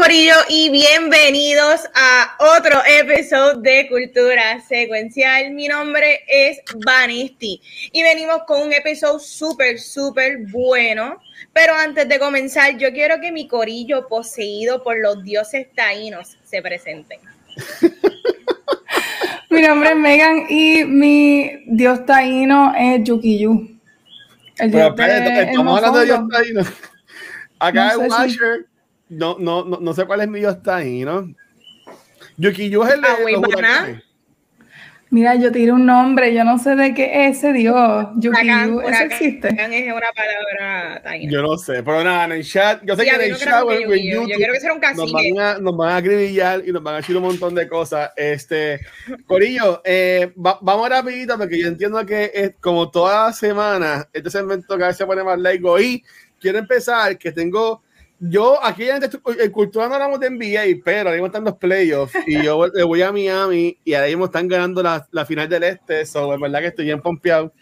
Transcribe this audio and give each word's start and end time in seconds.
Corillo 0.00 0.36
y 0.48 0.70
bienvenidos 0.70 1.82
a 1.94 2.34
otro 2.56 2.80
episodio 2.86 3.60
de 3.60 3.86
Cultura 3.86 4.58
Secuencial. 4.66 5.50
Mi 5.50 5.68
nombre 5.68 6.20
es 6.26 6.62
Vanisti 6.86 7.60
y 7.92 8.02
venimos 8.02 8.44
con 8.46 8.62
un 8.62 8.72
episodio 8.72 9.18
súper, 9.18 9.78
súper 9.78 10.38
bueno. 10.50 11.20
Pero 11.52 11.74
antes 11.74 12.08
de 12.08 12.18
comenzar, 12.18 12.78
yo 12.78 12.90
quiero 12.92 13.20
que 13.20 13.30
mi 13.30 13.46
Corillo 13.46 14.08
poseído 14.08 14.82
por 14.82 14.98
los 14.98 15.22
dioses 15.22 15.66
taínos 15.74 16.38
se 16.44 16.62
presenten. 16.62 17.20
mi 19.50 19.60
nombre 19.60 19.90
es 19.90 19.96
Megan 19.96 20.46
y 20.48 20.82
mi 20.84 21.62
dios 21.66 22.06
taíno 22.06 22.72
es 22.74 23.04
Yukiyu. 23.04 23.78
El 24.60 24.70
dios 24.70 24.94
estamos 24.98 25.76
hablando 25.76 25.98
de 25.98 26.04
dios 26.06 26.20
taíno. 26.32 26.62
Acá 27.58 27.90
es 27.90 27.96
Washer 27.98 28.69
no, 29.10 29.36
no, 29.38 29.64
no, 29.64 29.78
no 29.80 29.92
sé 29.92 30.06
cuál 30.06 30.22
es 30.22 30.28
mi 30.28 30.38
dios 30.38 30.56
ahí, 30.66 31.04
¿no? 31.04 31.34
Yukiyu 32.36 32.82
es 32.84 32.94
el 32.94 33.02
de 33.02 34.02
Mira, 35.12 35.34
yo 35.34 35.50
tiro 35.50 35.74
un 35.74 35.86
nombre, 35.86 36.32
yo 36.32 36.44
no 36.44 36.56
sé 36.56 36.76
de 36.76 36.94
qué 36.94 37.26
es 37.26 37.38
ese 37.38 37.52
dios. 37.52 38.06
Yukiyu, 38.14 38.80
¿eso 38.80 39.02
existe? 39.02 39.48
Es 39.48 39.92
una 39.92 40.12
palabra 40.14 41.18
Yo 41.28 41.42
no 41.42 41.58
sé, 41.58 41.82
pero 41.82 42.04
nada, 42.04 42.26
en 42.26 42.32
el 42.32 42.44
chat, 42.44 42.80
yo 42.84 42.94
sé 42.94 43.04
que 43.04 43.10
en 43.10 43.20
el 43.22 43.36
chat 43.36 43.64
en 43.68 43.88
YouTube, 43.88 44.28
yo 44.28 44.36
quiero 44.36 44.52
que 44.52 44.60
sea 44.60 44.72
un 44.72 44.80
nos 44.80 45.12
van, 45.12 45.38
a, 45.40 45.58
nos 45.58 45.76
van 45.76 45.90
a 45.90 45.96
acribillar 45.96 46.62
y 46.64 46.70
nos 46.70 46.80
van 46.80 46.94
a 46.94 46.96
decir 46.98 47.16
un 47.16 47.24
montón 47.24 47.56
de 47.56 47.66
cosas. 47.66 48.12
Este, 48.16 48.78
Corillo, 49.26 49.82
eh, 49.84 50.32
vamos 50.36 50.88
rapidito 50.88 51.36
porque 51.36 51.60
yo 51.60 51.66
entiendo 51.66 52.06
que 52.06 52.30
es 52.32 52.54
como 52.60 52.88
toda 52.88 53.32
semana, 53.32 54.08
este 54.12 54.30
segmento 54.30 54.78
que 54.78 54.84
a 54.84 54.86
veces 54.86 54.98
se 54.98 55.06
pone 55.06 55.24
más 55.24 55.40
largo 55.40 55.80
y 55.80 56.04
quiero 56.38 56.58
empezar 56.58 57.18
que 57.18 57.32
tengo 57.32 57.82
yo 58.20 58.62
aquí 58.62 58.88
en, 58.88 59.02
en 59.02 59.50
Cultura 59.50 59.88
no 59.88 59.94
hablamos 59.94 60.20
de 60.20 60.28
NBA, 60.28 60.82
pero 60.84 61.08
ahora 61.08 61.12
mismo 61.12 61.26
están 61.26 61.44
los 61.44 61.56
playoffs 61.56 62.14
y 62.26 62.42
yo 62.42 62.70
voy 62.86 63.02
a 63.02 63.10
Miami 63.10 63.78
y 63.82 63.94
ahora 63.94 64.08
mismo 64.08 64.26
están 64.26 64.46
ganando 64.46 64.82
la, 64.82 65.06
la 65.10 65.24
final 65.24 65.48
del 65.48 65.62
este, 65.64 66.04
so, 66.04 66.34
es 66.34 66.40
verdad 66.40 66.60
que 66.60 66.66
estoy 66.66 66.84
bien 66.84 67.00
pompeado. 67.00 67.52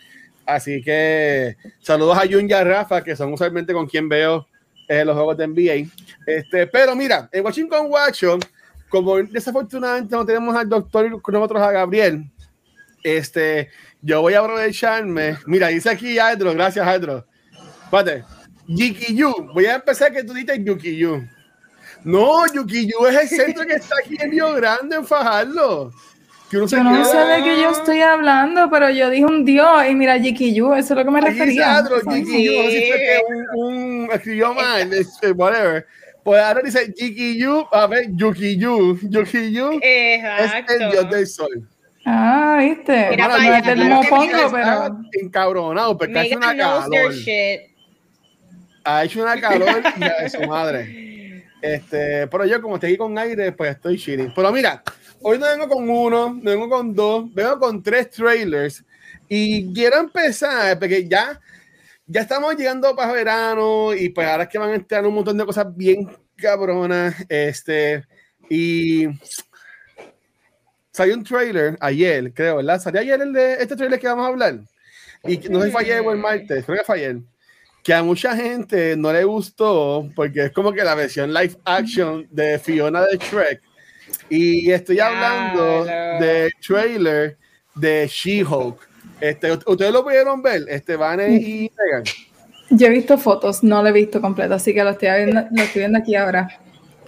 Así 0.45 0.83
que 0.83 1.57
saludos 1.81 2.19
a 2.19 2.27
Jun 2.27 2.51
y 2.51 2.53
a 2.53 2.65
Rafa, 2.65 3.05
que 3.05 3.15
son 3.15 3.33
usualmente 3.33 3.73
con 3.73 3.87
quien 3.87 4.09
veo 4.09 4.49
eh, 4.89 5.05
los 5.05 5.15
juegos 5.15 5.37
de 5.37 5.47
NBA. 5.47 5.91
Este, 6.27 6.67
pero 6.67 6.97
mira, 6.97 7.29
en 7.31 7.45
Washington 7.45 7.87
Watson, 7.89 8.41
como 8.89 9.19
desafortunadamente 9.19 10.17
no 10.17 10.27
tenemos 10.27 10.57
al 10.57 10.69
doctor 10.69 11.23
con 11.23 11.35
nosotros, 11.35 11.63
a 11.63 11.71
Gabriel, 11.71 12.25
este, 13.05 13.69
yo 14.03 14.23
voy 14.23 14.35
a 14.35 14.41
aprovecharme. 14.41 15.37
Mira, 15.47 15.69
dice 15.69 15.91
aquí 15.91 16.19
Adro, 16.19 16.53
gracias 16.53 16.87
Adro. 16.87 17.25
Espérate. 17.85 18.38
Yukiyu. 18.69 19.51
Voy 19.55 19.67
a 19.67 19.77
empezar 19.77 20.13
que 20.13 20.23
tú 20.23 20.35
dices 20.35 20.59
Yukiyu. 20.63 21.27
No, 22.05 22.47
Yukiyu 22.47 23.07
es 23.07 23.17
el 23.23 23.29
centro 23.29 23.67
que 23.67 23.75
está 23.75 23.97
aquí 24.05 24.17
en 24.21 24.31
Río 24.31 24.53
Grande, 24.55 24.97
en 24.97 25.05
Fajardo. 25.05 25.91
yo 26.51 26.61
no 26.61 26.69
sé 26.69 26.77
de 26.77 27.43
qué 27.43 27.61
yo 27.61 27.71
estoy 27.71 28.01
hablando, 28.03 28.71
pero 28.71 28.91
yo 28.91 29.11
dije 29.11 29.25
un 29.25 29.45
dios 29.45 29.85
y 29.91 29.95
mira 29.95 30.17
Yukiyu, 30.17 30.75
eso 30.75 30.95
es 30.95 30.99
lo 30.99 31.05
que 31.05 31.11
me 31.11 31.21
refería. 31.21 31.83
Yukiyu, 31.83 32.71
sí. 32.71 32.91
un, 33.27 34.05
un 34.05 34.11
escribió 34.13 34.55
mal, 34.55 34.93
este, 34.93 35.33
whatever. 35.33 35.87
Pues 36.23 36.43
ahora 36.43 36.61
dice 36.63 36.95
Yukiyu, 36.97 37.67
a 37.73 37.87
ver, 37.87 38.09
Yukiyu. 38.15 38.99
Yukiyu 39.09 39.81
es 39.83 40.23
el 40.69 40.91
dios 40.91 41.11
del 41.11 41.27
sol. 41.27 41.69
Ah, 42.05 42.59
viste. 42.61 43.11
Mira, 43.11 43.29
no 43.29 43.37
es 43.37 43.65
del 43.65 43.85
mopongo, 43.85 44.51
pero. 44.53 44.99
Encabronado, 45.21 45.97
porque 45.97 46.21
es 46.21 46.37
una 46.37 46.57
calor 46.57 47.13
ha 48.89 49.05
hecho 49.05 49.23
una 49.23 49.41
calor 49.41 49.83
de 49.83 50.31
su 50.31 50.41
madre. 50.43 51.05
Este, 51.61 52.29
pero 52.29 52.45
yo, 52.45 52.63
como 52.63 52.77
estoy 52.77 52.91
aquí 52.91 52.99
con 52.99 53.19
aire, 53.19 53.51
pues 53.51 53.73
estoy 53.73 53.99
chilling. 53.99 54.33
Pero 54.33 54.53
mira, 54.53 54.81
hoy 55.21 55.41
no 55.41 55.47
vengo 55.47 55.69
con 55.69 55.91
uno, 55.91 56.33
no 56.33 56.51
vengo 56.53 56.69
con 56.69 56.95
dos, 56.95 57.35
vengo 57.35 57.59
con 57.59 57.83
tres 57.83 58.11
trailers. 58.11 58.85
Y 59.29 59.75
quiero 59.75 59.99
empezar, 59.99 60.79
porque 60.79 61.09
ya, 61.09 61.41
ya 62.07 62.21
estamos 62.21 62.55
llegando 62.55 62.95
para 62.95 63.13
verano 63.13 63.93
y 63.93 64.09
pues 64.11 64.29
ahora 64.29 64.45
es 64.45 64.49
que 64.51 64.59
van 64.59 64.71
a 64.71 64.77
entrar 64.77 65.05
un 65.05 65.15
montón 65.15 65.37
de 65.37 65.45
cosas 65.45 65.67
bien 65.77 66.09
cabronas. 66.37 67.17
Este, 67.29 68.05
y 68.49 69.09
salió 70.93 71.17
un 71.17 71.25
trailer 71.25 71.77
ayer, 71.81 72.33
creo, 72.33 72.59
¿verdad? 72.59 72.81
Salió 72.81 73.01
ayer 73.01 73.21
el 73.21 73.33
de 73.33 73.55
este 73.55 73.75
trailer 73.75 73.99
que 73.99 74.07
vamos 74.07 74.27
a 74.27 74.29
hablar. 74.29 74.61
Y 75.25 75.39
no 75.49 75.59
sé 75.59 75.67
si 75.67 75.73
fue 75.73 75.81
ayer 75.81 76.03
o 76.03 76.13
el 76.13 76.19
martes, 76.19 76.65
creo 76.65 76.79
que 76.79 76.85
fue 76.85 76.99
ayer 76.99 77.17
que 77.89 77.95
a 77.95 78.03
mucha 78.03 78.37
gente 78.37 78.99
no 78.99 79.11
le 79.11 79.25
gustó 79.25 80.07
porque 80.15 80.45
es 80.45 80.53
como 80.53 80.75
que 80.75 80.85
la 80.85 80.95
versión 80.95 81.33
live 81.33 81.57
action 81.65 82.29
de 82.31 82.59
Fiona 82.59 83.01
de 83.01 83.17
Shrek. 83.17 83.63
Y 84.29 84.71
estoy 84.71 85.01
hablando 85.01 85.87
del 86.21 86.53
trailer 86.61 87.39
de 87.75 88.07
She-Hulk. 88.07 88.77
Este, 89.23 89.53
¿Ustedes 89.65 89.91
lo 89.91 90.05
pudieron 90.05 90.43
ver? 90.43 90.65
Este, 90.69 90.97
Van 90.97 91.19
y 91.33 91.73
Megan. 91.79 92.05
Yo 92.69 92.89
he 92.89 92.91
visto 92.91 93.17
fotos, 93.17 93.65
no 93.65 93.83
lo 93.83 93.89
he 93.89 93.93
visto 93.93 94.21
completo, 94.21 94.53
así 94.53 94.75
que 94.75 94.85
lo 94.85 94.91
estoy 94.91 95.09
viendo, 95.25 95.47
lo 95.51 95.63
estoy 95.63 95.81
viendo 95.81 95.99
aquí 95.99 96.15
ahora. 96.15 96.47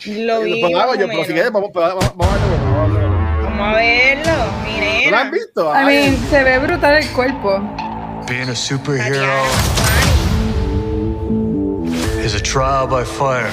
Lo 0.06 0.40
vi. 0.40 0.62
Pues, 0.62 0.98
yo, 0.98 1.08
pero 1.08 1.24
si 1.26 1.32
quieres, 1.34 1.52
vamos, 1.52 1.72
vamos, 1.74 2.10
vamos, 2.16 2.26
a 2.26 2.46
verlo. 2.48 3.10
Vamos 3.42 3.68
a 3.68 3.76
verlo, 3.76 4.32
miren. 4.64 5.10
¿Lo 5.10 5.16
han 5.18 5.30
visto? 5.30 5.74
I 5.74 5.84
mean, 5.84 6.16
se 6.30 6.42
ve 6.42 6.58
brutal 6.58 6.96
el 6.96 7.08
cuerpo. 7.10 7.60
Being 8.26 8.48
a 8.48 8.54
superhero 8.54 9.89
is 12.34 12.40
a 12.40 12.44
trial 12.44 12.86
by 12.86 13.02
fire. 13.02 13.48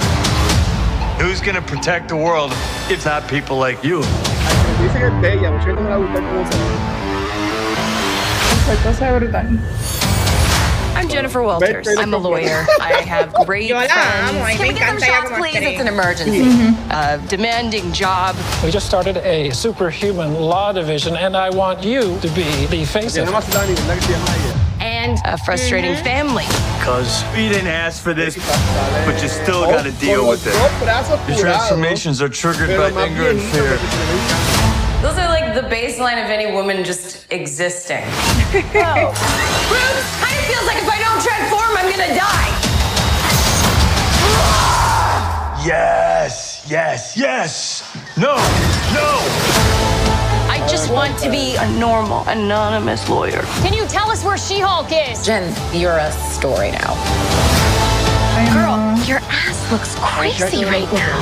Who's 1.19 1.41
gonna 1.41 1.63
protect 1.63 2.09
the 2.09 2.15
world 2.15 2.51
if 2.91 3.05
not 3.05 3.27
people 3.27 3.57
like 3.57 3.83
you? 3.83 4.01
I'm 10.95 11.09
Jennifer 11.09 11.41
Walters. 11.41 11.87
I'm 11.97 12.13
a 12.13 12.17
lawyer. 12.17 12.67
I 12.79 13.01
have 13.01 13.33
great 13.45 13.69
friends. 13.71 14.57
Can 14.57 14.67
we 14.67 14.73
get 14.73 14.89
some 14.89 14.99
shots, 14.99 15.31
please? 15.39 15.55
It's 15.55 15.81
an 15.81 15.87
emergency. 15.87 16.41
Mm-hmm. 16.41 16.91
Uh, 16.91 17.17
demanding 17.27 17.91
job. 17.93 18.35
We 18.63 18.69
just 18.69 18.85
started 18.85 19.17
a 19.17 19.49
superhuman 19.51 20.35
law 20.35 20.71
division, 20.71 21.15
and 21.15 21.35
I 21.35 21.49
want 21.49 21.83
you 21.83 22.19
to 22.19 22.27
be 22.29 22.67
the 22.67 22.85
face 22.85 23.17
of 23.17 23.27
it 23.27 24.66
and 24.97 25.19
a 25.25 25.37
frustrating 25.37 25.93
mm-hmm. 25.93 26.03
family. 26.03 26.45
Because 26.79 27.23
we 27.35 27.47
didn't 27.49 27.67
ask 27.67 28.01
for 28.01 28.13
this, 28.13 28.35
but 29.05 29.21
you 29.21 29.29
still 29.29 29.65
got 29.65 29.83
to 29.83 29.91
deal 29.93 30.27
with 30.27 30.43
it. 30.47 30.55
Your 31.29 31.37
transformations 31.37 32.21
are 32.21 32.29
triggered 32.29 32.75
by 32.77 32.89
anger 32.89 33.29
and 33.29 33.41
fear. 33.53 33.77
Those 35.01 35.17
are 35.21 35.29
like 35.29 35.53
the 35.53 35.67
baseline 35.69 36.23
of 36.23 36.29
any 36.31 36.51
woman 36.51 36.83
just 36.83 37.31
existing. 37.31 38.03
Whoa. 38.73 39.13
Bruce, 39.69 40.09
kind 40.17 40.37
of 40.39 40.45
feels 40.49 40.65
like 40.65 40.81
if 40.81 40.89
I 40.89 40.99
don't 41.05 41.21
transform, 41.21 41.77
I'm 41.77 41.89
gonna 41.91 42.15
die. 42.17 42.53
Yes, 45.65 46.65
yes, 46.69 47.17
yes. 47.17 47.83
No, 48.17 48.35
no. 48.93 49.66
I 50.67 50.69
just 50.69 50.91
want 50.91 51.17
to 51.19 51.31
be 51.31 51.55
a 51.55 51.79
normal, 51.79 52.25
anonymous 52.27 53.07
lawyer. 53.07 53.41
Can 53.61 53.71
you 53.71 53.87
tell 53.87 54.11
us 54.11 54.25
where 54.25 54.37
She-Hulk 54.37 54.89
is? 54.91 55.25
Jen, 55.25 55.55
you're 55.73 55.97
a 55.97 56.11
story 56.11 56.71
now. 56.71 56.93
Girl, 58.51 58.75
your 59.07 59.19
ass 59.29 59.71
looks 59.71 59.95
crazy 59.97 60.65
right 60.65 60.91
now. 60.91 61.21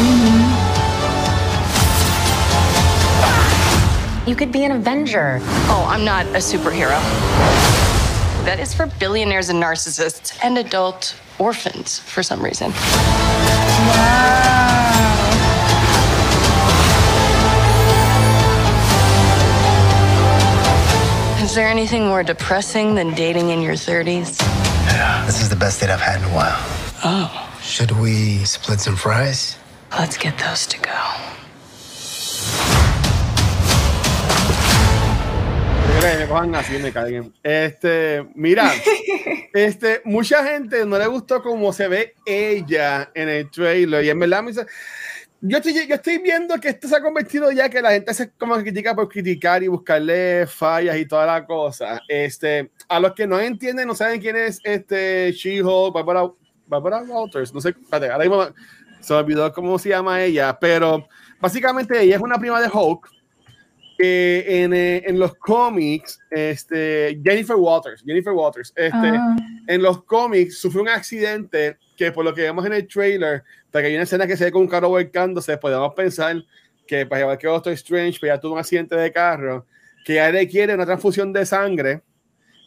Mm-hmm. 0.00 0.70
You 4.30 4.34
could 4.34 4.50
be 4.50 4.64
an 4.64 4.72
Avenger. 4.72 5.40
Oh, 5.68 5.84
I'm 5.86 6.06
not 6.06 6.24
a 6.28 6.38
superhero. 6.38 6.98
That 8.46 8.58
is 8.58 8.72
for 8.72 8.86
billionaires 8.86 9.50
and 9.50 9.62
narcissists 9.62 10.38
and 10.42 10.56
adult 10.56 11.14
orphans 11.38 11.98
for 11.98 12.22
some 12.22 12.42
reason. 12.42 12.70
Wow. 13.90 14.85
There 21.56 21.66
anything 21.66 22.06
more 22.06 22.22
depressing 22.22 22.94
than 22.94 23.14
dating 23.14 23.48
in 23.48 23.62
your 23.62 23.74
30s? 23.74 24.38
Yeah, 24.92 25.24
this 25.24 25.40
is 25.40 25.48
the 25.48 25.56
best 25.56 25.80
date 25.80 25.88
I've 25.88 26.00
had 26.00 26.20
in 26.20 26.28
a 26.28 26.34
while. 26.34 26.60
Oh. 27.02 27.32
Should 27.62 27.92
we 27.92 28.44
split 28.44 28.78
some 28.78 28.94
fries? 28.94 29.56
Let's 29.90 30.18
get 30.18 30.36
those 30.38 30.66
to 30.66 30.78
go. 30.78 30.92
me 36.14 36.26
cojan 36.26 36.54
así, 36.54 36.78
me 36.78 36.92
caigan. 36.92 37.32
Este, 37.42 38.26
mira, 38.34 38.70
este, 39.54 40.02
mucha 40.04 40.44
gente 40.44 40.84
no 40.84 40.98
le 40.98 41.06
gustó 41.06 41.42
cómo 41.42 41.72
se 41.72 41.88
ve 41.88 42.14
ella 42.26 43.10
en 43.14 43.28
el 43.28 43.50
trailer. 43.50 44.04
Y 44.04 44.10
en 44.10 44.18
verdad 44.18 44.42
me 44.42 44.50
dice, 44.50 44.66
yo 45.48 45.58
estoy, 45.58 45.86
yo 45.86 45.94
estoy 45.94 46.18
viendo 46.18 46.58
que 46.58 46.70
esto 46.70 46.88
se 46.88 46.96
ha 46.96 47.02
convertido 47.02 47.50
ya 47.52 47.68
que 47.68 47.80
la 47.80 47.92
gente 47.92 48.12
se 48.14 48.30
como 48.32 48.56
critica 48.56 48.94
por 48.94 49.08
criticar 49.08 49.62
y 49.62 49.68
buscarle 49.68 50.46
fallas 50.46 50.96
y 50.96 51.06
toda 51.06 51.26
la 51.26 51.46
cosa. 51.46 52.00
Este, 52.08 52.70
a 52.88 53.00
los 53.00 53.12
que 53.12 53.26
no 53.26 53.38
entienden, 53.38 53.86
no 53.86 53.94
saben 53.94 54.20
quién 54.20 54.36
es 54.36 54.60
este 54.64 55.32
She-Hulk, 55.32 55.94
Barbara, 55.94 56.30
Barbara 56.66 57.02
Walters, 57.02 57.54
no 57.54 57.60
sé, 57.60 57.70
espérate, 57.70 58.10
ahora 58.10 58.24
mismo 58.24 58.46
se 59.00 59.12
me 59.12 59.20
olvidó 59.20 59.52
cómo 59.52 59.78
se 59.78 59.90
llama 59.90 60.22
ella, 60.22 60.58
pero 60.58 61.06
básicamente 61.40 62.02
ella 62.02 62.16
es 62.16 62.22
una 62.22 62.38
prima 62.38 62.60
de 62.60 62.68
Hulk 62.72 63.08
que 63.98 64.62
en, 64.62 64.74
eh, 64.74 65.02
en, 65.06 65.18
los 65.18 65.34
cómics, 65.36 66.18
este, 66.30 67.18
Jennifer 67.24 67.56
Waters, 67.56 68.02
Jennifer 68.04 68.32
Waters, 68.32 68.72
este, 68.76 68.92
ah. 68.92 69.36
en 69.66 69.82
los 69.82 70.04
cómics 70.04 70.58
sufrió 70.58 70.82
un 70.82 70.88
accidente 70.88 71.78
que 71.96 72.12
por 72.12 72.24
lo 72.24 72.34
que 72.34 72.42
vemos 72.42 72.64
en 72.66 72.72
el 72.72 72.86
trailer, 72.86 73.42
porque 73.70 73.88
hay 73.88 73.94
una 73.94 74.04
escena 74.04 74.26
que 74.26 74.36
se 74.36 74.44
ve 74.44 74.52
con 74.52 74.62
un 74.62 74.68
carro 74.68 74.88
volcándose, 74.88 75.56
podemos 75.58 75.94
pensar 75.94 76.36
que 76.86 77.06
para 77.06 77.22
llevar 77.22 77.38
que 77.38 77.46
Doctor 77.46 77.72
Strange, 77.72 78.18
pues 78.20 78.30
ya 78.30 78.40
tuvo 78.40 78.54
un 78.54 78.58
accidente 78.58 78.94
de 78.96 79.12
carro, 79.12 79.66
que 80.04 80.14
ya 80.14 80.30
requiere 80.30 80.74
una 80.74 80.86
transfusión 80.86 81.32
de 81.32 81.44
sangre. 81.46 82.02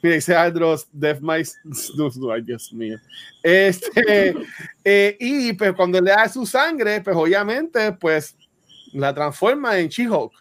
Mira, 0.02 0.16
dice 0.16 0.36
Andros, 0.36 0.88
Death 0.92 1.20
My... 1.22 1.44
Dios 2.44 2.74
mío. 2.74 2.98
Este, 3.44 4.36
eh, 4.84 5.18
y 5.20 5.54
pues 5.54 5.74
cuando 5.74 6.02
le 6.02 6.12
da 6.12 6.28
su 6.28 6.46
sangre, 6.46 7.02
pues 7.02 7.16
obviamente, 7.16 7.94
pues 7.94 8.36
la 8.94 9.14
transforma 9.14 9.78
en 9.78 9.90
She-Hulk 9.90 10.34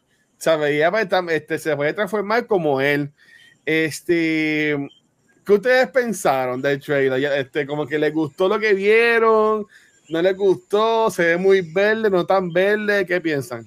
veía 0.59 0.93
este, 1.31 1.59
se 1.59 1.77
puede 1.77 1.93
transformar 1.93 2.47
como 2.47 2.81
él. 2.81 3.13
Este, 3.65 4.77
¿qué 5.49 5.55
ustedes 5.55 5.89
pensaron 5.89 6.61
del 6.61 6.79
trailer? 6.79 7.41
Este, 7.41 7.67
como 7.67 7.87
que 7.87 7.99
les 7.99 8.13
gustó 8.13 8.49
lo 8.49 8.61
que 8.61 8.75
vieron, 8.75 9.67
no 10.11 10.21
les 10.21 10.37
gustó, 10.37 11.11
se 11.11 11.25
ve 11.25 11.37
muy 11.39 11.63
verde, 11.63 12.11
no 12.11 12.27
tan 12.27 12.53
verde, 12.53 13.07
¿qué 13.07 13.19
piensan? 13.19 13.67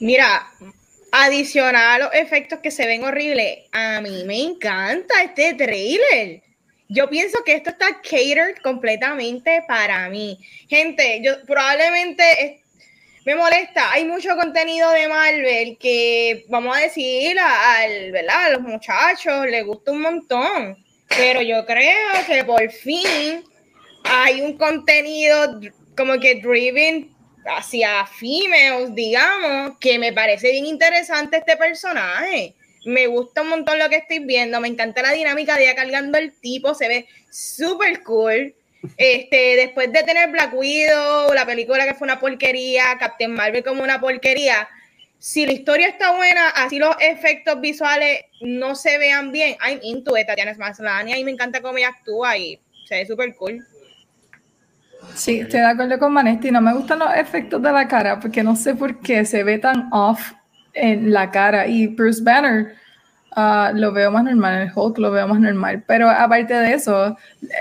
Mira, 0.00 0.44
adicional 1.12 2.02
a 2.02 2.04
los 2.06 2.14
efectos 2.14 2.58
que 2.58 2.72
se 2.72 2.88
ven 2.88 3.04
horribles, 3.04 3.68
a 3.70 4.00
mí 4.00 4.24
me 4.24 4.42
encanta 4.42 5.22
este 5.22 5.54
trailer. 5.54 6.42
Yo 6.88 7.08
pienso 7.08 7.44
que 7.44 7.54
esto 7.54 7.70
está 7.70 8.00
catered 8.02 8.56
completamente 8.64 9.62
para 9.68 10.08
mí. 10.08 10.40
Gente, 10.68 11.22
yo 11.22 11.34
probablemente 11.46 12.64
me 13.26 13.34
molesta. 13.34 13.90
Hay 13.90 14.04
mucho 14.04 14.36
contenido 14.36 14.88
de 14.92 15.08
Marvel 15.08 15.76
que, 15.78 16.46
vamos 16.48 16.76
a 16.76 16.80
decir, 16.80 17.36
al, 17.38 18.12
¿verdad? 18.12 18.44
a 18.44 18.50
los 18.50 18.62
muchachos 18.62 19.46
les 19.46 19.66
gusta 19.66 19.90
un 19.90 20.00
montón. 20.00 20.76
Pero 21.08 21.42
yo 21.42 21.66
creo 21.66 22.24
que 22.24 22.44
por 22.44 22.70
fin 22.70 23.42
hay 24.04 24.40
un 24.40 24.56
contenido 24.56 25.60
como 25.96 26.20
que 26.20 26.36
driven 26.36 27.12
hacia 27.44 28.06
females, 28.06 28.94
digamos, 28.94 29.76
que 29.80 29.98
me 29.98 30.12
parece 30.12 30.52
bien 30.52 30.66
interesante 30.66 31.38
este 31.38 31.56
personaje. 31.56 32.54
Me 32.84 33.08
gusta 33.08 33.42
un 33.42 33.48
montón 33.48 33.80
lo 33.80 33.88
que 33.88 33.96
estoy 33.96 34.20
viendo. 34.20 34.60
Me 34.60 34.68
encanta 34.68 35.02
la 35.02 35.10
dinámica 35.10 35.56
de 35.56 35.64
ella 35.64 35.74
cargando 35.74 36.16
el 36.16 36.32
tipo. 36.38 36.74
Se 36.74 36.86
ve 36.86 37.08
súper 37.28 38.04
cool. 38.04 38.54
Este, 38.96 39.56
después 39.56 39.92
de 39.92 40.02
tener 40.02 40.30
Black 40.30 40.54
Widow, 40.54 41.32
la 41.34 41.44
película 41.44 41.84
que 41.86 41.94
fue 41.94 42.06
una 42.06 42.20
porquería, 42.20 42.96
Captain 42.98 43.32
Marvel 43.32 43.64
como 43.64 43.82
una 43.82 44.00
porquería, 44.00 44.68
si 45.18 45.46
la 45.46 45.52
historia 45.52 45.88
está 45.88 46.14
buena, 46.14 46.50
así 46.50 46.78
los 46.78 46.94
efectos 47.00 47.60
visuales 47.60 48.26
no 48.40 48.74
se 48.74 48.98
vean 48.98 49.32
bien, 49.32 49.56
I'm 49.66 49.80
into 49.82 50.16
it, 50.16 50.26
Tatiana 50.26 50.54
Maslany, 50.56 51.14
y 51.14 51.24
me 51.24 51.32
encanta 51.32 51.60
cómo 51.60 51.78
ella 51.78 51.88
actúa 51.88 52.36
y 52.36 52.60
se 52.86 52.96
ve 52.96 53.06
súper 53.06 53.34
cool. 53.34 53.66
Sí, 55.14 55.40
estoy 55.40 55.60
de 55.60 55.66
acuerdo 55.66 55.98
con 55.98 56.12
Manesti, 56.12 56.50
no 56.50 56.60
me 56.60 56.74
gustan 56.74 56.98
los 56.98 57.14
efectos 57.14 57.62
de 57.62 57.72
la 57.72 57.88
cara 57.88 58.20
porque 58.20 58.42
no 58.42 58.56
sé 58.56 58.74
por 58.74 59.00
qué 59.00 59.24
se 59.24 59.42
ve 59.42 59.58
tan 59.58 59.88
off 59.92 60.32
en 60.74 61.12
la 61.12 61.30
cara 61.30 61.66
y 61.66 61.86
Bruce 61.86 62.22
Banner 62.22 62.74
Ah, 63.38 63.70
lo 63.74 63.92
veo 63.92 64.10
más 64.10 64.24
normal, 64.24 64.62
el 64.62 64.72
Hulk 64.74 64.96
lo 64.96 65.10
veo 65.10 65.28
más 65.28 65.38
normal. 65.38 65.84
Pero 65.86 66.08
aparte 66.08 66.54
de 66.54 66.72
eso, 66.72 67.14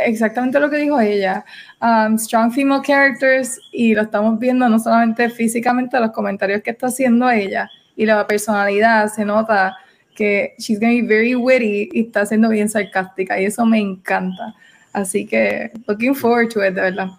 exactamente 0.05 0.57
lo 0.57 0.69
que 0.69 0.77
dijo 0.77 1.01
ella, 1.01 1.43
um, 1.81 2.17
strong 2.17 2.53
female 2.53 2.81
characters, 2.81 3.59
y 3.73 3.93
lo 3.93 4.03
estamos 4.03 4.39
viendo 4.39 4.69
no 4.69 4.79
solamente 4.79 5.29
físicamente, 5.29 5.99
los 5.99 6.11
comentarios 6.11 6.61
que 6.61 6.71
está 6.71 6.87
haciendo 6.87 7.29
ella 7.29 7.69
y 7.97 8.05
la 8.05 8.25
personalidad, 8.25 9.09
se 9.09 9.25
nota 9.25 9.75
que 10.15 10.53
she's 10.57 10.79
going 10.79 11.01
to 11.01 11.07
be 11.07 11.13
very 11.13 11.35
witty 11.35 11.89
y 11.91 12.05
está 12.05 12.25
siendo 12.25 12.47
bien 12.47 12.69
sarcástica, 12.69 13.37
y 13.37 13.43
eso 13.43 13.65
me 13.65 13.79
encanta. 13.79 14.55
Así 14.93 15.25
que, 15.27 15.73
looking 15.89 16.15
forward 16.15 16.47
to 16.53 16.65
it, 16.65 16.73
de 16.73 16.81
verdad. 16.83 17.09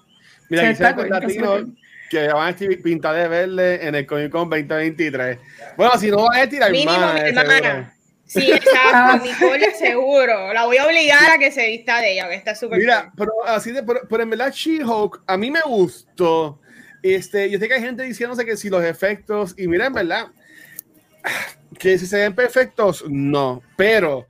Mira, 0.48 0.72
que 0.72 2.28
van 2.28 2.46
a 2.46 2.50
estar 2.50 2.68
pintadas 2.82 3.22
de 3.22 3.28
verde 3.28 3.86
en 3.86 3.94
el 3.96 4.06
Comic 4.06 4.30
Con 4.30 4.48
2023. 4.48 5.38
Bueno, 5.76 5.92
si 5.98 6.10
no 6.10 6.24
van 6.24 6.40
a 6.40 6.48
tirar 6.48 6.72
más. 6.86 7.95
Sí, 8.26 8.50
exacto, 8.50 9.24
Nicole 9.24 9.74
seguro. 9.74 10.52
La 10.52 10.66
voy 10.66 10.76
a 10.78 10.86
obligar 10.86 11.30
a 11.30 11.38
que 11.38 11.52
se 11.52 11.66
vista 11.66 12.00
de 12.00 12.12
ella, 12.12 12.28
que 12.28 12.34
está 12.34 12.54
súper 12.54 12.78
Mira, 12.78 13.12
pero 13.16 13.32
así 13.46 13.70
de, 13.70 13.82
pero, 13.82 14.22
en 14.22 14.30
verdad 14.30 14.52
She-Hulk 14.52 15.22
a 15.26 15.36
mí 15.36 15.50
me 15.50 15.60
gustó. 15.62 16.60
Este, 17.02 17.48
yo 17.50 17.58
sé 17.58 17.68
que 17.68 17.74
hay 17.74 17.82
gente 17.82 18.02
diciéndose 18.02 18.44
que 18.44 18.56
si 18.56 18.68
los 18.68 18.84
efectos, 18.84 19.54
y 19.56 19.68
mira, 19.68 19.86
en 19.86 19.92
verdad, 19.92 20.26
que 21.78 21.98
si 21.98 22.06
se 22.06 22.18
ven 22.18 22.34
perfectos, 22.34 23.04
no, 23.08 23.62
pero 23.76 24.26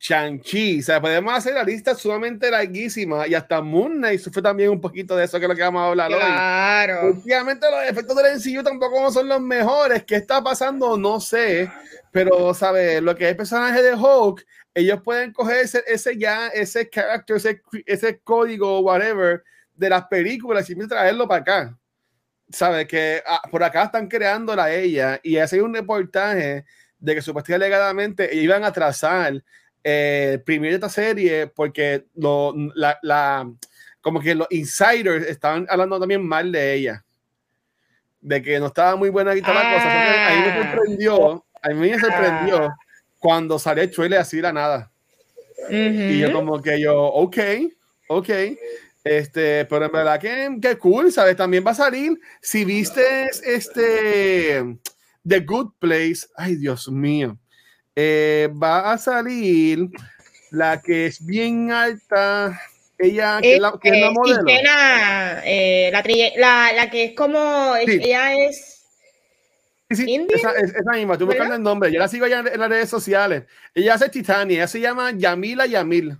Shang-Chi, 0.00 0.80
o 0.80 0.82
sea, 0.82 0.98
podemos 0.98 1.34
hacer 1.34 1.52
la 1.52 1.62
lista 1.62 1.94
sumamente 1.94 2.50
larguísima 2.50 3.28
y 3.28 3.34
hasta 3.34 3.60
Moon 3.60 3.98
Knight 3.98 4.32
fue 4.32 4.40
también 4.40 4.70
un 4.70 4.80
poquito 4.80 5.14
de 5.14 5.26
eso 5.26 5.38
que 5.38 5.44
es 5.44 5.48
lo 5.48 5.54
que 5.54 5.60
vamos 5.60 5.82
a 5.82 5.88
hablar 5.88 6.08
claro. 6.10 7.00
hoy. 7.02 7.12
Últimamente 7.12 7.70
los 7.70 7.84
efectos 7.84 8.16
del 8.16 8.38
MCU 8.38 8.62
tampoco 8.62 9.12
son 9.12 9.28
los 9.28 9.42
mejores. 9.42 10.04
¿Qué 10.04 10.16
está 10.16 10.42
pasando? 10.42 10.96
No 10.96 11.20
sé. 11.20 11.70
Pero, 12.12 12.54
¿sabes? 12.54 13.02
Lo 13.02 13.14
que 13.14 13.24
es 13.24 13.30
el 13.32 13.36
personaje 13.36 13.82
de 13.82 13.94
Hulk, 13.94 14.46
ellos 14.72 15.02
pueden 15.02 15.34
coger 15.34 15.58
ese, 15.58 15.84
ese 15.86 16.16
ya, 16.16 16.48
ese 16.48 16.88
character, 16.88 17.36
ese, 17.36 17.60
ese 17.84 18.20
código, 18.20 18.80
whatever, 18.80 19.44
de 19.74 19.90
las 19.90 20.06
películas 20.06 20.70
y 20.70 20.74
traerlo 20.88 21.28
para 21.28 21.42
acá. 21.42 21.78
¿Sabes? 22.48 22.88
Que 22.88 23.22
ah, 23.26 23.42
por 23.50 23.62
acá 23.62 23.84
están 23.84 24.08
creándola 24.08 24.64
a 24.64 24.72
ella 24.72 25.20
y 25.22 25.36
hace 25.36 25.60
un 25.60 25.74
reportaje 25.74 26.64
de 26.98 27.14
que 27.14 27.20
supuestamente 27.20 27.66
legalmente 27.66 28.34
iban 28.34 28.64
a 28.64 28.72
trazar 28.72 29.42
eh, 29.84 30.42
de 30.46 30.70
esta 30.70 30.88
serie 30.88 31.46
porque 31.46 32.06
lo, 32.14 32.54
la, 32.74 32.98
la, 33.02 33.50
como 34.00 34.20
que 34.20 34.34
los 34.34 34.46
insiders 34.50 35.26
estaban 35.26 35.66
hablando 35.68 35.98
también 35.98 36.26
mal 36.26 36.52
de 36.52 36.74
ella. 36.74 37.04
De 38.20 38.42
que 38.42 38.58
no 38.58 38.66
estaba 38.66 38.96
muy 38.96 39.08
buena 39.08 39.34
toda 39.34 39.54
la 39.54 39.74
cosa. 39.74 40.26
Ahí 40.28 40.40
me 40.40 40.50
ah. 40.50 40.72
sorprendió 40.72 41.44
a 41.62 41.68
mí 41.70 41.90
me 41.90 41.98
sorprendió 41.98 42.64
ah. 42.64 42.76
cuando 43.18 43.58
salió 43.58 43.82
el 43.82 43.90
trailer 43.90 44.20
así 44.20 44.40
la 44.40 44.52
nada. 44.52 44.90
Y 45.68 46.18
yo 46.18 46.32
como 46.32 46.60
que 46.60 46.80
yo, 46.80 46.96
ok, 47.04 47.36
ok. 48.08 48.28
Este, 49.04 49.64
pero 49.66 49.86
en 49.86 49.92
verdad 49.92 50.20
que, 50.20 50.58
que 50.60 50.78
cool, 50.78 51.12
¿sabes? 51.12 51.36
También 51.36 51.64
va 51.66 51.70
a 51.70 51.74
salir, 51.74 52.18
si 52.40 52.64
viste 52.64 53.26
este 53.44 54.78
The 55.26 55.40
Good 55.40 55.72
Place, 55.78 56.26
ay 56.36 56.56
Dios 56.56 56.90
mío, 56.90 57.38
eh, 57.96 58.48
va 58.62 58.92
a 58.92 58.98
salir 58.98 59.88
la 60.50 60.80
que 60.80 61.06
es 61.06 61.24
bien 61.24 61.70
alta, 61.70 62.60
ella 62.98 63.38
que, 63.40 63.54
es 63.54 63.60
la, 63.60 63.78
que 63.80 63.88
es 63.88 64.00
la 64.00 64.10
modelo. 64.10 64.44
Eh, 65.44 65.90
la, 65.92 66.72
la, 66.72 66.90
que 66.90 67.04
es 67.04 67.14
como, 67.14 67.74
ella 67.76 68.34
es 68.34 68.80
Sí, 69.90 70.04
sí, 70.04 70.26
esa, 70.28 70.52
esa, 70.52 70.92
misma, 70.92 71.14
estoy 71.14 71.26
buscando 71.26 71.56
el 71.56 71.62
nombre. 71.62 71.90
Yo 71.90 71.98
la 71.98 72.06
sigo 72.06 72.24
allá 72.24 72.44
en, 72.46 72.60
las 72.60 72.68
redes 72.68 72.88
sociales. 72.88 73.44
Ella 73.74 73.94
hace 73.94 74.08
Titania, 74.08 74.58
ella 74.58 74.68
se 74.68 74.80
llama 74.80 75.10
Yamila 75.10 75.66
Yamil. 75.66 76.16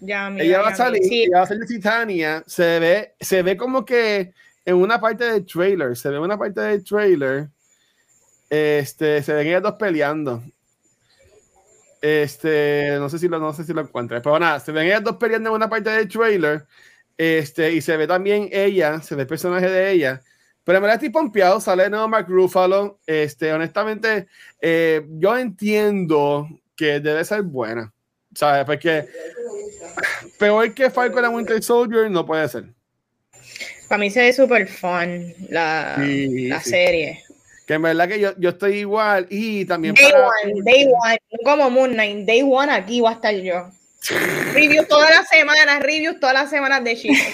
ella 0.00 0.60
va 0.60 0.70
a 0.70 0.74
salir, 0.74 1.00
ella 1.04 1.38
va 1.38 1.42
a 1.44 1.46
salir 1.46 1.64
Titania. 1.64 2.42
Se 2.44 2.80
ve, 2.80 3.14
se 3.20 3.42
ve 3.42 3.56
como 3.56 3.84
que 3.84 4.32
en 4.64 4.74
una 4.74 5.00
parte 5.00 5.30
del 5.30 5.46
trailer, 5.46 5.96
se 5.96 6.08
ve 6.08 6.18
una 6.18 6.36
parte 6.36 6.60
del 6.60 6.82
trailer. 6.82 7.50
Este, 8.50 9.22
se 9.22 9.32
ven 9.32 9.46
ellas 9.46 9.62
dos 9.62 9.74
peleando. 9.74 10.42
Este, 12.04 12.96
no 12.98 13.08
sé 13.08 13.18
si 13.18 13.28
lo, 13.28 13.38
no 13.38 13.52
sé 13.54 13.64
si 13.64 13.72
lo 13.72 13.80
encuentro. 13.80 14.20
Pero 14.20 14.38
nada, 14.38 14.60
se 14.60 14.72
ven 14.72 14.86
ellas 14.86 15.02
dos 15.02 15.16
peleando 15.16 15.50
en 15.50 15.56
una 15.56 15.68
parte 15.68 15.90
del 15.90 16.08
trailer. 16.08 16.66
Este, 17.16 17.72
y 17.72 17.80
se 17.80 17.96
ve 17.96 18.06
también 18.06 18.48
ella, 18.52 19.00
se 19.00 19.14
ve 19.14 19.22
el 19.22 19.28
personaje 19.28 19.70
de 19.70 19.92
ella 19.92 20.22
pero 20.64 20.78
en 20.78 20.82
verdad 20.82 20.94
estoy 20.96 21.10
pompeado, 21.10 21.60
sale 21.60 21.90
nuevo 21.90 22.08
Mark 22.08 22.26
Ruffalo. 22.26 22.98
Este, 23.06 23.52
honestamente, 23.52 24.26
eh, 24.60 25.06
yo 25.10 25.36
entiendo 25.36 26.48
que 26.74 27.00
debe 27.00 27.22
ser 27.24 27.42
buena, 27.42 27.92
¿sabes? 28.34 28.64
Porque 28.64 29.06
peor 30.38 30.72
que 30.72 30.90
Falcon 30.90 31.26
and 31.26 31.34
Winter 31.34 31.62
Soldier 31.62 32.10
no 32.10 32.24
puede 32.24 32.48
ser. 32.48 32.64
Para 33.88 33.98
mí 33.98 34.10
se 34.10 34.22
ve 34.22 34.32
súper 34.32 34.66
fun 34.66 35.34
la, 35.50 35.96
la 35.98 36.60
serie. 36.60 37.22
Que 37.66 37.74
en 37.74 37.82
verdad 37.82 38.08
que 38.08 38.20
yo, 38.20 38.32
yo 38.38 38.50
estoy 38.50 38.78
igual 38.78 39.26
y 39.30 39.64
también. 39.64 39.94
Day 39.94 40.12
one, 40.12 40.62
day 40.64 40.86
one, 40.86 41.18
como 41.44 41.70
Moon 41.70 41.92
Knight, 41.92 42.26
day 42.26 42.42
one 42.42 42.70
aquí 42.70 43.00
voy 43.00 43.10
a 43.10 43.14
estar 43.14 43.34
yo. 43.34 43.70
Reviews 44.52 44.86
todas 44.86 45.10
las 45.10 45.28
semanas, 45.28 45.80
reviews 45.80 46.20
todas 46.20 46.34
las 46.34 46.50
semanas 46.50 46.84
de 46.84 46.96
chicos. 46.96 47.18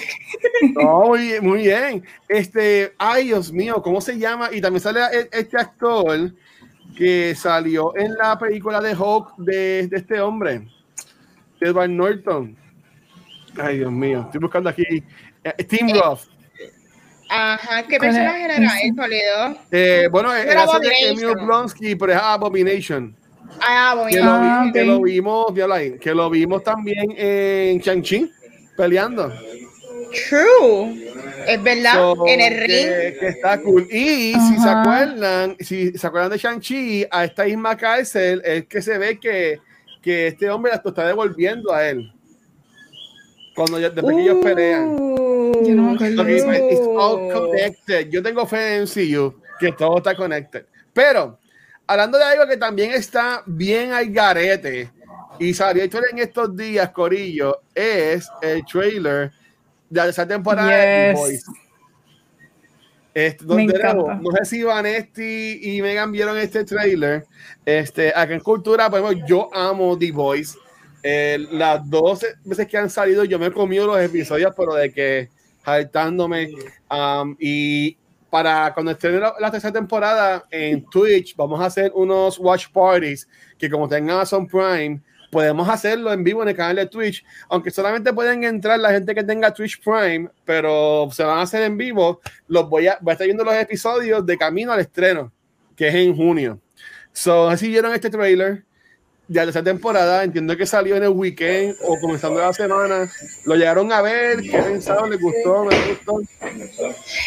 No, 0.75 1.07
muy, 1.07 1.19
bien, 1.19 1.45
muy 1.45 1.61
bien. 1.63 2.03
Este, 2.29 2.93
ay, 2.97 3.25
Dios 3.25 3.51
mío, 3.51 3.81
¿cómo 3.83 3.99
se 3.99 4.17
llama? 4.17 4.49
Y 4.51 4.61
también 4.61 4.81
sale 4.81 5.01
este 5.31 5.57
actor 5.57 6.31
que 6.95 7.35
salió 7.35 7.95
en 7.97 8.13
la 8.15 8.37
película 8.39 8.79
de 8.79 8.95
Hulk 8.95 9.37
de, 9.37 9.87
de 9.87 9.97
este 9.97 10.21
hombre, 10.21 10.67
Edward 11.59 11.89
Norton. 11.89 12.55
Ay, 13.57 13.79
Dios 13.79 13.91
mío, 13.91 14.21
estoy 14.25 14.39
buscando 14.39 14.69
aquí. 14.69 15.03
Eh, 15.43 15.63
Tim 15.63 15.89
eh, 15.89 15.99
Roth. 15.99 16.30
Ajá, 17.33 17.83
¿qué 17.87 17.97
personaje 17.97 18.43
era 18.43 18.57
él, 18.57 18.93
Toledo? 18.93 19.57
Eh, 19.71 20.09
bueno, 20.11 20.35
era 20.35 20.65
de 20.65 20.91
Emil 21.11 21.33
Blonsky, 21.45 21.95
pero 21.95 22.11
es 22.11 22.19
Abomination. 22.21 23.15
Ah, 23.61 23.91
Abomination. 23.91 24.21
Que 24.21 24.25
lo, 24.25 24.31
ah, 24.33 24.69
que 24.73 24.83
lo 24.83 25.01
vimos, 25.01 25.45
ahí, 25.71 25.97
que 25.97 26.13
lo 26.13 26.29
vimos 26.29 26.61
también 26.61 27.13
en 27.15 27.79
Shang-Chi, 27.79 28.29
peleando. 28.75 29.31
True. 30.29 31.09
Es 31.47 31.63
verdad, 31.63 32.13
en 32.27 32.41
el 32.41 32.59
ring. 32.67 33.17
Que, 33.17 33.27
está 33.29 33.61
cool. 33.61 33.87
Y 33.89 34.33
si 34.33 34.57
se 34.61 34.69
acuerdan, 34.69 35.55
si 35.61 35.97
se 35.97 36.05
acuerdan 36.05 36.31
de 36.31 36.37
Shang-Chi, 36.37 37.05
a 37.09 37.23
esta 37.23 37.45
misma 37.45 37.77
cárcel 37.77 38.41
es 38.43 38.65
que 38.65 38.81
se 38.81 38.97
ve 38.97 39.17
que, 39.17 39.61
que 40.01 40.27
este 40.27 40.49
hombre 40.49 40.73
la 40.73 40.81
está 40.85 41.07
devolviendo 41.07 41.73
a 41.73 41.87
él. 41.87 42.11
Cuando 43.55 43.79
después 43.79 44.17
que 44.17 44.21
ellos 44.21 44.39
pelean. 44.43 44.97
Yo 45.65 45.75
no 45.75 45.93
me 45.93 46.71
It's 46.71 46.81
all 46.81 47.31
connected. 47.31 48.09
Yo 48.09 48.21
tengo 48.21 48.45
fe 48.45 48.77
en 48.77 48.87
CU, 48.87 49.39
que 49.59 49.71
todo 49.71 49.97
está 49.97 50.15
connected. 50.15 50.65
Pero, 50.93 51.39
hablando 51.87 52.17
de 52.17 52.23
algo 52.23 52.47
que 52.47 52.57
también 52.57 52.91
está 52.91 53.43
bien 53.45 53.91
al 53.91 54.11
garete, 54.11 54.91
y 55.39 55.53
salió 55.53 55.83
en 55.83 56.19
estos 56.19 56.55
días, 56.55 56.91
Corillo, 56.91 57.61
es 57.73 58.29
el 58.41 58.63
trailer 58.65 59.31
de 59.89 60.09
esa 60.09 60.27
temporada 60.27 60.69
de 60.69 61.13
Boys. 61.13 61.45
Este, 63.13 63.43
donde 63.43 63.73
no 64.21 64.31
sé 64.37 64.45
si 64.45 64.63
Vanesti 64.63 65.59
y 65.63 65.81
Megan 65.81 66.11
vieron 66.11 66.37
este 66.37 66.63
trailer. 66.63 67.25
Este, 67.65 68.09
acá 68.09 68.33
en 68.33 68.39
Cultura, 68.39 68.89
pues, 68.89 69.17
yo 69.27 69.49
amo 69.53 69.97
The 69.97 70.11
Voice. 70.11 70.57
Eh, 71.03 71.39
las 71.51 71.89
12 71.89 72.35
veces 72.45 72.67
que 72.67 72.77
han 72.77 72.89
salido, 72.89 73.23
yo 73.23 73.39
me 73.39 73.47
he 73.47 73.51
comido 73.51 73.87
los 73.87 73.99
episodios, 73.99 74.53
pero 74.55 74.75
de 74.75 74.91
que 74.91 75.29
saltándome. 75.63 76.49
Um, 76.89 77.35
y 77.39 77.97
para 78.29 78.73
cuando 78.73 78.91
esté 78.91 79.11
la, 79.11 79.51
tercera 79.51 79.73
temporada 79.73 80.45
en 80.49 80.85
Twitch, 80.85 81.35
vamos 81.35 81.59
a 81.59 81.65
hacer 81.65 81.91
unos 81.93 82.39
watch 82.39 82.67
parties 82.71 83.27
que, 83.57 83.69
como 83.69 83.87
tengan 83.87 84.15
Amazon 84.15 84.47
Prime, 84.47 85.01
podemos 85.29 85.67
hacerlo 85.67 86.11
en 86.13 86.23
vivo 86.23 86.41
en 86.41 86.49
el 86.49 86.55
canal 86.55 86.77
de 86.77 86.85
Twitch, 86.85 87.23
aunque 87.49 87.71
solamente 87.71 88.13
pueden 88.13 88.43
entrar 88.43 88.79
la 88.79 88.91
gente 88.91 89.13
que 89.13 89.23
tenga 89.23 89.53
Twitch 89.53 89.81
Prime, 89.83 90.29
pero 90.45 91.09
se 91.11 91.23
van 91.23 91.39
a 91.39 91.41
hacer 91.41 91.63
en 91.63 91.77
vivo. 91.77 92.21
Los 92.47 92.69
voy 92.69 92.87
a, 92.87 92.97
voy 93.01 93.11
a 93.11 93.13
estar 93.13 93.27
viendo 93.27 93.43
los 93.43 93.55
episodios 93.55 94.25
de 94.25 94.37
camino 94.37 94.71
al 94.71 94.79
estreno, 94.79 95.31
que 95.75 95.89
es 95.89 95.95
en 95.95 96.15
junio. 96.15 96.59
So, 97.11 97.49
así 97.49 97.67
vieron 97.67 97.93
este 97.93 98.09
trailer 98.09 98.63
ya 99.31 99.45
de 99.45 99.51
esa 99.51 99.63
temporada, 99.63 100.23
entiendo 100.23 100.57
que 100.57 100.65
salió 100.65 100.97
en 100.97 101.03
el 101.03 101.09
weekend 101.09 101.75
o 101.83 101.97
comenzando 101.99 102.41
la 102.41 102.51
semana. 102.51 103.09
¿Lo 103.45 103.55
llegaron 103.55 103.91
a 103.93 104.01
ver? 104.01 104.41
¿Qué 104.41 104.57
pensaron? 104.57 105.09
¿Les 105.09 105.21
gustó? 105.21 105.63
¿Me 105.63 105.75
gustó? 105.87 106.21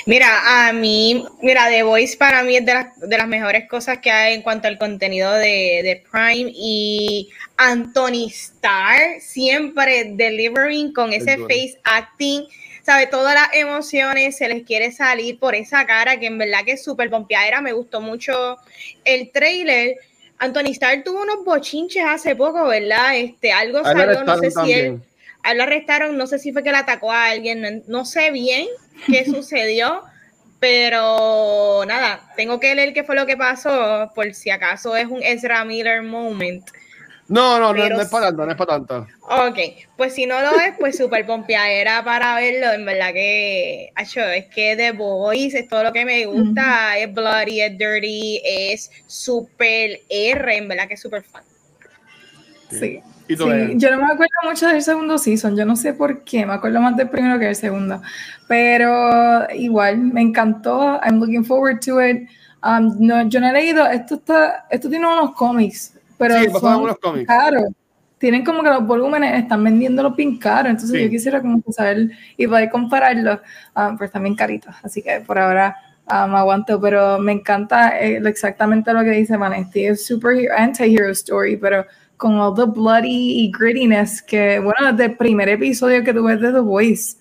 Mira, 0.04 0.68
a 0.68 0.72
mí, 0.74 1.26
mira, 1.40 1.68
The 1.68 1.82
Voice 1.82 2.16
para 2.18 2.42
mí 2.42 2.56
es 2.56 2.66
de 2.66 2.74
las, 2.74 3.00
de 3.00 3.16
las 3.16 3.26
mejores 3.26 3.66
cosas 3.68 3.98
que 3.98 4.10
hay 4.10 4.34
en 4.34 4.42
cuanto 4.42 4.68
al 4.68 4.76
contenido 4.76 5.32
de, 5.32 5.80
de 5.82 6.04
Prime 6.12 6.52
y 6.54 7.30
Anthony 7.56 8.28
Starr 8.28 9.20
siempre 9.20 10.12
delivering 10.14 10.92
con 10.92 11.12
ese 11.12 11.38
face 11.38 11.80
acting 11.84 12.44
sabe, 12.84 13.06
todas 13.06 13.34
las 13.34 13.48
emociones 13.54 14.36
se 14.36 14.46
les 14.48 14.62
quiere 14.62 14.92
salir 14.92 15.38
por 15.38 15.54
esa 15.54 15.86
cara 15.86 16.20
que 16.20 16.26
en 16.26 16.36
verdad 16.36 16.64
que 16.64 16.72
es 16.72 16.84
súper 16.84 17.08
pompeadera. 17.08 17.62
Me 17.62 17.72
gustó 17.72 18.00
mucho 18.00 18.58
el 19.04 19.30
trailer. 19.32 19.96
Anthony 20.38 20.72
Starr 20.72 21.02
tuvo 21.04 21.22
unos 21.22 21.44
bochinches 21.44 22.04
hace 22.04 22.34
poco, 22.36 22.66
¿verdad? 22.66 23.16
Este, 23.16 23.52
algo 23.52 23.82
salió, 23.82 24.24
no 24.24 24.38
sé 24.38 24.50
si 24.50 24.72
él, 24.72 25.00
lo 25.54 25.62
arrestaron, 25.62 26.16
no 26.16 26.26
sé 26.26 26.38
si 26.38 26.52
fue 26.52 26.62
que 26.62 26.70
le 26.70 26.78
atacó 26.78 27.12
a 27.12 27.30
alguien, 27.30 27.84
no, 27.86 28.04
sé 28.04 28.30
bien 28.30 28.66
qué 29.06 29.24
sucedió, 29.30 30.02
pero 30.58 31.84
nada, 31.86 32.32
tengo 32.36 32.58
que 32.60 32.74
leer 32.74 32.92
qué 32.94 33.04
fue 33.04 33.14
lo 33.14 33.26
que 33.26 33.36
pasó, 33.36 34.10
por 34.14 34.32
si 34.34 34.50
acaso 34.50 34.96
es 34.96 35.06
un 35.06 35.22
Ezra 35.22 35.64
Miller 35.64 36.02
moment. 36.02 36.68
No, 37.28 37.58
no, 37.58 37.72
no, 37.72 38.00
es 38.02 38.08
para 38.08 38.26
tanto, 38.26 38.44
no 38.44 38.52
es 38.52 38.56
para 38.58 38.72
tanto. 38.74 39.06
Ok, 39.22 39.58
pues 39.96 40.14
si 40.14 40.26
no 40.26 40.40
lo 40.42 40.60
es, 40.60 40.74
pues 40.78 40.98
súper 40.98 41.24
pompeadera 41.24 42.04
para 42.04 42.34
verlo. 42.34 42.70
En 42.72 42.84
verdad 42.84 43.12
que, 43.14 43.90
hecho, 43.96 44.20
es 44.20 44.46
que 44.46 44.76
The 44.76 44.92
Boys 44.92 45.54
es 45.54 45.66
todo 45.68 45.84
lo 45.84 45.92
que 45.92 46.04
me 46.04 46.26
gusta. 46.26 46.98
Es 46.98 47.12
bloody, 47.12 47.62
es 47.62 47.78
dirty, 47.78 48.42
es 48.44 48.90
súper 49.06 50.00
R. 50.10 50.56
En 50.56 50.68
verdad 50.68 50.86
que 50.86 50.94
es 50.94 51.00
súper 51.00 51.22
fan. 51.22 51.42
Sí. 52.70 53.00
sí. 53.28 53.36
Yo 53.36 53.90
no 53.90 53.98
me 53.98 54.12
acuerdo 54.12 54.34
mucho 54.42 54.68
del 54.68 54.82
segundo 54.82 55.16
season. 55.16 55.56
Yo 55.56 55.64
no 55.64 55.76
sé 55.76 55.94
por 55.94 56.24
qué. 56.24 56.44
Me 56.44 56.52
acuerdo 56.52 56.80
más 56.82 56.94
del 56.94 57.08
primero 57.08 57.38
que 57.38 57.46
del 57.46 57.56
segundo. 57.56 58.02
Pero 58.48 59.50
igual, 59.54 59.96
me 59.96 60.20
encantó. 60.20 61.00
I'm 61.02 61.20
looking 61.20 61.44
forward 61.44 61.80
to 61.86 62.02
it. 62.02 62.28
Um, 62.62 62.96
no, 62.98 63.26
yo 63.28 63.40
no 63.40 63.48
he 63.48 63.52
leído. 63.52 63.86
Esto, 63.86 64.16
está, 64.16 64.66
esto 64.70 64.90
tiene 64.90 65.06
unos 65.06 65.34
cómics 65.34 65.93
pero 66.18 66.34
sí, 66.38 66.50
son 66.50 67.24
caros. 67.24 67.64
Tienen 68.18 68.44
como 68.44 68.62
que 68.62 68.70
los 68.70 68.86
volúmenes 68.86 69.42
están 69.42 69.62
vendiéndolo 69.62 70.12
bien 70.12 70.38
caro, 70.38 70.68
entonces 70.68 71.02
yo 71.02 71.10
quisiera 71.10 71.42
como 71.42 71.60
saber 71.70 72.10
y 72.36 72.46
poder 72.46 72.70
compararlos, 72.70 73.40
um, 73.76 73.98
pues 73.98 74.10
también 74.10 74.34
caritos, 74.34 74.74
así 74.82 75.02
que 75.02 75.20
por 75.20 75.38
ahora 75.38 75.76
me 76.08 76.24
um, 76.24 76.34
aguanto, 76.34 76.80
pero 76.80 77.18
me 77.18 77.32
encanta 77.32 77.98
eh, 77.98 78.22
exactamente 78.24 78.92
lo 78.92 79.00
que 79.00 79.10
dice 79.10 79.36
Vanesti, 79.36 79.86
es 79.86 80.06
super 80.06 80.50
anti-hero 80.56 81.10
story, 81.10 81.56
pero 81.56 81.84
con 82.16 82.38
all 82.38 82.54
the 82.54 82.64
bloody 82.64 83.44
y 83.44 83.52
grittiness 83.52 84.22
que, 84.22 84.58
bueno, 84.58 84.92
desde 84.92 85.12
el 85.12 85.16
primer 85.16 85.48
episodio 85.48 86.02
que 86.04 86.14
tuve 86.14 86.36
de 86.36 86.52
The 86.52 86.60
Voice, 86.60 87.16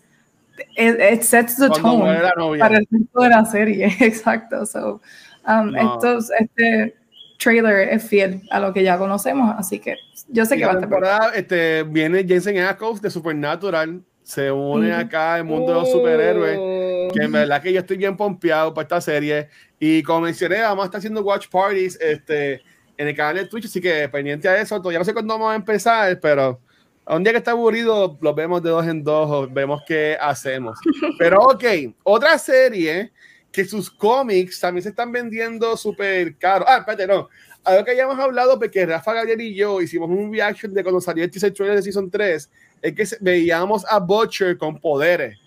it, 0.78 1.22
sets 1.22 1.58
the 1.58 1.70
tone 1.70 2.20
para 2.60 2.78
el 2.78 2.88
resto 2.90 3.22
de 3.22 3.30
la 3.30 3.46
serie, 3.46 3.86
exacto, 4.00 4.66
so, 4.66 5.02
um, 5.48 5.76
estos, 5.76 6.30
este 6.40 6.96
trailer 7.38 7.90
es 7.90 8.04
fiel 8.04 8.42
a 8.52 8.60
lo 8.60 8.74
que 8.74 8.84
ya 8.84 8.98
conocemos, 8.98 9.54
así 9.58 9.80
que 9.80 9.98
yo 10.28 10.46
sé 10.46 10.58
que 10.58 10.66
va 10.66 10.74
a 10.74 10.80
estar. 10.80 11.36
Este, 11.36 11.84
viene 11.84 12.26
Jensen 12.26 12.58
Ackles 12.60 13.02
de 13.02 13.10
Supernatural, 13.10 14.02
se 14.24 14.52
une 14.52 14.94
acá 14.94 15.36
al 15.36 15.44
mundo 15.44 15.74
de 15.74 15.80
los 15.80 15.92
superhéroes, 15.92 17.14
que 17.14 17.24
en 17.24 17.32
verdad 17.32 17.62
que 17.62 17.74
yo 17.74 17.80
estoy 17.80 17.98
bien 17.98 18.16
pompeado 18.16 18.74
para 18.74 18.84
esta 18.84 19.02
serie. 19.02 19.50
Y 19.80 20.02
como 20.04 20.22
mencioné, 20.22 20.62
vamos 20.62 20.84
a 20.84 20.86
estar 20.86 21.00
haciendo 21.00 21.22
watch 21.22 21.48
parties 21.50 22.00
este, 22.00 22.62
en 22.98 23.08
el 23.08 23.16
canal 23.16 23.36
de 23.36 23.46
Twitch, 23.48 23.66
así 23.66 23.82
que 23.82 24.08
pendiente 24.10 24.48
a 24.48 24.62
eso. 24.62 24.78
Todavía 24.78 25.00
no 25.00 25.06
sé 25.06 25.14
cuándo 25.14 25.34
vamos 25.34 25.52
a 25.52 25.56
empezar, 25.56 26.20
pero 26.22 26.62
a 27.06 27.16
un 27.16 27.24
día 27.24 27.34
que 27.34 27.40
está 27.40 27.52
aburrido, 27.52 28.18
lo 28.22 28.34
vemos 28.34 28.64
de 28.64 28.70
dos 28.70 28.88
en 28.88 29.04
dos, 29.04 29.54
vemos 29.54 29.82
qué 29.86 30.18
hacemos. 30.20 30.80
Pero 31.20 31.40
ok, 31.42 31.64
otra 32.04 32.38
serie 32.38 33.12
que 33.54 33.64
sus 33.66 33.90
cómics 33.90 34.60
también 34.60 34.82
se 34.82 34.90
están 34.90 35.12
vendiendo 35.12 35.78
súper 35.78 36.36
caro. 36.38 36.66
Ah, 36.68 36.78
espérate, 36.80 37.06
no. 37.06 37.30
Algo 37.64 37.86
que 37.86 37.96
ya 37.96 38.04
hemos 38.04 38.18
hablado, 38.18 38.58
porque 38.58 38.84
Rafa 38.84 39.14
Gabriel 39.14 39.42
y 39.42 39.54
yo 39.54 39.80
hicimos 39.80 40.10
un 40.10 40.34
reaction 40.34 40.74
de 40.74 40.82
cuando 40.82 41.00
salió 41.00 41.24
el 41.24 41.30
teaser 41.30 41.54
trailer 41.54 41.78
de 41.78 41.84
Season 41.84 42.10
3, 42.10 42.50
es 42.82 42.94
que 42.94 43.18
veíamos 43.22 43.86
a 43.88 44.00
Butcher 44.00 44.58
con 44.58 44.80
poderes. 44.80 45.38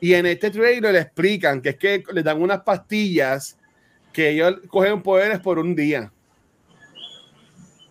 Y 0.00 0.14
en 0.14 0.26
este 0.26 0.50
trailer 0.50 0.92
le 0.92 1.00
explican 1.00 1.60
que 1.60 1.70
es 1.70 1.76
que 1.76 2.04
le 2.12 2.22
dan 2.22 2.40
unas 2.40 2.62
pastillas 2.62 3.58
que 4.12 4.30
ellos 4.30 4.60
cogen 4.68 5.02
poderes 5.02 5.40
por 5.40 5.58
un 5.58 5.74
día. 5.74 6.12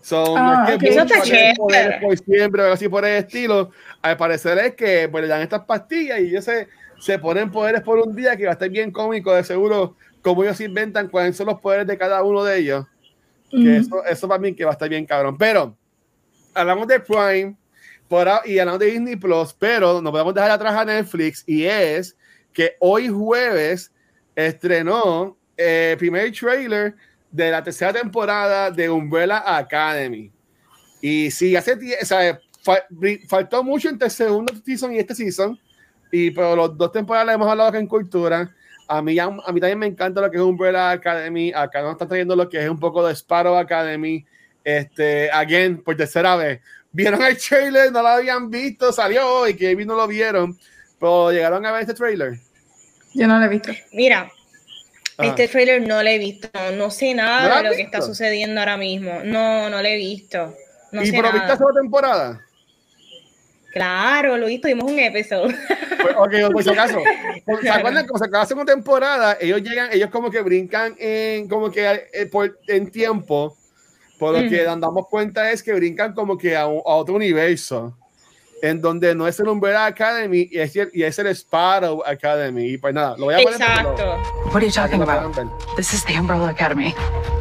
Son 0.05 0.37
ah, 0.37 0.67
no 0.67 0.73
es 0.73 1.23
que 1.23 1.53
poderes 1.57 1.99
por 1.99 2.17
siempre 2.17 2.61
o 2.61 2.73
así 2.73 2.87
por 2.87 3.03
el 3.05 3.23
estilo. 3.23 3.71
Al 4.03 4.17
parecer 4.17 4.57
es 4.59 4.75
que 4.75 5.09
pues, 5.09 5.23
le 5.23 5.27
dan 5.27 5.41
estas 5.41 5.65
pastillas 5.65 6.19
y 6.19 6.25
ellos 6.27 6.45
se 6.45 6.67
se 6.99 7.19
ponen 7.19 7.51
poderes 7.51 7.81
por 7.81 7.99
un 7.99 8.15
día 8.15 8.35
que 8.35 8.45
va 8.45 8.51
a 8.51 8.53
estar 8.53 8.69
bien 8.69 8.91
cómico, 8.91 9.33
de 9.33 9.43
seguro, 9.43 9.95
como 10.21 10.43
ellos 10.43 10.59
inventan 10.61 11.09
cuáles 11.09 11.35
son 11.35 11.47
los 11.47 11.59
poderes 11.59 11.87
de 11.87 11.97
cada 11.97 12.23
uno 12.23 12.43
de 12.43 12.59
ellos. 12.59 12.85
Que 13.51 13.77
eso, 13.77 14.03
eso 14.03 14.27
para 14.27 14.39
mí 14.39 14.53
que 14.53 14.65
va 14.65 14.71
a 14.71 14.73
estar 14.73 14.89
bien 14.89 15.05
cabrón. 15.05 15.37
Pero 15.37 15.77
hablamos 16.53 16.87
de 16.87 16.99
Prime 16.99 17.55
por, 18.07 18.27
y 18.45 18.59
hablamos 18.59 18.79
de 18.79 18.87
Disney 18.87 19.15
Plus, 19.15 19.53
pero 19.53 20.01
no 20.01 20.11
podemos 20.11 20.33
dejar 20.33 20.51
atrás 20.51 20.75
a 20.75 20.83
Netflix 20.83 21.43
y 21.45 21.65
es 21.65 22.17
que 22.51 22.75
hoy 22.79 23.07
jueves 23.07 23.91
estrenó 24.35 25.37
el 25.55 25.97
primer 25.97 26.31
trailer 26.33 26.95
de 27.35 27.51
la 27.51 27.63
tercera 27.63 27.91
temporada 27.91 28.71
de 28.71 28.89
Umbrella 28.89 29.43
Academy. 29.45 30.31
Y 31.01 31.29
sí, 31.31 31.55
hace 31.55 31.73
o 31.73 32.05
sea, 32.05 32.39
faltó 33.27 33.63
mucho 33.63 33.89
entre 33.89 34.07
el 34.07 34.11
segundo 34.11 34.53
season 34.63 34.93
y 34.93 34.99
este 34.99 35.13
season 35.13 35.59
y 36.11 36.31
pero 36.31 36.55
los 36.55 36.77
dos 36.77 36.91
temporadas 36.91 37.35
hemos 37.35 37.47
hablado 37.47 37.69
acá 37.69 37.79
en 37.79 37.87
Cultura. 37.87 38.55
A 38.87 39.01
mí, 39.01 39.17
a, 39.19 39.29
mí 39.29 39.59
también 39.59 39.79
me 39.79 39.87
encanta 39.87 40.21
lo 40.21 40.31
que 40.31 40.37
es 40.37 40.43
Umbrella 40.43 40.91
Academy. 40.91 41.51
Acá 41.53 41.81
nos 41.81 41.93
están 41.93 42.07
trayendo 42.07 42.35
lo 42.35 42.47
que 42.47 42.63
es 42.63 42.69
un 42.69 42.79
poco 42.79 43.05
de 43.05 43.13
Sparrow 43.13 43.55
Academy. 43.55 44.25
Este, 44.63 45.29
again, 45.31 45.83
por 45.83 45.97
tercera 45.97 46.35
vez. 46.35 46.61
Vieron 46.91 47.21
el 47.21 47.37
trailer, 47.37 47.91
no 47.91 48.01
lo 48.01 48.07
habían 48.07 48.49
visto, 48.49 48.93
salió 48.93 49.27
hoy, 49.27 49.55
que 49.55 49.75
no 49.85 49.95
lo 49.95 50.07
vieron, 50.07 50.57
pero 50.97 51.31
llegaron 51.31 51.65
a 51.65 51.71
ver 51.73 51.81
este 51.81 51.93
trailer. 51.93 52.39
Yo 53.13 53.27
no 53.27 53.37
lo 53.37 53.45
he 53.45 53.49
visto. 53.49 53.71
Mira. 53.91 54.31
Este 55.17 55.47
trailer 55.47 55.81
no 55.81 56.03
lo 56.03 56.09
he 56.09 56.17
visto. 56.17 56.49
No 56.77 56.91
sé 56.91 57.13
nada 57.13 57.61
de 57.61 57.69
lo 57.69 57.75
que 57.75 57.81
está 57.81 58.01
sucediendo 58.01 58.59
ahora 58.59 58.77
mismo. 58.77 59.21
No, 59.23 59.69
no 59.69 59.81
lo 59.81 59.87
he 59.87 59.97
visto. 59.97 60.53
¿Y 60.91 61.11
por 61.11 61.33
viste 61.33 61.53
esa 61.53 61.65
temporada? 61.73 62.41
Claro, 63.75 64.37
lo 64.37 64.45
visto, 64.45 64.69
vimos 64.69 64.89
un 64.89 64.97
episodio. 64.99 65.53
Pues, 66.01 66.15
ok, 66.15 66.53
por 66.53 66.63
si 66.63 66.69
acaso. 66.69 66.99
¿Se 67.61 67.69
acuerdan 67.69 68.07
cómo 68.07 68.17
se 68.17 68.25
acaba 68.25 68.47
una 68.53 68.65
temporada? 68.65 69.37
Ellos 69.41 69.61
llegan, 69.61 69.89
ellos 69.91 70.09
como 70.11 70.31
que 70.31 70.41
brincan 70.41 70.95
en, 70.97 71.49
como 71.49 71.69
que 71.69 72.07
eh, 72.13 72.25
por, 72.27 72.57
en 72.67 72.89
tiempo. 72.89 73.57
Por 74.17 74.33
lo 74.33 74.49
que 74.49 74.63
nos 74.63 74.79
damos 74.79 75.07
cuenta 75.09 75.51
es 75.51 75.61
que 75.61 75.73
brincan 75.73 76.13
como 76.13 76.37
que 76.37 76.55
a, 76.55 76.67
otro 76.67 77.15
universo. 77.15 77.97
En 78.65 78.81
donde 78.81 79.13
no 79.13 79.27
es 79.27 79.39
el 79.39 79.47
Umbrella 79.47 79.85
Academy 79.85 80.49
y 80.51 80.59
es, 80.59 80.75
y 80.75 81.03
es 81.03 81.19
el 81.19 81.27
Sparrow 81.35 82.01
Academy. 82.03 82.71
Y 82.71 82.77
pues 82.79 82.95
nada, 82.95 83.15
lo 83.15 83.25
voy 83.25 83.35
a 83.35 83.37
poner. 83.37 83.61
Exacto. 83.61 84.17
What 84.45 84.55
are 84.55 84.65
you 84.65 84.71
talking 84.71 85.03
about? 85.03 85.35
This 85.75 85.93
is 85.93 86.03
the 86.05 86.15
Umbrella 86.15 86.49
Academy. 86.49 86.95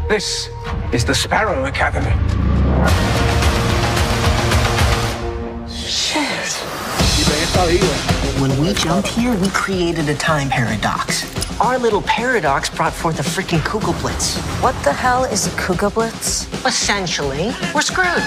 This 0.07 0.51
is 0.93 1.03
the 1.07 1.15
Sparrow 1.15 1.65
Academy. 1.65 2.13
Shit. 5.67 6.61
When 8.39 8.51
we 8.61 8.75
jumped 8.75 9.09
here, 9.09 9.35
we 9.37 9.49
created 9.49 10.11
a 10.11 10.15
time 10.17 10.51
paradox. 10.51 11.25
Our 11.59 11.79
little 11.79 12.03
paradox 12.03 12.69
brought 12.69 12.93
forth 12.93 13.19
a 13.19 13.23
freaking 13.23 13.61
Kugelblitz. 13.61 14.37
What 14.61 14.75
the 14.85 14.93
hell 14.93 15.25
is 15.25 15.47
a 15.47 15.51
Kugelblitz? 15.53 16.47
Essentially, 16.67 17.55
we're 17.75 17.81
screwed. 17.81 18.23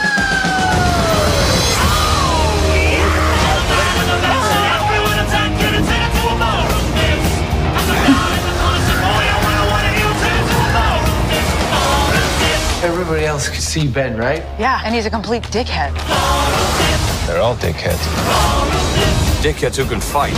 Everybody 12.88 13.26
else 13.26 13.50
could 13.50 13.62
see 13.62 13.86
Ben, 13.86 14.16
right? 14.16 14.40
Yeah, 14.58 14.82
and 14.86 14.96
he's 14.96 15.06
a 15.06 15.10
complete 15.10 15.44
dickhead. 15.44 15.94
They're 17.28 17.42
all 17.42 17.58
dickheads. 17.58 18.02
Dickheads 19.44 19.76
who 19.76 19.86
can 19.86 20.00
fight. 20.00 20.34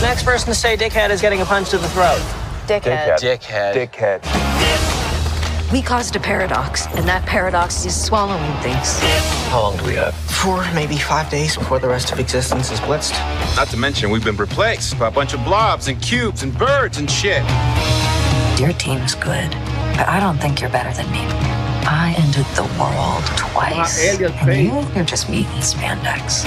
The 0.00 0.06
next 0.08 0.24
person 0.24 0.48
to 0.48 0.54
say 0.54 0.76
dickhead 0.76 1.10
is 1.10 1.20
getting 1.20 1.42
a 1.42 1.44
punch 1.44 1.70
to 1.70 1.78
the 1.78 1.88
throat. 1.90 2.18
Dickhead. 2.66 3.18
Dickhead. 3.20 3.72
Dickhead. 3.72 4.22
dickhead. 4.22 5.72
We 5.72 5.80
caused 5.80 6.16
a 6.16 6.20
paradox, 6.20 6.86
and 6.88 7.08
that 7.08 7.24
paradox 7.24 7.84
is 7.86 7.94
swallowing 8.04 8.52
things. 8.60 8.98
How 9.50 9.60
long 9.60 9.76
do 9.76 9.84
we 9.84 9.94
have? 9.94 10.12
Four, 10.14 10.66
maybe 10.74 10.96
five 10.96 11.30
days 11.30 11.56
before 11.56 11.78
the 11.78 11.88
rest 11.88 12.10
of 12.10 12.18
existence 12.18 12.72
is 12.72 12.80
blitzed. 12.80 13.12
Not 13.54 13.68
to 13.68 13.76
mention, 13.76 14.10
we've 14.10 14.24
been 14.24 14.36
replaced 14.36 14.98
by 14.98 15.06
a 15.06 15.10
bunch 15.12 15.34
of 15.34 15.44
blobs 15.44 15.86
and 15.86 16.02
cubes 16.02 16.42
and 16.42 16.52
birds 16.58 16.98
and 16.98 17.08
shit. 17.08 17.44
Your 18.58 18.72
team's 18.72 19.14
good, 19.14 19.54
but 19.96 20.08
I 20.08 20.20
don't 20.20 20.38
think 20.38 20.60
you're 20.60 20.70
better 20.70 20.92
than 20.92 21.10
me. 21.12 21.20
I 21.86 22.14
ended 22.18 22.46
the 22.56 22.64
world 22.80 23.24
twice. 23.36 24.18
And 24.18 24.20
you, 24.20 24.86
you're 24.94 25.04
just 25.04 25.28
meat 25.28 25.46
and 25.46 25.62
spandex. 25.62 26.44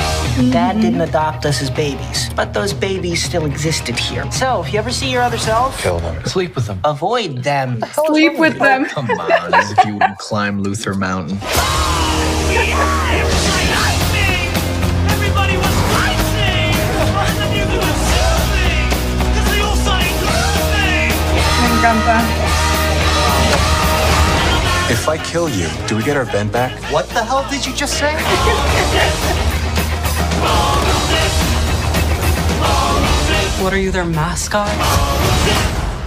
Dad 0.52 0.82
didn't 0.82 1.02
adopt 1.02 1.46
us 1.46 1.62
as 1.62 1.70
babies, 1.70 2.30
but 2.36 2.54
those 2.54 2.74
babies 2.74 3.24
still 3.24 3.46
existed 3.46 3.98
here. 3.98 4.30
So, 4.32 4.64
if 4.64 4.74
you 4.74 4.80
ever 4.80 4.92
see 4.92 5.12
your 5.12 5.22
other 5.22 5.38
self, 5.38 5.82
kill 5.82 6.00
them. 6.00 6.24
Sleep 6.26 6.56
with 6.56 6.66
them. 6.68 6.80
Avoid 6.84 7.44
them. 7.44 7.84
Sleep 8.08 8.38
with 8.38 8.58
them. 8.58 8.86
Come 8.86 9.10
on, 9.12 9.54
as 9.54 9.72
if 9.72 9.86
you 9.86 9.94
wouldn't 9.94 10.18
climb 10.18 10.62
Luther 10.62 10.94
Mountain. 10.96 11.38
Me 11.38 12.74
encanta. 21.78 22.67
If 24.90 25.10
I 25.10 25.18
kill 25.18 25.50
you, 25.50 25.68
do 25.86 25.98
we 25.98 26.04
get 26.04 26.16
our 26.16 26.26
Ben 26.26 26.50
back? 26.50 26.72
What 26.94 27.10
the 27.10 27.22
hell 27.22 27.46
did 27.50 27.66
you 27.66 27.74
just 27.74 28.00
say? 28.00 28.14
what 33.62 33.74
are 33.74 33.78
you, 33.78 33.92
their 33.92 34.06
mascot? 34.06 34.72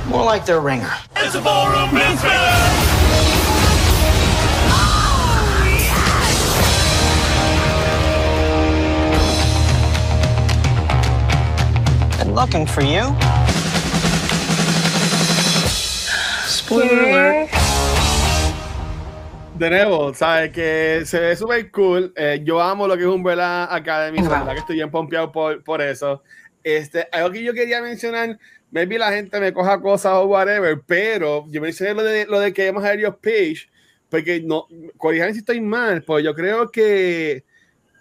More 0.09 0.25
like 0.25 0.47
their 0.47 0.62
ringer. 0.62 0.90
It's 1.16 1.35
a 1.35 1.43
ballroom 1.43 1.90
Been 12.19 12.35
looking 12.35 12.64
for 12.64 12.81
you. 12.81 13.14
Spoiler 16.49 17.03
alert. 17.03 17.60
De 19.61 19.68
nuevo, 19.68 20.14
¿sabes? 20.14 20.53
Que 20.53 21.03
se 21.05 21.20
ve 21.20 21.37
súper 21.37 21.70
cool. 21.70 22.14
Eh, 22.16 22.40
yo 22.42 22.62
amo 22.62 22.88
lo 22.88 22.96
que 22.96 23.03
es 23.03 23.09
Umbrella 23.09 23.73
Academy, 23.73 24.18
la 24.23 24.38
verdad 24.38 24.53
que 24.55 24.61
estoy 24.61 24.77
bien 24.77 24.90
pompeado 24.90 25.31
por, 25.31 25.62
por 25.62 25.83
eso. 25.83 26.23
Este, 26.64 27.07
algo 27.12 27.31
que 27.31 27.42
yo 27.42 27.53
quería 27.53 27.83
mencionar, 27.83 28.38
maybe 28.70 28.99
la 28.99 29.12
gente 29.12 29.38
me 29.38 29.53
coja 29.53 29.79
cosas 29.79 30.14
o 30.14 30.25
whatever, 30.25 30.81
pero 30.87 31.44
yo 31.51 31.61
mencioné 31.61 31.92
lo 31.92 32.03
de, 32.03 32.25
lo 32.25 32.40
de 32.40 32.55
que 32.55 32.68
hemos 32.68 32.83
Elliot 32.87 33.20
Page, 33.20 33.68
porque 34.09 34.40
no, 34.40 34.66
corrijan 34.96 35.35
si 35.35 35.40
estoy 35.40 35.61
mal, 35.61 36.03
pues 36.05 36.25
yo 36.25 36.35
creo 36.35 36.70
que 36.70 37.44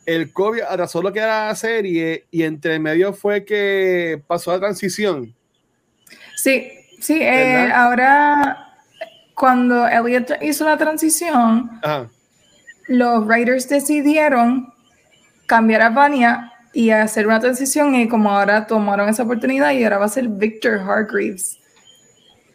el 0.05 0.31
COVID 0.31 0.61
atrasó 0.61 1.01
lo 1.01 1.11
que 1.11 1.19
era 1.19 1.47
la 1.47 1.55
serie 1.55 2.25
y 2.31 2.43
entre 2.43 2.79
medio 2.79 3.11
fue 3.11 3.43
que 3.43 4.21
pasó 4.27 4.53
la 4.53 4.59
transición. 4.59 5.35
Sí, 6.37 6.71
sí, 7.01 7.21
eh, 7.21 7.69
ahora 7.73 8.68
cuando 9.39 9.87
Elliot 9.87 10.33
hizo 10.41 10.65
la 10.65 10.75
transición, 10.75 11.79
los 12.89 13.25
writers 13.25 13.69
decidieron 13.69 14.73
cambiar 15.45 15.81
a 15.81 15.89
Vania 15.91 16.51
y 16.73 16.89
hacer 16.89 17.25
una 17.25 17.39
transición 17.39 17.95
y 17.95 18.09
como 18.09 18.31
ahora 18.31 18.67
tomaron 18.67 19.07
esa 19.07 19.23
oportunidad 19.23 19.71
y 19.71 19.85
ahora 19.85 19.99
va 19.99 20.05
a 20.05 20.09
ser 20.09 20.27
Victor 20.27 20.79
Hargreaves. 20.79 21.57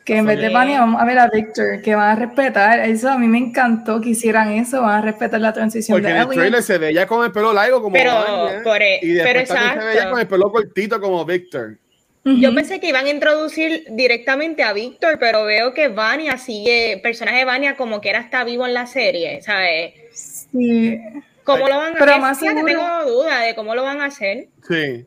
Que 0.05 0.19
en 0.19 0.27
vez 0.27 0.39
de 0.39 0.51
Vania 0.51 0.81
vamos 0.81 1.01
a 1.01 1.07
ver 1.07 1.19
a 1.19 1.29
Victor, 1.29 1.81
que 1.81 1.95
van 1.95 2.11
a 2.11 2.17
respetar, 2.17 2.79
eso. 2.81 3.09
A 3.09 3.17
mí 3.17 3.29
me 3.29 3.39
encantó 3.39 4.03
que 4.03 4.11
hicieran 4.11 4.51
eso, 4.51 4.83
van 4.83 4.99
a 4.99 5.01
respetar 5.01 5.41
la 5.41 5.55
transición 5.55 5.97
Porque 5.97 6.13
de 6.13 6.21
en 6.21 6.29
el 6.29 6.29
trailer 6.29 6.63
se 6.63 6.77
veía 6.77 7.07
con 7.07 7.25
el 7.25 7.33
pelo 7.33 7.55
largo 7.55 7.81
como 7.81 7.95
pero, 7.95 8.13
Vania, 8.13 8.99
y 9.01 9.13
después 9.13 9.49
se 9.49 9.85
veía 9.87 10.11
con 10.11 10.21
el 10.21 10.27
pelo 10.27 10.53
cortito 10.53 11.01
como 11.01 11.25
Victor. 11.25 11.79
Yo 12.25 12.55
pensé 12.55 12.81
que 12.81 12.89
iban 12.89 13.05
a 13.05 13.11
introducir 13.11 13.85
directamente 13.91 14.63
a 14.63 14.73
Víctor, 14.73 15.19
pero 15.19 15.45
veo 15.45 15.75
que 15.75 15.89
Vania 15.89 16.39
sigue, 16.39 16.95
el 16.95 17.01
personaje 17.03 17.39
de 17.39 17.45
Vania 17.45 17.77
como 17.77 18.01
que 18.01 18.09
era 18.09 18.21
está 18.21 18.45
vivo 18.45 18.67
en 18.67 18.73
la 18.73 18.87
serie, 18.87 19.43
¿sabes? 19.43 19.93
Sí. 20.13 20.99
¿Cómo 21.45 21.69
lo 21.69 21.77
van 21.77 21.95
a 21.95 22.03
hacer? 22.03 22.21
Más 22.21 22.39
seguro... 22.39 22.65
tengo 22.65 23.05
duda 23.05 23.41
de 23.41 23.55
cómo 23.55 23.75
lo 23.75 23.83
van 23.83 24.01
a 24.01 24.07
hacer. 24.07 24.49
Sí. 24.67 25.05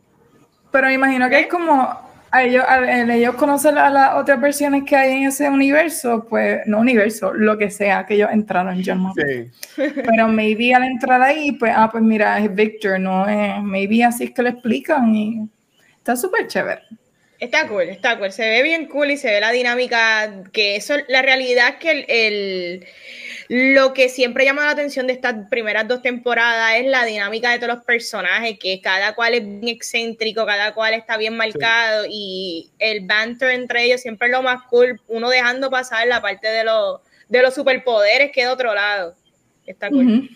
Pero 0.72 0.88
me 0.88 0.94
imagino 0.94 1.28
que 1.28 1.40
es 1.40 1.48
como 1.48 2.08
a 2.30 2.44
ellos, 2.44 2.64
a 2.68 3.16
ellos 3.16 3.34
conocen 3.34 3.80
a 3.80 3.90
las 3.90 4.14
otras 4.16 4.40
versiones 4.40 4.84
que 4.84 4.96
hay 4.96 5.14
en 5.14 5.28
ese 5.30 5.50
universo, 5.50 6.28
pues, 6.30 6.60
no 6.68 6.80
universo, 6.80 7.34
lo 7.34 7.58
que 7.58 7.72
sea, 7.72 8.06
que 8.06 8.14
ellos 8.14 8.30
entraron, 8.32 8.80
yo 8.84 8.94
no. 8.94 9.12
Sí. 9.16 9.50
Pero 10.06 10.28
maybe 10.28 10.76
al 10.76 10.84
entrar 10.84 11.20
ahí, 11.22 11.54
pues, 11.54 11.74
ah, 11.76 11.90
pues 11.92 12.04
mira, 12.04 12.38
es 12.38 12.54
Víctor, 12.54 13.00
no 13.00 13.28
es, 13.28 13.64
maybe 13.64 14.04
así 14.04 14.26
es 14.26 14.32
que 14.32 14.44
lo 14.44 14.50
explican 14.50 15.16
y 15.16 15.50
está 15.98 16.16
súper 16.16 16.46
chévere. 16.46 16.84
Está 17.40 17.68
cool, 17.68 17.84
está 17.84 18.18
cool. 18.18 18.32
Se 18.32 18.50
ve 18.50 18.64
bien 18.64 18.88
cool 18.88 19.12
y 19.12 19.18
se 19.18 19.30
ve 19.30 19.40
la 19.40 19.52
dinámica 19.52 20.44
que 20.52 20.76
eso, 20.76 20.96
la 21.08 21.22
realidad 21.22 21.70
es 21.70 21.76
que 21.76 22.06
el, 22.08 22.86
lo 23.48 23.94
que 23.94 24.10
siempre 24.10 24.44
llama 24.44 24.66
la 24.66 24.72
atención 24.72 25.06
de 25.06 25.14
estas 25.14 25.36
primeras 25.50 25.88
dos 25.88 26.02
temporadas 26.02 26.78
es 26.78 26.88
la 26.88 27.06
dinámica 27.06 27.52
de 27.52 27.60
todos 27.60 27.76
los 27.76 27.86
personajes, 27.86 28.58
que 28.60 28.82
cada 28.82 29.14
cual 29.14 29.36
es 29.36 29.44
bien 29.44 29.68
excéntrico, 29.68 30.46
cada 30.48 30.74
cual 30.74 30.96
está 30.96 31.16
bien 31.18 31.38
marcado 31.38 32.06
y 32.10 32.72
el 32.80 33.06
banter 33.06 33.52
entre 33.52 33.84
ellos 33.84 34.02
siempre 34.02 34.30
es 34.30 34.32
lo 34.32 34.42
más 34.42 34.64
cool, 34.64 35.00
uno 35.08 35.30
dejando 35.30 35.70
pasar 35.70 36.08
la 36.08 36.22
parte 36.22 36.48
de, 36.48 36.64
los, 36.64 37.02
de 37.30 37.42
los 37.44 37.54
superpoderes 37.54 38.32
que 38.32 38.42
de 38.42 38.48
otro 38.48 38.74
lado. 38.74 39.16
Está 39.66 39.90
cool. 39.90 40.28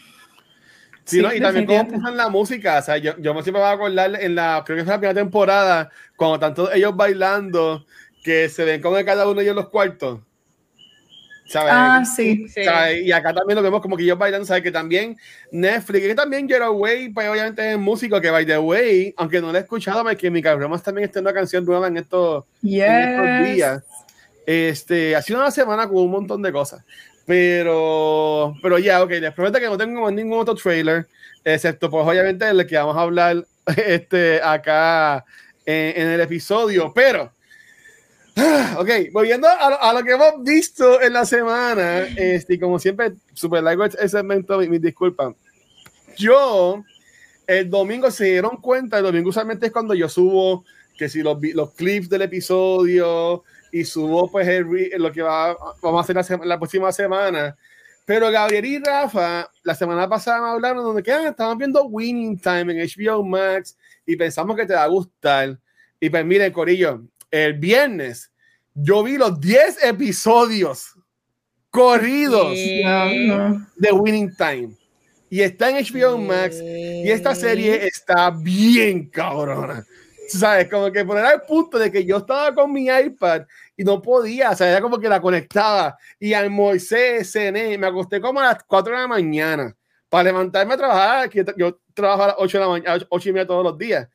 Sí, 1.06 1.22
¿no? 1.22 1.34
y 1.34 1.42
también 1.42 1.66
cómo 1.66 1.98
usan 1.98 2.16
la 2.16 2.30
música. 2.30 2.80
O 2.80 2.82
sea, 2.82 2.98
yo, 2.98 3.18
yo 3.18 3.34
me 3.34 3.44
siempre 3.44 3.62
voy 3.62 3.70
a 3.70 3.74
acordar 3.74 4.22
en 4.22 4.36
la, 4.36 4.64
creo 4.66 4.78
que 4.78 4.82
es 4.82 4.88
la 4.88 5.00
primera 5.00 5.20
temporada, 5.20 5.90
cuando 6.16 6.40
tanto 6.40 6.72
ellos 6.72 6.96
bailando, 6.96 7.86
que 8.24 8.50
se 8.50 8.64
ven 8.64 8.82
como 8.82 9.04
cada 9.04 9.26
uno 9.26 9.36
de 9.36 9.44
ellos 9.44 9.56
los 9.56 9.70
cuartos. 9.70 10.20
¿sabes? 11.52 11.74
Ah, 11.74 12.04
sí. 12.06 12.48
¿sabes? 12.48 13.06
Y 13.06 13.12
acá 13.12 13.34
también 13.34 13.58
lo 13.58 13.62
vemos 13.62 13.82
como 13.82 13.98
que 13.98 14.04
ellos 14.04 14.18
bailan, 14.18 14.46
¿sabes? 14.46 14.64
Que 14.64 14.72
también 14.72 15.18
Netflix, 15.52 16.08
que 16.08 16.16
también 16.16 16.48
Get 16.48 16.62
Way, 16.62 17.10
pues 17.10 17.28
obviamente 17.28 17.74
es 17.74 17.78
músico 17.78 18.20
que 18.22 18.32
by 18.32 18.46
the 18.46 18.58
way, 18.58 19.14
aunque 19.18 19.42
no 19.42 19.52
lo 19.52 19.58
he 19.58 19.62
escuchado, 19.62 20.04
porque 20.04 20.32
mi 20.32 20.42
cabrón 20.42 20.80
también 20.82 21.06
está 21.06 21.20
en 21.20 21.26
una 21.26 21.34
canción 21.34 21.66
nueva 21.66 21.88
en 21.88 21.98
estos, 21.98 22.46
en 22.64 22.82
estos 22.82 23.54
días. 23.54 23.84
Este, 24.46 25.16
ha 25.16 25.22
sido 25.22 25.40
una 25.40 25.52
semana 25.52 25.88
con 25.88 25.98
un 25.98 26.12
montón 26.12 26.42
de 26.42 26.52
cosas. 26.52 26.84
Pero, 27.26 28.56
pero 28.62 28.80
ya, 28.80 29.04
ok, 29.04 29.12
les 29.12 29.34
prometo 29.34 29.60
que 29.60 29.68
no 29.68 29.78
tengo 29.78 30.10
ningún 30.12 30.40
otro 30.40 30.56
trailer, 30.56 31.08
excepto 31.44 31.90
pues 31.90 32.06
obviamente 32.06 32.48
el 32.50 32.66
que 32.66 32.78
vamos 32.78 32.98
a 32.98 33.02
hablar 33.02 33.46
este, 33.78 34.42
acá 34.42 35.24
en, 35.66 36.08
el 36.08 36.22
episodio. 36.22 36.92
Pero, 36.94 37.32
ok, 38.78 38.90
volviendo 39.12 39.48
a, 39.48 39.94
lo 39.94 40.04
que 40.04 40.12
hemos 40.12 40.44
visto 40.44 41.02
en 41.02 41.14
la 41.14 41.26
semana, 41.26 42.00
este, 42.18 42.60
como 42.60 42.80
siempre, 42.80 43.14
super 43.34 43.64
like 43.64 43.84
ese 43.86 44.10
segmento, 44.10 44.58
mis 44.58 44.70
mi 44.70 44.80
disculpas. 44.80 45.36
Yo, 46.18 46.84
el 47.48 47.70
domingo 47.70 48.12
se 48.12 48.26
dieron 48.26 48.58
cuenta, 48.58 48.98
el 48.98 49.04
domingo 49.04 49.30
usualmente 49.30 49.68
es 49.68 49.72
cuando 49.72 49.94
yo 49.94 50.10
subo 50.10 50.66
que 50.98 51.10
si 51.10 51.22
los, 51.22 51.38
los 51.54 51.72
clips 51.74 52.10
del 52.10 52.24
episodio, 52.24 53.44
y 53.72 53.84
subo 53.84 54.30
pues 54.30 54.48
lo 54.98 55.12
que 55.12 55.22
va, 55.22 55.56
vamos 55.82 56.10
a 56.10 56.22
hacer 56.22 56.40
la, 56.40 56.46
la, 56.46 56.60
próxima 56.60 56.92
semana. 56.92 57.56
Pero 58.06 58.30
Gabriel 58.32 58.66
y 58.66 58.80
Rafa, 58.80 59.50
la 59.64 59.76
semana 59.76 60.10
pasada 60.10 60.42
me 60.42 60.50
hablaron 60.50 60.84
donde 60.84 61.04
que 61.04 61.12
ah, 61.12 61.30
estaban 61.30 61.58
viendo 61.58 61.84
Winning 61.86 62.40
Time 62.40 62.74
en 62.74 62.88
HBO 62.88 63.24
Max 63.24 63.78
y 64.06 64.16
pensamos 64.16 64.56
que 64.56 64.66
te 64.66 64.74
va 64.74 64.84
a 64.84 64.88
gustar. 64.88 65.58
Y 66.00 66.10
pues 66.10 66.26
miren, 66.26 66.52
Corillo, 66.52 67.04
el 67.30 67.54
viernes 67.54 68.32
yo 68.74 69.04
vi 69.04 69.18
los 69.18 69.40
10 69.40 69.84
episodios 69.86 70.98
corridos 71.70 72.54
de 72.56 73.92
Winning 73.92 74.36
Time. 74.36 74.76
Y 75.30 75.42
está 75.42 75.70
en 75.70 75.86
HBO 75.86 76.18
Max. 76.18 76.58
Y 76.62 77.10
esta 77.10 77.34
serie 77.36 77.86
está 77.86 78.30
bien 78.30 79.10
cabrona. 79.10 79.86
¿Sabes? 80.32 80.70
Como 80.70 80.92
que 80.92 81.04
poner 81.04 81.26
al 81.26 81.42
punto 81.42 81.78
de 81.78 81.92
que 81.92 82.06
yo 82.06 82.18
estaba 82.18 82.54
con 82.54 82.72
mi 82.72 82.88
iPad 82.88 83.44
y 83.76 83.84
no 83.84 84.02
podía, 84.02 84.52
o 84.52 84.56
sea, 84.56 84.70
era 84.70 84.82
como 84.82 85.00
que 85.00 85.10
la 85.10 85.22
conectaba 85.22 85.98
y 86.20 86.34
almorcé, 86.34 87.24
cené, 87.26 87.78
me 87.78 87.88
acosté 87.88 88.22
como 88.22 88.40
a 88.40 88.44
las 88.44 88.64
4 88.64 88.94
de 88.94 89.02
la 89.02 89.08
mañana 89.08 89.76
para 90.10 90.26
levantarme 90.26 90.74
a 90.74 90.78
trabajar, 90.78 91.30
que 91.30 91.46
yo 91.58 91.80
trabajo 91.94 92.24
a 92.24 92.28
las 92.28 92.36
8 92.40 92.58
de 92.58 92.64
la 92.64 92.70
mañana, 92.70 93.06
8 93.10 93.30
y 93.30 93.34
media 93.34 93.48
todos 93.48 93.64
los 93.64 93.78
días. 93.78 94.08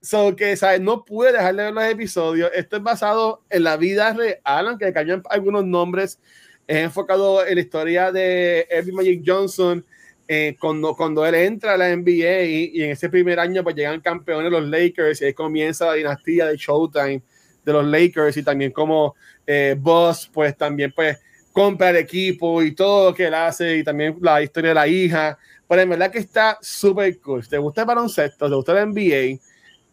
So 0.00 0.34
que, 0.34 0.56
¿sabes? 0.56 0.80
No 0.80 1.04
pude 1.04 1.32
dejar 1.32 1.54
de 1.54 1.62
ver 1.64 1.72
los 1.72 1.84
episodios. 1.84 2.50
Esto 2.54 2.76
es 2.76 2.82
basado 2.82 3.44
en 3.48 3.62
la 3.62 3.76
vida 3.76 4.12
real, 4.12 4.40
aunque 4.66 4.92
cambian 4.92 5.22
algunos 5.30 5.64
nombres. 5.64 6.18
Es 6.66 6.78
enfocado 6.78 7.46
en 7.46 7.54
la 7.54 7.60
historia 7.60 8.10
de 8.10 8.66
Evan 8.68 8.94
Magic 8.94 9.22
Johnson, 9.24 9.84
eh, 10.28 10.56
cuando, 10.58 10.94
cuando 10.94 11.26
él 11.26 11.34
entra 11.34 11.74
a 11.74 11.76
la 11.76 11.94
NBA 11.94 12.42
y, 12.44 12.82
en 12.82 12.90
ese 12.90 13.08
primer 13.08 13.38
año 13.40 13.62
pues 13.62 13.74
llegan 13.74 14.00
campeones 14.00 14.50
los 14.50 14.68
Lakers 14.68 15.20
y 15.20 15.26
ahí 15.26 15.34
comienza 15.34 15.86
la 15.86 15.94
dinastía 15.94 16.46
de 16.46 16.56
Showtime 16.56 17.22
de 17.64 17.72
los 17.72 17.84
Lakers 17.84 18.36
y 18.36 18.42
también 18.42 18.72
como 18.72 19.14
eh, 19.46 19.76
Boss 19.78 20.30
pues 20.32 20.56
también 20.56 20.92
pues 20.94 21.18
compra 21.52 21.90
el 21.90 21.96
equipo 21.96 22.62
y 22.62 22.74
todo 22.74 23.10
lo 23.10 23.14
que 23.14 23.26
él 23.26 23.34
hace 23.34 23.76
y 23.76 23.84
también 23.84 24.16
la 24.20 24.42
historia 24.42 24.70
de 24.70 24.74
la 24.74 24.88
hija. 24.88 25.38
Pero 25.68 25.82
en 25.82 25.88
verdad 25.90 26.10
que 26.10 26.18
está 26.18 26.58
súper 26.60 27.18
cool. 27.20 27.46
¿Te 27.46 27.58
gusta 27.58 27.82
el 27.82 27.86
baloncesto? 27.86 28.48
¿Te 28.48 28.54
gusta 28.54 28.72
el 28.72 28.88
NBA? 28.88 29.40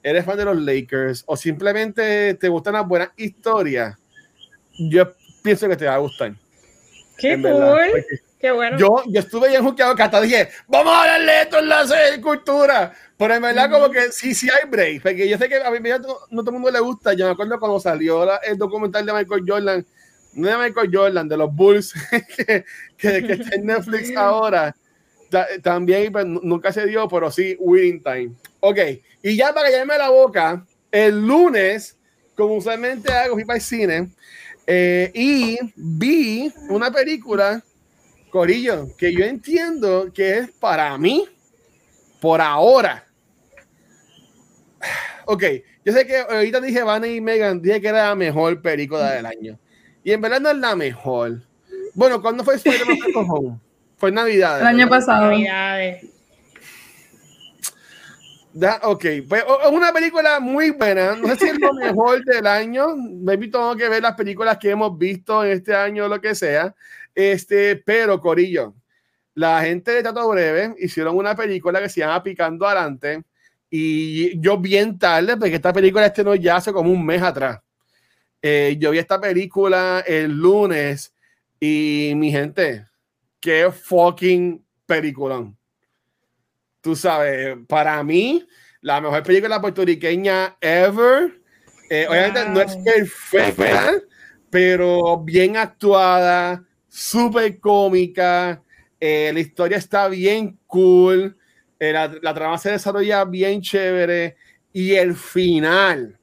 ¿Eres 0.01 0.25
fan 0.25 0.37
de 0.37 0.45
los 0.45 0.57
Lakers? 0.57 1.23
¿O 1.25 1.35
simplemente 1.35 2.33
te 2.35 2.47
gustan 2.47 2.73
las 2.73 2.87
buenas 2.87 3.09
historias? 3.17 3.97
Yo 4.77 5.11
pienso 5.43 5.67
que 5.67 5.75
te 5.75 5.85
va 5.85 5.95
a 5.95 5.99
gustar. 5.99 6.33
Qué 7.17 7.41
cool. 7.41 8.19
Qué 8.39 8.51
bueno. 8.51 8.77
Yo, 8.77 9.03
yo 9.07 9.19
estuve 9.19 9.49
bien 9.49 9.63
juzgado 9.63 9.95
que 9.95 10.03
hasta 10.03 10.21
dije, 10.21 10.49
vamos 10.67 10.93
a 10.93 11.01
hablarle 11.01 11.31
de 11.31 11.41
esto 11.41 11.59
en 11.59 11.69
la 11.69 11.85
cultura. 12.21 12.93
Pero 13.17 13.35
en 13.35 13.41
verdad, 13.41 13.69
como 13.69 13.91
que 13.91 14.13
sí, 14.13 14.33
sí 14.33 14.47
hay 14.49 14.69
break. 14.69 15.03
Porque 15.03 15.27
yo 15.27 15.37
sé 15.37 15.49
que 15.49 15.57
a 15.57 15.69
mí 15.69 15.79
no, 15.81 15.97
no 16.29 16.41
todo 16.41 16.55
el 16.55 16.61
mundo 16.61 16.71
le 16.71 16.79
gusta. 16.79 17.13
Yo 17.13 17.25
me 17.25 17.33
acuerdo 17.33 17.59
cuando 17.59 17.79
salió 17.81 18.25
el 18.41 18.57
documental 18.57 19.05
de 19.05 19.11
Michael 19.11 19.43
Jordan, 19.45 19.85
no 20.33 20.47
de 20.47 20.57
Michael 20.57 20.89
Jordan, 20.93 21.27
de 21.27 21.35
los 21.35 21.53
Bulls, 21.53 21.93
que, 22.37 22.63
que, 22.97 23.33
está 23.33 23.55
en 23.55 23.65
Netflix 23.65 24.11
ahora. 24.15 24.73
también 25.61 26.09
pues, 26.13 26.25
nunca 26.25 26.71
se 26.71 26.85
dio, 26.85 27.09
pero 27.09 27.29
sí, 27.29 27.57
Winning 27.59 28.01
Time. 28.01 28.31
Ok, 28.61 28.77
y 29.21 29.35
ya 29.35 29.53
para 29.53 29.69
callarme 29.69 29.97
la 29.97 30.09
boca, 30.09 30.65
el 30.91 31.19
lunes, 31.19 31.97
como 32.35 32.55
usualmente 32.55 33.11
hago, 33.11 33.35
fui 33.35 33.43
para 33.43 33.57
el 33.57 33.63
cine 33.63 34.09
eh, 34.65 35.11
y 35.13 35.57
vi 35.75 36.53
una 36.69 36.91
película 36.91 37.63
Corillo, 38.29 38.95
que 38.97 39.13
yo 39.13 39.25
entiendo 39.25 40.11
que 40.13 40.37
es 40.37 40.51
para 40.51 40.97
mí, 40.97 41.27
por 42.21 42.41
ahora. 42.41 43.05
Ok, 45.31 45.43
yo 45.85 45.93
sé 45.93 46.07
que 46.07 46.17
ahorita 46.17 46.59
dije 46.59 46.81
Vanna 46.81 47.07
y 47.07 47.21
Megan, 47.21 47.61
dije 47.61 47.79
que 47.79 47.89
era 47.89 48.07
la 48.07 48.15
mejor 48.15 48.63
película 48.63 49.11
del 49.11 49.27
año. 49.27 49.59
Y 50.03 50.11
en 50.11 50.21
verdad 50.21 50.39
no 50.39 50.49
es 50.49 50.57
la 50.57 50.75
mejor. 50.75 51.43
Bueno, 51.93 52.19
¿cuándo 52.19 52.43
fue 52.43 52.55
Spider-Man 52.55 53.61
Fue 53.97 54.11
Navidad. 54.11 54.61
El 54.61 54.67
año 54.67 54.89
pasado. 54.89 55.31
ok, 58.83 59.05
pues 59.27 59.43
es 59.43 59.71
una 59.71 59.93
película 59.93 60.39
muy 60.39 60.71
buena. 60.71 61.15
No 61.15 61.27
sé 61.27 61.37
si 61.37 61.45
es 61.49 61.59
lo 61.59 61.73
mejor 61.73 62.23
del 62.25 62.47
año. 62.47 62.95
Maybe 62.95 63.49
tengo 63.49 63.75
que 63.75 63.87
ver 63.87 64.01
las 64.01 64.15
películas 64.15 64.57
que 64.57 64.71
hemos 64.71 64.97
visto 64.97 65.43
en 65.45 65.51
este 65.51 65.75
año 65.75 66.05
o 66.05 66.07
lo 66.07 66.19
que 66.19 66.33
sea. 66.33 66.73
Este, 67.19 67.75
pero 67.75 68.21
Corillo, 68.21 68.75
la 69.33 69.61
gente 69.61 69.91
de 69.91 70.01
Tato 70.01 70.25
Breve 70.29 70.73
hicieron 70.79 71.17
una 71.17 71.35
película 71.35 71.81
que 71.81 71.89
se 71.89 71.99
llama 71.99 72.23
Picando 72.23 72.65
Adelante 72.65 73.25
y 73.69 74.39
yo 74.39 74.57
bien 74.57 74.97
tarde, 74.97 75.35
porque 75.35 75.55
esta 75.55 75.73
película 75.73 76.05
este 76.05 76.23
no 76.23 76.33
ya 76.33 76.55
hace 76.55 76.71
como 76.71 76.89
un 76.89 77.05
mes 77.05 77.21
atrás. 77.21 77.59
Eh, 78.41 78.77
yo 78.79 78.91
vi 78.91 78.99
esta 78.99 79.19
película 79.19 80.01
el 80.07 80.31
lunes 80.31 81.13
y 81.59 82.13
mi 82.15 82.31
gente, 82.31 82.85
qué 83.41 83.69
fucking 83.69 84.65
peliculón. 84.85 85.57
Tú 86.79 86.95
sabes, 86.95 87.57
para 87.67 88.01
mí, 88.01 88.47
la 88.79 89.01
mejor 89.01 89.23
película 89.23 89.59
puertorriqueña 89.59 90.55
ever. 90.61 91.41
Eh, 91.89 92.07
obviamente 92.09 92.47
no 92.47 92.61
es 92.61 92.77
perfecta, 92.77 93.91
pero 94.49 95.17
bien 95.17 95.57
actuada, 95.57 96.63
súper 96.99 97.59
cómica, 97.59 98.61
eh, 98.99 99.31
la 99.33 99.39
historia 99.39 99.77
está 99.77 100.09
bien 100.09 100.59
cool, 100.67 101.37
eh, 101.79 101.93
la, 101.93 102.33
trama 102.33 102.57
se 102.57 102.71
desarrolla 102.71 103.23
bien 103.23 103.61
chévere 103.61 104.35
y 104.73 104.95
el 104.95 105.15
final, 105.15 106.19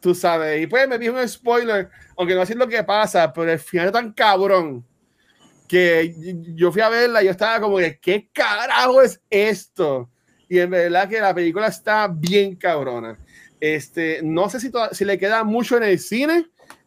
tú 0.00 0.14
sabes, 0.14 0.62
y 0.62 0.66
pues 0.66 0.88
me 0.88 0.98
dijo 0.98 1.14
un 1.14 1.28
spoiler, 1.28 1.90
aunque 2.16 2.34
no 2.34 2.46
sé 2.46 2.54
lo 2.54 2.66
que 2.66 2.82
pasa, 2.82 3.30
pero 3.30 3.52
el 3.52 3.58
final 3.58 3.86
es 3.86 3.92
tan 3.92 4.12
cabrón 4.14 4.86
que 5.68 6.14
yo 6.54 6.72
fui 6.72 6.80
a 6.80 6.88
verla 6.88 7.20
y 7.20 7.26
yo 7.26 7.32
estaba 7.32 7.60
como 7.60 7.76
que, 7.76 7.98
¿qué 8.00 8.30
carajo 8.32 9.02
es 9.02 9.20
esto? 9.28 10.08
Y 10.48 10.60
en 10.60 10.70
verdad 10.70 11.10
que 11.10 11.20
la 11.20 11.34
película 11.34 11.66
está 11.66 12.08
bien 12.08 12.56
cabrona. 12.56 13.18
Este, 13.60 14.20
no 14.22 14.48
sé 14.48 14.60
si, 14.60 14.70
si 14.92 15.04
le 15.04 15.18
queda 15.18 15.44
mucho 15.44 15.76
en 15.76 15.82
el 15.82 15.98
cine, 15.98 16.46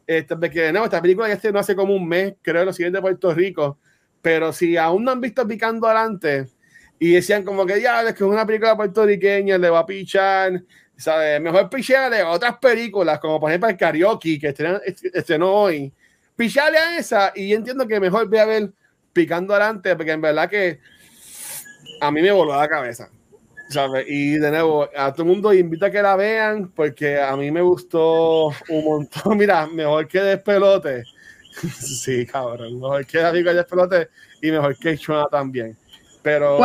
este, 0.09 0.49
que 0.49 0.71
no, 0.71 0.85
esta 0.85 0.99
película 0.99 1.27
ya 1.27 1.35
este 1.35 1.51
no 1.51 1.59
hace 1.59 1.75
como 1.75 1.93
un 1.93 2.07
mes, 2.07 2.33
creo, 2.41 2.65
lo 2.65 2.73
siguiente 2.73 2.97
de 2.97 3.01
Puerto 3.03 3.31
Rico. 3.31 3.77
Pero 4.23 4.51
si 4.51 4.75
aún 4.75 5.03
no 5.03 5.11
han 5.11 5.21
visto 5.21 5.47
Picando 5.47 5.85
Adelante 5.85 6.47
y 6.97 7.11
decían 7.11 7.43
como 7.43 7.63
que 7.63 7.79
ya, 7.79 8.01
es 8.01 8.15
que 8.15 8.23
es 8.23 8.29
una 8.29 8.43
película 8.43 8.75
puertorriqueña, 8.75 9.59
le 9.59 9.69
va 9.69 9.79
a 9.79 9.85
pichar, 9.85 10.63
¿sabes? 10.97 11.39
Mejor 11.39 11.69
de 11.69 12.23
otras 12.23 12.57
películas, 12.57 13.19
como 13.19 13.39
por 13.39 13.51
ejemplo 13.51 13.69
el 13.69 13.77
karaoke, 13.77 14.39
que 14.39 14.47
estrenó, 15.13 15.53
hoy. 15.53 15.93
Picharle 16.35 16.79
a 16.79 16.97
esa 16.97 17.31
y 17.35 17.53
entiendo 17.53 17.85
que 17.85 17.99
mejor 17.99 18.27
voy 18.27 18.39
a 18.39 18.45
ver 18.45 18.71
Picando 19.13 19.53
Adelante, 19.53 19.95
porque 19.95 20.11
en 20.13 20.21
verdad 20.21 20.49
que 20.49 20.79
a 22.01 22.09
mí 22.09 22.23
me 22.23 22.31
voló 22.31 22.55
la 22.55 22.67
cabeza. 22.67 23.11
Y 24.07 24.31
de 24.37 24.49
nuevo, 24.49 24.89
a 24.95 25.11
todo 25.11 25.23
el 25.23 25.29
mundo 25.29 25.53
invita 25.53 25.87
a 25.87 25.91
que 25.91 26.01
la 26.01 26.15
vean 26.15 26.71
porque 26.75 27.19
a 27.21 27.35
mí 27.35 27.51
me 27.51 27.61
gustó 27.61 28.47
un 28.47 28.83
montón. 28.83 29.37
Mira, 29.37 29.67
mejor 29.67 30.07
que 30.07 30.19
Despelote. 30.19 31.03
sí, 31.79 32.25
cabrón. 32.25 32.79
Mejor 32.79 33.05
que 33.05 33.19
la 33.19 33.31
película 33.31 33.53
Despelote 33.53 34.09
y 34.41 34.51
mejor 34.51 34.77
que 34.77 34.97
Chona 34.97 35.27
también. 35.27 35.77
Pero, 36.21 36.59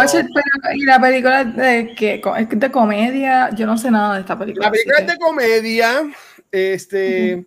¿Y 0.75 0.85
la 0.85 1.01
película 1.01 1.45
de 1.45 1.95
que 1.95 2.21
es 2.39 2.49
de 2.61 2.71
comedia? 2.73 3.51
Yo 3.55 3.67
no 3.67 3.79
sé 3.79 3.91
nada 3.91 4.15
de 4.15 4.21
esta 4.21 4.37
película. 4.37 4.67
La 4.67 4.73
película 4.73 4.99
es 4.99 5.07
de 5.07 5.19
comedia. 5.19 6.03
Este. 6.51 7.45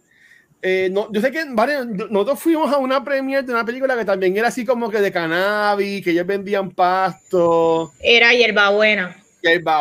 Eh, 0.62 0.90
no, 0.92 1.12
yo 1.12 1.22
sé 1.22 1.32
que 1.32 1.46
nosotros 1.46 2.40
fuimos 2.40 2.74
a 2.74 2.78
una 2.78 3.04
premiere 3.04 3.44
de 3.44 3.54
una 3.54 3.66
película 3.66 3.96
que 3.96 4.06
también 4.06 4.36
era 4.36 4.48
así 4.48 4.66
como 4.66 4.90
que 4.90 5.02
de 5.02 5.12
cannabis, 5.12 6.04
que 6.04 6.12
ellos 6.12 6.26
vendían 6.26 6.72
pasto. 6.72 7.94
Era 8.00 8.34
hierbabuena. 8.34 9.16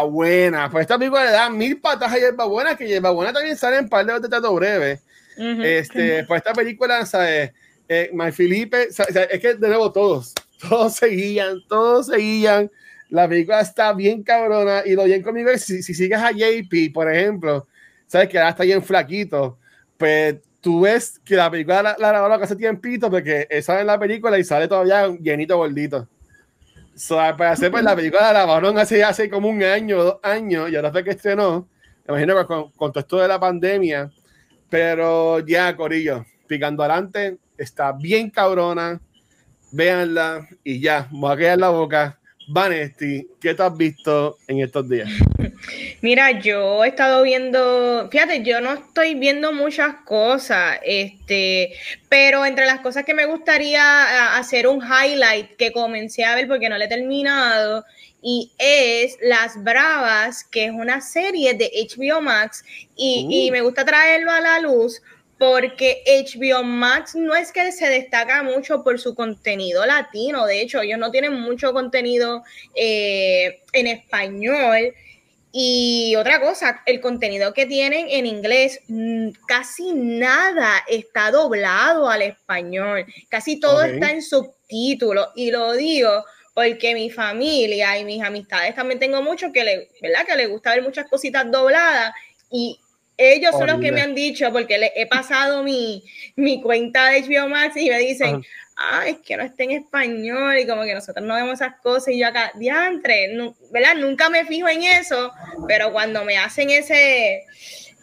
Buena. 0.08 0.70
Pues 0.70 0.82
esta 0.82 0.98
película 0.98 1.24
le 1.24 1.30
da 1.30 1.50
mil 1.50 1.80
patas 1.80 2.12
a 2.12 2.44
Buena, 2.44 2.76
que 2.76 3.00
Buena 3.00 3.32
también 3.32 3.56
sale 3.56 3.78
en 3.78 3.88
par 3.88 4.04
de 4.06 4.28
teatro 4.28 4.54
breve. 4.54 5.00
este, 5.36 6.24
pues 6.24 6.38
esta 6.38 6.52
película, 6.52 7.04
¿sabes? 7.04 7.52
eh, 7.88 8.10
My 8.12 8.32
Felipe, 8.32 8.88
es 8.88 9.40
que 9.40 9.54
de 9.54 9.68
nuevo 9.68 9.92
todos, 9.92 10.34
todos 10.68 10.94
seguían, 10.94 11.58
todos 11.68 12.06
seguían. 12.06 12.70
La 13.08 13.28
película 13.28 13.60
está 13.60 13.92
bien 13.92 14.22
cabrona 14.22 14.82
y 14.84 14.94
lo 14.94 15.04
bien 15.04 15.22
conmigo 15.22 15.50
es 15.50 15.64
si, 15.64 15.82
si 15.82 15.94
sigues 15.94 16.18
a 16.18 16.32
JP, 16.32 16.92
por 16.92 17.12
ejemplo, 17.12 17.68
sabes 18.06 18.28
que 18.28 18.38
ahora 18.38 18.50
está 18.50 18.64
bien 18.64 18.82
flaquito, 18.82 19.58
pues 19.96 20.36
tú 20.60 20.80
ves 20.80 21.20
que 21.24 21.36
la 21.36 21.48
película 21.48 21.82
la, 21.82 21.96
la 21.98 22.08
grabaron 22.08 22.42
hace 22.42 22.56
tiempito 22.56 23.08
porque 23.08 23.46
sale 23.62 23.82
en 23.82 23.86
la 23.86 23.98
película 23.98 24.36
y 24.38 24.44
sale 24.44 24.66
todavía 24.66 25.06
llenito 25.20 25.56
gordito. 25.56 26.08
So, 26.96 27.20
hacer 27.20 27.70
pues, 27.70 27.84
la 27.84 27.94
película 27.94 28.22
la 28.22 28.30
grabaron 28.30 28.78
hace, 28.78 29.04
hace 29.04 29.28
como 29.28 29.48
un 29.48 29.62
año, 29.62 30.02
dos 30.02 30.18
años, 30.22 30.70
y 30.70 30.76
ahora 30.76 30.90
fue 30.90 31.04
que 31.04 31.10
estrenó. 31.10 31.68
Imagino 32.08 32.34
que 32.38 32.46
con, 32.46 32.70
con 32.70 32.90
todo 32.90 33.00
esto 33.00 33.18
de 33.18 33.28
la 33.28 33.38
pandemia, 33.38 34.10
pero 34.70 35.40
ya, 35.40 35.76
Corillo, 35.76 36.24
picando 36.46 36.82
adelante, 36.82 37.36
está 37.58 37.92
bien 37.92 38.30
cabrona. 38.30 38.98
Véanla 39.72 40.48
y 40.64 40.80
ya, 40.80 41.06
voy 41.10 41.34
a 41.34 41.36
quedar 41.36 41.58
la 41.58 41.68
boca. 41.68 42.18
Vanesti, 42.48 43.26
¿qué 43.40 43.54
te 43.54 43.62
has 43.62 43.76
visto 43.76 44.38
en 44.46 44.60
estos 44.60 44.88
días? 44.88 45.08
Mira, 46.00 46.38
yo 46.38 46.84
he 46.84 46.88
estado 46.88 47.22
viendo, 47.22 48.08
fíjate, 48.10 48.42
yo 48.44 48.60
no 48.60 48.74
estoy 48.74 49.14
viendo 49.14 49.52
muchas 49.52 49.96
cosas, 50.04 50.78
este, 50.84 51.72
pero 52.08 52.46
entre 52.46 52.66
las 52.66 52.80
cosas 52.80 53.04
que 53.04 53.14
me 53.14 53.26
gustaría 53.26 54.36
hacer 54.36 54.68
un 54.68 54.80
highlight 54.80 55.56
que 55.56 55.72
comencé 55.72 56.24
a 56.24 56.36
ver 56.36 56.46
porque 56.46 56.68
no 56.68 56.78
le 56.78 56.84
he 56.84 56.88
terminado, 56.88 57.84
y 58.22 58.52
es 58.58 59.18
Las 59.20 59.62
Bravas, 59.62 60.44
que 60.44 60.66
es 60.66 60.70
una 60.70 61.00
serie 61.00 61.54
de 61.54 61.70
HBO 61.70 62.20
Max, 62.20 62.64
y, 62.96 63.26
y 63.28 63.50
uh. 63.50 63.52
me 63.52 63.60
gusta 63.60 63.84
traerlo 63.84 64.30
a 64.30 64.40
la 64.40 64.60
luz 64.60 65.02
porque 65.38 66.02
HBO 66.06 66.62
Max 66.62 67.14
no 67.14 67.34
es 67.34 67.52
que 67.52 67.70
se 67.72 67.88
destaca 67.88 68.42
mucho 68.42 68.82
por 68.82 68.98
su 68.98 69.14
contenido 69.14 69.84
latino, 69.84 70.46
de 70.46 70.60
hecho 70.60 70.80
ellos 70.80 70.98
no 70.98 71.10
tienen 71.10 71.34
mucho 71.34 71.72
contenido 71.72 72.42
eh, 72.74 73.60
en 73.72 73.86
español. 73.86 74.94
Y 75.58 76.14
otra 76.16 76.38
cosa, 76.38 76.82
el 76.84 77.00
contenido 77.00 77.54
que 77.54 77.64
tienen 77.64 78.08
en 78.10 78.26
inglés, 78.26 78.80
mm, 78.88 79.30
casi 79.46 79.92
nada 79.94 80.84
está 80.86 81.30
doblado 81.30 82.10
al 82.10 82.20
español, 82.20 83.06
casi 83.30 83.58
todo 83.58 83.82
está 83.82 84.10
en 84.10 84.20
subtítulos. 84.20 85.28
Y 85.34 85.50
lo 85.50 85.72
digo 85.72 86.24
porque 86.52 86.94
mi 86.94 87.10
familia 87.10 87.98
y 87.98 88.04
mis 88.04 88.22
amistades 88.22 88.74
también 88.74 89.00
tengo 89.00 89.22
mucho 89.22 89.50
que 89.52 89.64
le, 89.64 89.88
¿verdad? 90.02 90.26
Que 90.26 90.36
le 90.36 90.46
gusta 90.46 90.74
ver 90.74 90.82
muchas 90.82 91.08
cositas 91.08 91.50
dobladas 91.50 92.12
y 92.50 92.78
ellos 93.16 93.52
son 93.52 93.66
los 93.66 93.80
que 93.80 93.92
me 93.92 94.02
han 94.02 94.14
dicho, 94.14 94.52
porque 94.52 94.78
le 94.78 94.92
he 94.94 95.06
pasado 95.06 95.62
mi, 95.62 96.04
mi 96.34 96.60
cuenta 96.60 97.10
de 97.10 97.22
HBO 97.22 97.48
Max 97.48 97.76
y 97.76 97.88
me 97.88 97.98
dicen, 97.98 98.44
ay, 98.76 99.12
es 99.12 99.18
que 99.18 99.36
no 99.36 99.42
está 99.42 99.64
en 99.64 99.70
español 99.72 100.58
y 100.58 100.66
como 100.66 100.82
que 100.82 100.94
nosotros 100.94 101.24
no 101.24 101.34
vemos 101.34 101.54
esas 101.54 101.76
cosas 101.80 102.08
y 102.08 102.18
yo 102.18 102.28
acá, 102.28 102.52
diantre, 102.56 103.30
¿verdad? 103.70 103.94
Nunca 103.96 104.28
me 104.28 104.44
fijo 104.44 104.68
en 104.68 104.82
eso, 104.82 105.32
pero 105.66 105.92
cuando 105.92 106.24
me 106.24 106.36
hacen 106.36 106.70
ese, 106.70 107.44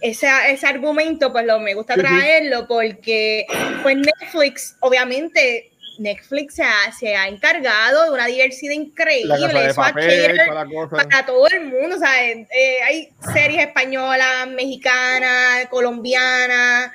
ese, 0.02 0.28
ese 0.50 0.68
argumento, 0.68 1.32
pues 1.32 1.46
lo, 1.46 1.60
me 1.60 1.76
gusta 1.76 1.94
traerlo 1.94 2.68
porque 2.68 3.46
pues 3.84 3.98
Netflix 3.98 4.76
obviamente 4.80 5.73
Netflix 5.98 6.56
se 6.56 6.64
ha, 6.64 6.92
se 6.92 7.16
ha, 7.16 7.28
encargado 7.28 8.06
de 8.06 8.12
una 8.12 8.28
diversidad 8.28 8.74
increíble. 8.74 9.74
para, 9.74 11.26
todo 11.26 11.48
el 11.48 11.66
mundo. 11.66 11.98
Eh, 12.06 12.80
hay 12.84 13.10
series 13.34 13.68
españolas, 13.68 14.48
mexicanas, 14.48 15.68
colombianas, 15.70 16.92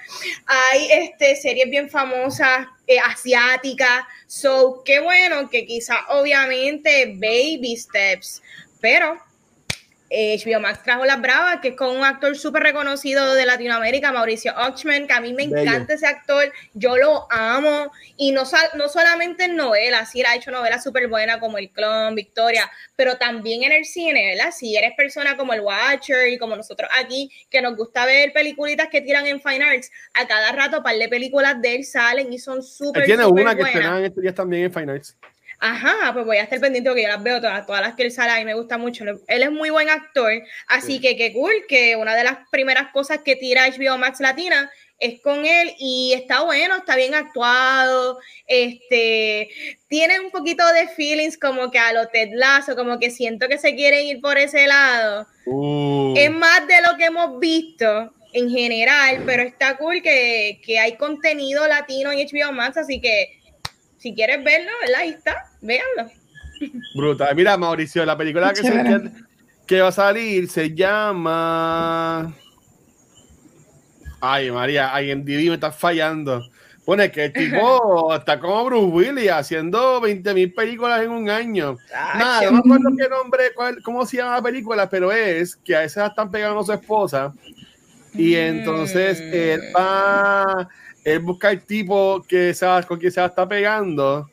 hay 0.47 0.89
este, 0.91 1.37
series 1.37 1.71
bien 1.71 1.89
famosas 1.89 2.67
eh, 2.87 2.99
asiáticas. 2.99 4.05
So, 4.27 4.83
qué 4.85 5.01
bueno 5.01 5.49
que 5.49 5.67
quizás 5.67 5.99
obviamente 6.09 7.15
baby 7.19 7.77
steps, 7.77 8.43
pero 8.81 9.28
HBO 10.11 10.61
Max 10.61 10.83
trajo 10.83 11.05
Las 11.05 11.21
Bravas, 11.21 11.61
que 11.61 11.69
es 11.69 11.77
con 11.77 11.95
un 11.95 12.05
actor 12.05 12.37
súper 12.37 12.63
reconocido 12.63 13.35
de 13.35 13.45
Latinoamérica, 13.45 14.13
Mauricio 14.13 14.55
Ochman, 14.57 15.07
que 15.07 15.13
a 15.13 15.21
mí 15.21 15.35
me 15.35 15.45
encanta 15.45 15.95
ese 15.95 16.07
actor, 16.07 16.51
yo 16.75 16.97
lo 16.97 17.31
amo, 17.31 17.93
y 18.17 18.33
no, 18.33 18.45
no 18.75 18.89
solamente 18.89 19.45
en 19.45 19.57
novelas, 19.57 20.11
sí, 20.11 20.21
él 20.21 20.27
ha 20.27 20.37
hecho 20.37 20.51
novelas 20.51 20.83
súper 20.83 21.09
buenas 21.09 21.39
como 21.39 21.59
El 21.59 21.71
Clon, 21.71 22.15
Victoria, 22.15 22.71
pero 22.97 23.17
también 23.17 23.65
en 23.65 23.73
el 23.73 23.85
cine, 23.85 24.35
¿verdad? 24.35 24.53
Si 24.53 24.77
eres 24.77 24.95
persona 24.97 25.37
como 25.37 25.53
el 25.53 25.61
Watcher 25.61 26.29
y 26.29 26.39
como 26.39 26.57
nosotros 26.57 26.91
aquí, 26.99 27.31
que 27.51 27.61
nos 27.61 27.77
gusta 27.77 28.07
ver 28.07 28.33
peliculitas 28.33 28.89
que 28.89 29.03
tiran 29.03 29.27
en 29.27 29.41
Fine 29.41 29.65
Arts, 29.65 29.91
a 30.15 30.27
cada 30.27 30.53
rato 30.53 30.83
par 30.83 30.97
de 30.97 31.09
películas 31.09 31.61
de 31.61 31.77
él 31.77 31.85
salen 31.85 32.33
y 32.33 32.39
son 32.39 32.63
súper, 32.63 33.05
Tiene 33.05 33.27
una 33.27 33.55
que 33.55 33.63
estrenan 33.63 34.05
estos 34.05 34.23
días 34.23 34.35
también 34.35 34.65
en 34.65 34.73
Fine 34.73 34.93
Arts. 34.93 35.17
Ajá, 35.61 36.13
pues 36.13 36.25
voy 36.25 36.37
a 36.37 36.43
estar 36.43 36.61
pendiente 36.61 36.89
porque 36.89 37.03
yo 37.03 37.09
las 37.09 37.23
veo 37.23 37.41
todas, 37.41 37.67
todas 37.67 37.81
las 37.81 37.95
que 37.95 38.05
él 38.05 38.13
sale 38.13 38.41
y 38.41 38.45
me 38.45 38.55
gusta 38.55 38.79
mucho. 38.79 39.05
Él 39.05 39.43
es 39.43 39.51
muy 39.51 39.71
buen 39.71 39.89
actor, 39.89 40.33
así 40.69 41.01
que 41.01 41.17
qué 41.17 41.33
cool 41.33 41.53
que 41.69 41.97
una 41.97 42.15
de 42.15 42.25
las 42.25 42.39
primeras 42.51 42.93
cosas 42.93 43.21
que 43.25 43.35
tira 43.35 43.69
HBO 43.69 43.99
Max 43.99 44.21
Latina 44.21 44.71
es 45.01 45.21
con 45.21 45.45
él 45.47 45.75
y 45.79 46.13
está 46.15 46.43
bueno, 46.43 46.77
está 46.77 46.97
bien 46.97 47.15
actuado, 47.15 48.19
este, 48.47 49.49
tiene 49.89 50.21
un 50.21 50.31
poquito 50.31 50.67
de 50.73 50.89
feelings 50.89 51.39
como 51.39 51.71
que 51.71 51.79
a 51.79 51.93
lo 51.93 52.07
Ted 52.09 52.31
Lasso, 52.33 52.77
como 52.77 52.99
que 52.99 53.11
siento 53.11 53.49
que 53.49 53.59
se 53.59 53.75
quieren 53.75 54.07
ir 54.07 54.21
por 54.21 54.39
ese 54.39 54.67
lado. 54.67 55.27
Uh. 55.47 56.15
Es 56.17 56.31
más 56.31 56.67
de 56.67 56.83
lo 56.83 56.97
que 56.97 57.07
hemos 57.07 57.39
visto 57.41 58.13
en 58.33 58.51
general, 58.51 59.23
pero 59.25 59.43
está 59.43 59.77
cool 59.77 60.03
que, 60.03 60.61
que 60.65 60.79
hay 60.79 60.97
contenido 60.97 61.67
latino 61.67 62.13
en 62.13 62.19
HBO 62.19 62.53
Max, 62.53 62.77
así 62.77 63.01
que 63.01 63.38
si 63.99 64.15
quieres 64.15 64.43
verlo, 64.43 64.71
¿verdad? 64.81 65.01
Ahí 65.01 65.11
está, 65.11 65.47
véanlo. 65.61 66.11
Brutal. 66.95 67.35
Mira, 67.35 67.57
Mauricio, 67.57 68.05
la 68.05 68.17
película 68.17 68.53
que, 68.53 69.11
que, 69.67 69.81
va 69.81 69.89
a 69.89 69.93
salir 69.93 70.49
se 70.49 70.75
llama. 70.75 72.35
Ay, 74.21 74.51
María, 74.51 75.01
IMDb 75.01 75.49
me 75.49 75.55
está 75.55 75.71
fallando. 75.71 76.45
Pone 76.85 77.13
que 77.13 77.27
el 77.27 77.33
tipo 77.33 78.15
está 78.17 78.41
como 78.41 78.65
Bruce 78.65 78.87
Willis 78.87 79.31
haciendo 79.31 80.01
20 80.01 80.35
mil 80.35 80.53
películas 80.53 81.03
en 81.03 81.11
un 81.11 81.29
año. 81.29 81.77
Nada, 81.93 82.43
no 82.45 82.53
me 82.53 82.59
acuerdo 82.59 82.97
qué 82.97 83.09
nombre, 83.09 83.53
cómo 83.85 84.07
se 84.07 84.17
llama 84.17 84.37
la 84.37 84.43
película, 84.43 84.89
pero 84.89 85.13
es 85.13 85.55
que 85.55 85.77
a 85.77 85.81
veces 85.81 86.03
están 86.03 86.31
pegando 86.31 86.61
a 86.61 86.65
su 86.65 86.73
esposa. 86.73 87.33
Y 88.15 88.35
entonces 88.35 89.21
él 89.21 89.61
va 89.77 90.69
él 91.13 91.21
busca 91.21 91.51
el 91.51 91.63
tipo 91.63 92.25
que 92.29 92.53
se 92.55 92.67
con 92.87 92.99
quien 92.99 93.13
se 93.13 93.25
está 93.25 93.49
pegando. 93.49 94.29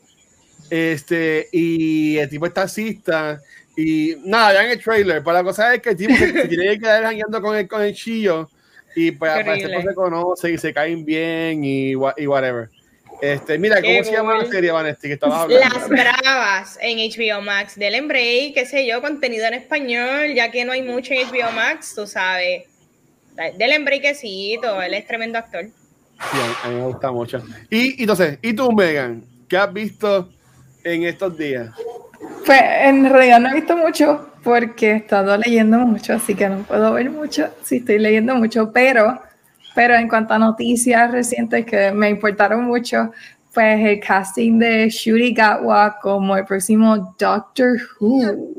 Este, 0.68 1.48
y 1.52 2.18
el 2.18 2.28
tipo 2.28 2.46
es 2.46 2.54
taxista. 2.54 3.40
Y 3.76 4.16
nada, 4.24 4.52
vean 4.52 4.70
el 4.70 4.82
trailer. 4.82 5.22
Pero 5.22 5.32
la 5.32 5.44
cosa 5.44 5.74
es 5.74 5.80
que 5.80 5.90
el 5.90 5.96
tipo 5.96 6.14
se, 6.14 6.48
tiene 6.48 6.70
que 6.70 6.80
quedar 6.80 7.04
jangueando 7.04 7.40
con 7.40 7.56
el, 7.56 7.68
con 7.68 7.82
el 7.82 7.94
chillo. 7.94 8.50
Y 8.94 9.10
pues 9.10 9.30
aparece 9.30 9.68
se 9.68 9.94
conoce 9.94 10.52
y 10.52 10.58
se 10.58 10.72
caen 10.72 11.04
bien 11.04 11.62
y, 11.64 11.92
y 11.92 12.26
whatever. 12.26 12.70
Este, 13.20 13.58
mira, 13.58 13.80
¿cómo 13.80 14.04
se 14.04 14.12
llama 14.12 14.38
la 14.38 14.46
serie, 14.46 14.70
Vanesti? 14.70 15.08
Que 15.08 15.14
estaba 15.14 15.46
Las 15.48 15.88
Bravas 15.88 16.78
en 16.80 16.98
HBO 16.98 17.40
Max. 17.40 17.76
Del 17.76 17.94
Embray, 17.94 18.52
qué 18.52 18.66
sé 18.66 18.86
yo, 18.86 19.00
contenido 19.00 19.46
en 19.46 19.54
español, 19.54 20.34
ya 20.34 20.50
que 20.50 20.64
no 20.64 20.72
hay 20.72 20.82
mucho 20.82 21.14
en 21.14 21.26
HBO 21.28 21.52
Max, 21.52 21.94
tú 21.94 22.06
sabes. 22.06 22.64
Del 23.56 23.72
Embrequecito, 23.72 24.80
él 24.82 24.94
es 24.94 25.06
tremendo 25.06 25.38
actor. 25.38 25.66
Sí, 26.30 26.38
a 26.64 26.68
mí 26.68 26.74
me 26.76 26.86
gusta 26.86 27.10
mucho. 27.12 27.42
Y, 27.70 28.02
entonces, 28.02 28.38
¿y 28.42 28.52
tú, 28.52 28.72
Megan? 28.72 29.22
¿Qué 29.48 29.56
has 29.56 29.72
visto 29.72 30.28
en 30.84 31.04
estos 31.04 31.36
días? 31.36 31.70
Pues 32.44 32.60
en 32.62 33.08
realidad 33.08 33.40
no 33.40 33.50
he 33.50 33.54
visto 33.54 33.76
mucho 33.76 34.28
porque 34.42 34.92
he 34.92 34.96
estado 34.96 35.36
leyendo 35.36 35.78
mucho, 35.78 36.14
así 36.14 36.34
que 36.34 36.48
no 36.48 36.58
puedo 36.58 36.92
ver 36.92 37.10
mucho 37.10 37.48
si 37.62 37.78
estoy 37.78 37.98
leyendo 37.98 38.34
mucho, 38.36 38.72
pero, 38.72 39.20
pero 39.74 39.94
en 39.96 40.08
cuanto 40.08 40.34
a 40.34 40.38
noticias 40.38 41.10
recientes 41.10 41.66
que 41.66 41.90
me 41.90 42.10
importaron 42.10 42.64
mucho, 42.64 43.10
pues 43.52 43.80
el 43.84 44.00
casting 44.00 44.58
de 44.58 44.88
Shuri 44.88 45.32
Gatwa 45.32 45.98
como 46.00 46.36
el 46.36 46.44
próximo 46.44 47.14
Doctor 47.18 47.78
Who. 47.98 48.55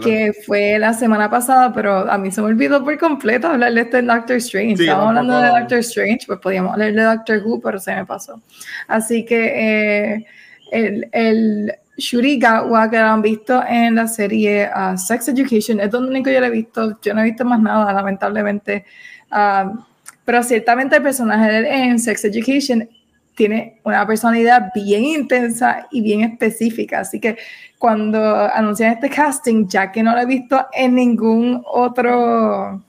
Que 0.00 0.32
fue 0.46 0.78
la 0.78 0.94
semana 0.94 1.30
pasada, 1.30 1.72
pero 1.72 2.10
a 2.10 2.16
mí 2.16 2.30
se 2.30 2.40
me 2.40 2.48
olvidó 2.48 2.82
por 2.82 2.96
completo 2.98 3.48
hablar 3.48 3.74
de 3.74 3.82
este 3.82 4.02
Doctor 4.02 4.36
Strange. 4.36 4.82
Estábamos 4.82 5.08
hablando 5.08 5.38
de 5.38 5.48
Doctor 5.48 5.78
Strange, 5.78 6.20
pues 6.26 6.38
podíamos 6.40 6.72
hablar 6.72 6.92
de 6.92 7.02
Doctor 7.02 7.42
Who, 7.44 7.60
pero 7.60 7.78
se 7.78 7.94
me 7.94 8.06
pasó. 8.06 8.40
Así 8.88 9.24
que 9.24 10.14
eh, 10.14 10.26
el, 10.72 11.08
el 11.12 11.74
Shuri 11.96 12.38
Gatwa 12.38 12.90
que 12.90 12.98
lo 12.98 13.04
han 13.04 13.22
visto 13.22 13.62
en 13.68 13.96
la 13.96 14.08
serie 14.08 14.68
uh, 14.74 14.96
Sex 14.96 15.28
Education 15.28 15.78
es 15.80 15.90
donde 15.90 16.10
único 16.10 16.30
yo 16.30 16.40
lo 16.40 16.46
he 16.46 16.50
visto. 16.50 16.98
Yo 17.02 17.14
no 17.14 17.20
he 17.20 17.24
visto 17.24 17.44
más 17.44 17.60
nada, 17.60 17.92
lamentablemente. 17.92 18.84
Uh, 19.30 19.78
pero 20.24 20.42
ciertamente 20.42 20.96
el 20.96 21.02
personaje 21.02 21.68
en 21.68 21.98
Sex 21.98 22.24
Education 22.24 22.88
tiene 23.34 23.80
una 23.84 24.06
personalidad 24.06 24.70
bien 24.74 25.04
intensa 25.04 25.86
y 25.90 26.00
bien 26.00 26.22
específica. 26.22 27.00
Así 27.00 27.20
que 27.20 27.36
cuando 27.78 28.18
anuncian 28.52 28.92
este 28.92 29.10
casting, 29.10 29.66
ya 29.68 29.90
que 29.90 30.02
no 30.02 30.12
lo 30.12 30.20
he 30.20 30.26
visto 30.26 30.66
en 30.72 30.94
ningún 30.94 31.62
otro, 31.66 32.82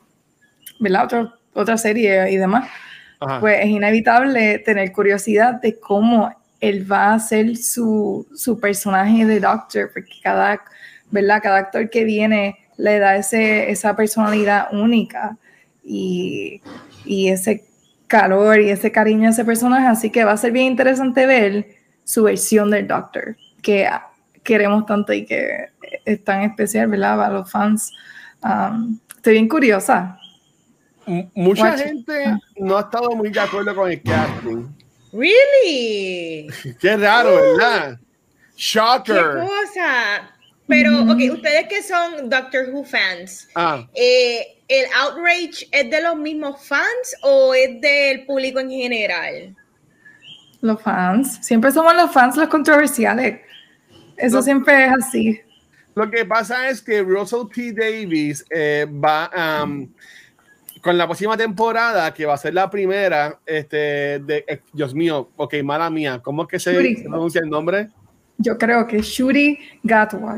¿verdad? 0.80 1.30
otra 1.54 1.78
serie 1.78 2.32
y 2.32 2.38
demás, 2.38 2.70
pues 3.40 3.60
es 3.62 3.68
inevitable 3.68 4.60
tener 4.60 4.92
curiosidad 4.92 5.56
de 5.62 5.80
cómo 5.80 6.32
él 6.60 6.90
va 6.90 7.12
a 7.12 7.14
hacer 7.16 7.58
su, 7.58 8.28
su 8.36 8.60
personaje 8.60 9.26
de 9.26 9.40
Doctor, 9.40 9.90
porque 9.94 10.14
cada, 10.22 10.62
¿verdad? 11.12 11.40
cada 11.42 11.58
actor 11.58 11.90
que 11.90 12.04
viene 12.04 12.58
le 12.78 13.00
da 13.00 13.16
ese, 13.16 13.72
esa 13.72 13.96
personalidad 13.96 14.68
única 14.74 15.38
y, 15.84 16.62
y 17.06 17.30
ese 17.30 17.64
calor 18.08 18.60
y 18.60 18.70
ese 18.70 18.92
cariño 18.92 19.28
a 19.28 19.32
ese 19.32 19.46
personaje, 19.46 19.88
así 19.88 20.10
que 20.10 20.24
va 20.24 20.34
a 20.34 20.38
ser 20.38 20.52
bien 20.52 20.68
interesante 20.68 21.26
ver 21.26 21.76
su 22.04 22.24
versión 22.24 22.70
del 22.70 22.88
Doctor, 22.88 23.36
que 23.62 23.90
queremos 24.44 24.86
tanto 24.86 25.12
y 25.14 25.26
que 25.26 25.70
es 26.06 26.24
tan 26.24 26.42
especial, 26.44 26.88
¿verdad? 26.88 27.18
Para 27.18 27.34
los 27.34 27.52
fans. 27.52 27.92
Um, 28.44 29.00
estoy 29.16 29.34
bien 29.34 29.48
curiosa. 29.48 30.20
mucha 31.34 31.78
gente 31.78 32.38
no 32.58 32.78
ha 32.78 32.82
estado 32.82 33.12
muy 33.12 33.30
de 33.30 33.40
acuerdo 33.40 33.76
con 33.76 33.92
el 33.92 34.02
casting. 34.02 34.68
Really? 35.12 36.48
Qué 36.80 36.98
raro, 36.98 37.36
¿verdad? 37.36 38.00
Shocker. 38.56 39.16
¿Qué 39.16 39.48
cosa? 39.48 40.35
Pero, 40.68 41.04
ok, 41.04 41.20
ustedes 41.32 41.68
que 41.68 41.84
son 41.84 42.30
Doctor 42.30 42.70
Who 42.72 42.84
fans, 42.84 43.48
ah. 43.56 43.88
eh, 43.94 44.58
¿el 44.68 44.86
outrage 45.00 45.68
es 45.72 45.90
de 45.90 46.02
los 46.02 46.16
mismos 46.16 46.66
fans 46.66 47.16
o 47.22 47.54
es 47.54 47.80
del 47.82 48.26
público 48.26 48.60
en 48.60 48.70
general? 48.72 49.56
Los 50.62 50.82
fans. 50.82 51.40
Siempre 51.46 51.72
somos 51.72 51.96
los 51.96 52.12
fans 52.12 52.36
los 52.36 52.48
controversiales. 52.48 53.42
Eso 54.18 54.42
siempre 54.42 54.86
es 54.86 54.92
así. 54.94 55.42
Lo 55.94 56.10
que 56.10 56.26
pasa 56.26 56.70
es 56.70 56.82
que 56.82 57.02
Russell 57.04 57.48
T. 57.54 57.74
Davis 57.74 58.46
eh, 58.50 58.86
va 58.90 59.64
um, 59.64 59.88
con 60.82 60.98
la 60.98 61.06
próxima 61.06 61.38
temporada, 61.38 62.14
que 62.14 62.26
va 62.26 62.34
a 62.34 62.38
ser 62.38 62.54
la 62.54 62.70
primera, 62.70 63.40
este, 63.46 64.20
de, 64.20 64.46
eh, 64.48 64.62
Dios 64.74 64.94
mío, 64.94 65.30
ok, 65.36 65.56
mala 65.64 65.90
mía, 65.90 66.20
¿cómo 66.24 66.44
es 66.44 66.48
que 66.50 66.60
se, 66.60 66.74
pronuncia 67.04 67.42
el 67.42 67.50
nombre? 67.50 67.90
Yo 68.38 68.58
creo 68.58 68.86
que 68.86 69.02
Shuri 69.02 69.58
Gatwa, 69.84 70.38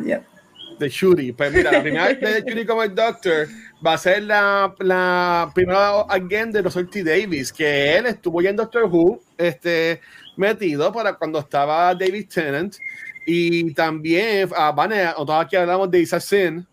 De 0.79 0.89
Shuri, 0.89 1.31
pues 1.31 1.51
mira, 1.51 1.71
la 1.71 1.81
primera 1.81 2.07
vez 2.07 2.19
de 2.19 2.43
Shuri 2.47 2.65
como 2.65 2.83
el 2.83 2.93
Doctor 2.93 3.47
va 3.85 3.93
a 3.93 3.97
ser 3.97 4.23
la, 4.23 4.73
la 4.79 5.51
primera 5.53 6.01
again 6.09 6.51
de 6.51 6.61
Russell 6.61 6.87
T. 6.87 7.03
Davis, 7.03 7.51
que 7.51 7.97
él 7.97 8.05
estuvo 8.05 8.41
ya 8.41 8.51
en 8.51 8.55
Doctor 8.55 8.83
Who, 8.83 9.21
este, 9.37 10.01
metido 10.35 10.91
para 10.93 11.13
cuando 11.13 11.39
estaba 11.39 11.93
David 11.95 12.27
Tennant 12.27 12.75
y 13.25 13.73
también, 13.73 14.49
uh, 14.49 14.73
Vane, 14.73 15.11
aquí 15.29 15.55
hablamos 15.55 15.89
de 15.91 15.99
Isa 15.99 16.19
Sin, 16.19 16.65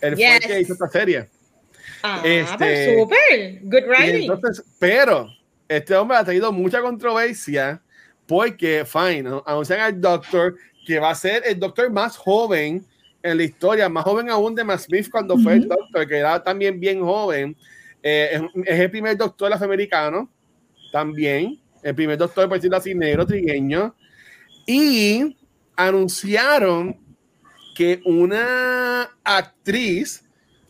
el 0.00 0.16
fue 0.16 0.40
que 0.40 0.60
hizo 0.60 0.72
esta 0.74 0.88
serie. 0.88 1.28
Ah, 2.02 2.20
este, 2.24 2.56
pues 2.58 2.98
super, 2.98 3.60
good 3.62 3.88
writing. 3.88 4.30
Entonces, 4.30 4.64
pero 4.78 5.28
este 5.68 5.94
hombre 5.94 6.16
ha 6.16 6.24
tenido 6.24 6.52
mucha 6.52 6.80
controversia 6.80 7.80
porque, 8.26 8.84
fine, 8.84 9.40
anuncian 9.46 9.80
al 9.80 10.00
Doctor 10.00 10.56
que 10.86 10.98
va 10.98 11.10
a 11.10 11.14
ser 11.14 11.42
el 11.46 11.58
Doctor 11.58 11.90
más 11.90 12.16
joven 12.16 12.86
en 13.22 13.36
la 13.36 13.44
historia, 13.44 13.88
más 13.88 14.04
joven 14.04 14.30
aún 14.30 14.54
de 14.54 14.64
Matt 14.64 14.80
Smith 14.80 15.08
cuando 15.10 15.38
fue 15.38 15.54
el 15.54 15.68
Doctor, 15.68 16.06
que 16.06 16.18
era 16.18 16.42
también 16.42 16.80
bien 16.80 17.00
joven. 17.00 17.56
Eh, 18.02 18.40
es, 18.66 18.80
el 18.80 18.90
primer 18.90 19.16
Doctor 19.16 19.52
afroamericano, 19.52 20.28
también, 20.90 21.60
el 21.82 21.94
primer 21.94 22.18
Doctor, 22.18 22.48
por 22.48 22.58
decirlo 22.58 22.76
así, 22.76 22.94
negro, 22.94 23.26
trigueño. 23.26 23.94
Y 24.66 25.36
anunciaron 25.76 26.96
que 27.74 28.00
una 28.04 29.08
actriz, 29.24 30.24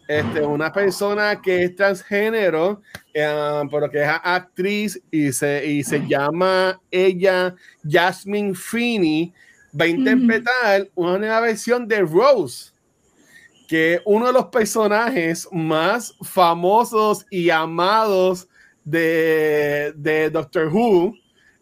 este, 0.07 0.43
una 0.43 0.73
persona 0.73 1.41
que 1.41 1.65
es 1.65 1.77
transgénero, 1.77 2.83
eh, 3.15 3.63
pero 3.71 3.91
que 3.91 4.03
es 4.03 4.09
actriz 4.09 5.01
y 5.11 5.33
se, 5.33 5.67
y 5.67 5.83
se 5.83 6.07
llama 6.07 6.81
ella 6.91 7.55
Jasmine 7.89 8.55
Finney, 8.55 9.33
va 9.79 9.85
a 9.85 9.89
interpretar 9.89 10.89
una 10.95 11.19
nueva 11.19 11.41
versión 11.41 11.87
de 11.89 12.01
Rose, 12.03 12.73
que 13.69 14.01
uno 14.05 14.27
de 14.27 14.33
los 14.33 14.47
personajes 14.47 15.49
más 15.51 16.15
famosos 16.23 17.27
y 17.31 17.51
amados 17.51 18.49
de, 18.85 19.93
de 19.97 20.31
Doctor 20.31 20.69
Who. 20.69 21.15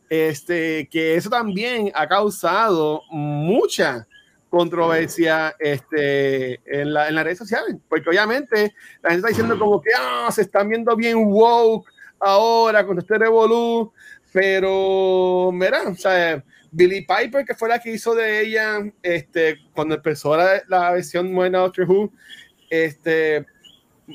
Este, 0.08 0.88
que 0.90 1.14
eso 1.14 1.30
también 1.30 1.92
ha 1.94 2.08
causado 2.08 3.02
mucha 3.10 4.08
controversia 4.48 5.54
este, 5.60 6.54
en, 6.66 6.92
la, 6.92 7.08
en 7.08 7.14
las 7.14 7.24
redes 7.24 7.38
sociales, 7.38 7.76
porque 7.88 8.10
obviamente 8.10 8.74
la 9.02 9.10
gente 9.10 9.16
está 9.16 9.28
diciendo 9.28 9.56
como 9.56 9.80
que 9.80 9.90
ah, 9.96 10.28
se 10.32 10.42
están 10.42 10.68
viendo 10.68 10.96
bien 10.96 11.16
woke 11.16 11.88
ahora 12.18 12.84
con 12.84 12.98
este 12.98 13.16
revolú, 13.16 13.92
pero 14.32 15.50
mira, 15.52 15.88
o 15.88 15.94
sea, 15.94 16.44
Billy 16.72 17.06
Piper, 17.06 17.44
que 17.44 17.54
fue 17.54 17.68
la 17.68 17.78
que 17.78 17.92
hizo 17.92 18.14
de 18.14 18.40
ella 18.40 18.80
este, 19.02 19.58
cuando 19.72 19.96
empezó 19.96 20.36
la, 20.36 20.62
la 20.68 20.92
versión 20.92 21.34
buena 21.34 21.58
de 21.58 21.64
Doctor 21.64 21.90
Who, 21.90 22.12
este, 22.68 23.46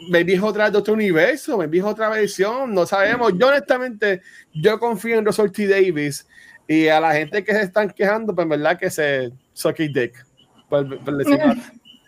me 0.10 0.24
dijo 0.24 0.48
otra 0.48 0.70
de 0.70 0.78
otro 0.78 0.94
universo, 0.94 1.58
me 1.58 1.68
dijo 1.68 1.88
otra 1.88 2.10
versión, 2.10 2.74
no 2.74 2.86
sabemos. 2.86 3.34
Yo 3.38 3.48
honestamente, 3.48 4.22
yo 4.54 4.80
confío 4.80 5.18
en 5.18 5.26
Russell 5.26 5.52
T. 5.52 5.68
Davis 5.68 6.28
y 6.68 6.88
a 6.88 7.00
la 7.00 7.14
gente 7.14 7.44
que 7.44 7.54
se 7.54 7.62
están 7.62 7.90
quejando, 7.92 8.34
pues 8.34 8.44
en 8.44 8.50
verdad 8.50 8.78
que 8.78 8.90
se 8.90 9.32
suck 9.54 9.78
dick, 9.78 10.26
por, 10.70 10.86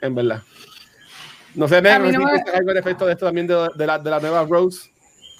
en 0.02 0.16
verdad. 0.16 0.42
No 1.56 1.68
sé, 1.68 1.82
¿me, 1.82 1.98
no 1.98 2.20
me... 2.20 2.42
algo 2.54 2.72
al 2.72 2.78
efecto 2.78 3.06
de 3.06 3.14
esto 3.14 3.26
también 3.26 3.48
de, 3.48 3.70
de, 3.76 3.88
la, 3.88 3.98
de 3.98 4.10
la 4.10 4.20
nueva 4.20 4.46
Rose? 4.46 4.92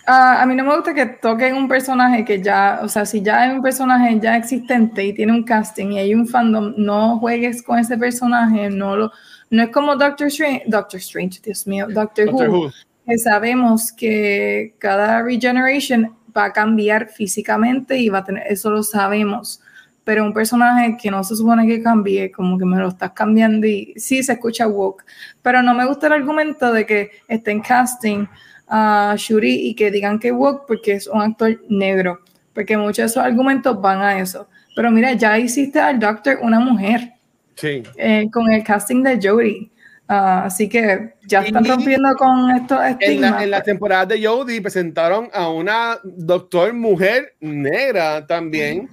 Uh, 0.08 0.40
a 0.40 0.46
mí 0.46 0.56
no 0.56 0.64
me 0.64 0.74
gusta 0.74 0.94
que 0.94 1.06
toquen 1.06 1.56
un 1.56 1.68
personaje 1.68 2.24
que 2.24 2.42
ya, 2.42 2.80
o 2.82 2.88
sea, 2.88 3.06
si 3.06 3.22
ya 3.22 3.42
hay 3.42 3.52
un 3.52 3.62
personaje 3.62 4.18
ya 4.22 4.38
existente 4.38 5.04
y 5.04 5.12
tiene 5.14 5.34
un 5.34 5.44
casting 5.44 5.92
y 5.92 6.00
hay 6.00 6.16
un 6.16 6.26
fandom, 6.26 6.74
no 6.78 7.20
juegues 7.20 7.62
con 7.62 7.78
ese 7.78 7.98
personaje, 7.98 8.70
no 8.70 8.96
lo, 8.96 9.12
no 9.50 9.64
es 9.64 9.70
como 9.70 9.98
Doctor 9.98 10.28
Strange, 10.28 10.64
Doctor 10.66 11.02
Strange, 11.02 11.42
Dios 11.44 11.68
mío, 11.68 11.88
Doctor, 11.90 12.30
Who, 12.30 12.72
que 13.06 13.18
sabemos 13.18 13.92
que 13.92 14.76
cada 14.80 15.24
regeneration 15.24 16.16
va 16.36 16.46
a 16.46 16.54
cambiar 16.54 17.10
físicamente 17.10 17.98
y 17.98 18.08
va 18.08 18.20
a 18.20 18.24
tener, 18.24 18.44
eso 18.48 18.70
lo 18.70 18.84
sabemos. 18.84 19.62
Pero 20.06 20.24
un 20.24 20.34
personaje 20.34 20.96
que 20.96 21.12
no 21.12 21.22
se 21.26 21.36
supone 21.36 21.68
que 21.68 21.84
cambie, 21.84 22.32
como 22.32 22.58
que 22.58 22.64
me 22.64 22.78
lo 22.78 22.88
estás 22.88 23.12
cambiando 23.12 23.68
y 23.68 23.94
sí 23.98 24.24
se 24.24 24.32
escucha 24.34 24.66
woke. 24.66 25.04
Pero 25.42 25.62
no 25.62 25.74
me 25.74 25.86
gusta 25.86 26.08
el 26.08 26.14
argumento 26.14 26.72
de 26.72 26.86
que 26.86 27.12
estén 27.28 27.60
casting 27.60 28.26
a 28.68 29.16
Shuri 29.18 29.68
y 29.68 29.76
que 29.76 29.92
digan 29.92 30.20
que 30.20 30.32
woke 30.32 30.66
porque 30.68 30.94
es 30.94 31.08
un 31.08 31.22
actor 31.22 31.62
negro. 31.70 32.20
Porque 32.54 32.76
muchos 32.76 32.98
de 32.98 33.06
esos 33.06 33.24
argumentos 33.24 33.80
van 33.82 34.02
a 34.02 34.20
eso. 34.20 34.48
Pero 34.76 34.92
mira, 34.92 35.14
ya 35.14 35.38
hiciste 35.38 35.80
al 35.80 36.00
Doctor 36.00 36.40
una 36.42 36.60
mujer 36.60 37.18
Sí. 37.58 37.84
Eh, 37.98 38.30
con 38.32 38.52
el 38.52 38.64
casting 38.64 39.04
de 39.04 39.20
Jodie. 39.22 39.70
Ah, 40.08 40.46
así 40.46 40.70
que 40.70 41.16
ya 41.26 41.42
están 41.42 41.66
rompiendo 41.66 42.16
con 42.16 42.50
esto 42.52 42.80
En 43.02 43.20
la, 43.20 43.44
en 43.44 43.52
la 43.52 43.62
temporada 43.62 44.06
de 44.06 44.26
Jodie 44.26 44.62
presentaron 44.62 45.30
a 45.34 45.50
una 45.50 46.00
doctor 46.04 46.72
mujer 46.72 47.36
negra 47.42 48.26
también, 48.26 48.88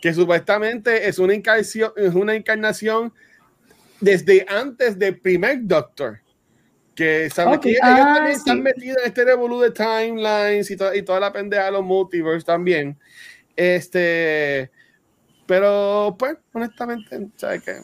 que 0.00 0.14
supuestamente 0.14 1.06
es 1.08 1.18
una 1.18 1.34
encarnación, 1.34 1.92
es 1.96 2.14
una 2.14 2.34
encarnación 2.34 3.12
desde 4.00 4.46
antes 4.48 4.98
del 4.98 5.18
primer 5.18 5.58
Doctor. 5.66 6.20
Que 6.96 7.30
sabe 7.30 7.60
que 7.60 7.70
ellos 7.70 7.80
ah, 7.82 8.14
también 8.14 8.36
están 8.36 8.62
metidos 8.62 8.98
en 9.02 9.08
este 9.08 9.24
revolú 9.24 9.60
de 9.60 9.70
timelines 9.70 10.70
y, 10.70 10.76
y 10.94 11.02
toda 11.02 11.20
la 11.20 11.32
pendeja 11.32 11.66
de 11.66 11.72
los 11.72 11.84
multiverse 11.84 12.44
también. 12.44 12.98
Este, 13.54 14.70
pero 15.46 16.16
pues, 16.18 16.36
honestamente, 16.52 17.28
¿sabes 17.36 17.62
qué? 17.62 17.76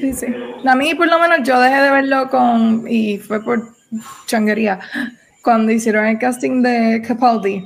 Sí, 0.00 0.12
sí. 0.12 0.26
A 0.66 0.74
mí, 0.74 0.94
por 0.94 1.08
lo 1.08 1.18
menos, 1.18 1.46
yo 1.46 1.58
dejé 1.60 1.80
de 1.80 1.90
verlo 1.90 2.28
con. 2.28 2.84
Y 2.88 3.18
fue 3.18 3.42
por 3.42 3.74
changuería. 4.26 4.80
Cuando 5.42 5.72
hicieron 5.72 6.06
el 6.06 6.18
casting 6.18 6.62
de 6.62 7.02
Capaldi. 7.06 7.64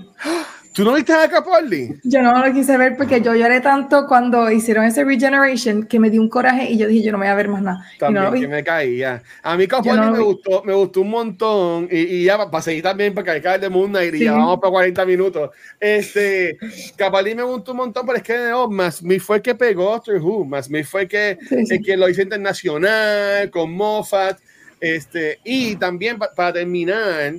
¿Tú 0.73 0.85
no 0.85 0.95
viste 0.95 1.13
a 1.13 1.29
Capaldi? 1.29 2.01
Yo 2.03 2.23
no 2.23 2.47
lo 2.47 2.53
quise 2.53 2.79
ver 2.79 2.97
porque 2.97 3.21
yo 3.21 3.35
lloré 3.35 3.61
tanto 3.61 4.07
cuando 4.07 4.51
hicieron 4.51 4.85
ese 4.85 5.05
Regeneration 5.05 5.85
que 5.85 5.99
me 5.99 6.09
dio 6.09 6.23
un 6.23 6.31
coraje 6.31 6.71
y 6.71 6.79
yo 6.79 6.89
dije, 6.89 7.05
yo 7.05 7.13
no 7.13 7.19
me 7.19 7.27
voy 7.27 7.33
a 7.33 7.35
ver 7.35 7.49
más 7.49 7.63
nada. 7.63 7.87
También 7.99 8.25
no 8.25 8.33
que 8.33 8.49
me 8.49 8.65
caía. 8.65 9.23
A 9.43 9.57
mí 9.57 9.67
Capaldi 9.67 10.11
me, 10.11 10.21
gustó, 10.21 10.63
me 10.65 10.73
gustó 10.73 11.03
un 11.03 11.11
montón 11.11 11.89
y, 11.91 11.99
y 11.99 12.25
ya 12.25 12.51
para 12.51 12.63
seguir 12.63 12.83
también 12.83 13.13
para 13.13 13.41
caer 13.41 13.61
de 13.61 13.69
Knight 13.69 14.15
y 14.15 14.25
ya 14.25 14.33
vamos 14.33 14.61
para 14.61 14.71
40 14.71 15.05
minutos. 15.05 15.51
Este, 15.79 16.57
Capaldi 16.97 17.35
me 17.35 17.43
gustó 17.43 17.73
un 17.73 17.79
montón, 17.79 18.07
pero 18.07 18.17
es 18.17 18.25
que 18.25 18.39
no, 18.39 18.69
más 18.69 19.03
me 19.03 19.21
fue 19.21 19.43
que 19.43 19.55
pegó 19.55 19.91
Doctor 19.91 20.21
Who, 20.23 20.47
más 20.47 20.71
me 20.71 20.85
fue 20.85 21.07
que, 21.07 21.37
que 21.85 21.97
lo 21.97 22.09
hizo 22.09 22.23
internacional 22.23 23.51
con 23.51 23.73
Moffat. 23.73 24.39
Este, 24.81 25.39
y 25.45 25.77
también 25.77 26.19
para 26.19 26.53
terminar, 26.53 27.35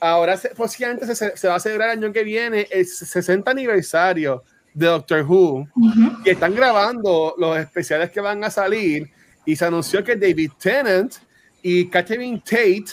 ahora 0.00 0.38
posiblemente 0.56 1.14
se, 1.14 1.36
se, 1.36 1.48
va 1.48 1.56
a 1.56 1.60
celebrar 1.60 1.90
el 1.90 2.04
año 2.04 2.12
que 2.12 2.24
viene 2.24 2.66
el 2.70 2.86
60 2.86 3.50
aniversario 3.50 4.42
de 4.74 4.86
Doctor 4.86 5.22
Who, 5.22 5.66
que 6.22 6.32
están 6.32 6.54
grabando 6.54 7.34
los 7.38 7.58
especiales 7.58 8.10
que 8.10 8.20
van 8.20 8.44
a 8.44 8.50
salir. 8.50 9.10
Y 9.46 9.56
se 9.56 9.64
anunció 9.64 10.04
que 10.04 10.16
David 10.16 10.52
Tennant 10.58 11.14
y 11.62 11.88
Catherine 11.88 12.42
Tate 12.44 12.84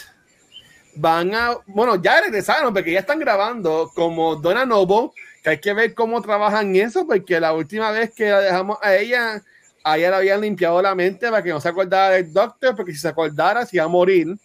van 0.96 1.34
a, 1.34 1.58
bueno, 1.66 2.00
ya 2.00 2.20
regresaron 2.22 2.72
porque 2.72 2.92
ya 2.92 3.00
están 3.00 3.18
grabando 3.18 3.90
como 3.94 4.36
Donna 4.36 4.64
Noble, 4.64 5.10
que 5.42 5.50
hay 5.50 5.58
que 5.58 5.74
ver 5.74 5.94
cómo 5.94 6.22
trabajan 6.22 6.74
eso, 6.74 7.06
porque 7.06 7.38
la 7.38 7.52
última 7.52 7.90
vez 7.90 8.12
que 8.14 8.30
la 8.30 8.40
dejamos 8.40 8.78
a 8.80 8.94
ella, 8.96 9.42
a 9.82 9.98
ella 9.98 10.10
le 10.10 10.16
habían 10.16 10.40
limpiado 10.40 10.80
la 10.80 10.94
mente 10.94 11.28
para 11.28 11.42
que 11.42 11.50
no 11.50 11.60
se 11.60 11.68
acordara 11.68 12.14
del 12.14 12.32
Doctor, 12.32 12.74
porque 12.74 12.92
si 12.92 12.98
se 12.98 13.08
acordara 13.08 13.66
se 13.66 13.76
iba 13.76 13.84
a 13.84 13.88
morir 13.88 14.38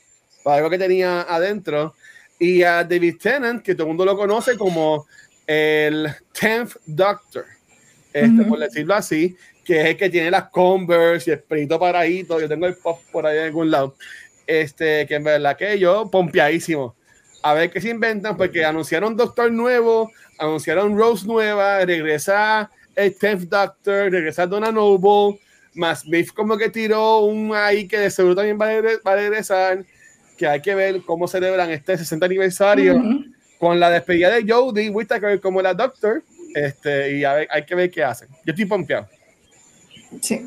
para 0.44 0.58
algo 0.58 0.70
que 0.70 0.78
tenía 0.78 1.22
adentro. 1.22 1.94
Y 2.40 2.64
a 2.64 2.84
David 2.84 3.18
Tennant, 3.22 3.62
que 3.62 3.74
todo 3.74 3.84
el 3.84 3.90
mundo 3.90 4.06
lo 4.06 4.18
conoce 4.18 4.58
como 4.58 5.06
el 5.46 6.08
10th 6.34 6.80
Doctor, 6.86 7.46
este, 8.14 8.44
por 8.46 8.60
decirlo 8.60 8.96
así, 8.96 9.36
que 9.66 9.82
es 9.82 9.86
el 9.88 9.98
que 9.98 10.10
tiene 10.10 10.32
las 10.32 10.50
Converse 10.50 11.30
y 11.30 11.34
el 11.34 11.42
pelito 11.42 11.80
paradito. 11.80 12.40
Yo 12.40 12.48
tengo 12.48 12.66
el 12.66 12.76
pop 12.76 13.00
por 13.12 13.26
ahí 13.26 13.38
en 13.38 13.44
algún 13.46 13.70
lado. 13.70 13.96
Este, 14.48 15.06
que 15.06 15.16
en 15.16 15.24
verdad 15.24 15.58
que 15.58 15.78
yo, 15.78 16.10
pompeadísimo. 16.10 16.96
A 17.44 17.54
ver 17.54 17.70
qué 17.70 17.80
se 17.80 17.90
inventan, 17.90 18.36
porque 18.36 18.66
anunciaron 18.66 19.16
Doctor 19.16 19.52
nuevo, 19.52 20.12
anunciaron 20.38 20.98
Rose 20.98 21.28
nueva, 21.28 21.86
regresa 21.86 22.70
el 22.96 23.18
10th 23.18 23.48
Doctor, 23.48 24.12
regresa 24.12 24.48
Donna 24.48 24.72
Noble, 24.72 25.40
más 25.76 26.02
Smith 26.02 26.32
como 26.34 26.58
que 26.58 26.70
tiró 26.70 27.20
un 27.20 27.54
ahí 27.56 27.88
que 27.88 27.98
de 27.98 28.12
seguro 28.12 28.36
también 28.36 28.60
va 28.60 28.68
a, 28.68 29.16
regresar, 29.16 29.86
que 30.40 30.48
hay 30.48 30.62
que 30.62 30.74
ver 30.74 31.02
cómo 31.02 31.28
celebran 31.28 31.70
este 31.70 31.98
60 31.98 32.26
aniversario 32.26 33.04
con 33.60 33.78
la 33.78 33.90
despedida 33.90 34.34
de 34.34 34.50
Jodie 34.50 34.90
Whittaker 34.90 35.42
como 35.42 35.62
la 35.62 35.74
Doctor, 35.74 36.24
este, 36.56 37.18
y 37.18 37.26
a 37.26 37.34
ver, 37.34 37.48
hay 37.52 37.66
que 37.66 37.76
ver 37.76 37.92
qué 37.92 38.06
hacen. 38.06 38.30
Yo 38.46 38.54
estoy 38.54 38.64
pompeado. 38.64 39.10
Sí, 40.22 40.42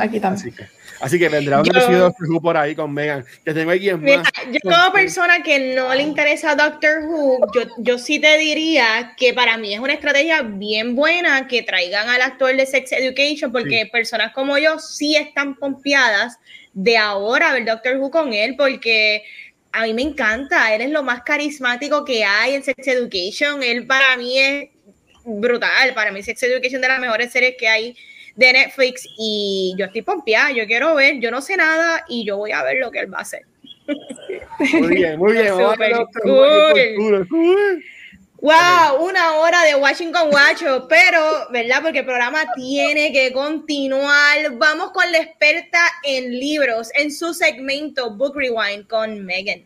aquí 0.00 0.18
también. 0.18 0.48
Así 0.48 0.50
que, 0.50 0.66
así 1.00 1.18
que 1.18 1.28
vendrá 1.28 1.60
un 1.60 1.64
yo, 1.64 2.40
por 2.40 2.56
ahí 2.56 2.74
con 2.74 2.92
Megan. 2.92 3.24
Que 3.44 3.54
tengo 3.54 3.70
aquí 3.70 3.88
en 3.88 4.00
mira, 4.00 4.22
Yo 4.50 4.58
como 4.62 4.92
persona 4.92 5.42
que 5.42 5.74
no 5.74 5.94
le 5.94 6.02
interesa 6.02 6.54
Doctor 6.54 7.04
Who, 7.04 7.40
yo, 7.54 7.62
yo 7.78 7.98
sí 7.98 8.18
te 8.18 8.38
diría 8.38 9.14
que 9.16 9.34
para 9.34 9.56
mí 9.56 9.74
es 9.74 9.80
una 9.80 9.94
estrategia 9.94 10.42
bien 10.42 10.94
buena 10.94 11.46
que 11.46 11.62
traigan 11.62 12.08
al 12.08 12.22
actor 12.22 12.56
de 12.56 12.66
Sex 12.66 12.92
Education, 12.92 13.52
porque 13.52 13.88
personas 13.90 14.32
como 14.32 14.58
yo 14.58 14.78
sí 14.78 15.16
están 15.16 15.54
pompeadas 15.56 16.38
de 16.72 16.96
ahora 16.96 17.52
ver 17.52 17.64
Doctor 17.64 17.96
Who 17.96 18.10
con 18.10 18.32
él, 18.32 18.54
porque 18.56 19.24
a 19.72 19.84
mí 19.84 19.94
me 19.94 20.02
encanta, 20.02 20.74
él 20.74 20.80
es 20.80 20.90
lo 20.90 21.02
más 21.02 21.22
carismático 21.22 22.04
que 22.04 22.24
hay 22.24 22.54
en 22.54 22.62
Sex 22.62 22.86
Education, 22.86 23.62
él 23.62 23.86
para 23.86 24.16
mí 24.16 24.38
es 24.38 24.68
brutal, 25.24 25.94
para 25.94 26.10
mí 26.10 26.22
Sex 26.22 26.42
Education 26.42 26.80
de 26.80 26.88
las 26.88 27.00
mejores 27.00 27.32
series 27.32 27.56
que 27.58 27.68
hay 27.68 27.96
de 28.38 28.52
Netflix 28.52 29.06
y 29.18 29.74
yo 29.76 29.86
estoy 29.86 30.02
pompeada, 30.02 30.52
yo 30.52 30.64
quiero 30.64 30.94
ver, 30.94 31.18
yo 31.18 31.32
no 31.32 31.42
sé 31.42 31.56
nada 31.56 32.04
y 32.06 32.24
yo 32.24 32.36
voy 32.36 32.52
a 32.52 32.62
ver 32.62 32.76
lo 32.76 32.92
que 32.92 33.00
él 33.00 33.12
va 33.12 33.18
a 33.18 33.22
hacer. 33.22 33.42
Muy 34.74 34.94
bien, 34.94 35.18
muy 35.18 35.32
bien. 35.32 35.54
Wow, 38.40 39.04
una 39.04 39.34
hora 39.38 39.64
de 39.64 39.74
Washington 39.74 40.30
Guacho, 40.30 40.86
pero, 40.88 41.48
¿verdad? 41.50 41.82
Porque 41.82 41.98
el 41.98 42.04
programa 42.04 42.44
tiene 42.54 43.10
que 43.10 43.32
continuar. 43.32 44.52
Vamos 44.52 44.92
con 44.92 45.10
la 45.10 45.18
experta 45.18 45.80
en 46.04 46.38
libros 46.38 46.88
en 46.94 47.10
su 47.10 47.34
segmento 47.34 48.14
Book 48.14 48.36
Rewind 48.36 48.86
con 48.86 49.26
Megan. 49.26 49.64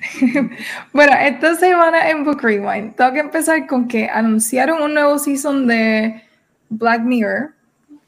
bueno, 0.92 1.12
esta 1.20 1.54
semana 1.54 2.10
en 2.10 2.24
Book 2.24 2.42
Rewind, 2.42 2.96
tengo 2.96 3.12
que 3.12 3.20
empezar 3.20 3.64
con 3.68 3.86
que 3.86 4.08
anunciaron 4.08 4.82
un 4.82 4.94
nuevo 4.94 5.16
season 5.16 5.68
de 5.68 6.24
Black 6.70 7.02
Mirror 7.02 7.54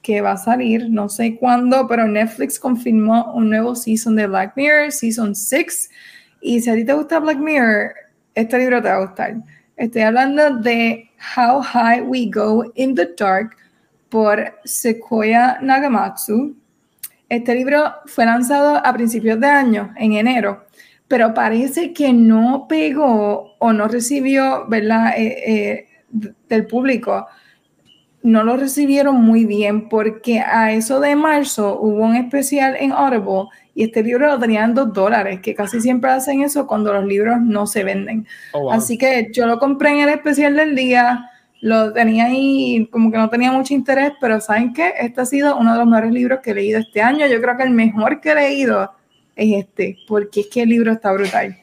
que 0.03 0.21
va 0.21 0.33
a 0.33 0.37
salir, 0.37 0.89
no 0.89 1.09
sé 1.09 1.37
cuándo, 1.37 1.87
pero 1.87 2.09
Netflix 2.09 2.59
confirmó 2.59 3.33
un 3.35 3.51
nuevo 3.51 3.75
season 3.75 4.17
de 4.17 4.27
Black 4.27 4.53
Mirror, 4.57 4.93
Season 4.93 5.35
6. 5.35 5.91
Y 6.41 6.61
si 6.61 6.71
a 6.71 6.75
ti 6.75 6.85
te 6.85 6.95
gusta 6.95 7.19
Black 7.19 7.39
Mirror, 7.39 7.93
este 8.35 8.59
libro 8.59 8.81
te 8.81 8.89
va 8.89 8.95
a 8.97 9.05
gustar. 9.05 9.37
Estoy 9.77 10.03
hablando 10.03 10.57
de 10.59 11.11
How 11.37 11.63
High 11.63 12.03
We 12.03 12.31
Go 12.33 12.73
in 12.75 12.95
the 12.95 13.11
Dark 13.17 13.57
por 14.09 14.59
Sequoia 14.65 15.59
Nagamatsu. 15.61 16.57
Este 17.29 17.55
libro 17.55 17.93
fue 18.07 18.25
lanzado 18.25 18.85
a 18.85 18.93
principios 18.93 19.39
de 19.39 19.47
año, 19.47 19.93
en 19.97 20.15
enero, 20.15 20.67
pero 21.07 21.33
parece 21.33 21.93
que 21.93 22.13
no 22.13 22.67
pegó 22.69 23.55
o 23.59 23.73
no 23.73 23.87
recibió, 23.87 24.67
¿verdad?, 24.67 25.13
eh, 25.17 25.43
eh, 25.47 25.89
del 26.49 26.67
público 26.67 27.27
no 28.23 28.45
lo 28.45 28.57
recibieron 28.57 29.16
muy 29.16 29.45
bien 29.45 29.89
porque 29.89 30.41
a 30.41 30.73
eso 30.73 31.01
de 31.01 31.16
marzo 31.16 31.79
hubo 31.81 32.05
un 32.05 32.16
especial 32.16 32.77
en 32.79 32.93
Audible 32.93 33.49
y 33.75 33.85
este 33.85 34.03
libro 34.03 34.27
lo 34.27 34.39
tenían 34.39 34.75
dos 34.75 34.93
dólares, 34.93 35.41
que 35.41 35.55
casi 35.55 35.81
siempre 35.81 36.11
hacen 36.11 36.43
eso 36.43 36.66
cuando 36.66 36.93
los 36.93 37.05
libros 37.05 37.41
no 37.41 37.66
se 37.66 37.85
venden. 37.85 38.27
Oh, 38.53 38.73
Así 38.73 38.99
que 38.99 39.31
yo 39.33 39.47
lo 39.47 39.59
compré 39.59 39.91
en 39.91 40.01
el 40.01 40.09
especial 40.11 40.57
del 40.57 40.75
día, 40.77 41.31
lo 41.62 41.93
tenía 41.93 42.27
ahí 42.27 42.89
como 42.91 43.11
que 43.11 43.18
no 43.18 43.31
tenía 43.31 43.53
mucho 43.53 43.73
interés, 43.73 44.12
pero 44.21 44.41
¿saben 44.41 44.73
qué? 44.73 44.93
Este 45.01 45.21
ha 45.21 45.27
sido 45.27 45.57
uno 45.57 45.73
de 45.73 45.79
los 45.79 45.87
mejores 45.87 46.12
libros 46.12 46.41
que 46.43 46.51
he 46.51 46.55
leído 46.55 46.79
este 46.79 47.01
año. 47.01 47.27
Yo 47.27 47.41
creo 47.41 47.57
que 47.57 47.62
el 47.62 47.71
mejor 47.71 48.21
que 48.21 48.33
he 48.33 48.35
leído 48.35 48.91
es 49.37 49.64
este, 49.64 49.97
porque 50.07 50.41
es 50.41 50.49
que 50.49 50.62
el 50.62 50.68
libro 50.68 50.93
está 50.93 51.12
brutal. 51.12 51.57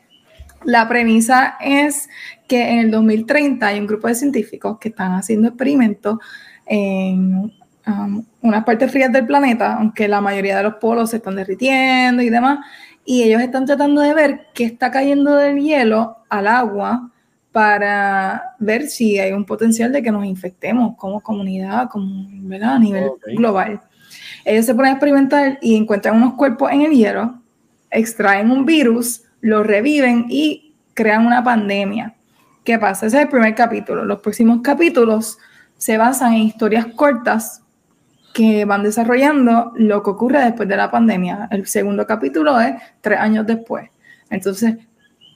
La 0.68 0.86
premisa 0.89 1.55
es 1.61 2.09
que 2.45 2.74
en 2.74 2.80
el 2.80 2.91
2030 2.91 3.65
hay 3.65 3.80
un 3.80 3.88
grupo 3.88 4.09
de 4.09 4.15
científicos 4.15 4.78
que 4.80 4.89
están 4.89 5.13
haciendo 5.13 5.47
experimentos 5.47 6.18
en 6.65 7.53
um, 7.88 8.26
unas 8.41 8.65
partes 8.65 8.91
frías 8.91 9.13
del 9.13 9.26
planeta, 9.26 9.76
aunque 9.76 10.09
la 10.09 10.20
mayoría 10.20 10.57
de 10.57 10.63
los 10.63 10.74
polos 10.74 11.11
se 11.11 11.18
están 11.18 11.38
derritiendo 11.38 12.22
y 12.22 12.30
demás, 12.30 12.59
y 13.05 13.24
ellos 13.24 13.41
están 13.41 13.65
tratando 13.65 14.01
de 14.01 14.13
ver 14.13 14.47
qué 14.53 14.65
está 14.65 14.91
cayendo 14.91 15.38
del 15.38 15.57
hielo 15.61 16.18
al 16.28 16.47
agua 16.47 17.11
para 17.53 18.55
ver 18.59 18.88
si 18.88 19.20
hay 19.20 19.32
un 19.32 19.45
potencial 19.45 19.93
de 19.93 20.03
que 20.03 20.11
nos 20.11 20.26
infectemos 20.26 20.97
como 20.97 21.22
comunidad, 21.22 21.88
como, 21.88 22.28
¿verdad? 22.41 22.76
a 22.76 22.80
nivel 22.80 23.11
global. 23.38 23.80
Ellos 24.43 24.65
se 24.65 24.76
ponen 24.76 24.89
a 24.89 24.95
experimentar 24.95 25.59
y 25.61 25.78
encuentran 25.78 26.18
unos 26.18 26.34
cuerpos 26.34 26.74
en 26.74 26.82
el 26.82 26.91
hielo, 26.91 27.41
extraen 27.89 28.51
un 28.51 28.65
virus, 28.65 29.24
lo 29.48 29.64
reviven 29.64 30.26
y 30.28 30.76
crean 30.93 31.26
una 31.26 31.41
pandemia. 31.41 32.16
¿Qué 32.66 32.78
pasa? 32.78 33.06
Ese 33.06 33.16
es 33.16 33.24
el 33.24 33.30
primer 33.30 33.56
capítulo. 33.56 34.04
Los 34.04 34.20
próximos 34.20 34.60
capítulos 34.62 35.38
se 35.78 35.98
basan 35.98 36.34
en 36.34 36.39
historias 36.39 36.88
cortas 36.88 37.64
que 38.34 38.66
van 38.66 38.84
desarrollando 38.84 39.72
lo 39.78 40.04
que 40.04 40.10
ocurre 40.10 40.43
después 40.43 40.68
de 40.68 40.76
la 40.76 40.91
pandemia. 40.91 41.48
El 41.50 41.66
segundo 41.66 42.06
capítulo 42.06 42.60
es 42.60 42.76
tres 43.00 43.20
años 43.20 43.48
después. 43.48 43.89
Entonces, 44.30 44.76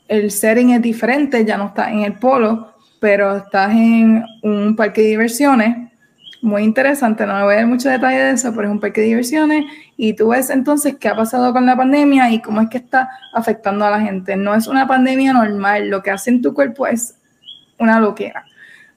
el 0.10 0.30
setting 0.30 0.72
es 0.72 0.82
diferente, 0.82 1.46
ya 1.46 1.56
no 1.56 1.68
estás 1.68 1.88
en 1.94 2.00
el 2.00 2.16
polo, 2.16 2.74
pero 3.00 3.38
estás 3.38 3.72
en 3.72 4.26
un 4.44 4.76
parque 4.76 5.04
de 5.04 5.08
diversiones. 5.08 5.91
Muy 6.42 6.64
interesante, 6.64 7.26
no 7.26 7.36
me 7.36 7.44
voy 7.44 7.54
a 7.54 7.58
dar 7.58 7.68
mucho 7.68 7.88
detalle 7.90 8.18
de 8.18 8.32
eso, 8.32 8.52
pero 8.56 8.68
es 8.68 8.72
un 8.72 8.80
parque 8.80 9.02
de 9.02 9.08
diversiones 9.08 9.66
y 9.96 10.14
tú 10.14 10.30
ves 10.30 10.50
entonces 10.50 10.96
qué 11.00 11.08
ha 11.08 11.16
pasado 11.16 11.54
con 11.54 11.68
la 11.68 11.78
pandemia 11.78 12.32
y 12.32 12.42
cómo 12.42 12.62
es 12.62 12.70
que 12.70 12.78
está 12.78 13.10
afectando 13.34 13.86
a 13.86 13.92
la 13.92 14.02
gente. 14.02 14.36
No 14.36 14.56
es 14.56 14.68
una 14.68 14.88
pandemia 14.88 15.34
normal, 15.34 15.90
lo 15.90 16.02
que 16.02 16.10
hace 16.10 16.32
en 16.32 16.42
tu 16.42 16.54
cuerpo 16.54 16.88
es 16.88 17.16
una 17.78 18.00
loquera 18.00 18.46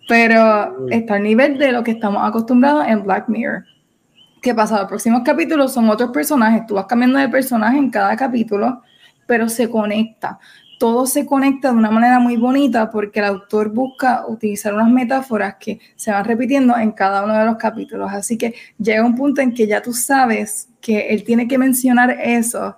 pero 0.09 0.89
está 0.91 1.15
al 1.15 1.23
nivel 1.23 1.59
de 1.59 1.73
lo 1.73 1.83
que 1.83 1.93
estamos 1.93 2.27
acostumbrados 2.27 2.87
en 2.87 3.03
Black 3.05 3.29
Mirror. 3.29 3.65
¿Qué 4.43 4.55
pasa? 4.55 4.79
Los 4.79 4.89
próximos 4.89 5.23
capítulos 5.25 5.73
son 5.73 5.89
otros 5.89 6.11
personajes, 6.11 6.67
tú 6.67 6.75
vas 6.75 6.87
cambiando 6.87 7.19
de 7.19 7.29
personaje 7.29 7.79
en 7.79 7.91
cada 7.91 8.15
capítulo, 8.17 8.83
pero 9.27 9.49
se 9.49 9.71
conecta. 9.71 10.39
Todo 10.85 11.07
se 11.07 11.25
conecta 11.25 11.73
de 11.73 11.79
una 11.79 11.91
manera 11.91 12.19
muy 12.19 12.37
bonita 12.37 12.91
porque 12.91 13.21
el 13.21 13.25
autor 13.25 13.71
busca 13.71 14.27
utilizar 14.29 14.75
unas 14.75 14.91
metáforas 14.91 15.55
que 15.59 15.81
se 15.97 16.11
van 16.11 16.27
repitiendo 16.27 16.77
en 16.77 16.93
cada 16.93 17.25
uno 17.25 17.39
de 17.39 17.47
los 17.47 17.57
capítulos. 17.57 18.13
Así 18.13 18.37
que 18.37 18.53
llega 18.77 19.03
un 19.03 19.17
punto 19.17 19.41
en 19.41 19.55
que 19.55 19.67
ya 19.67 19.81
tú 19.81 19.95
sabes 19.95 20.69
que 20.83 21.09
él 21.09 21.25
tiene 21.25 21.49
que 21.49 21.57
mencionar 21.57 22.11
eso 22.23 22.77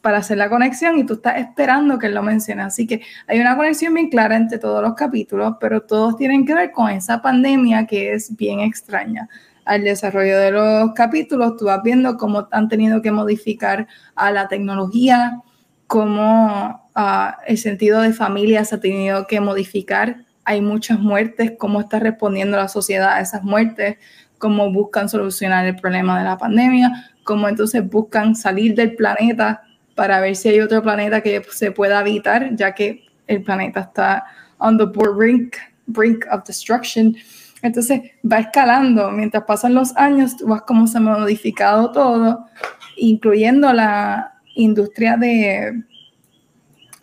para 0.00 0.18
hacer 0.18 0.36
la 0.36 0.50
conexión 0.50 0.98
y 0.98 1.06
tú 1.06 1.12
estás 1.14 1.38
esperando 1.38 1.96
que 1.96 2.08
él 2.08 2.14
lo 2.14 2.24
mencione. 2.24 2.60
Así 2.62 2.88
que 2.88 3.02
hay 3.28 3.38
una 3.38 3.56
conexión 3.56 3.94
bien 3.94 4.08
clara 4.08 4.34
entre 4.34 4.58
todos 4.58 4.82
los 4.82 4.94
capítulos, 4.94 5.54
pero 5.60 5.80
todos 5.80 6.16
tienen 6.16 6.44
que 6.44 6.54
ver 6.54 6.72
con 6.72 6.90
esa 6.90 7.22
pandemia 7.22 7.86
que 7.86 8.14
es 8.14 8.34
bien 8.34 8.58
extraña. 8.62 9.28
Al 9.64 9.84
desarrollo 9.84 10.40
de 10.40 10.50
los 10.50 10.92
capítulos, 10.94 11.56
tú 11.56 11.66
vas 11.66 11.84
viendo 11.84 12.16
cómo 12.16 12.48
han 12.50 12.68
tenido 12.68 13.00
que 13.00 13.12
modificar 13.12 13.86
a 14.16 14.32
la 14.32 14.48
tecnología, 14.48 15.40
cómo 15.86 16.90
uh, 16.96 17.32
el 17.46 17.58
sentido 17.58 18.00
de 18.00 18.12
familia 18.12 18.64
se 18.64 18.76
ha 18.76 18.80
tenido 18.80 19.26
que 19.26 19.40
modificar. 19.40 20.24
Hay 20.44 20.60
muchas 20.60 20.98
muertes, 20.98 21.52
cómo 21.58 21.80
está 21.80 21.98
respondiendo 21.98 22.56
la 22.56 22.68
sociedad 22.68 23.12
a 23.14 23.20
esas 23.20 23.42
muertes, 23.42 23.98
cómo 24.38 24.72
buscan 24.72 25.08
solucionar 25.08 25.66
el 25.66 25.76
problema 25.76 26.18
de 26.18 26.24
la 26.24 26.36
pandemia, 26.36 27.10
cómo 27.24 27.48
entonces 27.48 27.88
buscan 27.88 28.34
salir 28.36 28.74
del 28.74 28.94
planeta 28.94 29.62
para 29.94 30.20
ver 30.20 30.36
si 30.36 30.48
hay 30.48 30.60
otro 30.60 30.82
planeta 30.82 31.20
que 31.20 31.42
se 31.50 31.70
pueda 31.70 32.00
habitar, 32.00 32.54
ya 32.56 32.74
que 32.74 33.04
el 33.26 33.42
planeta 33.42 33.80
está 33.80 34.24
on 34.58 34.76
the 34.76 34.84
brink, 34.84 35.56
brink 35.86 36.24
of 36.30 36.44
destruction. 36.44 37.16
Entonces 37.62 38.02
va 38.30 38.40
escalando, 38.40 39.10
mientras 39.10 39.44
pasan 39.44 39.74
los 39.74 39.96
años, 39.96 40.36
tú 40.36 40.46
vas 40.46 40.62
como 40.62 40.86
se 40.86 40.98
ha 40.98 41.00
modificado 41.00 41.90
todo, 41.92 42.46
incluyendo 42.96 43.72
la 43.72 44.33
industria 44.54 45.16
de 45.16 45.82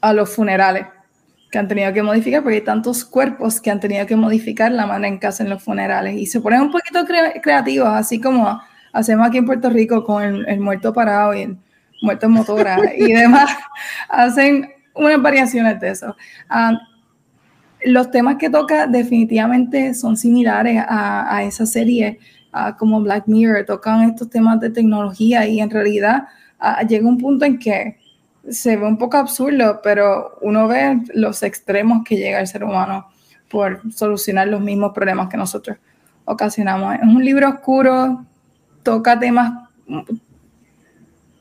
a 0.01 0.13
los 0.13 0.29
funerales 0.33 0.87
que 1.51 1.59
han 1.59 1.67
tenido 1.67 1.91
que 1.93 2.01
modificar, 2.01 2.41
porque 2.41 2.55
hay 2.57 2.63
tantos 2.63 3.03
cuerpos 3.03 3.59
que 3.59 3.69
han 3.69 3.79
tenido 3.79 4.05
que 4.05 4.15
modificar 4.15 4.71
la 4.71 4.87
manera 4.87 5.09
en 5.09 5.19
que 5.19 5.27
hacen 5.27 5.49
los 5.49 5.61
funerales. 5.61 6.15
Y 6.15 6.25
se 6.25 6.39
ponen 6.39 6.61
un 6.61 6.71
poquito 6.71 7.05
creativos, 7.41 7.89
así 7.89 8.21
como 8.21 8.59
hacemos 8.93 9.27
aquí 9.27 9.37
en 9.37 9.45
Puerto 9.45 9.69
Rico 9.69 10.03
con 10.03 10.23
el, 10.23 10.59
muerto 10.59 10.93
parado 10.93 11.33
y 11.33 11.41
el 11.41 11.57
muerto 12.01 12.27
en 12.27 12.31
motora 12.31 12.79
y 12.97 13.11
demás, 13.13 13.51
hacen 14.07 14.69
unas 14.95 15.21
variaciones 15.21 15.79
de 15.79 15.89
eso. 15.89 16.15
Ah, 16.49 16.79
los 17.83 18.11
temas 18.11 18.37
que 18.37 18.49
toca 18.49 18.87
definitivamente 18.87 19.93
son 19.93 20.15
similares 20.15 20.81
a, 20.87 21.43
esa 21.43 21.65
serie, 21.65 22.19
ah, 22.53 22.77
como 22.77 23.01
Black 23.01 23.27
Mirror, 23.27 23.65
tocan 23.65 24.09
estos 24.09 24.29
temas 24.29 24.59
de 24.61 24.69
tecnología 24.69 25.45
y 25.47 25.59
en 25.59 25.69
realidad 25.69 26.27
ah, 26.61 26.83
llega 26.83 27.07
un 27.07 27.17
punto 27.17 27.45
en 27.45 27.59
que 27.59 27.97
se 28.49 28.77
ve 28.77 28.85
un 28.85 28.97
poco 28.97 29.17
absurdo, 29.17 29.81
pero 29.83 30.37
uno 30.41 30.67
ve 30.67 31.01
los 31.13 31.43
extremos 31.43 32.03
que 32.03 32.15
llega 32.15 32.39
el 32.39 32.47
ser 32.47 32.63
humano 32.63 33.07
por 33.49 33.81
solucionar 33.91 34.47
los 34.47 34.61
mismos 34.61 34.93
problemas 34.93 35.27
que 35.27 35.37
nosotros 35.37 35.77
ocasionamos. 36.25 36.95
Es 36.95 37.01
un 37.03 37.23
libro 37.23 37.49
oscuro, 37.49 38.25
toca 38.83 39.19
temas 39.19 39.51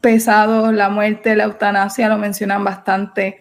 pesados, 0.01 0.73
la 0.73 0.89
muerte, 0.89 1.37
la 1.37 1.45
eutanasia 1.45 2.09
lo 2.09 2.19
mencionan 2.19 2.65
bastante, 2.65 3.41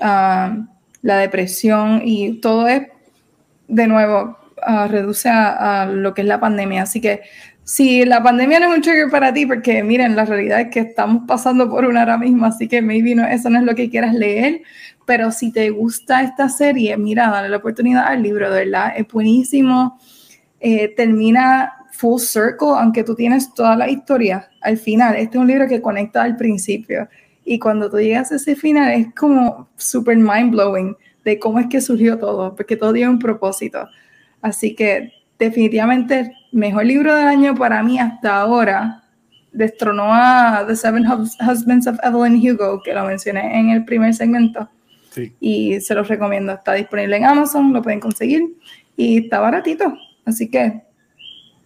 ah, 0.00 0.56
la 1.02 1.18
depresión 1.18 2.02
y 2.04 2.40
todo 2.40 2.66
es, 2.66 2.88
de 3.68 3.86
nuevo, 3.86 4.38
uh, 4.66 4.88
reduce 4.88 5.28
a, 5.28 5.86
lo 5.86 6.14
que 6.14 6.22
es 6.22 6.28
la 6.28 6.40
pandemia. 6.40 6.82
Así 6.82 7.00
que 7.00 7.22
si 7.68 8.02
la 8.06 8.22
pandemia 8.22 8.60
no 8.60 8.70
es 8.70 8.76
un 8.76 8.80
trigger 8.80 9.10
para 9.10 9.30
ti, 9.30 9.44
porque 9.44 9.82
miren, 9.82 10.16
la 10.16 10.24
realidad 10.24 10.58
es 10.62 10.68
que 10.68 10.80
estamos 10.80 11.24
pasando 11.28 11.68
por 11.68 11.84
una 11.84 12.00
ahora 12.00 12.16
mismo, 12.16 12.46
así 12.46 12.66
que 12.66 12.80
maybe 12.80 13.14
no, 13.14 13.26
eso 13.26 13.50
no 13.50 13.58
es 13.58 13.64
lo 13.64 13.74
que 13.74 13.90
quieras 13.90 14.14
leer, 14.14 14.62
pero 15.04 15.30
si 15.30 15.52
te 15.52 15.68
gusta 15.68 16.22
esta 16.22 16.48
serie, 16.48 16.96
mira, 16.96 17.28
dale 17.28 17.50
la 17.50 17.58
oportunidad 17.58 18.06
al 18.06 18.22
libro, 18.22 18.50
de 18.50 18.64
verdad, 18.64 18.94
es 18.96 19.06
buenísimo. 19.06 19.98
Eh, 20.60 20.94
termina 20.96 21.74
full 21.92 22.18
circle, 22.18 22.68
aunque 22.74 23.04
tú 23.04 23.14
tienes 23.14 23.52
toda 23.52 23.76
la 23.76 23.90
historia 23.90 24.48
al 24.62 24.78
final. 24.78 25.16
Este 25.16 25.36
es 25.36 25.42
un 25.42 25.46
libro 25.46 25.68
que 25.68 25.82
conecta 25.82 26.22
al 26.22 26.36
principio. 26.36 27.06
Y 27.44 27.58
cuando 27.58 27.90
tú 27.90 27.98
llegas 27.98 28.32
a 28.32 28.36
ese 28.36 28.56
final 28.56 28.92
es 28.92 29.14
como 29.14 29.68
super 29.76 30.16
mind 30.16 30.52
blowing 30.52 30.96
de 31.22 31.38
cómo 31.38 31.58
es 31.58 31.66
que 31.66 31.82
surgió 31.82 32.18
todo, 32.18 32.56
porque 32.56 32.76
todo 32.76 32.94
tiene 32.94 33.10
un 33.10 33.18
propósito. 33.18 33.86
Así 34.40 34.74
que 34.74 35.17
definitivamente 35.38 36.32
mejor 36.52 36.86
libro 36.86 37.14
del 37.14 37.26
año 37.26 37.54
para 37.54 37.82
mí 37.82 37.98
hasta 37.98 38.40
ahora. 38.40 39.02
Destronó 39.52 40.12
a 40.12 40.64
The 40.66 40.76
Seven 40.76 41.04
Husbands 41.06 41.86
of 41.86 41.98
Evelyn 42.02 42.36
Hugo, 42.36 42.82
que 42.82 42.92
lo 42.92 43.04
mencioné 43.04 43.58
en 43.58 43.70
el 43.70 43.84
primer 43.84 44.14
segmento. 44.14 44.68
Sí. 45.10 45.32
Y 45.40 45.80
se 45.80 45.94
los 45.94 46.06
recomiendo. 46.06 46.52
Está 46.52 46.74
disponible 46.74 47.16
en 47.16 47.24
Amazon, 47.24 47.72
lo 47.72 47.82
pueden 47.82 48.00
conseguir. 48.00 48.42
Y 48.96 49.24
está 49.24 49.40
baratito. 49.40 49.96
Así 50.24 50.50
que 50.50 50.82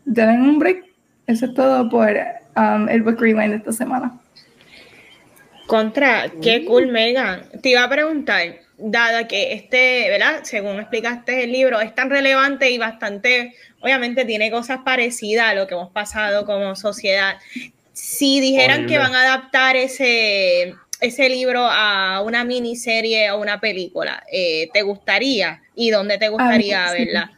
denle 0.05 0.49
un 0.49 0.59
break. 0.59 0.85
Eso 1.27 1.47
es 1.47 1.55
todo 1.55 1.89
por 1.89 2.09
um, 2.57 2.89
el 2.89 3.03
Book 3.03 3.20
Rewind 3.20 3.51
de 3.51 3.57
esta 3.57 3.73
semana. 3.73 4.18
Contra, 5.66 6.31
qué 6.41 6.64
cool, 6.64 6.89
Megan. 6.89 7.43
Te 7.62 7.70
iba 7.70 7.85
a 7.85 7.89
preguntar, 7.89 8.43
dada 8.83 9.28
que 9.28 9.53
este, 9.53 10.09
¿verdad? 10.11 10.41
Según 10.43 10.80
explicaste 10.80 11.45
el 11.45 11.53
libro, 11.53 11.80
es 11.80 11.95
tan 11.95 12.11
relevante 12.11 12.70
y 12.70 12.78
bastante, 12.78 13.55
obviamente 13.80 14.24
tiene 14.24 14.51
cosas 14.51 14.80
parecidas 14.85 15.51
a 15.51 15.55
lo 15.55 15.66
que 15.66 15.74
hemos 15.74 15.91
pasado 15.91 16.45
como 16.45 16.74
sociedad. 16.74 17.37
Si 17.93 18.41
dijeran 18.41 18.87
que 18.87 18.99
van 18.99 19.14
a 19.14 19.22
adaptar 19.22 19.76
ese, 19.76 20.74
ese 21.01 21.28
libro 21.28 21.66
a 21.70 22.22
una 22.22 22.45
miniserie 22.45 23.30
o 23.30 23.41
una 23.41 23.61
película, 23.61 24.24
eh, 24.33 24.68
¿te 24.72 24.83
gustaría? 24.83 25.62
¿Y 25.74 25.91
dónde 25.91 26.18
te 26.18 26.28
gustaría 26.28 26.91
verla? 26.93 27.33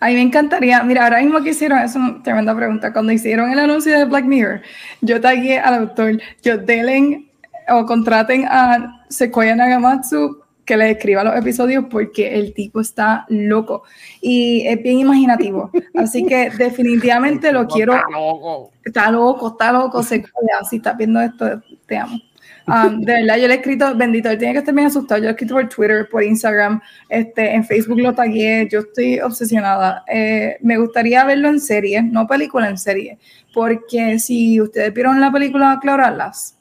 A 0.00 0.08
mí 0.08 0.14
me 0.14 0.22
encantaría, 0.22 0.82
mira, 0.82 1.04
ahora 1.04 1.20
mismo 1.20 1.42
que 1.44 1.50
hicieron, 1.50 1.78
es 1.78 1.94
una 1.94 2.20
tremenda 2.24 2.56
pregunta, 2.56 2.92
cuando 2.92 3.12
hicieron 3.12 3.52
el 3.52 3.58
anuncio 3.60 3.96
de 3.96 4.04
Black 4.04 4.24
Mirror, 4.24 4.60
yo 5.00 5.20
tagué 5.20 5.60
al 5.60 5.74
autor, 5.74 6.20
yo 6.42 6.58
delen 6.58 7.30
o 7.68 7.86
contraten 7.86 8.44
a 8.48 9.04
Sequoia 9.08 9.54
Nagamatsu 9.54 10.41
que 10.64 10.76
le 10.76 10.90
escriba 10.90 11.24
los 11.24 11.36
episodios 11.36 11.86
porque 11.90 12.38
el 12.38 12.54
tipo 12.54 12.80
está 12.80 13.26
loco 13.28 13.82
y 14.20 14.66
es 14.66 14.82
bien 14.82 14.98
imaginativo. 14.98 15.70
Así 15.94 16.24
que 16.24 16.50
definitivamente 16.58 17.52
lo 17.52 17.66
quiero. 17.66 17.94
Está 17.94 18.10
loco. 18.10 18.70
Está 18.84 19.10
loco, 19.10 19.48
está 19.48 19.72
loco. 19.72 20.02
Se 20.02 20.22
si 20.68 20.76
estás 20.76 20.96
viendo 20.96 21.20
esto, 21.20 21.62
te 21.86 21.96
amo. 21.96 22.18
Um, 22.66 23.00
de 23.00 23.12
verdad, 23.12 23.38
yo 23.38 23.48
le 23.48 23.54
he 23.54 23.56
escrito, 23.56 23.96
bendito, 23.96 24.30
él 24.30 24.38
tiene 24.38 24.52
que 24.52 24.60
estar 24.60 24.74
bien 24.74 24.86
asustado. 24.86 25.18
Yo 25.18 25.24
le 25.24 25.30
he 25.30 25.32
escrito 25.32 25.54
por 25.54 25.68
Twitter, 25.68 26.08
por 26.08 26.22
Instagram, 26.22 26.80
este, 27.08 27.54
en 27.54 27.64
Facebook 27.64 28.00
lo 28.00 28.14
tagué. 28.14 28.68
Yo 28.70 28.80
estoy 28.80 29.20
obsesionada. 29.20 30.04
Eh, 30.06 30.58
me 30.60 30.78
gustaría 30.78 31.24
verlo 31.24 31.48
en 31.48 31.60
serie, 31.60 32.02
no 32.02 32.26
película 32.26 32.68
en 32.68 32.78
serie, 32.78 33.18
porque 33.52 34.18
si 34.18 34.60
ustedes 34.60 34.94
vieron 34.94 35.20
la 35.20 35.32
película 35.32 35.78
Clorarlas, 35.80 36.56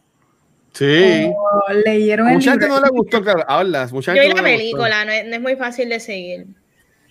Sí. 0.73 1.31
leyeron 1.85 2.27
mucha 2.27 2.51
gente 2.51 2.67
no 2.67 2.79
le 2.79 2.89
gustó, 2.89 3.21
claro, 3.21 3.43
hablas. 3.47 3.91
Mucha 3.91 4.15
Yo 4.15 4.21
vi 4.21 4.29
la 4.29 4.41
película, 4.41 5.05
no 5.05 5.11
es, 5.11 5.25
no 5.27 5.35
es, 5.35 5.41
muy 5.41 5.55
fácil 5.55 5.89
de 5.89 5.99
seguir. 5.99 6.47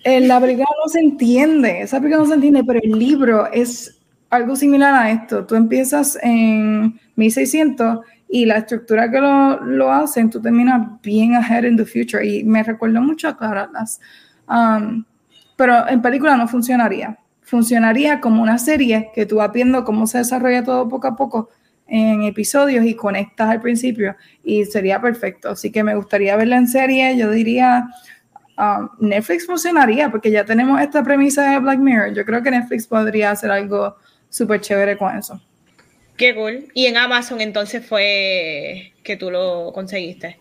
En 0.03 0.29
la 0.29 0.41
película 0.41 0.67
no 0.83 0.89
se 0.89 1.01
entiende, 1.01 1.83
esa 1.83 1.99
película 1.99 2.23
no 2.23 2.29
se 2.29 2.35
entiende, 2.35 2.65
pero 2.65 2.81
el 2.83 2.99
libro 2.99 3.51
es 3.53 4.01
algo 4.31 4.57
similar 4.57 4.95
a 4.95 5.11
esto. 5.11 5.45
Tú 5.47 5.57
empiezas 5.57 6.19
en 6.23 6.99
1600 7.17 7.99
y 8.29 8.47
la 8.47 8.59
estructura 8.59 9.11
que 9.11 9.21
lo, 9.21 9.61
lo 9.61 9.93
hacen, 9.93 10.31
tú 10.31 10.41
terminas 10.41 11.01
bien 11.03 11.35
ahead 11.35 11.65
in 11.65 11.77
the 11.77 11.85
future. 11.85 12.25
Y 12.27 12.45
me 12.45 12.63
recuerda 12.63 13.01
mucho 13.01 13.29
a 13.29 13.37
Claras. 13.37 14.01
Um, 14.49 15.05
pero 15.57 15.87
en 15.89 16.01
película 16.01 16.37
no 16.37 16.49
funcionaría. 16.49 17.19
Funcionaría 17.43 18.21
como 18.21 18.43
una 18.43 18.57
serie 18.57 19.11
que 19.15 19.27
tú 19.27 19.37
vas 19.37 19.53
viendo 19.53 19.85
cómo 19.85 20.07
se 20.07 20.19
desarrolla 20.19 20.65
todo 20.65 20.89
poco 20.89 21.09
a 21.09 21.17
poco 21.17 21.51
en 21.91 22.23
episodios 22.23 22.87
y 22.87 22.95
conectas 22.95 23.51
al 23.51 23.61
principio 23.61 24.17
y 24.45 24.65
sería 24.65 25.01
perfecto. 25.01 25.51
Así 25.51 25.73
que 25.73 25.83
me 25.83 25.97
gustaría 25.97 26.37
verla 26.37 26.57
en 26.57 26.69
serie. 26.69 27.17
Yo 27.19 27.31
diría, 27.31 27.89
um, 28.57 28.89
Netflix 29.01 29.45
funcionaría 29.45 30.09
porque 30.09 30.31
ya 30.31 30.45
tenemos 30.45 30.81
esta 30.81 31.03
premisa 31.03 31.51
de 31.51 31.59
Black 31.59 31.81
Mirror. 31.81 32.15
Yo 32.15 32.25
creo 32.25 32.43
que 32.43 32.51
Netflix 32.53 32.87
podría 32.87 33.33
hacer 33.33 33.51
algo 33.51 33.97
súper 34.29 34.61
chévere 34.61 34.97
con 34.97 35.17
eso. 35.17 35.43
Qué 36.17 36.35
cool. 36.35 36.69
Y 36.75 36.87
en 36.87 36.97
Amazon 36.97 37.41
entonces 37.41 37.85
fue 37.85 38.93
que 39.03 39.17
tú 39.17 39.31
lo 39.31 39.73
conseguiste. 39.75 40.39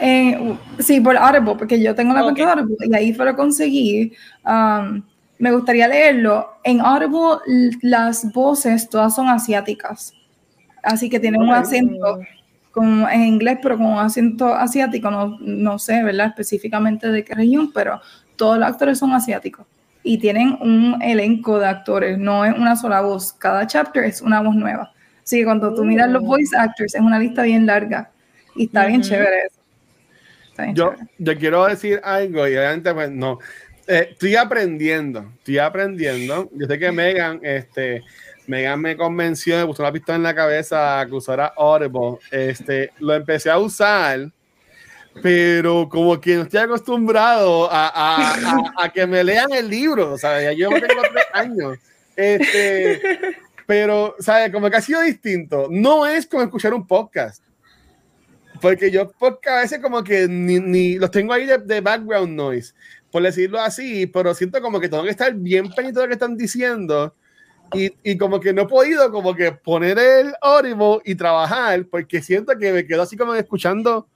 Eh, 0.00 0.56
sí, 0.80 1.00
por 1.00 1.16
Audible, 1.16 1.54
porque 1.56 1.80
yo 1.80 1.94
tengo 1.94 2.14
la 2.14 2.22
cuenta 2.22 2.46
de 2.46 2.62
Audible 2.62 2.86
y 2.90 2.94
ahí 2.96 3.14
fue 3.14 3.26
lo 3.26 3.36
conseguí. 3.36 4.12
Um, 4.44 5.04
me 5.38 5.52
gustaría 5.52 5.86
leerlo. 5.86 6.58
En 6.64 6.80
Audible 6.80 7.38
las 7.82 8.32
voces 8.32 8.90
todas 8.90 9.14
son 9.14 9.28
asiáticas 9.28 10.14
así 10.84 11.08
que 11.08 11.20
tiene 11.20 11.38
un 11.38 11.50
acento 11.50 12.20
como 12.70 13.08
en 13.08 13.22
inglés, 13.22 13.58
pero 13.62 13.76
con 13.76 13.86
un 13.86 13.98
acento 13.98 14.52
asiático, 14.52 15.10
no, 15.10 15.38
no 15.40 15.78
sé, 15.78 16.02
¿verdad? 16.02 16.28
Específicamente 16.28 17.08
de 17.08 17.24
qué 17.24 17.34
región, 17.34 17.70
pero 17.72 18.00
todos 18.36 18.58
los 18.58 18.68
actores 18.68 18.98
son 18.98 19.12
asiáticos 19.12 19.66
y 20.02 20.18
tienen 20.18 20.58
un 20.60 21.00
elenco 21.02 21.58
de 21.58 21.66
actores, 21.66 22.18
no 22.18 22.44
es 22.44 22.54
una 22.56 22.76
sola 22.76 23.00
voz, 23.00 23.32
cada 23.32 23.66
chapter 23.66 24.04
es 24.04 24.20
una 24.20 24.42
voz 24.42 24.54
nueva. 24.54 24.92
Así 25.24 25.38
que 25.38 25.44
cuando 25.44 25.74
tú 25.74 25.82
miras 25.84 26.10
los 26.10 26.22
oh. 26.22 26.26
voice 26.26 26.54
actors, 26.56 26.94
es 26.94 27.00
una 27.00 27.18
lista 27.18 27.42
bien 27.42 27.64
larga 27.64 28.10
y 28.54 28.66
está 28.66 28.86
bien 28.86 29.00
chévere 29.00 29.46
eso. 29.46 30.72
yo, 30.74 30.94
yo 31.18 31.38
quiero 31.38 31.66
decir 31.66 32.00
algo 32.04 32.46
y 32.46 32.56
obviamente 32.56 32.92
pues 32.92 33.10
no. 33.10 33.38
Eh, 33.86 34.08
estoy 34.12 34.36
aprendiendo, 34.36 35.32
estoy 35.38 35.58
aprendiendo. 35.58 36.50
Yo 36.54 36.66
sé 36.66 36.78
que 36.78 36.92
Megan, 36.92 37.40
este, 37.42 38.02
Megan 38.46 38.80
me 38.80 38.96
convenció, 38.96 39.56
me 39.58 39.66
puso 39.66 39.82
la 39.82 39.92
pistola 39.92 40.16
en 40.16 40.22
la 40.22 40.34
cabeza 40.34 41.04
que 41.08 41.14
usara 41.14 41.52
Audible. 41.56 42.18
Este, 42.30 42.92
lo 42.98 43.14
empecé 43.14 43.50
a 43.50 43.58
usar, 43.58 44.30
pero 45.22 45.88
como 45.88 46.20
que 46.20 46.36
no 46.36 46.42
estoy 46.42 46.60
acostumbrado 46.60 47.70
a, 47.70 47.88
a, 47.88 48.84
a, 48.84 48.92
que 48.92 49.06
me 49.06 49.24
lean 49.24 49.52
el 49.52 49.68
libro. 49.68 50.16
Ya 50.16 50.52
yo 50.52 50.68
tengo 50.68 51.02
tres 51.10 51.26
años. 51.32 51.78
Este, 52.16 53.00
pero, 53.66 54.14
¿sabes? 54.18 54.52
Como 54.52 54.68
que 54.68 54.76
ha 54.76 54.82
sido 54.82 55.00
distinto. 55.00 55.68
No 55.70 56.06
es 56.06 56.26
como 56.26 56.42
escuchar 56.42 56.74
un 56.74 56.86
podcast. 56.86 57.42
Porque 58.60 58.90
yo 58.90 59.10
podcast 59.10 59.48
a 59.48 59.60
veces 59.60 59.78
como 59.80 60.02
que 60.04 60.28
ni, 60.28 60.60
ni 60.60 60.96
los 60.96 61.10
tengo 61.10 61.32
ahí 61.32 61.44
de, 61.44 61.58
de, 61.58 61.80
background 61.80 62.34
noise, 62.34 62.72
por 63.10 63.22
decirlo 63.22 63.60
así, 63.60 64.06
pero 64.06 64.32
siento 64.32 64.60
como 64.62 64.80
que 64.80 64.88
tengo 64.88 65.02
que 65.02 65.10
estar 65.10 65.34
bien 65.34 65.68
pendiente 65.70 66.00
de 66.00 66.06
lo 66.06 66.08
que 66.08 66.14
están 66.14 66.36
diciendo 66.36 67.14
y, 67.74 67.92
y, 68.02 68.16
como 68.16 68.40
que 68.40 68.52
no 68.52 68.62
he 68.62 68.66
podido 68.66 69.10
como 69.10 69.34
que 69.34 69.52
poner 69.52 69.98
el 69.98 70.34
Audible 70.40 70.98
y 71.04 71.14
trabajar 71.14 71.84
porque 71.90 72.22
siento 72.22 72.56
que 72.58 72.72
me 72.72 72.86
quedo 72.86 73.02
así 73.02 73.16
como 73.16 73.34
escuchando 73.34 74.08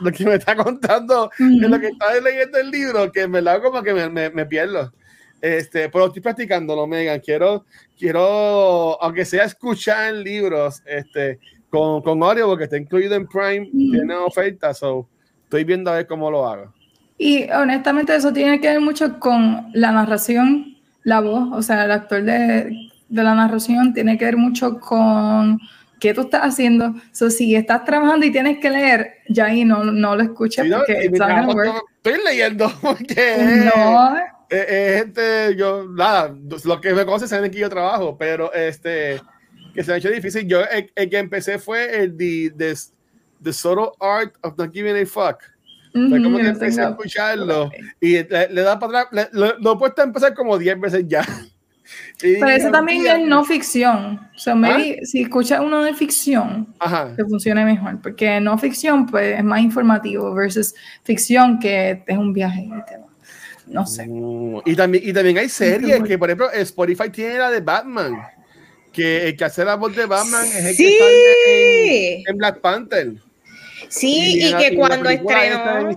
lo 0.00 0.12
que 0.12 0.24
me 0.24 0.34
está 0.34 0.56
contando 0.56 1.30
de 1.38 1.68
lo 1.68 1.80
que 1.80 1.88
está 1.88 2.18
leyendo 2.20 2.58
el 2.58 2.70
libro 2.70 3.10
que 3.10 3.26
me 3.26 3.40
lo 3.40 3.62
como 3.62 3.82
que 3.82 3.94
me, 3.94 4.08
me, 4.08 4.30
me, 4.30 4.46
pierdo. 4.46 4.92
Este 5.40 5.88
pero 5.88 6.06
estoy 6.06 6.22
practicándolo 6.22 6.86
Megan. 6.86 7.20
Quiero 7.20 7.64
quiero 7.98 9.00
aunque 9.02 9.24
sea 9.24 9.44
escuchar 9.44 10.14
libros 10.14 10.82
este 10.86 11.38
con, 11.70 12.02
con 12.02 12.22
Oreo 12.22 12.46
porque 12.46 12.64
está 12.64 12.76
incluido 12.76 13.14
en 13.14 13.26
Prime, 13.26 13.68
tiene 13.72 14.14
oferta, 14.14 14.72
so 14.72 15.08
estoy 15.44 15.64
viendo 15.64 15.90
a 15.90 15.96
ver 15.96 16.06
cómo 16.06 16.30
lo 16.30 16.46
hago. 16.46 16.72
Y 17.18 17.50
honestamente 17.50 18.14
eso 18.14 18.32
tiene 18.32 18.60
que 18.60 18.68
ver 18.68 18.80
mucho 18.80 19.18
con 19.18 19.68
la 19.72 19.92
narración, 19.92 20.75
la 21.06 21.20
voz, 21.20 21.50
o 21.52 21.62
sea, 21.62 21.84
el 21.84 21.92
actor 21.92 22.24
de, 22.24 22.90
de 23.08 23.22
la 23.22 23.36
narración 23.36 23.94
tiene 23.94 24.18
que 24.18 24.24
ver 24.24 24.36
mucho 24.36 24.80
con 24.80 25.60
qué 26.00 26.12
tú 26.12 26.22
estás 26.22 26.42
haciendo. 26.42 26.94
So, 27.12 27.30
si 27.30 27.54
estás 27.54 27.84
trabajando 27.84 28.26
y 28.26 28.32
tienes 28.32 28.58
que 28.58 28.70
leer, 28.70 29.18
ya 29.28 29.44
ahí 29.44 29.64
no, 29.64 29.84
no 29.84 30.16
lo 30.16 30.22
escuches 30.24 30.66
porque 30.68 31.04
estoy 31.04 32.24
leyendo 32.24 32.72
porque 32.82 33.70
no. 33.72 34.16
gente, 34.50 35.54
yo, 35.56 35.86
nada, 35.88 36.34
lo 36.64 36.80
que 36.80 36.92
me 36.92 37.04
conoce 37.04 37.28
saben 37.28 37.52
que 37.52 37.60
yo 37.60 37.70
trabajo, 37.70 38.18
pero 38.18 38.52
este, 38.52 39.20
que 39.74 39.84
se 39.84 39.90
me 39.92 39.94
ha 39.94 39.98
hecho 39.98 40.10
difícil. 40.10 40.48
Yo, 40.48 40.62
el, 40.64 41.08
que 41.08 41.18
empecé 41.18 41.60
fue 41.60 42.02
el 42.02 42.16
de, 42.16 42.52
the, 42.58 42.74
the 43.44 43.52
Subtle 43.52 43.92
Art 44.00 44.34
of 44.42 44.58
Not 44.58 44.72
Giving 44.72 45.00
a 45.00 45.06
Fuck. 45.06 45.55
Como 45.96 46.38
que 46.38 46.48
empecé 46.48 46.80
a 46.82 46.90
escucharlo 46.90 47.70
y 48.00 48.12
le, 48.22 48.62
da 48.62 48.78
para 48.78 49.00
atrás, 49.00 49.30
lo 49.32 49.72
he 49.72 49.76
puesto 49.76 50.02
a 50.02 50.04
empezar 50.04 50.34
como 50.34 50.58
10 50.58 50.80
veces 50.80 51.04
ya. 51.06 51.24
Pero 52.20 52.48
eso 52.48 52.70
también 52.70 53.06
es 53.06 53.26
no 53.26 53.44
ficción. 53.44 54.20
O 54.34 54.38
sea, 54.38 54.54
¿Ah? 54.64 54.78
si 55.02 55.22
escuchas 55.22 55.60
uno 55.60 55.82
de 55.84 55.94
ficción, 55.94 56.74
te 57.16 57.24
funciona 57.24 57.64
mejor. 57.64 58.00
Porque 58.00 58.40
no 58.40 58.56
ficción, 58.58 59.06
pues 59.06 59.38
es 59.38 59.44
más 59.44 59.60
informativo 59.60 60.32
versus 60.34 60.74
ficción 61.02 61.58
que 61.58 62.02
es 62.06 62.18
un 62.18 62.32
viaje. 62.32 62.68
No 63.66 63.86
sé. 63.86 64.06
Uh, 64.08 64.62
y, 64.64 64.74
también, 64.74 65.04
y 65.06 65.12
también 65.12 65.38
hay 65.38 65.48
series 65.48 66.02
que, 66.02 66.18
por 66.18 66.30
ejemplo, 66.30 66.50
Spotify 66.52 67.10
tiene 67.10 67.38
la 67.38 67.50
de 67.50 67.60
Batman. 67.60 68.14
Que 68.92 69.28
el 69.28 69.36
que 69.36 69.44
hace 69.44 69.64
la 69.64 69.74
voz 69.74 69.94
de 69.94 70.06
Batman 70.06 70.46
es 70.46 70.64
el 70.64 70.76
que 70.76 70.98
sale 70.98 72.22
en, 72.26 72.38
Black 72.38 72.60
Panther. 72.60 73.12
Sí, 73.88 74.48
y, 74.48 74.54
que 74.54 74.76
cuando 74.76 75.08
estrenó 75.08 75.90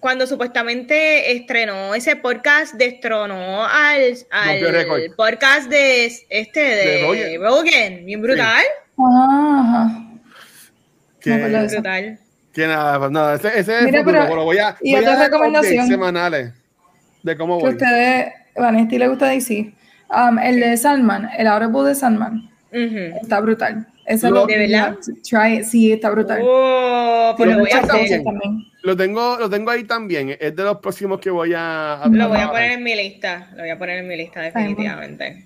cuando 0.00 0.26
supuestamente 0.26 1.32
estrenó 1.32 1.94
ese 1.94 2.16
podcast, 2.16 2.74
destronó 2.74 3.64
al, 3.64 4.14
al 4.30 5.14
podcast 5.16 5.68
de 5.68 6.06
este 6.28 6.60
de, 6.60 7.38
Rogan. 7.38 8.04
bien 8.04 8.22
brutal. 8.22 8.62
Ajá. 8.96 10.04
Qué 11.20 11.36
brutal. 11.36 12.18
Que 12.52 12.66
nada, 12.66 12.98
pues 12.98 13.10
no, 13.10 13.32
ese, 13.32 13.58
ese 13.58 13.82
Mira, 13.82 14.04
pero, 14.04 14.36
lo 14.36 14.44
voy 14.44 14.58
a, 14.58 14.76
y 14.80 14.92
voy 14.92 15.00
otra 15.02 15.20
a 15.20 15.24
recomendación 15.26 15.86
semanales 15.86 16.52
de 17.22 17.36
cómo 17.36 17.60
voy. 17.60 17.70
Que 17.70 17.76
ustedes, 17.76 18.32
Vanesti 18.56 18.98
le 18.98 19.08
gusta 19.08 19.26
decir, 19.26 19.74
um, 20.10 20.38
el 20.38 20.60
de 20.60 20.76
Salman, 20.76 21.28
el 21.36 21.46
Audible 21.46 21.88
de 21.88 21.94
Salman, 21.94 22.50
está 22.72 23.40
brutal. 23.40 23.86
Ese 24.08 24.30
lo, 24.30 24.46
de 24.46 24.56
verdad. 24.56 24.96
Try 25.22 25.58
it, 25.58 25.64
sí, 25.64 25.92
está 25.92 26.08
brutal. 26.08 26.40
Oh, 26.42 27.34
pues 27.36 27.50
lo 27.50 27.58
voy 27.58 27.70
a 27.70 27.80
hacer. 27.80 28.24
También. 28.24 28.64
Lo 28.82 28.96
tengo, 28.96 29.36
lo 29.38 29.50
tengo 29.50 29.70
ahí 29.70 29.84
también. 29.84 30.34
Es 30.40 30.56
de 30.56 30.62
los 30.64 30.78
próximos 30.78 31.20
que 31.20 31.28
voy 31.28 31.52
a. 31.54 32.00
lo 32.10 32.28
voy 32.28 32.40
a 32.40 32.48
poner 32.48 32.72
en 32.72 32.82
mi 32.82 32.96
lista. 32.96 33.50
Lo 33.52 33.58
voy 33.58 33.70
a 33.70 33.78
poner 33.78 33.98
en 33.98 34.08
mi 34.08 34.16
lista, 34.16 34.40
definitivamente. 34.40 35.44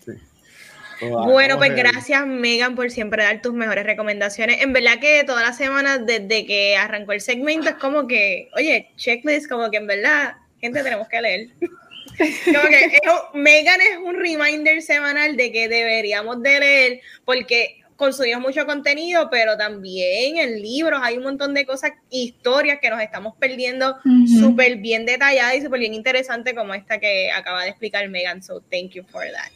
Bueno, 1.00 1.58
pues 1.58 1.74
gracias 1.74 2.24
Megan 2.24 2.76
por 2.76 2.88
siempre 2.92 3.24
dar 3.24 3.42
tus 3.42 3.52
mejores 3.52 3.84
recomendaciones. 3.84 4.62
En 4.62 4.72
verdad 4.72 5.00
que 5.00 5.24
toda 5.24 5.42
la 5.42 5.52
semana 5.52 5.98
desde 5.98 6.46
que 6.46 6.76
arrancó 6.76 7.10
el 7.10 7.20
segmento 7.20 7.70
es 7.70 7.74
como 7.74 8.06
que, 8.06 8.48
oye, 8.54 8.90
checklist, 8.96 9.48
como 9.48 9.72
que 9.72 9.78
en 9.78 9.88
verdad, 9.88 10.36
gente, 10.60 10.84
tenemos 10.84 11.08
que 11.08 11.20
leer. 11.20 11.48
como 12.44 12.68
que 12.68 13.00
Megan 13.34 13.80
es 13.80 13.98
un 13.98 14.14
reminder 14.14 14.80
semanal 14.82 15.36
de 15.36 15.50
que 15.50 15.68
deberíamos 15.68 16.40
de 16.42 16.60
leer 16.60 17.00
porque 17.24 17.81
consumimos 18.02 18.42
mucho 18.42 18.66
contenido, 18.66 19.28
pero 19.30 19.56
también 19.56 20.36
en 20.36 20.60
libros 20.60 21.00
hay 21.04 21.18
un 21.18 21.22
montón 21.22 21.54
de 21.54 21.64
cosas, 21.64 21.92
historias 22.10 22.80
que 22.82 22.90
nos 22.90 23.00
estamos 23.00 23.36
perdiendo 23.38 23.96
súper 24.40 24.78
bien 24.78 25.06
detalladas 25.06 25.54
y 25.54 25.62
súper 25.62 25.78
bien 25.78 25.94
interesantes 25.94 26.52
como 26.52 26.74
esta 26.74 26.98
que 26.98 27.30
acaba 27.30 27.62
de 27.62 27.68
explicar 27.68 28.08
Megan. 28.08 28.42
So, 28.42 28.60
thank 28.60 28.90
you 28.90 29.04
for 29.04 29.22
that. 29.22 29.52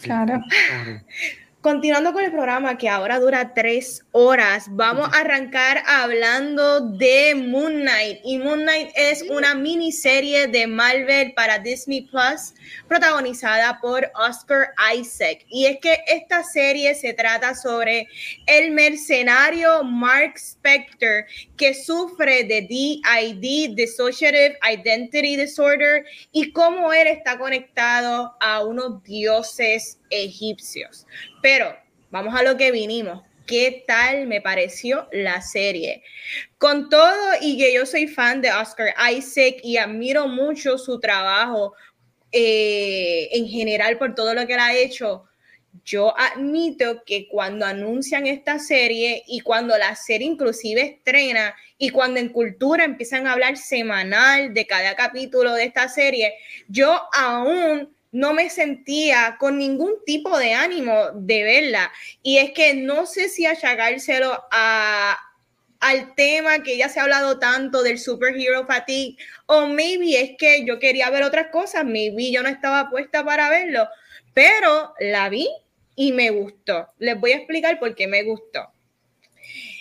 Claro. 0.00 0.40
Continuando 1.66 2.12
con 2.12 2.22
el 2.22 2.30
programa 2.30 2.78
que 2.78 2.88
ahora 2.88 3.18
dura 3.18 3.52
tres 3.52 4.04
horas, 4.12 4.66
vamos 4.70 5.08
a 5.12 5.22
arrancar 5.22 5.82
hablando 5.84 6.78
de 6.78 7.34
Moon 7.34 7.80
Knight. 7.80 8.20
Y 8.22 8.38
Moon 8.38 8.60
Knight 8.60 8.90
es 8.94 9.22
una 9.22 9.52
miniserie 9.56 10.46
de 10.46 10.68
Marvel 10.68 11.32
para 11.34 11.58
Disney 11.58 12.02
Plus, 12.02 12.54
protagonizada 12.86 13.80
por 13.80 14.08
Oscar 14.14 14.74
Isaac. 14.94 15.44
Y 15.48 15.66
es 15.66 15.78
que 15.80 15.98
esta 16.06 16.44
serie 16.44 16.94
se 16.94 17.14
trata 17.14 17.56
sobre 17.56 18.06
el 18.46 18.70
mercenario 18.70 19.82
Mark 19.82 20.34
Spector, 20.36 21.24
que 21.56 21.74
sufre 21.74 22.44
de 22.44 22.60
DID, 22.60 23.74
Dissociative 23.74 24.56
Identity 24.62 25.34
Disorder, 25.34 26.04
y 26.30 26.52
cómo 26.52 26.92
él 26.92 27.08
está 27.08 27.36
conectado 27.36 28.36
a 28.38 28.64
unos 28.64 29.02
dioses 29.02 29.98
egipcios. 30.10 31.06
Pero 31.42 31.76
vamos 32.10 32.34
a 32.34 32.42
lo 32.42 32.56
que 32.56 32.70
vinimos. 32.70 33.22
¿Qué 33.46 33.84
tal 33.86 34.26
me 34.26 34.40
pareció 34.40 35.08
la 35.12 35.40
serie? 35.40 36.02
Con 36.58 36.88
todo 36.88 37.34
y 37.40 37.56
que 37.56 37.72
yo 37.72 37.86
soy 37.86 38.08
fan 38.08 38.42
de 38.42 38.52
Oscar 38.52 38.94
Isaac 39.12 39.60
y 39.62 39.76
admiro 39.76 40.26
mucho 40.26 40.78
su 40.78 40.98
trabajo 40.98 41.74
eh, 42.32 43.28
en 43.32 43.46
general 43.46 43.98
por 43.98 44.14
todo 44.14 44.34
lo 44.34 44.46
que 44.46 44.54
él 44.54 44.60
ha 44.60 44.74
hecho, 44.74 45.24
yo 45.84 46.14
admito 46.18 47.02
que 47.04 47.28
cuando 47.28 47.64
anuncian 47.64 48.26
esta 48.26 48.58
serie 48.58 49.22
y 49.26 49.40
cuando 49.40 49.76
la 49.78 49.94
serie 49.94 50.26
inclusive 50.26 50.82
estrena 50.82 51.54
y 51.78 51.90
cuando 51.90 52.20
en 52.20 52.30
cultura 52.30 52.84
empiezan 52.84 53.26
a 53.26 53.32
hablar 53.32 53.56
semanal 53.56 54.52
de 54.54 54.66
cada 54.66 54.96
capítulo 54.96 55.54
de 55.54 55.64
esta 55.64 55.88
serie, 55.88 56.34
yo 56.68 57.00
aún 57.12 57.95
no 58.16 58.32
me 58.32 58.48
sentía 58.48 59.36
con 59.38 59.58
ningún 59.58 59.92
tipo 60.06 60.38
de 60.38 60.54
ánimo 60.54 61.10
de 61.12 61.42
verla. 61.42 61.92
Y 62.22 62.38
es 62.38 62.52
que 62.52 62.72
no 62.72 63.04
sé 63.04 63.28
si 63.28 63.44
achagárselo 63.44 64.42
a, 64.50 65.18
al 65.80 66.14
tema 66.14 66.62
que 66.62 66.78
ya 66.78 66.88
se 66.88 66.98
ha 66.98 67.02
hablado 67.02 67.38
tanto 67.38 67.82
del 67.82 67.98
superhero 67.98 68.66
fatigue, 68.66 69.18
o 69.44 69.66
maybe 69.66 70.18
es 70.18 70.30
que 70.38 70.64
yo 70.64 70.78
quería 70.78 71.10
ver 71.10 71.24
otras 71.24 71.48
cosas, 71.48 71.84
maybe 71.84 72.30
yo 72.30 72.42
no 72.42 72.48
estaba 72.48 72.88
puesta 72.88 73.22
para 73.22 73.50
verlo, 73.50 73.86
pero 74.32 74.94
la 74.98 75.28
vi 75.28 75.46
y 75.94 76.12
me 76.12 76.30
gustó. 76.30 76.88
Les 76.98 77.20
voy 77.20 77.32
a 77.32 77.36
explicar 77.36 77.78
por 77.78 77.94
qué 77.94 78.06
me 78.06 78.22
gustó. 78.22 78.72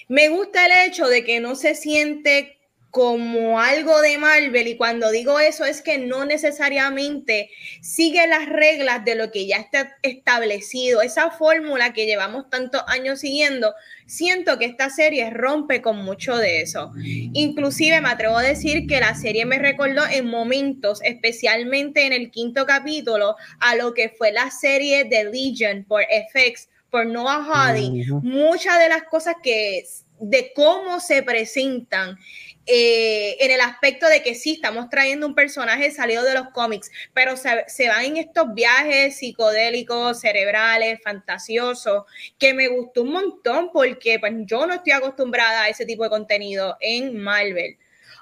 Me 0.10 0.28
gusta 0.28 0.66
el 0.66 0.90
hecho 0.90 1.08
de 1.08 1.24
que 1.24 1.40
no 1.40 1.56
se 1.56 1.74
siente 1.74 2.58
como 2.96 3.60
algo 3.60 4.00
de 4.00 4.18
Marvel 4.18 4.70
y 4.70 4.78
cuando 4.78 5.12
digo 5.12 5.38
eso 5.38 5.66
es 5.66 5.82
que 5.82 5.98
no 5.98 6.24
necesariamente 6.24 7.50
sigue 7.82 8.26
las 8.26 8.48
reglas 8.48 9.04
de 9.04 9.16
lo 9.16 9.32
que 9.32 9.46
ya 9.48 9.58
está 9.58 9.98
establecido, 10.02 11.02
esa 11.02 11.30
fórmula 11.30 11.92
que 11.92 12.06
llevamos 12.06 12.50
tantos 12.50 12.84
años 12.88 13.20
siguiendo, 13.20 13.74
siento 14.06 14.58
que 14.58 14.64
esta 14.64 14.90
serie 14.90 15.30
rompe 15.30 15.82
con 15.82 16.06
mucho 16.06 16.38
de 16.38 16.62
eso. 16.62 16.94
Inclusive 17.34 18.00
me 18.00 18.08
atrevo 18.08 18.38
a 18.38 18.44
decir 18.44 18.88
que 18.88 19.02
la 19.02 19.14
serie 19.14 19.46
me 19.46 19.60
recordó 19.60 20.04
en 20.10 20.28
momentos, 20.28 21.02
especialmente 21.04 22.06
en 22.06 22.14
el 22.14 22.32
quinto 22.32 22.66
capítulo, 22.66 23.36
a 23.60 23.76
lo 23.76 23.94
que 23.94 24.08
fue 24.08 24.32
la 24.32 24.50
serie 24.52 25.04
de 25.04 25.26
Legion 25.26 25.84
por 25.84 26.04
FX, 26.04 26.70
por 26.90 27.06
Noah 27.06 27.44
Hardy, 27.44 28.06
muchas 28.22 28.80
de 28.80 28.88
las 28.88 29.04
cosas 29.04 29.36
que 29.44 29.84
de 30.20 30.54
cómo 30.56 31.00
se 31.00 31.24
presentan 31.24 32.18
eh, 32.66 33.38
en 33.40 33.52
el 33.52 33.62
aspecto 33.62 34.08
de 34.08 34.24
que 34.24 34.36
sí, 34.36 34.54
estamos 34.54 34.90
trayendo 34.90 35.28
un 35.28 35.36
personaje 35.36 35.92
salido 35.92 36.24
de 36.24 36.34
los 36.34 36.50
cómics, 36.50 36.92
pero 37.14 37.36
se, 37.38 37.88
van 37.88 38.06
en 38.06 38.18
estos 38.18 38.54
viajes 38.54 39.18
psicodélicos, 39.18 40.20
cerebrales, 40.20 41.00
fantasiosos, 41.04 42.06
que 42.40 42.54
me 42.54 42.68
gustó 42.68 43.04
un 43.04 43.12
montón 43.12 43.70
porque 43.72 44.20
pues, 44.20 44.34
yo 44.46 44.66
no 44.66 44.74
estoy 44.74 44.94
acostumbrada 44.94 45.64
a 45.64 45.70
ese 45.70 45.86
tipo 45.86 46.04
de 46.04 46.10
contenido 46.10 46.78
en 46.80 47.18
Marvel. 47.18 47.78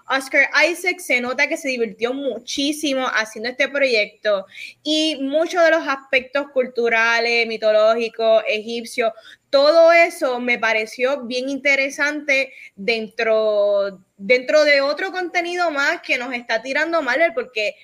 Oscar 0.10 0.50
Isaac 0.70 1.00
se 1.00 1.22
nota 1.22 1.48
que 1.48 1.58
se 1.58 1.70
divirtió 1.70 2.14
muchísimo 2.14 3.06
haciendo 3.08 3.50
este 3.50 3.70
proyecto 3.70 4.46
y 4.84 5.18
muchos 5.22 5.64
de 5.64 5.72
los 5.72 5.88
aspectos 5.88 6.48
culturales, 6.52 7.48
mitológicos, 7.48 8.44
egipcios, 8.48 9.12
todo 9.50 9.92
eso 9.92 10.40
me 10.40 10.60
pareció 10.60 11.22
bien 11.26 11.48
interesante 11.50 12.54
dentro, 12.76 14.00
dentro 14.18 14.64
de 14.64 14.82
otro 14.82 15.12
contenido 15.12 15.72
más 15.72 16.02
que 16.02 16.18
nos 16.18 16.34
está 16.34 16.62
tirando 16.62 17.02
Marvel 17.02 17.34
porque 17.34 17.76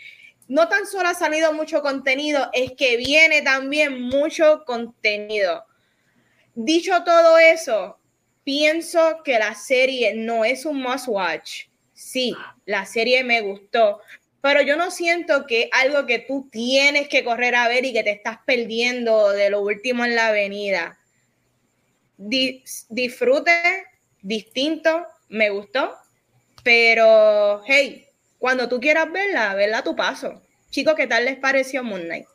no 0.48 0.68
tan 0.68 0.88
solo 0.88 1.10
ha 1.10 1.14
salido 1.14 1.54
mucho 1.54 1.82
contenido, 1.82 2.50
es 2.54 2.72
que 2.72 2.98
viene 2.98 3.44
también 3.44 4.02
mucho 4.02 4.64
contenido. 4.66 5.64
Dicho 6.56 7.04
todo 7.04 7.38
eso, 7.38 8.00
pienso 8.44 9.22
que 9.24 9.38
la 9.38 9.54
serie 9.54 10.16
no 10.16 10.44
es 10.44 10.66
un 10.66 10.82
must 10.82 11.08
watch 11.08 11.69
sí, 12.00 12.34
la 12.66 12.86
serie 12.86 13.24
me 13.24 13.42
gustó, 13.42 14.00
pero 14.42 14.62
yo 14.62 14.78
no 14.78 14.90
siento 14.90 15.46
que 15.46 15.70
algo 15.72 16.06
que 16.06 16.20
tú 16.20 16.48
tienes 16.50 17.10
que 17.10 17.24
correr 17.24 17.56
a 17.56 17.68
ver 17.68 17.86
y 17.86 17.94
que 17.94 18.04
te 18.04 18.12
estás 18.12 18.40
perdiendo 18.46 19.30
de 19.32 19.50
lo 19.50 19.62
último 19.62 20.06
en 20.06 20.16
la 20.16 20.28
avenida. 20.28 20.98
disfrute, 22.18 23.52
distinto, 24.22 25.06
me 25.28 25.50
gustó, 25.50 25.94
pero 26.64 27.62
hey, 27.68 28.06
cuando 28.38 28.68
tú 28.70 28.80
quieras 28.80 29.12
verla, 29.12 29.54
verla 29.56 29.80
a 29.80 29.84
tu 29.84 29.96
paso. 29.96 30.42
Chicos, 30.70 30.96
¿qué 30.96 31.08
tal 31.08 31.26
les 31.26 31.38
pareció 31.38 31.84
Moon 31.84 32.04
Knight? 32.04 32.26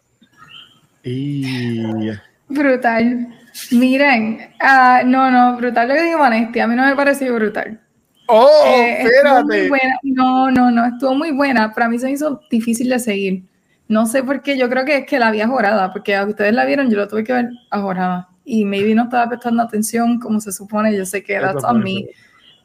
Y... 1.02 2.10
Brutal. 2.48 3.28
Miren, 3.70 4.54
uh, 4.60 5.06
no, 5.06 5.30
no, 5.30 5.56
brutal 5.56 5.88
lo 5.88 5.94
que 5.94 6.02
digo 6.02 6.18
Vanesti, 6.18 6.60
a 6.60 6.66
mí 6.66 6.74
no 6.74 6.84
me 6.84 6.96
pareció 6.96 7.34
brutal. 7.34 7.80
Oh, 8.26 8.64
eh, 8.66 9.02
espérate. 9.02 9.70
No, 10.02 10.50
no, 10.50 10.70
no, 10.70 10.86
estuvo 10.86 11.14
muy 11.14 11.32
buena. 11.32 11.72
Para 11.72 11.88
mí 11.88 11.98
se 11.98 12.10
hizo 12.10 12.40
difícil 12.50 12.88
de 12.88 12.98
seguir. 12.98 13.44
No 13.86 14.06
sé 14.06 14.22
por 14.22 14.42
qué, 14.42 14.56
yo 14.56 14.68
creo 14.70 14.84
que 14.84 14.98
es 14.98 15.06
que 15.06 15.18
la 15.18 15.30
vi 15.30 15.40
ajorada, 15.40 15.92
porque 15.92 16.16
a 16.16 16.24
ustedes 16.24 16.54
la 16.54 16.64
vieron, 16.64 16.90
yo 16.90 16.96
lo 16.96 17.08
tuve 17.08 17.24
que 17.24 17.34
ver 17.34 17.50
ajorada. 17.70 18.28
Y 18.44 18.64
maybe 18.64 18.94
no 18.94 19.04
estaba 19.04 19.28
prestando 19.28 19.62
atención 19.62 20.18
como 20.18 20.40
se 20.40 20.52
supone, 20.52 20.96
yo 20.96 21.04
sé 21.04 21.22
que 21.22 21.34
era 21.34 21.54
a 21.62 21.74
mí, 21.74 22.08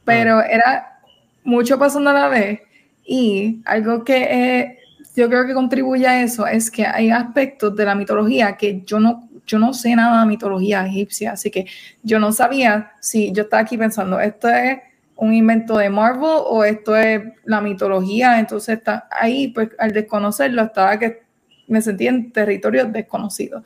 pero 0.04 0.38
ah. 0.38 0.46
era 0.46 1.00
mucho 1.44 1.78
pasando 1.78 2.10
a 2.10 2.14
la 2.14 2.28
vez. 2.28 2.60
Y 3.04 3.60
algo 3.66 4.02
que 4.02 4.16
eh, 4.16 4.78
yo 5.14 5.28
creo 5.28 5.46
que 5.46 5.52
contribuye 5.52 6.06
a 6.06 6.22
eso 6.22 6.46
es 6.46 6.70
que 6.70 6.86
hay 6.86 7.10
aspectos 7.10 7.76
de 7.76 7.84
la 7.84 7.94
mitología 7.94 8.56
que 8.56 8.82
yo 8.82 8.98
no, 8.98 9.28
yo 9.46 9.58
no 9.58 9.74
sé 9.74 9.94
nada 9.94 10.20
de 10.22 10.26
mitología 10.26 10.86
egipcia, 10.86 11.32
así 11.32 11.50
que 11.50 11.66
yo 12.02 12.18
no 12.18 12.32
sabía 12.32 12.92
si 13.00 13.32
yo 13.32 13.42
estaba 13.42 13.62
aquí 13.62 13.76
pensando, 13.76 14.20
esto 14.20 14.48
es 14.48 14.78
un 15.20 15.34
invento 15.34 15.76
de 15.76 15.90
Marvel 15.90 16.30
o 16.46 16.64
esto 16.64 16.96
es 16.96 17.22
la 17.44 17.60
mitología, 17.60 18.40
entonces 18.40 18.78
está 18.78 19.06
ahí, 19.10 19.48
pues 19.48 19.68
al 19.78 19.92
desconocerlo 19.92 20.62
estaba 20.62 20.98
que 20.98 21.22
me 21.68 21.82
sentí 21.82 22.06
en 22.06 22.32
territorio 22.32 22.86
desconocido. 22.86 23.62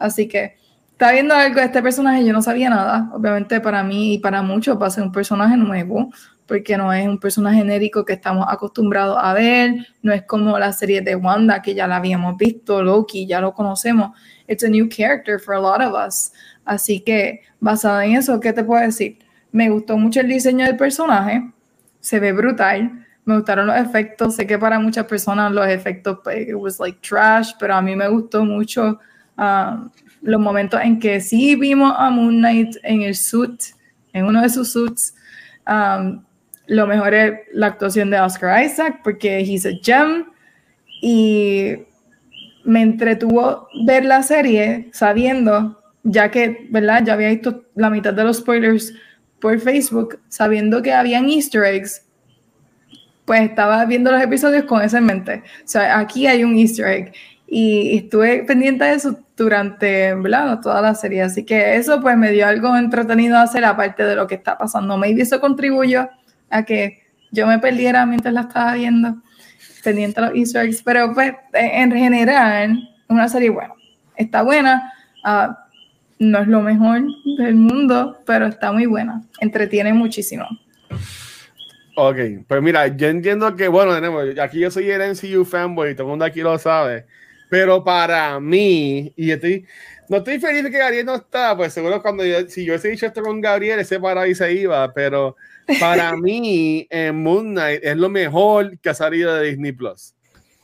Así 0.00 0.26
que 0.26 0.56
está 0.90 1.12
viendo 1.12 1.32
algo 1.32 1.60
de 1.60 1.66
este 1.66 1.80
personaje, 1.80 2.24
yo 2.24 2.32
no 2.32 2.42
sabía 2.42 2.70
nada, 2.70 3.08
obviamente 3.14 3.60
para 3.60 3.84
mí 3.84 4.14
y 4.14 4.18
para 4.18 4.42
muchos 4.42 4.80
va 4.82 4.88
a 4.88 4.90
ser 4.90 5.04
un 5.04 5.12
personaje 5.12 5.56
nuevo, 5.56 6.10
porque 6.44 6.76
no 6.76 6.92
es 6.92 7.06
un 7.06 7.18
personaje 7.18 7.58
genérico 7.58 8.04
que 8.04 8.14
estamos 8.14 8.44
acostumbrados 8.48 9.16
a 9.20 9.32
ver, 9.32 9.86
no 10.02 10.12
es 10.12 10.24
como 10.24 10.58
la 10.58 10.72
serie 10.72 11.02
de 11.02 11.14
Wanda 11.14 11.62
que 11.62 11.74
ya 11.74 11.86
la 11.86 11.96
habíamos 11.96 12.36
visto, 12.36 12.82
Loki, 12.82 13.26
ya 13.26 13.40
lo 13.40 13.54
conocemos. 13.54 14.10
It's 14.48 14.64
a 14.64 14.68
new 14.68 14.88
character 14.88 15.38
for 15.38 15.54
a 15.54 15.60
lot 15.60 15.80
of 15.80 15.94
us. 15.94 16.32
Así 16.64 16.98
que, 17.00 17.42
basado 17.60 18.00
en 18.00 18.16
eso, 18.16 18.40
¿qué 18.40 18.52
te 18.52 18.64
puedo 18.64 18.80
decir? 18.80 19.18
Me 19.56 19.70
gustó 19.70 19.96
mucho 19.96 20.20
el 20.20 20.28
diseño 20.28 20.66
del 20.66 20.76
personaje, 20.76 21.50
se 22.00 22.20
ve 22.20 22.32
brutal, 22.32 23.06
me 23.24 23.36
gustaron 23.36 23.68
los 23.68 23.76
efectos, 23.78 24.36
sé 24.36 24.46
que 24.46 24.58
para 24.58 24.78
muchas 24.78 25.06
personas 25.06 25.50
los 25.50 25.66
efectos, 25.66 26.18
pues, 26.22 26.46
it 26.46 26.54
was 26.54 26.78
like 26.78 26.98
trash, 27.00 27.52
pero 27.58 27.74
a 27.74 27.80
mí 27.80 27.96
me 27.96 28.06
gustó 28.06 28.44
mucho 28.44 29.00
um, 29.38 29.88
los 30.20 30.38
momentos 30.38 30.78
en 30.82 31.00
que 31.00 31.22
sí 31.22 31.56
vimos 31.56 31.94
a 31.96 32.10
Moon 32.10 32.36
Knight 32.36 32.76
en 32.82 33.00
el 33.00 33.14
suit, 33.14 33.62
en 34.12 34.26
uno 34.26 34.42
de 34.42 34.50
sus 34.50 34.72
suits. 34.72 35.14
Um, 35.66 36.22
lo 36.66 36.86
mejor 36.86 37.14
es 37.14 37.32
la 37.54 37.68
actuación 37.68 38.10
de 38.10 38.20
Oscar 38.20 38.62
Isaac 38.62 39.00
porque 39.02 39.40
he's 39.40 39.64
a 39.64 39.70
gem 39.82 40.26
y 41.00 41.76
me 42.62 42.82
entretuvo 42.82 43.68
ver 43.86 44.04
la 44.04 44.22
serie 44.22 44.90
sabiendo, 44.92 45.82
ya 46.02 46.30
que, 46.30 46.68
¿verdad? 46.68 47.04
Ya 47.06 47.14
había 47.14 47.30
visto 47.30 47.64
la 47.74 47.88
mitad 47.88 48.12
de 48.12 48.22
los 48.22 48.36
spoilers 48.36 48.92
por 49.40 49.58
Facebook, 49.60 50.18
sabiendo 50.28 50.82
que 50.82 50.92
habían 50.92 51.28
easter 51.28 51.64
eggs, 51.64 52.02
pues 53.24 53.42
estaba 53.42 53.84
viendo 53.84 54.10
los 54.12 54.22
episodios 54.22 54.64
con 54.64 54.82
eso 54.82 54.96
en 54.96 55.04
mente. 55.04 55.42
O 55.64 55.68
sea, 55.68 55.98
aquí 55.98 56.26
hay 56.26 56.44
un 56.44 56.56
easter 56.56 56.86
egg 56.86 57.12
y 57.48 57.98
estuve 57.98 58.44
pendiente 58.44 58.84
de 58.84 58.94
eso 58.94 59.18
durante 59.36 60.14
¿verdad? 60.14 60.60
toda 60.60 60.80
la 60.80 60.94
serie. 60.94 61.22
Así 61.22 61.44
que 61.44 61.76
eso 61.76 62.00
pues 62.00 62.16
me 62.16 62.30
dio 62.30 62.46
algo 62.46 62.76
entretenido 62.76 63.36
a 63.36 63.42
hacer 63.42 63.64
aparte 63.64 64.04
de 64.04 64.16
lo 64.16 64.26
que 64.26 64.36
está 64.36 64.56
pasando. 64.56 64.96
Maybe 64.96 65.22
eso 65.22 65.40
contribuyó 65.40 66.08
a 66.50 66.62
que 66.64 67.02
yo 67.32 67.46
me 67.46 67.58
perdiera 67.58 68.06
mientras 68.06 68.32
la 68.32 68.42
estaba 68.42 68.74
viendo, 68.74 69.16
pendiente 69.82 70.20
de 70.20 70.28
los 70.28 70.36
easter 70.36 70.64
eggs, 70.64 70.82
pero 70.82 71.12
pues 71.12 71.34
en 71.52 71.92
general, 71.92 72.88
una 73.08 73.28
serie 73.28 73.50
buena. 73.50 73.74
Está 74.16 74.42
buena, 74.42 74.92
uh, 75.24 75.52
no 76.18 76.38
es 76.38 76.48
lo 76.48 76.60
mejor 76.60 77.02
del 77.38 77.54
mundo, 77.54 78.18
pero 78.26 78.46
está 78.46 78.72
muy 78.72 78.86
buena, 78.86 79.22
entretiene 79.40 79.92
muchísimo. 79.92 80.46
Ok, 81.96 82.16
pues 82.46 82.62
mira, 82.62 82.88
yo 82.88 83.08
entiendo 83.08 83.56
que, 83.56 83.68
bueno, 83.68 83.94
tenemos, 83.94 84.38
aquí 84.38 84.60
yo 84.60 84.70
soy 84.70 84.90
el 84.90 85.12
NCU 85.12 85.44
fanboy, 85.44 85.94
todo 85.94 86.06
el 86.06 86.10
mundo 86.10 86.24
aquí 86.24 86.40
lo 86.40 86.58
sabe, 86.58 87.06
pero 87.48 87.82
para 87.82 88.38
mí, 88.38 89.12
y 89.16 89.30
estoy, 89.30 89.64
no 90.08 90.18
estoy 90.18 90.38
feliz 90.38 90.64
de 90.64 90.70
que 90.70 90.78
Gabriel 90.78 91.06
no 91.06 91.14
está, 91.14 91.56
pues 91.56 91.72
seguro 91.72 92.02
cuando 92.02 92.24
yo, 92.24 92.48
si 92.48 92.64
yo 92.64 92.72
hubiese 92.72 92.88
dicho 92.88 93.06
esto 93.06 93.22
con 93.22 93.40
Gabriel, 93.40 93.80
ese 93.80 93.98
para 93.98 94.22
ahí 94.22 94.34
se 94.34 94.52
iba, 94.52 94.92
pero 94.92 95.36
para 95.80 96.14
mí, 96.16 96.86
eh, 96.90 97.12
Moon 97.12 97.52
Knight 97.52 97.80
es 97.82 97.96
lo 97.96 98.08
mejor 98.08 98.78
que 98.78 98.90
ha 98.90 98.94
salido 98.94 99.34
de 99.34 99.48
Disney 99.48 99.72
Plus. 99.72 100.14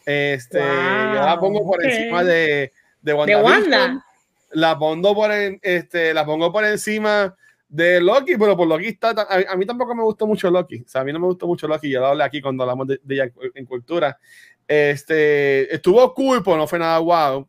Este, 0.05 0.59
yo 0.59 1.25
la 1.25 1.39
pongo 1.41 1.65
por 1.65 1.85
encima 1.85 2.25
de, 2.25 2.73
de 3.01 3.15
Wanda. 3.15 4.05
La 4.53 4.79
pongo 4.79 5.15
por 5.15 5.31
este, 5.33 6.15
la 6.15 6.25
pongo 6.25 6.53
por 6.53 6.65
encima 6.65 7.35
de 7.73 8.03
Loki, 8.03 8.37
pero 8.37 8.57
por 8.57 8.69
Loki 8.69 8.89
está. 8.89 9.11
A, 9.49 9.57
mí 9.57 9.65
tampoco 9.65 9.95
me 9.95 10.03
gustó 10.03 10.27
mucho 10.27 10.51
Loki. 10.51 10.83
O 10.85 10.89
sea, 10.89 11.01
a 11.01 11.05
mí 11.05 11.13
no 11.13 11.19
me 11.19 11.27
gustó 11.27 11.47
mucho 11.47 11.67
Loki. 11.67 11.91
Yo 11.91 12.01
lo 12.01 12.09
hablé 12.09 12.23
aquí 12.23 12.43
cuando 12.43 12.63
hablamos 12.63 12.87
de, 12.87 13.01
ella 13.09 13.33
en 13.55 13.65
cultura. 13.65 14.19
Este, 14.69 15.75
estuvo 15.75 16.13
cool, 16.15 16.43
pero 16.45 16.59
no 16.59 16.67
fue 16.67 16.79
nada 16.79 16.99
wow. 16.99 17.49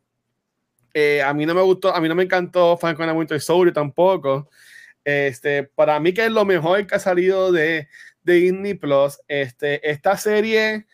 Eh, 0.94 1.20
a 1.22 1.34
mí 1.34 1.44
no 1.44 1.54
me 1.54 1.60
gustó, 1.60 1.94
a 1.94 2.00
mí 2.00 2.08
no 2.08 2.14
me 2.14 2.22
encantó 2.22 2.76
Falcon 2.78 3.10
Winter 3.16 3.40
Soldier 3.40 3.74
tampoco. 3.74 4.48
Este, 5.04 5.64
para 5.64 6.00
mí 6.00 6.14
que 6.14 6.24
es 6.24 6.32
lo 6.32 6.44
mejor 6.46 6.86
que 6.86 6.94
ha 6.94 6.98
salido 6.98 7.52
de, 7.52 7.88
de 8.22 8.34
Disney 8.34 8.74
Plus. 8.74 9.20
Este, 9.28 9.88
esta 9.90 10.16
serie 10.16 10.86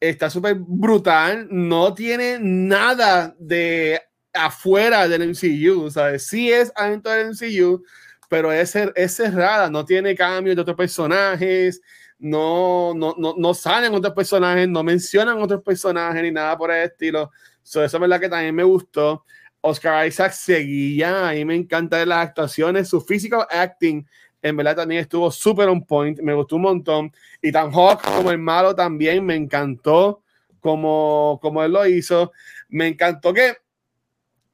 está 0.00 0.30
súper 0.30 0.56
brutal, 0.58 1.46
no 1.50 1.94
tiene 1.94 2.38
nada 2.40 3.36
de 3.38 4.00
afuera 4.46 5.08
del 5.08 5.30
MCU, 5.30 5.90
¿sabes? 5.90 6.26
Sí 6.26 6.52
es 6.52 6.72
adentro 6.74 7.12
del 7.12 7.28
MCU, 7.28 7.82
pero 8.28 8.52
es, 8.52 8.74
es 8.76 9.14
cerrada, 9.14 9.70
no 9.70 9.84
tiene 9.84 10.14
cambios 10.14 10.56
de 10.56 10.62
otros 10.62 10.76
personajes, 10.76 11.80
no, 12.18 12.94
no, 12.94 13.14
no, 13.18 13.34
no 13.36 13.54
salen 13.54 13.94
otros 13.94 14.14
personajes, 14.14 14.68
no 14.68 14.82
mencionan 14.82 15.40
otros 15.42 15.62
personajes 15.62 16.22
ni 16.22 16.30
nada 16.30 16.56
por 16.56 16.70
el 16.70 16.84
estilo. 16.84 17.30
eso 17.62 17.84
es 17.84 17.92
verdad 17.92 18.20
que 18.20 18.28
también 18.28 18.54
me 18.54 18.64
gustó. 18.64 19.24
Oscar 19.60 20.06
Isaac 20.06 20.32
seguía, 20.32 21.28
a 21.28 21.32
mí 21.32 21.44
me 21.44 21.56
encanta 21.56 21.96
de 21.98 22.06
las 22.06 22.28
actuaciones, 22.28 22.88
su 22.88 23.00
physical 23.00 23.46
acting 23.50 24.06
en 24.42 24.56
verdad 24.56 24.76
también 24.76 25.00
estuvo 25.00 25.30
súper 25.30 25.68
on 25.68 25.84
point, 25.84 26.20
me 26.20 26.34
gustó 26.34 26.56
un 26.56 26.62
montón. 26.62 27.12
Y 27.42 27.50
tan 27.52 27.72
Hawk 27.72 28.02
como 28.02 28.30
el 28.30 28.38
malo 28.38 28.74
también 28.74 29.24
me 29.24 29.34
encantó 29.34 30.22
como, 30.60 31.38
como 31.42 31.62
él 31.62 31.72
lo 31.72 31.86
hizo. 31.86 32.32
Me 32.68 32.86
encantó 32.86 33.32
que 33.32 33.56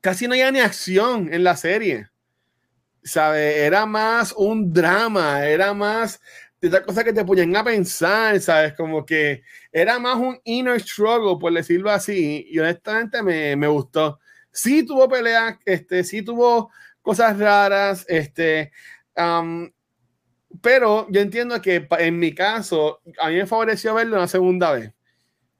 casi 0.05 0.29
no 0.29 0.35
había 0.35 0.53
ni 0.53 0.61
acción 0.61 1.33
en 1.33 1.43
la 1.43 1.57
serie. 1.57 2.09
¿Sabe? 3.03 3.65
Era 3.65 3.87
más 3.87 4.33
un 4.37 4.73
drama, 4.73 5.47
era 5.47 5.75
más 5.75 6.21
de 6.61 6.69
esta 6.69 6.85
cosa 6.85 7.03
que 7.03 7.13
te 7.13 7.25
ponían 7.25 7.57
a 7.57 7.65
pensar, 7.65 8.41
¿sabes? 8.41 8.75
Como 8.75 9.05
que 9.05 9.43
era 9.73 9.99
más 9.99 10.17
un 10.17 10.39
inner 10.45 10.81
struggle, 10.81 11.39
por 11.41 11.53
decirlo 11.53 11.91
así. 11.91 12.47
Y 12.49 12.59
honestamente 12.61 13.23
me, 13.23 13.57
me 13.57 13.67
gustó 13.67 14.21
sí 14.55 14.87
tuvo 14.87 15.09
peleas, 15.09 15.59
este, 15.67 16.05
sí 16.05 16.23
tuvo 16.23 16.71
cosas 17.03 17.39
raras, 17.39 18.07
este, 18.09 18.73
pero 20.63 21.07
yo 21.11 21.21
entiendo 21.21 21.61
que 21.61 21.87
en 21.99 22.19
mi 22.19 22.35
caso, 22.35 23.01
a 23.21 23.29
mí 23.29 23.35
me 23.35 23.47
favoreció 23.47 23.95
verlo 23.95 24.17
una 24.17 24.29
segunda 24.29 24.73
vez. 24.73 24.93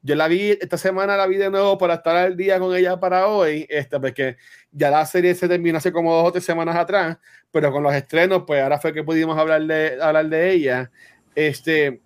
Yo 0.07 0.15
la 0.15 0.29
vi, 0.29 0.51
esta 0.51 0.77
semana 0.77 1.17
la 1.17 1.27
vi 1.27 1.39
de 1.39 1.49
nuevo 1.49 1.79
para 1.79 1.95
estar 1.95 2.15
al 2.15 2.37
día 2.37 2.59
con 2.59 2.77
ella 2.77 3.01
para 3.01 3.27
hoy, 3.27 3.67
este, 3.71 3.99
porque 3.99 4.37
ya 4.71 4.91
la 4.91 5.07
serie 5.07 5.35
se 5.35 5.49
terminó 5.49 5.79
hace 5.79 5.93
como 5.93 6.15
dos 6.15 6.29
o 6.29 6.33
tres 6.33 6.45
semanas 6.45 6.77
atrás, 6.77 7.17
pero 7.51 7.73
con 7.73 7.83
los 7.83 7.95
estrenos, 7.95 8.45
pues 8.47 8.63
ahora 8.63 8.79
fue 8.79 8.93
que 8.93 9.03
pudimos 9.03 9.39
hablar 9.39 9.63
de, 9.63 9.97
hablar 9.99 10.29
de 10.29 10.53
ella. 10.53 10.91
Este, 11.35 12.03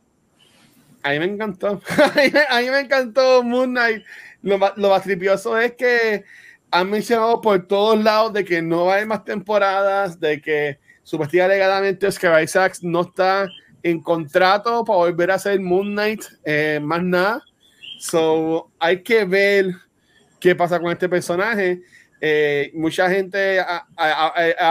a 1.02 1.10
mí 1.10 1.18
me 1.18 1.24
encantó, 1.24 1.80
a 2.50 2.60
mí 2.60 2.70
me 2.70 2.78
encantó 2.78 3.42
Moon 3.42 3.70
Knight. 3.70 4.04
Lo, 4.42 4.60
lo 4.76 4.90
más 4.90 5.02
tripioso 5.02 5.58
es 5.58 5.72
que 5.72 6.22
han 6.70 6.88
mencionado 6.90 7.40
por 7.40 7.66
todos 7.66 8.00
lados 8.00 8.32
de 8.32 8.44
que 8.44 8.62
no 8.62 8.92
hay 8.92 9.06
más 9.06 9.24
temporadas, 9.24 10.20
de 10.20 10.40
que 10.40 10.78
supuestamente 11.02 11.52
alegadamente 11.52 12.06
Oscar 12.06 12.40
Isaacs 12.40 12.84
no 12.84 13.00
está 13.00 13.48
en 13.82 14.00
contrato 14.00 14.84
para 14.84 14.98
volver 14.98 15.32
a 15.32 15.34
hacer 15.34 15.58
Moon 15.58 15.90
Knight, 15.90 16.22
eh, 16.44 16.78
más 16.80 17.02
nada. 17.02 17.42
So, 17.98 18.70
hay 18.78 19.02
que 19.02 19.24
ver 19.24 19.74
qué 20.40 20.54
pasa 20.54 20.80
con 20.80 20.90
este 20.90 21.08
personaje. 21.08 21.82
Eh, 22.20 22.70
mucha 22.74 23.08
gente 23.08 23.60
ha, 23.60 23.86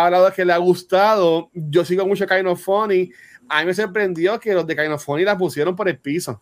hablado 0.04 0.26
de 0.26 0.32
que 0.32 0.46
le 0.46 0.54
ha 0.54 0.58
gustado. 0.58 1.50
Yo 1.54 1.86
sigo 1.86 2.06
mucho 2.06 2.26
Kind 2.26 2.48
of. 2.48 2.68
A 2.70 2.88
mí 2.88 3.66
me 3.66 3.74
sorprendió 3.74 4.40
que 4.40 4.54
los 4.54 4.66
de 4.68 4.76
Kind 4.76 4.92
of 4.92 5.04
Funny 5.04 5.24
la 5.24 5.38
pusieron 5.38 5.76
por 5.76 5.88
el 5.88 6.00
piso. 6.00 6.42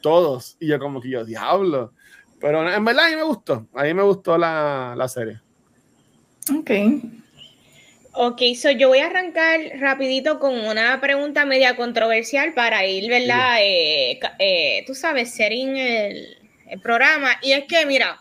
Todos. 0.00 0.56
Y 0.60 0.68
yo, 0.68 0.78
como 0.78 1.00
que 1.00 1.10
yo, 1.10 1.24
diablo. 1.24 1.92
Pero 2.40 2.68
en 2.70 2.84
verdad 2.84 3.06
a 3.06 3.10
mí 3.10 3.16
me 3.16 3.22
gustó. 3.22 3.66
A 3.74 3.84
mí 3.84 3.94
me 3.94 4.02
gustó 4.02 4.36
la, 4.36 4.94
la 4.96 5.08
serie. 5.08 5.40
Ok. 6.56 6.70
Ok, 8.18 8.40
so 8.58 8.70
yo 8.70 8.88
voy 8.88 9.00
a 9.00 9.08
arrancar 9.08 9.60
rapidito 9.78 10.38
con 10.38 10.58
una 10.58 10.98
pregunta 11.02 11.44
media 11.44 11.76
controversial 11.76 12.54
para 12.54 12.86
ir, 12.86 13.10
¿verdad? 13.10 13.58
Eh, 13.60 14.18
eh, 14.38 14.84
tú 14.86 14.94
sabes, 14.94 15.34
setting 15.34 15.76
el, 15.76 16.38
el 16.66 16.80
programa. 16.80 17.32
Y 17.42 17.52
es 17.52 17.64
que, 17.64 17.84
mira, 17.84 18.18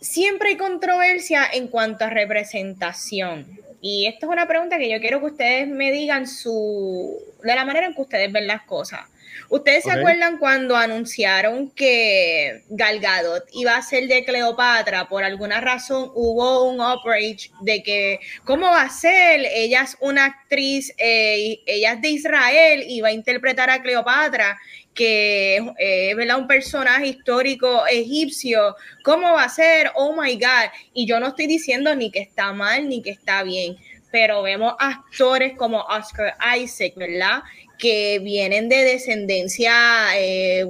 siempre 0.00 0.48
hay 0.48 0.56
controversia 0.56 1.46
en 1.52 1.68
cuanto 1.68 2.06
a 2.06 2.10
representación. 2.10 3.56
Y 3.80 4.06
esto 4.08 4.26
es 4.26 4.32
una 4.32 4.48
pregunta 4.48 4.78
que 4.78 4.90
yo 4.90 4.98
quiero 4.98 5.20
que 5.20 5.26
ustedes 5.26 5.68
me 5.68 5.92
digan 5.92 6.26
su, 6.26 7.22
de 7.40 7.54
la 7.54 7.64
manera 7.64 7.86
en 7.86 7.94
que 7.94 8.02
ustedes 8.02 8.32
ven 8.32 8.48
las 8.48 8.62
cosas. 8.62 9.02
¿Ustedes 9.48 9.84
se 9.84 9.90
acuerdan 9.90 10.38
cuando 10.38 10.76
anunciaron 10.76 11.70
que 11.70 12.62
Gal 12.70 13.00
Gadot 13.00 13.44
iba 13.52 13.76
a 13.76 13.82
ser 13.82 14.08
de 14.08 14.24
Cleopatra? 14.24 15.08
Por 15.08 15.24
alguna 15.24 15.60
razón 15.60 16.10
hubo 16.14 16.64
un 16.64 16.80
outrage 16.80 17.50
de 17.60 17.82
que, 17.82 18.20
¿cómo 18.44 18.66
va 18.66 18.82
a 18.82 18.90
ser? 18.90 19.46
Ella 19.54 19.82
es 19.82 19.96
una 20.00 20.24
actriz, 20.26 20.94
eh, 20.98 21.60
ella 21.66 21.92
es 21.92 22.02
de 22.02 22.08
Israel 22.08 22.84
y 22.86 23.00
va 23.00 23.08
a 23.08 23.12
interpretar 23.12 23.70
a 23.70 23.82
Cleopatra, 23.82 24.58
que 24.94 25.56
eh, 25.78 26.14
es 26.18 26.34
un 26.34 26.46
personaje 26.46 27.08
histórico 27.08 27.86
egipcio. 27.86 28.76
¿Cómo 29.04 29.32
va 29.32 29.44
a 29.44 29.48
ser? 29.48 29.90
Oh 29.94 30.14
my 30.20 30.34
God. 30.34 30.70
Y 30.94 31.06
yo 31.06 31.20
no 31.20 31.28
estoy 31.28 31.46
diciendo 31.46 31.94
ni 31.94 32.10
que 32.10 32.20
está 32.20 32.52
mal 32.52 32.88
ni 32.88 33.02
que 33.02 33.10
está 33.10 33.42
bien 33.42 33.76
pero 34.12 34.42
vemos 34.42 34.74
actores 34.78 35.56
como 35.56 35.80
Oscar 35.80 36.36
Isaac, 36.56 36.92
¿verdad? 36.96 37.42
Que 37.82 38.20
vienen 38.20 38.68
de 38.68 38.84
descendencia 38.84 40.16
eh, 40.16 40.64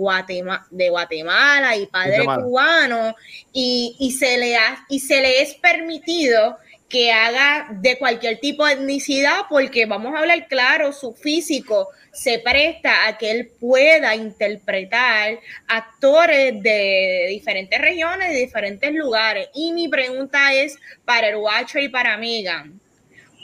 de 0.70 0.88
Guatemala 0.88 1.76
y 1.76 1.84
padre 1.84 2.24
cubano, 2.24 3.14
y, 3.52 4.16
se 4.18 4.38
le 4.38 4.56
y 4.88 4.98
se 4.98 5.20
le 5.20 5.42
es 5.42 5.52
permitido 5.56 6.56
que 6.88 7.12
haga 7.12 7.68
de 7.70 7.98
cualquier 7.98 8.40
tipo 8.40 8.64
de 8.64 8.72
etnicidad, 8.72 9.40
porque 9.50 9.84
vamos 9.84 10.14
a 10.14 10.20
hablar 10.20 10.48
claro, 10.48 10.94
su 10.94 11.12
físico 11.12 11.90
se 12.12 12.38
presta 12.38 13.06
a 13.06 13.18
que 13.18 13.30
él 13.30 13.50
pueda 13.60 14.16
interpretar 14.16 15.38
actores 15.68 16.62
de 16.62 17.26
diferentes 17.28 17.78
regiones, 17.78 18.30
de 18.30 18.38
diferentes 18.38 18.90
lugares. 18.94 19.50
Y 19.54 19.72
mi 19.72 19.88
pregunta 19.88 20.54
es 20.54 20.78
para 21.04 21.28
el 21.28 21.36
Watcher 21.36 21.82
y 21.82 21.90
para 21.90 22.16
Megan, 22.16 22.80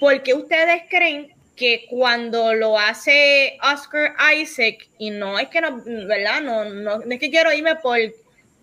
¿por 0.01 0.23
qué 0.23 0.33
ustedes 0.33 0.85
creen 0.89 1.35
que 1.59 1.87
cuando 1.91 2.55
lo 2.55 2.79
hace 2.79 3.59
Oscar 3.63 4.15
Isaac, 4.35 4.89
y 4.99 5.11
no 5.11 5.39
es 5.39 5.49
que 5.49 5.61
no, 5.61 5.83
¿verdad? 5.85 6.41
No, 6.41 6.65
no, 6.65 7.03
es 7.03 7.19
que 7.19 7.31
quiero 7.31 7.53
irme 7.53 7.77
por 7.77 7.99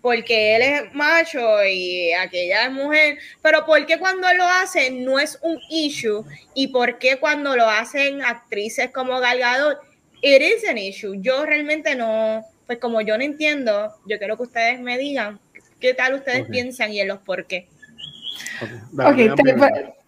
porque 0.00 0.54
él 0.54 0.62
es 0.62 0.94
macho 0.94 1.64
y 1.64 2.12
aquella 2.12 2.66
es 2.66 2.72
mujer, 2.72 3.18
pero 3.42 3.66
¿por 3.66 3.84
qué 3.86 3.98
cuando 3.98 4.32
lo 4.34 4.44
hace 4.44 4.90
no 4.90 5.18
es 5.18 5.36
un 5.42 5.58
issue? 5.68 6.24
¿Y 6.54 6.68
por 6.68 6.98
qué 6.98 7.16
cuando 7.16 7.56
lo 7.56 7.68
hacen 7.68 8.22
actrices 8.22 8.92
como 8.92 9.18
Gal 9.18 9.40
Gadot, 9.40 9.78
it 10.22 10.42
is 10.42 10.68
an 10.68 10.78
issue? 10.78 11.20
Yo 11.20 11.44
realmente 11.44 11.96
no, 11.96 12.44
pues 12.66 12.78
como 12.78 13.00
yo 13.00 13.18
no 13.18 13.24
entiendo, 13.24 13.96
yo 14.06 14.18
quiero 14.18 14.36
que 14.36 14.44
ustedes 14.44 14.80
me 14.80 14.96
digan 14.96 15.40
qué 15.80 15.92
tal 15.92 16.14
ustedes 16.14 16.46
piensan 16.48 16.92
y 16.92 17.00
en 17.00 17.08
los 17.08 17.18
por 17.18 17.46
qué. 17.46 17.66
Ok, 18.98 19.16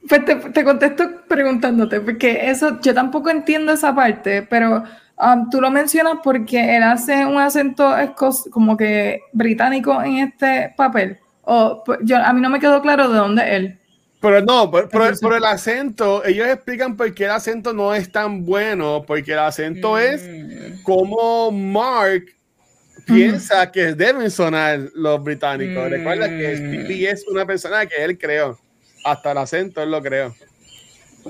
pues 0.08 0.24
te, 0.24 0.64
contesto 0.64 1.22
preguntándote, 1.28 2.00
porque 2.00 2.50
eso, 2.50 2.80
yo 2.80 2.94
tampoco 2.94 3.30
entiendo 3.30 3.72
esa 3.72 3.94
parte, 3.94 4.42
pero 4.42 4.84
um, 5.18 5.50
tú 5.50 5.60
lo 5.60 5.70
mencionas 5.70 6.18
porque 6.22 6.76
él 6.76 6.82
hace 6.82 7.26
un 7.26 7.38
acento 7.38 7.94
como 8.50 8.76
que 8.76 9.20
británico 9.32 10.02
en 10.02 10.18
este 10.18 10.72
papel. 10.76 11.18
O, 11.42 11.82
pues, 11.84 11.98
yo, 12.02 12.16
a 12.16 12.32
mí 12.32 12.40
no 12.40 12.50
me 12.50 12.60
quedó 12.60 12.80
claro 12.80 13.08
de 13.08 13.18
dónde 13.18 13.56
él. 13.56 13.78
Pero 14.20 14.40
no, 14.40 14.70
por, 14.70 14.88
por, 14.88 15.34
el 15.34 15.44
acento, 15.44 16.24
ellos 16.24 16.48
explican 16.48 16.96
por 16.96 17.14
qué 17.14 17.26
el 17.26 17.30
acento 17.30 17.72
no 17.72 17.94
es 17.94 18.10
tan 18.10 18.44
bueno, 18.44 19.04
porque 19.06 19.32
el 19.32 19.38
acento 19.38 19.96
es 19.96 20.28
mm. 20.28 20.82
como 20.82 21.52
Mark 21.52 22.24
piensa 23.08 23.70
que 23.70 23.94
deben 23.94 24.30
sonar 24.30 24.80
los 24.94 25.22
británicos. 25.22 25.90
Recuerda 25.90 26.28
que 26.28 26.56
Stevie 26.56 27.08
mm. 27.08 27.14
es 27.14 27.26
una 27.28 27.46
persona 27.46 27.86
que 27.86 28.04
él 28.04 28.18
creó. 28.18 28.58
Hasta 29.04 29.32
el 29.32 29.38
acento 29.38 29.82
él 29.82 29.90
lo 29.90 30.02
creó. 30.02 30.34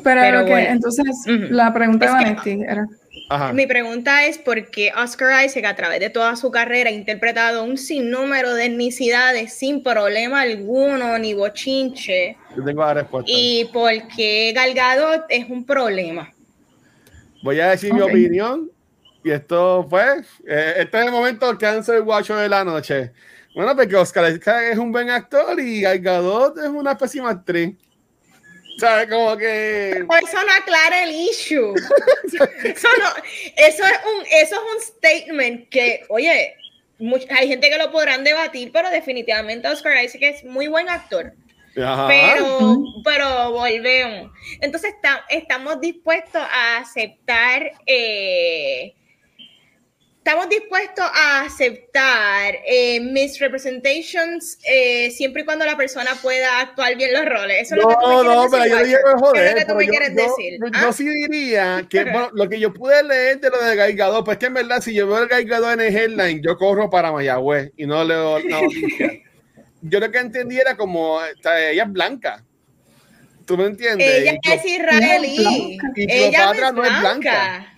Pero, 0.03 0.47
entonces 0.47 1.05
la 1.27 1.73
pregunta 1.73 2.07
de 2.07 2.13
Vanetti 2.13 2.63
era. 2.63 2.87
Mi 3.53 3.67
pregunta 3.67 4.25
es 4.25 4.39
por 4.39 4.71
qué 4.71 4.91
Oscar 4.97 5.45
Isaac 5.45 5.65
a 5.67 5.77
través 5.77 6.01
de 6.01 6.09
toda 6.09 6.35
su 6.35 6.51
carrera 6.51 6.89
ha 6.89 6.93
interpretado 6.93 7.63
un 7.63 7.77
sinnúmero 7.77 8.55
de 8.55 8.67
etnicidades 8.67 9.53
sin 9.53 9.83
problema 9.83 10.41
alguno 10.43 11.19
ni 11.19 11.35
bochinche. 11.35 12.37
Yo 12.57 12.65
tengo 12.65 12.83
la 12.83 12.95
respuesta. 12.95 13.31
Y 13.31 13.67
por 13.73 13.91
qué 14.17 14.53
Galgado 14.55 15.27
es 15.29 15.49
un 15.51 15.67
problema. 15.67 16.33
Voy 17.43 17.61
a 17.61 17.69
decir 17.69 17.93
mi 17.93 18.01
opinión 18.01 18.71
y 19.25 19.31
esto 19.31 19.87
fue, 19.89 20.21
eh, 20.47 20.75
este 20.79 20.99
es 20.99 21.07
el 21.07 21.13
momento 21.13 21.57
que 21.59 21.67
han 21.67 21.83
el 21.87 22.03
guacho 22.03 22.37
de 22.37 22.49
la 22.49 22.65
noche. 22.65 23.13
Bueno, 23.55 23.75
porque 23.75 23.97
Oscar 23.97 24.31
Isaac 24.31 24.65
es 24.71 24.79
un 24.79 24.93
buen 24.93 25.11
actor 25.11 25.59
y 25.59 25.81
Gal 25.81 25.99
Gadot 25.99 26.59
es 26.59 26.69
una 26.69 26.97
pésima 26.97 27.31
actriz. 27.31 27.77
¿Sabes? 28.79 29.09
Como 29.09 29.37
que. 29.37 29.91
Eso 29.91 30.45
no 30.47 30.53
aclara 30.57 31.03
el 31.03 31.11
issue. 31.11 31.75
eso, 32.63 32.89
no, 33.01 33.23
eso, 33.57 33.85
es 33.85 33.99
un, 34.05 34.27
eso 34.31 34.55
es 34.55 34.61
un 34.77 34.81
statement 34.83 35.69
que, 35.69 36.05
oye, 36.09 36.55
hay 37.31 37.49
gente 37.49 37.69
que 37.71 37.79
lo 37.79 37.91
podrán 37.91 38.23
debatir, 38.23 38.71
pero 38.73 38.91
definitivamente 38.91 39.67
Oscar 39.67 40.05
Isaac 40.05 40.23
es 40.23 40.45
muy 40.45 40.69
buen 40.69 40.89
actor. 40.89 41.33
Pero, 41.75 42.83
pero 43.05 43.53
volvemos. 43.53 44.33
Entonces 44.61 44.95
estamos 45.29 45.81
dispuestos 45.81 46.43
a 46.43 46.79
aceptar 46.79 47.71
eh, 47.87 48.95
estamos 50.29 50.51
dispuestos 50.51 51.07
a 51.07 51.45
aceptar 51.45 52.55
eh, 52.67 53.01
misrepresentations 53.01 54.59
eh, 54.71 55.11
siempre 55.11 55.41
y 55.41 55.45
cuando 55.47 55.65
la 55.65 55.75
persona 55.75 56.11
pueda 56.21 56.61
actuar 56.61 56.97
bien 56.99 57.15
los 57.15 57.25
roles. 57.25 57.63
Eso 57.63 57.77
es 57.77 57.83
lo 57.83 57.89
que 57.89 57.95
tú 57.95 58.01
no, 58.01 58.23
no, 58.25 58.51
pero 58.51 58.67
yo 58.67 58.85
digo 58.85 58.99
joder. 59.21 59.43
¿Qué 59.43 59.49
es 59.49 59.53
lo 59.53 59.59
que 59.59 59.65
tú 59.65 59.75
me 59.75 59.89
quieres 59.89 60.15
decir? 60.15 60.59
Yo, 60.61 60.69
¿Ah? 60.75 60.93
sí 60.93 61.09
diría 61.09 61.87
que 61.89 62.05
lo 62.35 62.47
que 62.47 62.61
yo 62.61 62.75
pude 62.75 63.03
leer 63.05 63.41
de 63.41 63.49
lo 63.49 63.59
de 63.65 63.75
Gaigado, 63.75 64.23
pues 64.23 64.37
que 64.37 64.47
en 64.47 64.55
verdad, 64.55 64.83
si 64.83 64.93
yo 64.93 65.07
veo 65.07 65.23
el 65.23 65.29
Gaigado 65.29 65.73
en 65.73 65.81
el 65.81 65.97
headline, 65.97 66.43
yo 66.43 66.59
corro 66.59 66.91
para 66.91 67.11
Mayagüez 67.11 67.73
y 67.79 67.87
no 67.87 68.05
leo 68.05 68.39
no, 68.45 68.61
Yo 69.81 69.99
lo 69.99 70.11
que 70.11 70.19
entendí 70.19 70.59
era 70.59 70.77
como, 70.77 71.21
ella 71.23 71.85
es 71.85 71.91
blanca. 71.91 72.45
¿Tú 73.47 73.57
me 73.57 73.65
entiendes? 73.65 74.07
Ella 74.07 74.39
es 74.43 74.63
israelí. 74.63 75.79
Y 75.97 76.13
ella 76.13 76.53
no 76.53 76.85
es 76.85 77.01
blanca. 77.01 77.78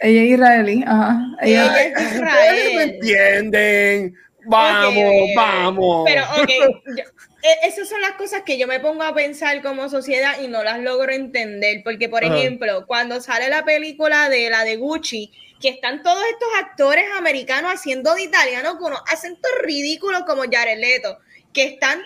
Ella 0.00 0.22
es 0.22 0.30
israelí, 0.30 0.84
ajá. 0.86 1.20
Ella, 1.42 1.82
es 1.82 2.14
israelí. 2.14 2.76
¿Me 2.76 2.82
entienden? 2.84 4.14
Vamos, 4.46 5.04
vamos. 5.36 6.04
Pero, 6.06 6.22
ok, 6.40 6.48
e, 7.42 7.66
esas 7.66 7.88
son 7.88 8.00
las 8.00 8.12
cosas 8.12 8.42
que 8.42 8.58
yo 8.58 8.66
me 8.66 8.80
pongo 8.80 9.02
a 9.02 9.14
pensar 9.14 9.60
como 9.62 9.88
sociedad 9.88 10.40
y 10.40 10.48
no 10.48 10.64
las 10.64 10.80
logro 10.80 11.12
entender. 11.12 11.82
Porque, 11.84 12.08
por 12.08 12.24
ejemplo, 12.24 12.86
cuando 12.86 13.20
sale 13.20 13.48
la 13.48 13.64
película 13.64 14.28
de 14.28 14.48
la 14.48 14.64
de 14.64 14.76
Gucci, 14.76 15.32
que 15.60 15.68
están 15.68 16.02
todos 16.02 16.22
estos 16.32 16.48
actores 16.60 17.04
americanos 17.16 17.72
haciendo 17.74 18.14
de 18.14 18.22
italiano 18.22 18.78
con 18.78 18.92
unos 18.92 19.02
acentos 19.12 19.50
ridículos 19.62 20.22
como 20.26 20.42
Jared 20.50 20.78
Leto, 20.78 21.18
que 21.52 21.64
están 21.64 22.00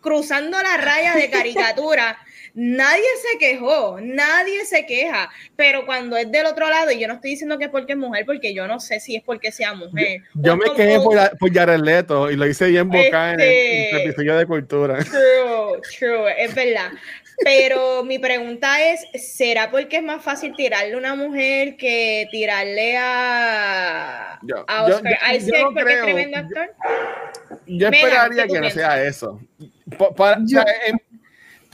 cruzando 0.00 0.60
la 0.62 0.76
raya 0.76 1.14
de 1.14 1.30
caricatura. 1.30 2.18
Nadie 2.56 3.02
se 3.20 3.38
quejó, 3.38 3.98
nadie 4.00 4.64
se 4.64 4.86
queja, 4.86 5.28
pero 5.56 5.84
cuando 5.86 6.16
es 6.16 6.30
del 6.30 6.46
otro 6.46 6.68
lado, 6.70 6.92
y 6.92 7.00
yo 7.00 7.08
no 7.08 7.14
estoy 7.14 7.30
diciendo 7.30 7.58
que 7.58 7.64
es 7.64 7.70
porque 7.70 7.94
es 7.94 7.98
mujer, 7.98 8.24
porque 8.24 8.54
yo 8.54 8.68
no 8.68 8.78
sé 8.78 9.00
si 9.00 9.16
es 9.16 9.24
porque 9.24 9.50
sea 9.50 9.74
mujer. 9.74 10.20
Yo, 10.34 10.56
me 10.56 10.66
quejé 10.76 11.00
por, 11.00 11.18
por 11.36 11.52
Jared 11.52 11.80
Leto 11.80 12.30
y 12.30 12.36
lo 12.36 12.46
hice 12.46 12.68
bien 12.68 12.88
boca 12.88 13.32
en, 13.32 13.40
el, 13.40 13.48
este, 13.48 14.04
episodio 14.04 14.36
de 14.36 14.46
cultura. 14.46 14.98
True, 14.98 15.80
true, 15.98 16.32
es 16.38 16.54
verdad. 16.54 16.92
Pero 17.42 18.04
mi 18.04 18.20
pregunta 18.20 18.80
es, 18.80 19.04
¿será 19.20 19.72
porque 19.72 19.96
es 19.96 20.02
más 20.04 20.22
fácil 20.22 20.54
tirarle 20.54 20.94
a 20.94 20.98
una 20.98 21.16
mujer 21.16 21.76
que 21.76 22.28
tirarle 22.30 22.96
a, 22.96 24.38
a 24.68 24.84
Oscar 24.84 25.18
Isaac 25.34 25.70
porque 25.74 25.92
es 25.92 26.02
tremendo 26.02 26.38
actor? 26.38 26.74
Yo, 27.66 27.88
esperaría 27.88 28.46
que 28.46 28.60
no 28.60 28.70
sea 28.70 29.02
eso. 29.02 29.40
Para, 30.16 30.38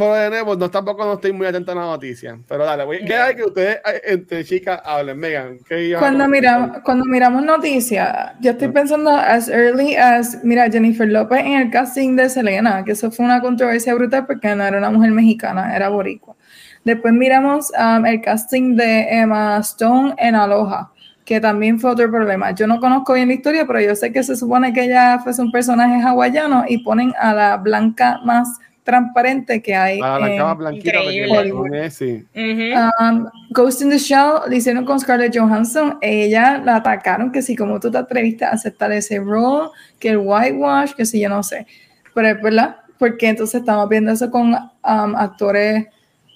pero 0.01 0.15
de 0.15 0.31
nuevo, 0.31 0.57
no, 0.57 0.71
tampoco 0.71 1.05
no 1.05 1.13
estoy 1.13 1.31
muy 1.31 1.47
atento 1.47 1.73
a 1.73 1.75
la 1.75 1.83
noticia. 1.83 2.39
Pero 2.49 2.65
dale, 2.65 2.85
voy, 2.85 3.05
¿qué 3.05 3.15
hay 3.15 3.37
que 3.37 3.45
ustedes 3.45 3.77
eh, 3.85 4.01
entre 4.07 4.43
chicas 4.47 4.81
hablen? 4.83 5.19
Megan, 5.19 5.59
cuando, 5.99 6.27
miramos, 6.27 6.79
cuando 6.83 7.05
miramos 7.05 7.45
noticias, 7.45 8.33
yo 8.41 8.53
estoy 8.53 8.69
pensando 8.69 9.11
as 9.11 9.51
early 9.51 9.97
as, 9.97 10.43
mira, 10.43 10.71
Jennifer 10.71 11.07
López 11.07 11.41
en 11.41 11.53
el 11.53 11.71
casting 11.71 12.17
de 12.17 12.31
Selena, 12.31 12.83
que 12.83 12.93
eso 12.93 13.11
fue 13.11 13.27
una 13.27 13.43
controversia 13.43 13.95
brutal 13.95 14.25
porque 14.25 14.55
no 14.55 14.65
era 14.65 14.79
una 14.79 14.89
mujer 14.89 15.11
mexicana, 15.11 15.77
era 15.77 15.91
boricua. 15.91 16.35
Después 16.83 17.13
miramos 17.13 17.71
um, 17.79 18.07
el 18.07 18.23
casting 18.23 18.77
de 18.77 19.03
Emma 19.11 19.59
Stone 19.59 20.15
en 20.17 20.35
Aloha, 20.35 20.93
que 21.27 21.43
también 21.43 21.79
fue 21.79 21.91
otro 21.91 22.11
problema. 22.11 22.53
Yo 22.53 22.67
no 22.67 22.81
conozco 22.81 23.13
bien 23.13 23.29
la 23.29 23.35
historia, 23.35 23.67
pero 23.67 23.83
yo 23.83 23.95
sé 23.95 24.11
que 24.11 24.23
se 24.23 24.35
supone 24.35 24.73
que 24.73 24.85
ella 24.85 25.19
fue 25.19 25.35
un 25.39 25.53
personaje 25.53 26.01
hawaiano 26.01 26.65
y 26.67 26.79
ponen 26.79 27.13
a 27.19 27.35
la 27.35 27.59
blanca 27.59 28.19
más 28.25 28.59
transparente 28.85 29.63
que 29.63 29.75
hay. 29.75 30.01
Ah, 30.03 30.19
la 30.19 30.37
cama 30.37 30.55
blanquita 30.55 30.99
um, 33.01 33.27
Ghost 33.51 33.83
in 33.83 33.91
the 33.91 33.99
Shell 33.99 34.49
lo 34.49 34.55
hicieron 34.55 34.85
con 34.85 34.99
Scarlett 35.01 35.37
Johansson. 35.37 35.99
Ella 36.01 36.59
la 36.59 36.77
atacaron 36.77 37.33
que 37.33 37.43
si 37.43 37.57
como 37.57 37.79
tú 37.81 37.91
te 37.91 37.99
atreviste 37.99 38.45
a 38.45 38.51
aceptar 38.51 38.93
ese 38.93 39.19
rol, 39.19 39.71
que 39.99 40.11
el 40.11 40.19
whitewash, 40.19 40.93
que 40.93 41.05
si 41.05 41.21
yo 41.21 41.29
no 41.29 41.43
sé. 41.43 41.67
Pero 42.15 42.29
es 42.29 42.43
verdad, 42.43 42.77
porque 42.99 43.29
entonces 43.29 43.61
estamos 43.61 43.89
viendo 43.89 44.13
eso 44.13 44.31
con 44.31 44.53
um, 44.53 45.17
actores 45.17 45.87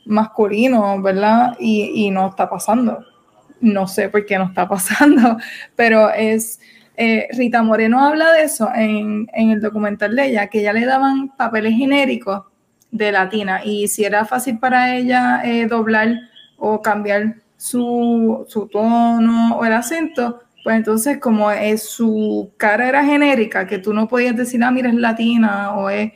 masculinos, 0.05 1.03
¿verdad? 1.03 1.57
Y, 1.59 2.07
y 2.07 2.11
no 2.11 2.29
está 2.29 2.49
pasando. 2.49 3.05
No 3.61 3.87
sé 3.87 4.09
por 4.09 4.27
qué 4.27 4.39
no 4.39 4.45
está 4.45 4.69
pasando, 4.69 5.39
pero 5.75 6.11
es 6.11 6.61
eh, 6.97 7.29
Rita 7.33 7.63
Moreno 7.63 8.05
habla 8.05 8.33
de 8.33 8.43
eso 8.45 8.71
en, 8.75 9.29
el 9.33 9.61
documental 9.61 10.15
de 10.15 10.27
ella, 10.27 10.47
que 10.49 10.63
ya 10.63 10.73
le 10.73 10.85
daban 10.87 11.29
papeles 11.37 11.75
genéricos 11.77 12.43
de 12.91 13.11
latina 13.11 13.65
y 13.65 13.89
si 13.89 14.05
era 14.05 14.25
fácil 14.25 14.59
para 14.59 14.95
ella 14.95 15.43
eh, 15.45 15.67
doblar 15.67 16.15
o 16.57 16.81
cambiar 16.81 17.37
su, 17.57 18.47
tono 18.71 19.57
o 19.57 19.65
el 19.65 19.73
acento, 19.73 20.41
pues 20.63 20.77
entonces 20.77 21.19
como 21.19 21.51
es, 21.51 21.83
su 21.83 22.53
cara 22.57 22.89
era 22.89 23.05
genérica, 23.05 23.67
que 23.67 23.79
tú 23.79 23.93
no 23.93 24.07
podías 24.07 24.37
decir, 24.37 24.63
ah, 24.63 24.71
mira, 24.71 24.89
es 24.89 24.95
latina 24.95 25.75
o 25.75 25.91
es, 25.91 26.13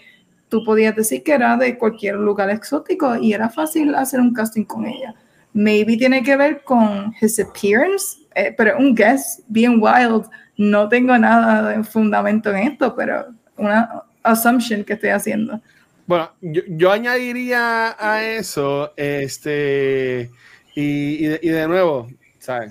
tú 0.48 0.62
podías 0.64 0.94
decir 0.94 1.22
que 1.24 1.32
era 1.32 1.56
de 1.56 1.76
cualquier 1.76 2.14
lugar 2.16 2.50
exótico 2.50 3.16
y 3.16 3.32
era 3.32 3.48
fácil 3.50 3.94
hacer 3.96 4.20
un 4.20 4.32
casting 4.32 4.64
con 4.64 4.86
ella. 4.86 5.14
Maybe 5.58 5.96
tiene 5.96 6.22
que 6.22 6.36
ver 6.36 6.62
con 6.62 7.12
his 7.20 7.40
appearance, 7.40 8.16
eh, 8.36 8.54
pero 8.56 8.78
un 8.78 8.94
guess 8.94 9.42
bien 9.48 9.80
wild 9.82 10.26
no 10.56 10.88
tengo 10.88 11.18
nada 11.18 11.70
de 11.70 11.82
fundamento 11.82 12.50
en 12.50 12.68
esto, 12.68 12.94
pero 12.94 13.26
una 13.56 14.04
assumption 14.22 14.84
que 14.84 14.92
estoy 14.92 15.10
haciendo. 15.10 15.60
Bueno, 16.06 16.30
yo, 16.40 16.92
añadiría 16.92 17.96
a 17.98 18.24
eso, 18.24 18.92
este, 18.96 20.30
y, 20.76 21.26
y, 21.26 21.48
de, 21.48 21.66
nuevo, 21.66 22.08
¿sabes? 22.38 22.70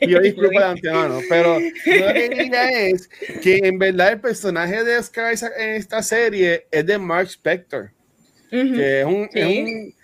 yo 0.00 0.18
disculpo 0.18 0.58
de 0.58 0.64
antemano, 0.64 1.20
pero 1.28 1.60
lo 1.60 2.12
que 2.14 2.28
diría 2.30 2.88
es 2.88 3.08
que 3.40 3.58
en 3.62 3.78
verdad 3.78 4.14
el 4.14 4.20
personaje 4.20 4.82
de 4.82 4.98
Oscar 4.98 5.34
en 5.56 5.76
esta 5.76 6.02
serie 6.02 6.66
es 6.68 6.84
de 6.84 6.98
Mark 6.98 7.28
Spector, 7.28 7.92
que 8.50 9.00
es 9.02 9.06
un, 9.06 9.28
es 9.32 9.46
un, 9.46 9.94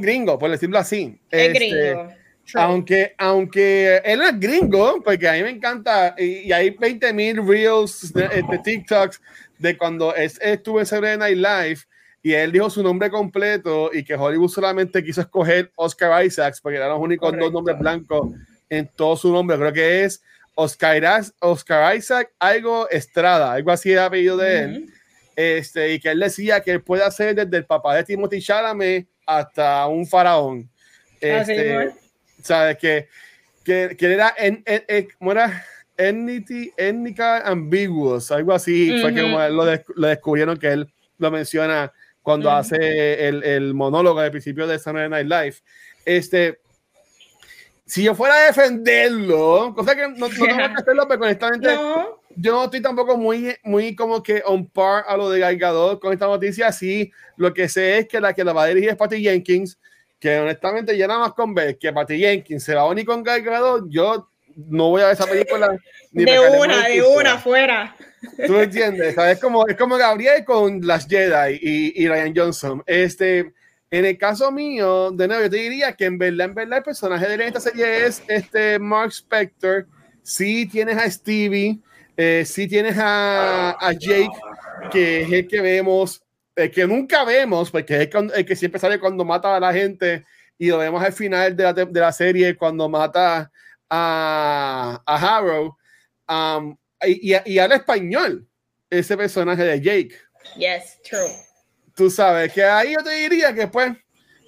gringo, 0.00 0.38
por 0.38 0.50
decirlo 0.50 0.78
así. 0.78 1.20
Es 1.30 1.48
este, 1.48 1.58
gringo 1.58 2.22
aunque, 2.54 3.14
aunque 3.18 4.00
él 4.04 4.22
es 4.22 4.40
gringo, 4.40 5.02
porque 5.02 5.28
a 5.28 5.32
mí 5.34 5.42
me 5.42 5.50
encanta, 5.50 6.14
y, 6.18 6.52
hay 6.52 6.70
20 6.70 7.12
mil 7.12 7.46
reels 7.46 8.12
de, 8.12 8.28
de, 8.28 8.58
TikToks 8.62 9.20
de 9.58 9.76
cuando 9.76 10.14
estuvo 10.14 10.80
en 10.80 10.86
Saturday 10.86 11.16
Night 11.16 11.36
Live 11.36 11.80
y 12.22 12.32
él 12.32 12.52
dijo 12.52 12.70
su 12.70 12.82
nombre 12.82 13.10
completo 13.10 13.90
y 13.92 14.04
que 14.04 14.14
Hollywood 14.14 14.48
solamente 14.48 15.02
quiso 15.02 15.22
escoger 15.22 15.72
Oscar 15.74 16.24
Isaacs 16.24 16.60
porque 16.60 16.76
eran 16.76 16.90
los 16.90 17.00
únicos 17.00 17.36
dos 17.36 17.52
nombres 17.52 17.78
blancos 17.78 18.32
en 18.68 18.88
todo 18.94 19.16
su 19.16 19.32
nombre. 19.32 19.56
Creo 19.56 19.72
que 19.72 20.04
es 20.04 20.22
Oscar, 20.54 21.22
Oscar 21.40 21.96
Isaac, 21.96 22.32
algo 22.38 22.88
Estrada, 22.90 23.52
algo 23.52 23.72
así 23.72 23.90
de 23.90 24.00
apellido 24.00 24.36
de 24.36 24.60
él. 24.60 24.92
Este, 25.34 25.94
y 25.94 26.00
que 26.00 26.10
él 26.10 26.20
decía 26.20 26.60
que 26.60 26.72
él 26.72 26.82
puede 26.82 27.02
hacer 27.02 27.34
desde 27.34 27.56
el 27.56 27.64
papá 27.64 27.96
de 27.96 28.04
Timothy 28.04 28.40
Chalamet 28.40 29.08
hasta 29.26 29.86
un 29.86 30.06
faraón. 30.06 30.68
Este, 31.20 31.90
¿sabes? 32.42 32.76
Que, 32.78 33.08
que, 33.64 33.96
que 33.96 34.12
era, 34.12 34.34
en, 34.36 34.62
en, 34.66 34.84
en, 34.88 35.08
¿cómo 35.18 35.32
era? 35.32 35.64
étnica 35.96 37.46
ambiguous, 37.46 38.30
algo 38.32 38.52
así, 38.52 39.00
fue 39.00 39.14
que 39.14 39.22
lo, 39.22 39.50
lo, 39.50 40.06
descubrieron 40.08 40.58
que 40.58 40.72
él 40.72 40.92
lo 41.18 41.30
menciona 41.30 41.92
cuando 42.22 42.50
hace 42.50 43.28
el, 43.28 43.44
el, 43.44 43.74
monólogo 43.74 44.20
al 44.20 44.30
principio 44.30 44.66
de 44.66 44.78
Saturday 44.78 45.08
Night 45.08 45.28
Live. 45.28 45.56
Este, 46.04 46.60
si 47.84 48.02
yo 48.02 48.14
fuera 48.14 48.34
a 48.34 48.46
defenderlo, 48.46 49.74
cosa 49.74 49.94
que 49.94 50.08
no, 50.08 50.16
no 50.16 50.28
tengo 50.28 50.46
que 50.46 50.62
hacerlo, 50.62 51.06
pero 51.08 51.22
honestamente 51.22 51.68
yo 52.36 52.52
no 52.52 52.64
estoy 52.64 52.80
tampoco 52.80 53.16
muy, 53.16 53.54
muy 53.62 53.94
como 53.94 54.22
que 54.22 54.42
on 54.44 54.66
par 54.68 55.04
a 55.06 55.16
lo 55.16 55.30
de 55.30 55.40
Galgador 55.40 56.00
con 56.00 56.12
esta 56.12 56.26
noticia. 56.26 56.72
Sí, 56.72 57.12
lo 57.36 57.52
que 57.52 57.68
sé 57.68 57.98
es 57.98 58.08
que 58.08 58.20
la 58.20 58.32
que 58.32 58.44
la 58.44 58.52
va 58.52 58.64
a 58.64 58.68
dirigir 58.68 58.90
es 58.90 58.96
Patty 58.96 59.22
Jenkins 59.22 59.78
que 60.22 60.38
honestamente 60.38 60.96
ya 60.96 61.08
nada 61.08 61.18
más 61.18 61.32
con 61.32 61.52
ver 61.52 61.76
que 61.76 61.92
Patty 61.92 62.16
Jenkins 62.16 62.62
se 62.62 62.76
va 62.76 62.82
a 62.82 62.86
unir 62.86 63.04
con 63.04 63.24
Gal 63.24 63.42
Gadot, 63.42 63.86
yo 63.88 64.28
no 64.68 64.90
voy 64.90 65.02
a 65.02 65.06
ver 65.06 65.14
esa 65.14 65.26
película. 65.26 65.76
Ni 66.12 66.24
de 66.24 66.38
una, 66.38 66.86
de 66.86 67.02
una, 67.02 67.38
fuera. 67.38 67.96
¿Tú 68.46 68.56
entiendes? 68.56 69.18
Es 69.18 69.40
como, 69.40 69.66
es 69.66 69.76
como 69.76 69.96
Gabriel 69.96 70.44
con 70.44 70.86
las 70.86 71.08
Jedi 71.08 71.58
y, 71.60 72.04
y 72.04 72.08
Ryan 72.08 72.34
Johnson. 72.36 72.82
Este, 72.86 73.52
en 73.90 74.04
el 74.04 74.16
caso 74.16 74.52
mío, 74.52 75.10
de 75.10 75.26
nuevo, 75.26 75.42
yo 75.42 75.50
te 75.50 75.56
diría 75.56 75.94
que 75.94 76.04
en 76.04 76.18
verdad, 76.18 76.46
en 76.46 76.54
verdad, 76.54 76.78
el 76.78 76.84
personaje 76.84 77.26
de 77.26 77.44
esta 77.44 77.58
serie 77.58 78.06
es 78.06 78.22
este 78.28 78.78
Mark 78.78 79.10
Spector. 79.10 79.88
Sí 80.22 80.66
tienes 80.66 80.98
a 80.98 81.10
Stevie, 81.10 81.80
eh, 82.16 82.44
sí 82.46 82.68
tienes 82.68 82.96
a, 82.98 83.70
a 83.72 83.92
Jake, 83.92 84.30
que 84.90 85.22
es 85.22 85.32
el 85.32 85.48
que 85.48 85.60
vemos 85.60 86.22
el 86.54 86.70
que 86.70 86.86
nunca 86.86 87.24
vemos, 87.24 87.70
porque 87.70 88.02
es 88.02 88.10
el 88.34 88.44
que 88.44 88.56
siempre 88.56 88.80
sale 88.80 89.00
cuando 89.00 89.24
mata 89.24 89.56
a 89.56 89.60
la 89.60 89.72
gente 89.72 90.24
y 90.58 90.68
lo 90.68 90.78
vemos 90.78 91.02
al 91.02 91.12
final 91.12 91.56
de 91.56 91.64
la, 91.64 91.72
de 91.72 92.00
la 92.00 92.12
serie 92.12 92.56
cuando 92.56 92.88
mata 92.88 93.50
a, 93.88 95.02
a 95.04 95.16
Harrow 95.16 95.76
um, 96.28 96.76
y, 97.04 97.34
y, 97.44 97.58
habla 97.58 97.76
español 97.76 98.46
ese 98.88 99.16
personaje 99.16 99.64
de 99.64 99.80
Jake. 99.80 100.14
Yes, 100.56 101.00
true. 101.02 101.30
Tú 101.94 102.10
sabes 102.10 102.52
que 102.52 102.62
ahí 102.62 102.92
yo 102.92 103.02
te 103.02 103.10
diría 103.10 103.52
que 103.54 103.66
pues 103.66 103.92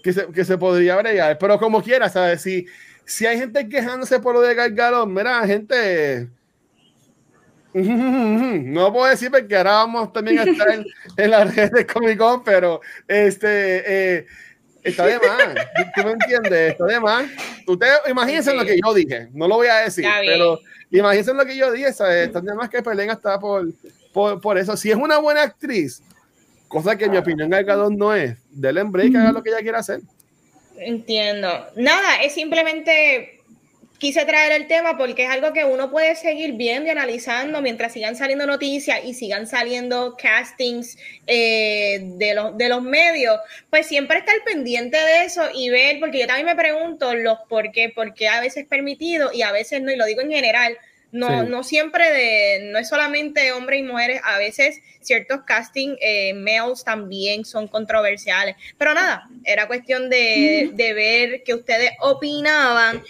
que 0.02 0.12
se, 0.12 0.26
que 0.30 0.44
se 0.44 0.58
podría 0.58 0.96
bregar, 0.96 1.38
pero 1.38 1.58
como 1.58 1.82
quieras, 1.82 2.12
¿sabes? 2.12 2.42
Si, 2.42 2.66
si 3.06 3.26
hay 3.26 3.38
gente 3.38 3.68
quejándose 3.68 4.20
por 4.20 4.34
lo 4.34 4.42
de 4.42 4.54
Gargalo, 4.54 5.06
mira, 5.06 5.46
gente 5.46 6.28
no 7.74 8.92
puedo 8.92 9.06
decir 9.06 9.30
porque 9.30 9.56
ahora 9.56 9.72
vamos 9.72 10.12
también 10.12 10.38
a 10.38 10.42
estar 10.44 10.70
en, 10.70 10.86
en 11.16 11.30
las 11.30 11.54
redes 11.54 11.72
de 11.72 11.86
Comic 11.86 12.18
Con, 12.18 12.44
pero 12.44 12.80
este 13.08 14.18
eh, 14.18 14.26
está 14.82 15.06
de 15.06 15.18
más. 15.18 15.54
¿Tú 15.96 16.04
me 16.04 16.12
entiendes? 16.12 16.72
Está 16.72 16.84
de 16.84 17.00
más. 17.00 17.28
Ustedes 17.66 17.98
imagínense 18.08 18.50
en 18.52 18.58
lo 18.58 18.64
que 18.64 18.78
yo 18.80 18.94
dije, 18.94 19.28
no 19.32 19.48
lo 19.48 19.56
voy 19.56 19.66
a 19.66 19.76
decir, 19.78 20.06
pero 20.24 20.60
imagínense 20.90 21.32
en 21.32 21.36
lo 21.36 21.44
que 21.44 21.56
yo 21.56 21.72
dije, 21.72 21.92
¿sabes? 21.92 22.28
Está 22.28 22.40
de 22.40 22.54
más 22.54 22.68
que 22.68 22.82
peleen 22.82 23.10
hasta 23.10 23.40
por, 23.40 23.66
por, 24.12 24.40
por, 24.40 24.56
eso. 24.56 24.76
Si 24.76 24.90
es 24.90 24.96
una 24.96 25.18
buena 25.18 25.42
actriz, 25.42 26.00
cosa 26.68 26.96
que 26.96 27.06
en 27.06 27.10
mi 27.10 27.16
opinión 27.16 27.50
Galgadón 27.50 27.96
no 27.96 28.14
es, 28.14 28.36
denle 28.50 28.84
break, 28.84 29.16
haga 29.16 29.32
lo 29.32 29.42
que 29.42 29.50
ella 29.50 29.62
quiera 29.62 29.78
hacer. 29.80 30.00
Entiendo. 30.78 31.48
Nada, 31.76 32.22
es 32.22 32.34
simplemente 32.34 33.33
quise 34.04 34.26
traer 34.26 34.52
el 34.52 34.66
tema 34.66 34.98
porque 34.98 35.24
es 35.24 35.30
algo 35.30 35.54
que 35.54 35.64
uno 35.64 35.90
puede 35.90 36.14
seguir 36.14 36.52
viendo 36.52 36.88
y 36.88 36.90
analizando 36.90 37.62
mientras 37.62 37.94
sigan 37.94 38.16
saliendo 38.16 38.46
noticias 38.46 39.00
y 39.02 39.14
sigan 39.14 39.46
saliendo 39.46 40.14
castings 40.18 40.98
eh, 41.26 42.00
de, 42.02 42.34
los, 42.34 42.54
de 42.58 42.68
los 42.68 42.82
medios, 42.82 43.40
pues 43.70 43.86
siempre 43.86 44.18
estar 44.18 44.34
pendiente 44.44 44.98
de 44.98 45.24
eso 45.24 45.44
y 45.54 45.70
ver, 45.70 46.00
porque 46.00 46.18
yo 46.18 46.26
también 46.26 46.44
me 46.44 46.54
pregunto 46.54 47.14
los 47.14 47.38
por 47.48 47.72
qué, 47.72 47.88
por 47.88 48.12
qué 48.12 48.28
a 48.28 48.42
veces 48.42 48.66
permitido 48.66 49.32
y 49.32 49.40
a 49.40 49.52
veces 49.52 49.80
no, 49.80 49.90
y 49.90 49.96
lo 49.96 50.04
digo 50.04 50.20
en 50.20 50.32
general, 50.32 50.76
no, 51.10 51.44
no 51.44 51.62
siempre 51.62 52.10
de, 52.10 52.70
no 52.72 52.78
es 52.78 52.88
solamente 52.88 53.52
hombres 53.52 53.80
y 53.80 53.84
mujeres, 53.84 54.20
a 54.22 54.36
veces 54.36 54.80
ciertos 55.00 55.44
casting 55.46 55.96
eh, 56.02 56.34
males 56.34 56.84
también 56.84 57.46
son 57.46 57.68
controversiales. 57.68 58.56
Pero 58.76 58.92
nada, 58.92 59.30
era 59.44 59.66
cuestión 59.66 60.10
de, 60.10 60.72
de 60.74 60.92
ver 60.92 61.42
qué 61.42 61.54
ustedes 61.54 61.92
opinaban 62.00 63.02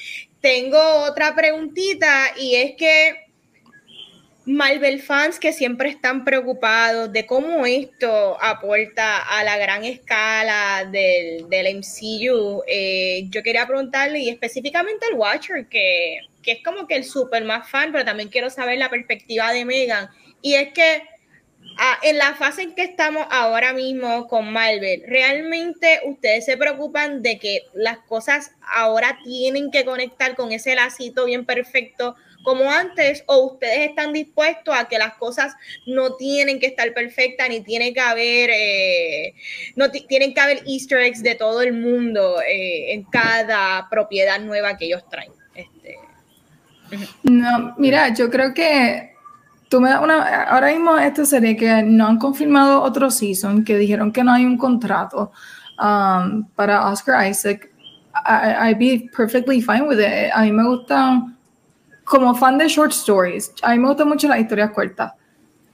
tengo 0.45 0.79
otra 1.09 1.35
preguntita 1.35 2.35
y 2.39 2.57
es 2.57 2.77
que 2.77 3.25
Marvel 4.45 5.01
fans 5.01 5.39
que 5.39 5.55
siempre 5.55 5.89
están 5.89 6.23
preocupados 6.23 7.11
de 7.11 7.25
cómo 7.25 7.65
esto 7.65 8.37
aporta 8.43 9.23
a 9.23 9.43
la 9.43 9.57
gran 9.57 9.85
escala 9.85 10.85
del, 10.85 11.47
MCU, 11.49 12.63
eh, 12.67 13.25
yo 13.31 13.43
quería 13.43 13.67
preguntarle 13.67 14.19
y 14.19 14.29
específicamente 14.29 15.07
al 15.11 15.15
Watcher, 15.19 15.67
que, 15.67 16.19
que 16.43 16.53
es 16.53 16.59
como 16.63 16.87
que 16.87 16.97
el 16.97 17.05
super 17.05 17.43
más 17.43 17.71
fan, 17.71 17.91
pero 17.91 18.05
también 18.05 18.29
quiero 18.29 18.51
saber 18.51 18.77
la 18.77 18.91
perspectiva 18.91 19.51
de 19.51 19.65
Megan. 19.65 20.11
Y 20.43 20.57
es 20.57 20.75
que 20.75 21.05
Ah, 21.77 21.99
en 22.03 22.19
la 22.19 22.35
fase 22.35 22.63
en 22.63 22.75
que 22.75 22.83
estamos 22.83 23.27
ahora 23.31 23.73
mismo 23.73 24.29
con 24.29 24.53
Marvel, 24.53 25.03
¿realmente 25.07 26.01
ustedes 26.07 26.45
se 26.45 26.57
preocupan 26.57 27.21
de 27.23 27.39
que 27.39 27.63
las 27.75 27.99
cosas 27.99 28.53
ahora 28.63 29.19
tienen 29.25 29.73
que 29.73 29.85
conectar 29.85 30.37
con 30.37 30.53
ese 30.53 30.77
lacito 30.77 31.25
bien 31.25 31.45
perfecto 31.45 32.15
como 32.45 32.71
antes 32.71 33.25
o 33.27 33.39
ustedes 33.39 33.89
están 33.89 34.13
dispuestos 34.13 34.77
a 34.77 34.87
que 34.87 34.99
las 34.99 35.15
cosas 35.15 35.57
no 35.87 36.15
tienen 36.15 36.61
que 36.61 36.67
estar 36.67 36.93
perfectas 36.93 37.49
ni 37.49 37.63
tiene 37.63 37.93
que 37.93 38.01
haber 38.01 38.51
eh, 38.53 39.35
no 39.75 39.91
tienen 39.91 40.35
que 40.35 40.41
haber 40.41 40.63
easter 40.67 40.99
eggs 41.01 41.23
de 41.23 41.35
todo 41.35 41.63
el 41.63 41.73
mundo 41.73 42.41
eh, 42.43 42.93
en 42.93 43.03
cada 43.05 43.89
propiedad 43.89 44.39
nueva 44.41 44.77
que 44.77 44.85
ellos 44.85 45.09
traen 45.09 45.33
este. 45.55 45.97
no 47.25 47.75
mira 47.79 48.15
yo 48.15 48.31
creo 48.31 48.53
que 48.53 49.14
ahora 49.83 50.69
mismo 50.69 50.97
esta 50.99 51.25
serie 51.25 51.57
que 51.57 51.83
no 51.83 52.07
han 52.07 52.19
confirmado 52.19 52.83
otro 52.83 53.11
season, 53.11 53.65
que 53.65 53.77
dijeron 53.77 54.13
que 54.13 54.23
no 54.23 54.33
hay 54.33 54.45
un 54.45 54.57
contrato 54.57 55.33
um, 55.79 56.45
para 56.55 56.89
Oscar 56.89 57.29
Isaac, 57.29 57.71
I, 58.27 58.71
I'd 58.71 58.79
be 58.79 59.11
perfectly 59.17 59.61
fine 59.61 59.83
with 59.83 59.99
it. 59.99 60.31
A 60.33 60.43
mí 60.43 60.53
me 60.53 60.65
gustan, 60.65 61.37
como 62.05 62.35
fan 62.35 62.59
de 62.59 62.69
short 62.69 62.93
stories, 62.93 63.53
a 63.63 63.73
mí 63.73 63.79
me 63.79 63.89
gustan 63.89 64.09
mucho 64.09 64.29
las 64.29 64.39
historias 64.39 64.71
cortas. 64.71 65.13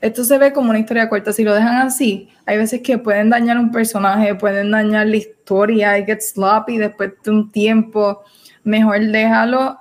Esto 0.00 0.24
se 0.24 0.38
ve 0.38 0.52
como 0.52 0.70
una 0.70 0.78
historia 0.78 1.08
corta. 1.10 1.32
Si 1.32 1.44
lo 1.44 1.54
dejan 1.54 1.76
así, 1.76 2.30
hay 2.46 2.56
veces 2.56 2.80
que 2.80 2.96
pueden 2.96 3.28
dañar 3.28 3.58
un 3.58 3.70
personaje, 3.70 4.34
pueden 4.34 4.70
dañar 4.70 5.06
la 5.06 5.16
historia, 5.16 5.98
y 5.98 6.06
get 6.06 6.22
sloppy 6.22 6.78
después 6.78 7.12
de 7.22 7.30
un 7.30 7.50
tiempo. 7.52 8.22
Mejor 8.64 9.00
déjalo 9.00 9.78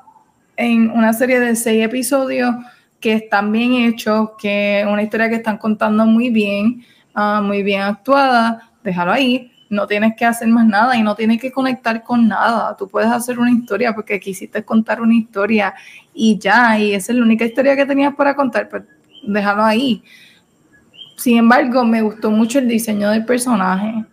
en 0.58 0.92
una 0.92 1.14
serie 1.14 1.40
de 1.40 1.56
seis 1.56 1.86
episodios 1.86 2.54
que 3.00 3.14
están 3.14 3.52
bien 3.52 3.74
hechos, 3.74 4.32
que 4.38 4.86
una 4.88 5.02
historia 5.02 5.30
que 5.30 5.36
están 5.36 5.58
contando 5.58 6.06
muy 6.06 6.30
bien, 6.30 6.84
uh, 7.16 7.42
muy 7.42 7.64
bien 7.64 7.82
actuada, 7.82 8.72
déjalo 8.84 9.12
ahí. 9.12 9.52
No 9.70 9.86
tienes 9.86 10.16
que 10.16 10.26
hacer 10.26 10.48
más 10.48 10.66
nada 10.66 10.98
y 10.98 11.04
no 11.04 11.16
tienes 11.16 11.40
que 11.40 11.52
conectar 11.52 12.04
con 12.04 12.28
nada. 12.28 12.76
Tú 12.76 12.88
puedes 12.88 13.12
hacer 13.12 13.38
una 13.38 13.52
historia 13.52 13.94
porque 13.94 14.20
quisiste 14.20 14.64
contar 14.66 15.00
una 15.00 15.14
historia 15.14 15.76
y 16.14 16.40
ya, 16.40 16.78
y 16.80 16.94
esa 16.94 17.12
es 17.12 17.18
la 17.18 17.24
única 17.24 17.46
historia 17.46 17.76
que 17.76 17.86
tenías 17.86 18.16
para 18.16 18.36
contar, 18.36 18.68
pues 18.68 18.84
déjalo 19.24 19.64
ahí. 19.64 20.04
Sin 21.18 21.38
embargo, 21.38 21.86
me 21.86 22.02
gustó 22.02 22.32
mucho 22.32 22.60
el 22.60 22.68
diseño 22.68 23.12
del 23.12 23.26
personaje 23.26 24.06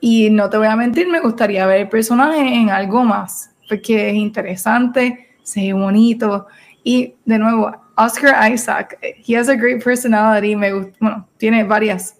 y 0.00 0.30
no 0.30 0.48
te 0.48 0.56
voy 0.56 0.68
a 0.68 0.76
mentir, 0.76 1.08
me 1.08 1.20
gustaría 1.20 1.66
ver 1.66 1.82
el 1.82 1.88
personaje 1.88 2.40
en 2.40 2.70
algo 2.70 3.04
más, 3.04 3.50
porque 3.68 4.10
es 4.10 4.14
interesante, 4.14 5.30
se 5.42 5.60
ve 5.60 5.72
bonito 5.72 6.46
y 6.82 7.14
de 7.24 7.38
nuevo, 7.38 7.83
Oscar 7.96 8.34
Isaac, 8.52 8.98
he 9.18 9.34
has 9.34 9.48
a 9.48 9.56
great 9.56 9.82
personality, 9.82 10.56
me 10.56 10.72
bueno, 11.00 11.26
tiene 11.38 11.64
varias 11.64 12.16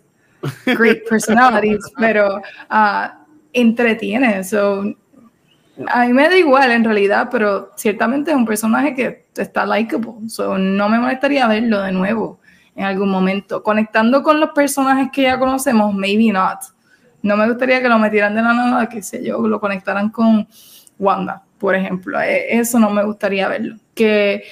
great 0.66 1.04
personalities, 1.08 1.80
pero 1.98 2.40
uh, 2.70 3.08
entretiene, 3.52 4.44
so 4.44 4.94
a 5.88 6.06
mí 6.06 6.12
me 6.12 6.28
da 6.28 6.36
igual 6.36 6.70
en 6.70 6.84
realidad, 6.84 7.28
pero 7.30 7.72
ciertamente 7.76 8.30
es 8.30 8.36
un 8.36 8.46
personaje 8.46 8.94
que 8.94 9.26
está 9.36 9.66
likable, 9.66 10.28
so 10.28 10.56
no 10.56 10.88
me 10.88 10.98
molestaría 10.98 11.46
verlo 11.48 11.82
de 11.82 11.92
nuevo 11.92 12.38
en 12.76 12.84
algún 12.84 13.10
momento. 13.10 13.62
Conectando 13.62 14.22
con 14.22 14.40
los 14.40 14.50
personajes 14.50 15.08
que 15.12 15.22
ya 15.22 15.38
conocemos, 15.38 15.94
maybe 15.94 16.32
not. 16.32 16.60
No 17.22 17.36
me 17.36 17.48
gustaría 17.48 17.80
que 17.80 17.88
lo 17.88 17.98
metieran 17.98 18.34
de 18.34 18.42
la 18.42 18.52
nada, 18.52 18.88
que 18.88 19.02
sé 19.02 19.24
yo, 19.24 19.46
lo 19.46 19.58
conectaran 19.58 20.10
con 20.10 20.46
Wanda, 20.98 21.42
por 21.58 21.74
ejemplo. 21.74 22.20
E, 22.20 22.56
eso 22.58 22.78
no 22.78 22.90
me 22.90 23.02
gustaría 23.02 23.48
verlo. 23.48 23.76
Que 23.94 24.44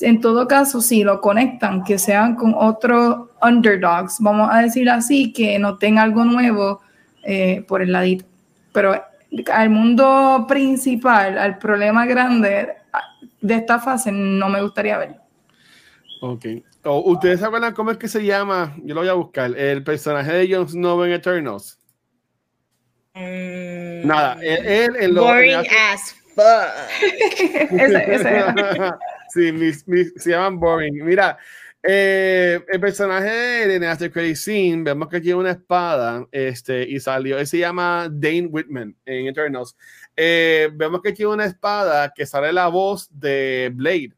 en 0.00 0.20
todo 0.20 0.48
caso, 0.48 0.80
si 0.80 1.04
lo 1.04 1.20
conectan, 1.20 1.84
que 1.84 1.98
sean 1.98 2.36
con 2.36 2.54
otros 2.56 3.28
underdogs, 3.42 4.16
vamos 4.20 4.48
a 4.50 4.60
decir 4.60 4.88
así, 4.88 5.32
que 5.32 5.58
no 5.58 5.76
tenga 5.76 6.02
algo 6.02 6.24
nuevo 6.24 6.80
eh, 7.24 7.64
por 7.68 7.82
el 7.82 7.92
ladito. 7.92 8.24
Pero 8.72 8.94
al 9.52 9.70
mundo 9.70 10.46
principal, 10.48 11.36
al 11.36 11.58
problema 11.58 12.06
grande 12.06 12.68
de 13.40 13.54
esta 13.54 13.78
fase, 13.78 14.10
no 14.12 14.48
me 14.48 14.62
gustaría 14.62 14.98
verlo. 14.98 15.16
Ok. 16.20 16.46
¿Ustedes 16.84 17.40
se 17.40 17.46
acuerdan 17.46 17.74
cómo 17.74 17.90
es 17.90 17.98
que 17.98 18.08
se 18.08 18.24
llama? 18.24 18.74
Yo 18.84 18.94
lo 18.94 19.02
voy 19.02 19.10
a 19.10 19.14
buscar. 19.14 19.56
El 19.56 19.84
personaje 19.84 20.32
de 20.32 20.54
Jon 20.54 20.68
Snow 20.68 21.04
en 21.04 21.12
Eternals. 21.12 21.78
Mm. 23.14 24.06
Nada, 24.06 24.38
él, 24.42 24.96
en 24.98 25.14
lo 25.14 25.24
Boring 25.24 25.54
as 25.54 26.21
fuck. 26.34 27.80
ese, 27.80 28.14
ese. 28.14 28.44
sí, 29.74 30.12
se 30.16 30.30
llaman 30.30 30.58
Boring. 30.58 31.04
Mira, 31.04 31.38
eh, 31.82 32.60
el 32.68 32.80
personaje 32.80 33.66
de 33.66 33.86
After 33.86 34.10
Credit 34.10 34.36
Scene, 34.36 34.82
vemos 34.84 35.08
que 35.08 35.20
tiene 35.20 35.40
una 35.40 35.50
espada 35.50 36.26
este, 36.30 36.84
y 36.88 37.00
salió, 37.00 37.38
él 37.38 37.46
se 37.46 37.58
llama 37.58 38.08
Dane 38.10 38.46
Whitman 38.46 38.94
en 39.04 39.26
Eternals. 39.26 39.76
Eh, 40.16 40.70
vemos 40.74 41.02
que 41.02 41.12
tiene 41.12 41.32
una 41.32 41.46
espada 41.46 42.12
que 42.14 42.24
sale 42.24 42.52
la 42.52 42.68
voz 42.68 43.08
de 43.10 43.72
Blade 43.74 44.12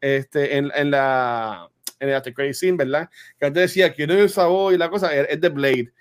este, 0.00 0.56
en, 0.56 0.70
en 0.74 0.90
la 0.92 1.68
en 2.00 2.08
el 2.08 2.14
After 2.14 2.32
Credit 2.32 2.54
Scene, 2.54 2.76
¿verdad? 2.76 3.10
Que 3.38 3.46
antes 3.46 3.62
decía 3.62 3.92
que 3.92 4.06
no 4.06 4.14
es 4.14 4.36
voz 4.36 4.72
y 4.72 4.78
la 4.78 4.88
cosa 4.88 5.12
es 5.14 5.40
de 5.40 5.48
Blade. 5.48 5.92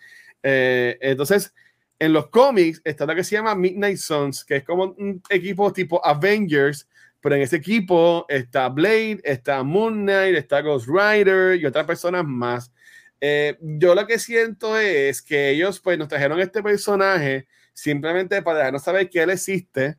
Eh, 0.44 0.98
entonces, 1.02 1.54
en 2.00 2.14
los 2.14 2.28
cómics 2.30 2.82
está 2.84 3.06
lo 3.06 3.16
que 3.16 3.24
se 3.24 3.36
llama 3.36 3.56
Midnight 3.56 3.98
Suns, 3.98 4.46
que 4.46 4.58
es 4.58 4.64
como 4.64 4.96
un 4.98 5.22
equipo 5.30 5.72
tipo 5.74 6.06
Avengers 6.06 6.88
pero 7.22 7.36
en 7.36 7.42
ese 7.42 7.58
equipo 7.58 8.26
está 8.30 8.70
Blade, 8.70 9.20
está 9.24 9.64
Moon 9.64 10.06
Knight, 10.06 10.36
está 10.36 10.62
Ghost 10.62 10.88
Rider 10.88 11.60
y 11.60 11.66
otras 11.66 11.86
personas 11.86 12.24
más. 12.26 12.72
Eh, 13.20 13.58
yo 13.60 13.96
lo 13.96 14.06
que 14.06 14.20
siento 14.20 14.78
es 14.78 15.22
que 15.22 15.50
ellos 15.50 15.80
pues 15.80 15.98
nos 15.98 16.08
trajeron 16.08 16.40
este 16.40 16.62
personaje 16.62 17.48
simplemente 17.74 18.42
para 18.42 18.60
dejarnos 18.60 18.84
saber 18.84 19.10
que 19.10 19.24
él 19.24 19.32
existe 19.32 19.98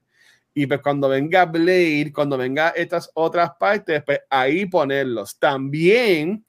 y 0.54 0.66
pues 0.66 0.80
cuando 0.80 1.08
venga 1.08 1.44
Blade, 1.44 2.12
cuando 2.14 2.38
venga 2.38 2.70
estas 2.70 3.10
otras 3.14 3.50
partes, 3.58 4.02
pues 4.04 4.20
ahí 4.30 4.66
ponerlos. 4.66 5.38
También 5.38 6.44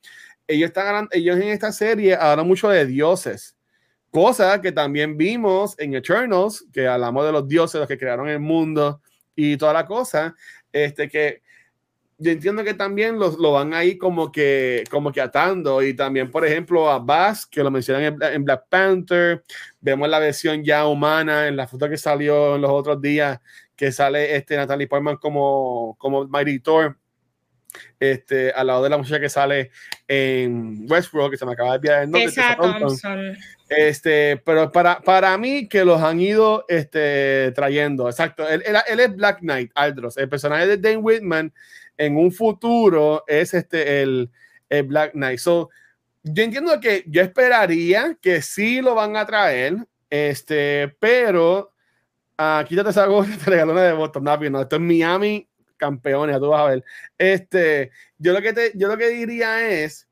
ellos 0.47 0.67
están 0.69 1.07
ellos 1.11 1.37
en 1.37 1.49
esta 1.49 1.71
serie 1.71 2.15
hablan 2.15 2.47
mucho 2.47 2.69
de 2.69 2.85
dioses, 2.85 3.55
cosa 4.11 4.61
que 4.61 4.71
también 4.71 5.17
vimos 5.17 5.75
en 5.79 5.93
Eternals, 5.95 6.65
que 6.73 6.87
hablamos 6.87 7.25
de 7.25 7.31
los 7.31 7.47
dioses, 7.47 7.79
los 7.79 7.87
que 7.87 7.97
crearon 7.97 8.29
el 8.29 8.39
mundo 8.39 9.01
y 9.35 9.57
toda 9.57 9.73
la 9.73 9.85
cosa 9.85 10.35
este 10.71 11.09
que 11.09 11.41
yo 12.21 12.31
entiendo 12.31 12.65
que 12.65 12.73
también 12.73 13.17
los, 13.17 13.37
lo 13.37 13.53
van 13.53 13.73
ahí 13.73 13.97
como 13.97 14.29
que, 14.29 14.83
como 14.91 15.09
que 15.13 15.21
atando. 15.21 15.81
Y 15.81 15.93
también, 15.93 16.29
por 16.29 16.45
ejemplo, 16.45 16.91
a 16.91 16.99
Bass, 16.99 17.45
que 17.45 17.63
lo 17.63 17.71
mencionan 17.71 18.17
en, 18.21 18.43
Black 18.43 18.65
Panther. 18.67 19.41
Vemos 19.79 20.09
la 20.09 20.19
versión 20.19 20.61
ya 20.61 20.85
humana 20.85 21.47
en 21.47 21.55
la 21.55 21.65
foto 21.65 21.89
que 21.89 21.95
salió 21.95 22.55
en 22.55 22.61
los 22.61 22.71
otros 22.71 23.01
días, 23.01 23.39
que 23.73 23.93
sale 23.93 24.35
este 24.35 24.57
Natalie 24.57 24.87
Portman 24.87 25.15
como, 25.15 25.95
como 25.97 26.27
Mighty 26.27 26.59
Thor. 26.59 26.97
Este, 27.97 28.51
al 28.51 28.67
lado 28.67 28.83
de 28.83 28.89
la 28.89 28.97
muchacha 28.97 29.19
que 29.19 29.29
sale 29.29 29.71
en 30.05 30.91
Westworld, 30.91 31.31
que 31.31 31.37
se 31.37 31.45
me 31.45 31.53
acaba 31.53 31.69
de 31.69 31.75
enviar 31.75 32.03
el 32.03 32.11
nombre. 32.11 33.37
Este, 33.69 34.37
pero 34.37 34.71
para, 34.71 34.99
para 34.99 35.37
mí 35.37 35.67
que 35.67 35.85
los 35.85 36.01
han 36.01 36.19
ido 36.19 36.65
este, 36.67 37.51
trayendo, 37.51 38.09
exacto. 38.09 38.47
Él, 38.49 38.63
él, 38.65 38.99
es 38.99 39.15
Black 39.15 39.39
Knight, 39.41 39.71
Aldros. 39.75 40.17
El 40.17 40.27
personaje 40.27 40.65
de 40.65 40.77
Dane 40.77 40.97
Whitman 40.97 41.53
en 41.95 42.17
un 42.17 42.31
futuro 42.31 43.23
es 43.27 43.53
este, 43.53 44.01
el, 44.01 44.31
el 44.69 44.83
Black 44.83 45.11
Knight. 45.11 45.37
So, 45.37 45.69
yo 46.23 46.43
entiendo 46.43 46.79
que 46.79 47.03
yo 47.07 47.21
esperaría 47.21 48.17
que 48.19 48.41
sí 48.41 48.81
lo 48.81 48.95
van 48.95 49.15
a 49.15 49.25
traer, 49.25 49.75
este, 50.09 50.95
pero 50.99 51.71
uh, 52.39 52.65
quítate 52.65 52.89
esa 52.89 53.05
gorra, 53.05 53.29
te 53.43 53.51
regaló 53.51 53.73
una 53.73 53.83
de 53.83 53.93
Boston. 53.93 54.23
No, 54.23 54.61
esto 54.61 54.75
es 54.77 54.81
Miami 54.81 55.47
campeones, 55.77 56.39
vas 56.39 56.61
a 56.61 56.69
ver. 56.69 56.83
Este, 57.17 57.91
yo 58.17 58.33
lo 58.33 58.41
que 58.41 58.53
te, 58.53 58.71
yo 58.75 58.87
lo 58.87 58.97
que 58.97 59.09
diría 59.09 59.69
es 59.69 60.07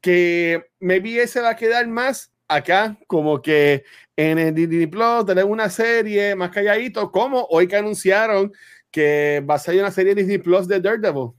que 0.00 0.66
maybe 0.80 1.26
se 1.26 1.40
va 1.40 1.50
a 1.50 1.56
quedar 1.56 1.86
más 1.86 2.32
acá, 2.48 2.96
como 3.06 3.40
que 3.40 3.84
en 4.16 4.38
el 4.38 4.54
Disney 4.54 4.86
Plus 4.86 5.26
tenemos 5.26 5.52
una 5.52 5.68
serie 5.68 6.34
más 6.34 6.50
calladito, 6.50 7.10
como 7.10 7.46
hoy 7.50 7.68
que 7.68 7.76
anunciaron 7.76 8.52
que 8.90 9.44
va 9.48 9.56
a 9.56 9.58
salir 9.58 9.80
una 9.80 9.90
serie 9.90 10.14
de 10.14 10.22
Disney 10.22 10.38
Plus 10.38 10.66
de 10.66 10.80
Daredevil 10.80 11.32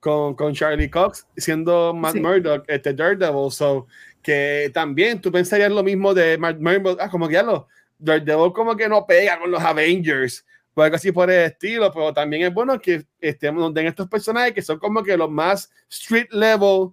con, 0.00 0.34
con 0.34 0.52
Charlie 0.52 0.90
Cox 0.90 1.26
siendo 1.36 1.94
Matt 1.94 2.16
Murdock, 2.16 2.64
este 2.68 2.92
Daredevil, 2.92 3.50
so 3.50 3.86
que 4.20 4.70
también 4.74 5.20
tú 5.20 5.32
pensarías 5.32 5.70
lo 5.72 5.82
mismo 5.82 6.12
de 6.12 6.36
Matt 6.36 6.58
Murdock, 6.58 7.00
ah, 7.00 7.08
como 7.08 7.28
que 7.28 7.34
ya 7.34 7.42
lo 7.42 7.68
Daredevil 7.98 8.52
como 8.52 8.76
que 8.76 8.88
no 8.88 9.06
pega 9.06 9.38
con 9.38 9.50
los 9.50 9.62
Avengers, 9.62 10.44
o 10.74 10.82
algo 10.82 10.96
así 10.96 11.12
por 11.12 11.30
el 11.30 11.46
estilo, 11.46 11.90
pero 11.92 12.12
también 12.12 12.42
es 12.42 12.52
bueno 12.52 12.78
que 12.80 13.06
estemos 13.20 13.74
en 13.76 13.86
estos 13.86 14.08
personajes 14.08 14.52
que 14.52 14.62
son 14.62 14.78
como 14.78 15.02
que 15.02 15.16
los 15.16 15.30
más 15.30 15.70
street 15.88 16.28
level 16.32 16.90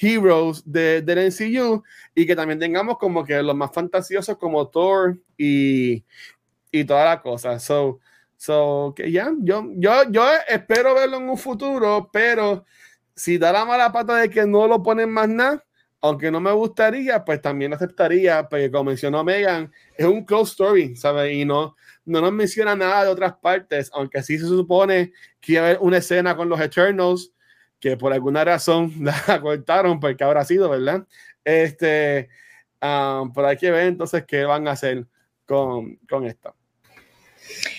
heroes 0.00 0.62
de, 0.64 1.02
del 1.02 1.30
MCU 1.30 1.82
y 2.14 2.26
que 2.26 2.36
también 2.36 2.58
tengamos 2.58 2.98
como 2.98 3.24
que 3.24 3.42
los 3.42 3.54
más 3.54 3.70
fantasiosos 3.72 4.36
como 4.38 4.68
Thor 4.68 5.18
y, 5.36 6.04
y 6.72 6.84
toda 6.84 7.04
la 7.04 7.20
cosa. 7.20 7.58
So, 7.58 8.00
so 8.36 8.92
que 8.96 9.10
ya, 9.10 9.32
yo, 9.40 9.68
yo, 9.76 10.10
yo 10.10 10.24
espero 10.48 10.94
verlo 10.94 11.18
en 11.18 11.28
un 11.28 11.38
futuro, 11.38 12.08
pero 12.12 12.64
si 13.14 13.38
da 13.38 13.52
la 13.52 13.64
mala 13.64 13.92
pata 13.92 14.16
de 14.16 14.30
que 14.30 14.46
no 14.46 14.66
lo 14.66 14.82
ponen 14.82 15.10
más 15.10 15.28
nada, 15.28 15.64
aunque 16.00 16.30
no 16.30 16.40
me 16.40 16.52
gustaría, 16.52 17.22
pues 17.24 17.42
también 17.42 17.74
aceptaría, 17.74 18.48
porque 18.48 18.70
como 18.70 18.84
mencionó 18.84 19.22
Megan, 19.22 19.70
es 19.96 20.06
un 20.06 20.24
close 20.24 20.52
story, 20.52 20.96
¿sabes? 20.96 21.34
Y 21.34 21.44
no, 21.44 21.76
no 22.06 22.22
nos 22.22 22.32
menciona 22.32 22.74
nada 22.74 23.04
de 23.04 23.10
otras 23.10 23.34
partes, 23.34 23.90
aunque 23.92 24.22
sí 24.22 24.38
se 24.38 24.46
supone 24.46 25.12
que 25.40 25.52
iba 25.52 25.62
a 25.62 25.64
haber 25.66 25.78
una 25.80 25.98
escena 25.98 26.34
con 26.36 26.48
los 26.48 26.58
Eternals 26.58 27.32
que 27.80 27.96
por 27.96 28.12
alguna 28.12 28.44
razón 28.44 28.92
la 29.00 29.40
cortaron, 29.40 29.98
porque 29.98 30.22
habrá 30.22 30.44
sido, 30.44 30.68
¿verdad? 30.68 31.06
Este, 31.44 32.28
um, 32.80 33.32
pero 33.32 33.48
hay 33.48 33.56
que 33.56 33.70
ver 33.70 33.86
entonces 33.86 34.24
qué 34.26 34.44
van 34.44 34.68
a 34.68 34.72
hacer 34.72 35.06
con, 35.46 35.96
con 36.08 36.26
esto. 36.26 36.54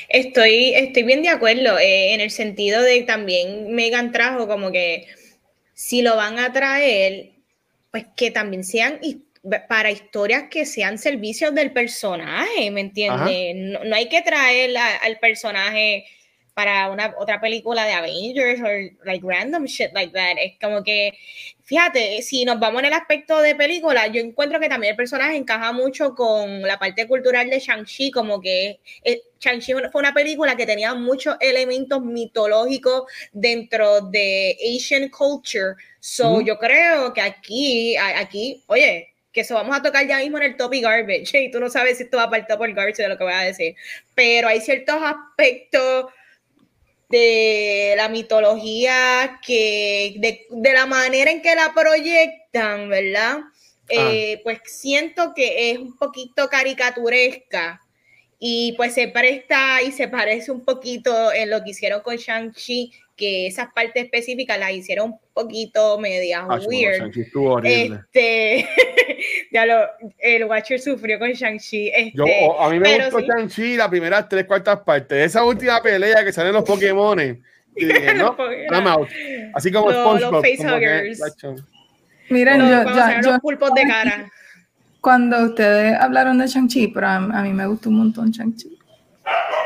Estoy, 0.10 0.73
estoy 0.73 1.03
bien 1.03 1.22
de 1.22 1.30
acuerdo 1.30 1.80
eh, 1.80 2.14
en 2.14 2.19
el 2.19 2.32
sentido 2.32 2.82
de 2.82 3.03
también 3.03 3.73
Megan 3.73 4.11
trajo 4.11 4.48
como 4.48 4.72
que 4.72 5.07
si 5.73 6.02
lo 6.02 6.18
van 6.18 6.38
a 6.38 6.52
traer, 6.52 7.32
pues 7.91 8.06
que 8.15 8.30
también 8.30 8.64
sean 8.64 8.99
para 9.68 9.90
historias 9.90 10.44
que 10.49 10.65
sean 10.65 10.98
servicios 10.98 11.56
del 11.56 11.72
personaje, 11.72 12.69
¿me 12.69 12.82
entiendes? 12.82 13.56
No, 13.56 13.95
hay 13.95 14.07
que 14.07 14.22
traer 14.22 14.76
al 14.78 15.18
personaje 15.19 16.06
para 16.61 16.91
una 16.91 17.15
otra 17.17 17.41
película 17.41 17.85
de 17.85 17.93
Avengers 17.93 18.61
o 18.61 19.03
like 19.03 19.25
random 19.25 19.65
shit 19.65 19.91
like 19.93 20.13
that. 20.13 20.38
Es 20.38 20.59
como 20.61 20.83
que, 20.83 21.11
fíjate, 21.63 22.21
si 22.21 22.45
nos 22.45 22.59
vamos 22.59 22.81
en 22.81 22.85
el 22.85 22.93
aspecto 22.93 23.41
de 23.41 23.55
película, 23.55 24.05
yo 24.07 24.21
encuentro 24.21 24.59
que 24.59 24.69
también 24.69 24.91
el 24.91 24.95
personaje 24.95 25.35
encaja 25.35 25.71
mucho 25.71 26.13
con 26.13 26.61
la 26.61 26.77
parte 26.77 27.07
cultural 27.07 27.49
de 27.49 27.59
Shang-Chi, 27.59 28.11
como 28.11 28.39
que 28.39 28.79
eh, 29.03 29.23
Shang-Chi 29.39 29.73
fue 29.91 30.01
una 30.01 30.13
película 30.13 30.55
que 30.55 30.67
tenía 30.67 30.93
muchos 30.93 31.35
elementos 31.39 32.03
mitológicos 32.03 33.05
dentro 33.31 34.01
de 34.01 34.55
Asian 34.63 35.09
culture. 35.09 35.73
So, 35.99 36.41
yo 36.41 36.59
creo 36.59 37.11
que 37.11 37.21
aquí, 37.21 37.97
aquí, 37.97 38.63
oye, 38.67 39.15
que 39.33 39.41
eso 39.41 39.55
vamos 39.55 39.75
a 39.75 39.81
tocar 39.81 40.07
ya 40.07 40.19
mismo 40.19 40.38
en 40.38 40.43
el 40.43 40.57
top 40.57 40.75
y 40.75 40.81
garbage, 40.81 41.33
y 41.41 41.49
tú 41.49 41.59
no 41.59 41.71
sabes 41.71 41.97
si 41.97 42.03
esto 42.03 42.17
va 42.17 42.29
para 42.29 42.41
el 42.43 42.47
top 42.47 42.61
o 42.61 42.65
el 42.65 42.75
garbage 42.75 43.01
de 43.01 43.09
lo 43.09 43.17
que 43.17 43.23
voy 43.23 43.33
a 43.33 43.41
decir, 43.41 43.75
pero 44.13 44.47
hay 44.47 44.61
ciertos 44.61 44.97
aspectos 45.01 46.05
de 47.11 47.93
la 47.97 48.09
mitología, 48.09 49.39
que 49.45 50.15
de, 50.17 50.73
la 50.73 50.85
manera 50.85 51.29
en 51.29 51.41
que 51.41 51.53
la 51.55 51.73
proyectan, 51.73 52.89
¿verdad? 52.89 53.39
Ah. 53.41 53.51
Eh, 53.89 54.41
pues 54.43 54.59
siento 54.65 55.33
que 55.35 55.71
es 55.71 55.77
un 55.77 55.97
poquito 55.97 56.47
caricaturesca 56.47 57.81
y 58.43 58.73
pues 58.76 58.95
se 58.95 59.07
presta 59.07 59.84
y 59.84 59.91
se 59.91 60.07
parece 60.07 60.51
un 60.51 60.65
poquito 60.65 61.31
en 61.31 61.51
lo 61.51 61.63
que 61.63 61.69
hicieron 61.69 62.01
con 62.01 62.15
Shang-Chi 62.15 62.91
que 63.15 63.45
esas 63.45 63.72
partes 63.72 64.05
específicas 64.05 64.57
las 64.57 64.72
hicieron 64.72 65.11
un 65.11 65.19
poquito 65.31 65.99
medias 65.99 66.43
weird. 66.65 67.11
Este, 67.63 68.68
ya 69.51 69.68
lo, 69.68 69.81
el 70.18 70.45
Watcher 70.45 70.80
sufrió 70.80 71.19
con 71.19 71.30
Shang-Chi. 71.30 71.91
Este, 71.93 72.49
a 72.59 72.69
mí 72.69 72.80
me 72.80 73.11
gustó 73.11 73.19
Shang-Chi 73.19 73.77
las 73.77 73.89
primeras 73.89 74.27
tres 74.27 74.45
cuartas 74.45 74.80
partes. 74.80 75.23
Esa 75.23 75.43
última 75.45 75.80
pelea 75.84 76.26
que 76.26 76.34
salen 76.34 76.53
los 76.53 76.63
Pokémon. 76.65 77.19
Y 77.73 77.85
¿no? 77.85 78.35
Así 79.53 79.72
como 79.72 79.91
los, 79.91 80.19
los 80.19 80.41
facehuggers. 80.41 81.22
Miren, 82.30 82.59
yo, 82.59 82.84
ya, 82.93 83.22
yo, 83.22 83.31
los 83.31 83.39
pulpos 83.39 83.73
de 83.73 83.84
cara. 83.84 84.30
Cuando 85.02 85.44
ustedes 85.45 85.98
hablaron 85.99 86.38
de 86.38 86.48
Shang-Chi, 86.48 86.90
pero 86.90 87.07
a, 87.07 87.15
a, 87.15 87.41
mí 87.41 87.52
me 87.52 87.65
gustó 87.65 87.90
un 87.90 87.98
montón 87.98 88.32
Shang-Chi. 88.32 88.82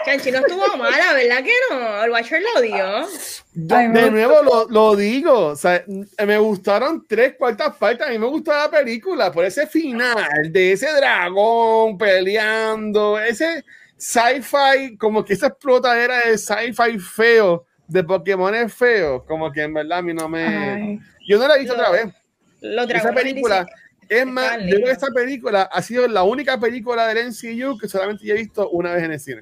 Chanchi 0.06 0.32
no 0.32 0.38
estuvo 0.40 0.78
mala, 0.78 1.14
¿verdad 1.14 1.44
que 1.44 1.54
no? 1.70 2.04
El 2.04 2.12
Watcher 2.12 2.42
lo 2.54 2.62
dio. 2.62 3.08
De, 3.54 3.88
nuevo 4.12 4.44
lo, 4.44 4.68
lo, 4.70 4.96
digo, 4.96 5.48
o 5.48 5.56
sea, 5.56 5.84
me 6.26 6.38
gustaron 6.38 7.06
tres 7.08 7.36
cuartas 7.38 7.76
partes. 7.78 8.06
A 8.06 8.12
mí 8.12 8.20
me 8.20 8.28
gustó 8.28 8.52
la 8.52 8.70
película 8.70 9.32
por 9.32 9.46
ese 9.46 9.66
final 9.66 10.52
de 10.52 10.74
ese 10.74 10.92
dragón 10.94 11.98
peleando, 11.98 13.18
ese 13.20 13.64
sci-fi, 13.98 14.98
como 14.98 15.26
que 15.26 15.34
esa 15.34 15.48
explotadera 15.48 16.28
de 16.28 16.38
sci-fi 16.38 17.00
feo, 17.00 17.66
de 17.88 18.04
Pokémon 18.04 18.54
es 18.54 18.74
feo, 18.74 19.26
como 19.26 19.52
que 19.52 19.64
en 19.64 19.74
verdad 19.74 20.00
a 20.00 20.02
mí 20.02 20.14
no 20.14 20.30
me. 20.30 21.00
Yo 21.28 21.40
no 21.40 21.48
la 21.48 21.56
he 21.56 21.60
visto 21.60 21.74
otra 21.74 21.90
vez. 21.92 22.14
esa 22.62 23.12
película. 23.12 23.66
Es 24.10 24.26
más, 24.26 24.58
yo 24.60 24.76
creo 24.76 24.86
que 24.86 24.92
esta 24.92 25.08
película 25.08 25.64
ha 25.64 25.82
sido 25.82 26.08
la 26.08 26.24
única 26.24 26.60
película 26.60 27.08
del 27.08 27.30
NCU 27.30 27.78
que 27.78 27.88
solamente 27.88 28.30
he 28.30 28.34
visto 28.34 28.70
una 28.70 28.94
vez 28.94 29.04
en 29.04 29.12
el 29.12 29.20
cine. 29.20 29.42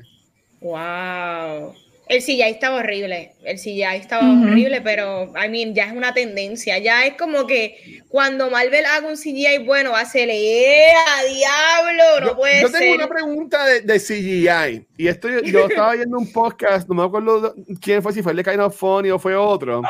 Wow. 0.61 1.76
El 2.07 2.22
CGI 2.22 2.41
estaba 2.44 2.77
horrible, 2.77 3.31
el 3.45 3.57
CGI 3.57 3.95
estaba 3.95 4.30
horrible, 4.30 4.81
pero 4.81 5.34
I 5.41 5.48
mean, 5.49 5.73
ya 5.73 5.85
es 5.85 5.94
una 5.94 6.14
tendencia, 6.14 6.77
ya 6.77 7.06
es 7.06 7.15
como 7.15 7.48
que 7.48 8.02
cuando 8.10 8.49
Marvel 8.49 8.85
haga 8.85 9.07
un 9.07 9.15
CGI 9.15 9.60
bueno, 9.65 9.91
va 9.91 10.02
a 10.02 10.06
ser 10.06 10.30
a 10.30 10.34
diablo, 10.34 12.26
no 12.26 12.35
puede 12.35 12.60
ser. 12.60 12.72
Yo 12.72 12.77
tengo 12.77 12.95
una 12.95 13.07
pregunta 13.07 13.65
de, 13.65 13.81
de, 13.81 13.99
CGI, 13.99 14.85
y 14.98 15.07
esto 15.07 15.30
yo, 15.30 15.68
estaba 15.68 15.94
viendo 15.95 16.18
un 16.18 16.30
podcast, 16.31 16.90
no 16.90 16.95
me 16.95 17.03
acuerdo 17.03 17.56
quién 17.81 18.03
fue, 18.03 18.11
si 18.11 18.22
fue 18.22 18.34
el 18.34 18.38
de 18.38 18.44
Kind 18.44 18.60
of 18.60 18.77
Funny 18.77 19.10
o 19.10 19.18
fue 19.18 19.35
otro, 19.35 19.81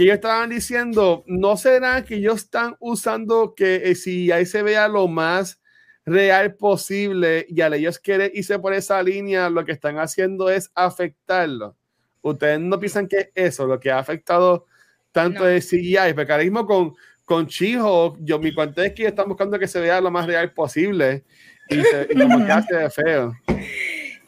que 0.00 0.04
ellos 0.04 0.14
estaban 0.14 0.48
diciendo, 0.48 1.24
¿no 1.26 1.58
será 1.58 2.02
que 2.06 2.14
ellos 2.14 2.44
están 2.44 2.74
usando 2.80 3.54
que 3.54 3.76
el 3.84 3.94
CGI 3.94 4.46
se 4.46 4.62
vea 4.62 4.88
lo 4.88 5.08
más 5.08 5.60
real 6.06 6.54
posible 6.54 7.44
y 7.50 7.60
al 7.60 7.74
ellos 7.74 7.98
quieren 7.98 8.30
irse 8.32 8.58
por 8.58 8.72
esa 8.72 9.02
línea, 9.02 9.50
lo 9.50 9.62
que 9.62 9.72
están 9.72 9.98
haciendo 9.98 10.48
es 10.48 10.70
afectarlo. 10.74 11.76
Ustedes 12.22 12.60
no 12.60 12.80
piensan 12.80 13.08
que 13.08 13.30
eso, 13.34 13.66
lo 13.66 13.78
que 13.78 13.90
ha 13.90 13.98
afectado 13.98 14.64
tanto 15.12 15.44
de 15.44 15.60
CGI, 15.60 16.14
porque 16.14 16.32
ahora 16.32 16.44
mismo 16.44 16.64
con, 16.64 16.94
con 17.26 17.46
Chijo, 17.46 18.16
yo 18.20 18.38
mi 18.38 18.54
cuenta 18.54 18.86
es 18.86 18.94
que 18.94 19.06
están 19.06 19.28
buscando 19.28 19.58
que 19.58 19.68
se 19.68 19.80
vea 19.80 20.00
lo 20.00 20.10
más 20.10 20.24
real 20.26 20.54
posible 20.54 21.24
y, 21.68 21.82
se, 21.82 22.08
que 22.46 22.52
hace 22.52 22.88
feo. 22.88 23.34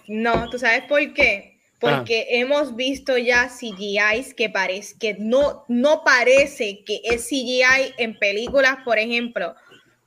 No, 0.07 0.51
¿tú 0.51 0.59
sabes 0.59 0.83
por 0.83 1.15
qué? 1.15 1.52
Porque 1.83 2.21
ah. 2.21 2.37
hemos 2.37 2.77
visto 2.77 3.19
ya 3.19 3.49
CGI 3.49 4.35
que 4.37 4.49
parece 4.49 4.95
que 5.01 5.17
no, 5.19 5.65
no 5.67 6.05
parece 6.05 6.85
que 6.87 7.01
es 7.03 7.27
CGI 7.27 7.95
en 7.99 8.17
películas, 8.21 8.77
por 8.85 9.01
ejemplo, 9.01 9.57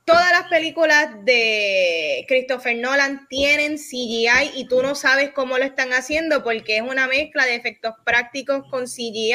todas 0.06 0.30
las 0.30 0.44
películas 0.48 1.22
de 1.24 2.24
Christopher 2.28 2.78
Nolan 2.78 3.26
tienen 3.28 3.76
CGI 3.76 4.52
y 4.54 4.66
tú 4.68 4.80
no 4.80 4.94
sabes 4.94 5.32
cómo 5.32 5.58
lo 5.58 5.64
están 5.64 5.92
haciendo 5.92 6.42
porque 6.42 6.78
es 6.78 6.82
una 6.82 7.08
mezcla 7.08 7.44
de 7.44 7.56
efectos 7.56 7.92
prácticos 8.04 8.62
con 8.70 8.86
CGI 8.86 9.34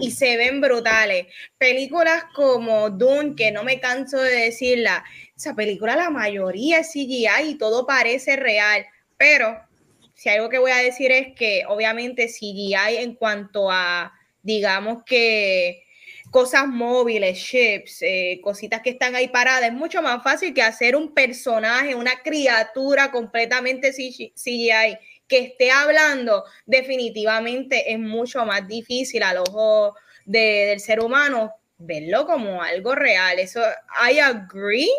y 0.00 0.12
se 0.12 0.38
ven 0.38 0.62
brutales. 0.62 1.26
Películas 1.58 2.24
como 2.34 2.88
Dune, 2.88 3.34
que 3.36 3.50
no 3.50 3.64
me 3.64 3.80
canso 3.80 4.16
de 4.18 4.32
decirla, 4.32 5.04
esa 5.36 5.54
película 5.54 5.94
la 5.94 6.08
mayoría 6.08 6.78
es 6.78 6.92
CGI 6.92 7.50
y 7.50 7.58
todo 7.58 7.86
parece 7.86 8.36
real, 8.36 8.86
pero 9.18 9.60
si 10.16 10.30
algo 10.30 10.48
que 10.48 10.58
voy 10.58 10.72
a 10.72 10.78
decir 10.78 11.12
es 11.12 11.34
que 11.34 11.64
obviamente 11.68 12.26
CGI 12.26 12.96
en 12.98 13.14
cuanto 13.14 13.70
a, 13.70 14.12
digamos 14.42 15.04
que 15.04 15.84
cosas 16.30 16.66
móviles, 16.66 17.38
chips, 17.38 18.02
eh, 18.02 18.40
cositas 18.42 18.80
que 18.82 18.90
están 18.90 19.14
ahí 19.14 19.28
paradas, 19.28 19.68
es 19.68 19.74
mucho 19.74 20.02
más 20.02 20.22
fácil 20.22 20.52
que 20.54 20.62
hacer 20.62 20.96
un 20.96 21.14
personaje, 21.14 21.94
una 21.94 22.22
criatura 22.22 23.10
completamente 23.12 23.92
CGI 23.92 24.98
que 25.28 25.38
esté 25.38 25.70
hablando, 25.70 26.44
definitivamente 26.64 27.92
es 27.92 27.98
mucho 27.98 28.44
más 28.46 28.66
difícil 28.66 29.22
al 29.22 29.38
ojo 29.38 29.94
del 30.24 30.80
ser 30.80 31.00
humano 31.00 31.54
verlo 31.78 32.26
como 32.26 32.62
algo 32.62 32.94
real. 32.94 33.38
Eso, 33.38 33.60
I 34.10 34.18
agree, 34.18 34.90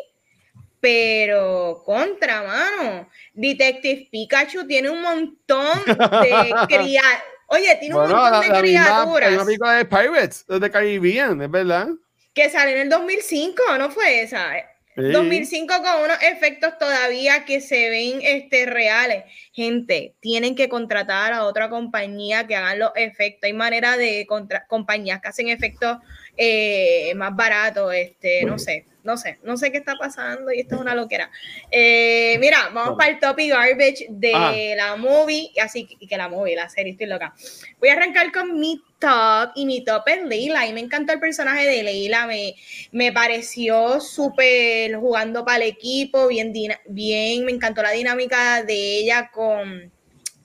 pero 0.79 1.83
contra, 1.85 2.43
mano. 2.43 3.09
Detective 3.33 4.07
Pikachu 4.11 4.67
tiene 4.67 4.89
un 4.89 5.01
montón 5.01 5.79
de 5.85 6.53
criaturas 6.67 7.23
Oye, 7.47 7.75
tiene 7.79 7.95
un 7.95 8.09
montón 8.09 8.41
de 8.41 8.59
criaturas. 8.59 9.29
Hay 9.29 9.35
una 9.35 9.45
película 9.45 9.73
de 9.73 9.85
Pirates, 9.85 10.45
de 10.47 10.71
Caribbean, 10.71 11.41
es 11.41 11.49
verdad. 11.49 11.87
Que 12.33 12.49
sale 12.49 12.73
en 12.73 12.79
el 12.79 12.89
2005, 12.89 13.63
¿no 13.77 13.89
fue 13.89 14.21
esa? 14.21 14.53
2005 14.95 15.75
con 15.75 16.03
unos 16.05 16.17
efectos 16.23 16.77
todavía 16.79 17.45
que 17.45 17.61
se 17.61 17.89
ven 17.89 18.19
este, 18.23 18.65
reales. 18.65 19.25
Gente, 19.53 20.15
tienen 20.19 20.55
que 20.55 20.69
contratar 20.69 21.33
a 21.33 21.45
otra 21.45 21.69
compañía 21.69 22.47
que 22.47 22.55
hagan 22.55 22.79
los 22.79 22.91
efectos. 22.95 23.43
Hay 23.43 23.53
manera 23.53 23.95
de 23.95 24.27
compañías 24.67 25.21
que 25.21 25.27
hacen 25.27 25.49
efectos 25.49 25.99
eh, 26.35 27.13
más 27.15 27.35
baratos, 27.35 27.93
este, 27.93 28.43
no 28.43 28.57
sé 28.57 28.85
no 29.07 29.15
sé, 29.15 29.39
no 29.43 29.55
sé 29.55 29.71
qué 29.71 29.77
está 29.77 29.95
pasando 29.95 30.51
y 30.51 30.59
esto 30.59 30.75
es 30.75 30.81
una 30.81 30.93
loquera. 30.93 31.31
Eh, 31.71 32.38
mira, 32.41 32.69
vamos 32.73 32.97
para 32.97 33.09
el 33.09 33.19
top 33.19 33.39
y 33.39 33.47
garbage 33.47 34.07
de 34.09 34.73
la 34.75 34.97
movie, 34.97 35.49
así 35.63 35.88
que 35.88 36.17
la 36.17 36.27
movie, 36.27 36.57
la 36.57 36.67
serie, 36.67 36.91
estoy 36.91 37.07
loca. 37.07 37.34
Voy 37.79 37.88
a 37.88 37.93
arrancar 37.93 38.34
con 38.34 38.59
mi 38.59 38.84
top 38.99 39.51
y 39.55 39.65
mi 39.65 39.85
top 39.85 40.03
es 40.07 40.23
Leila 40.23 40.67
y 40.67 40.73
me 40.73 40.81
encantó 40.81 41.13
el 41.13 41.21
personaje 41.21 41.65
de 41.65 41.84
Leila, 41.84 42.27
me, 42.27 42.55
me 42.91 43.13
pareció 43.13 44.01
súper 44.01 44.97
jugando 44.97 45.45
para 45.45 45.63
el 45.63 45.69
equipo, 45.69 46.27
bien, 46.27 46.51
bien, 46.89 47.45
me 47.45 47.53
encantó 47.53 47.81
la 47.84 47.91
dinámica 47.91 48.61
de 48.63 48.97
ella 48.97 49.31
con, 49.34 49.89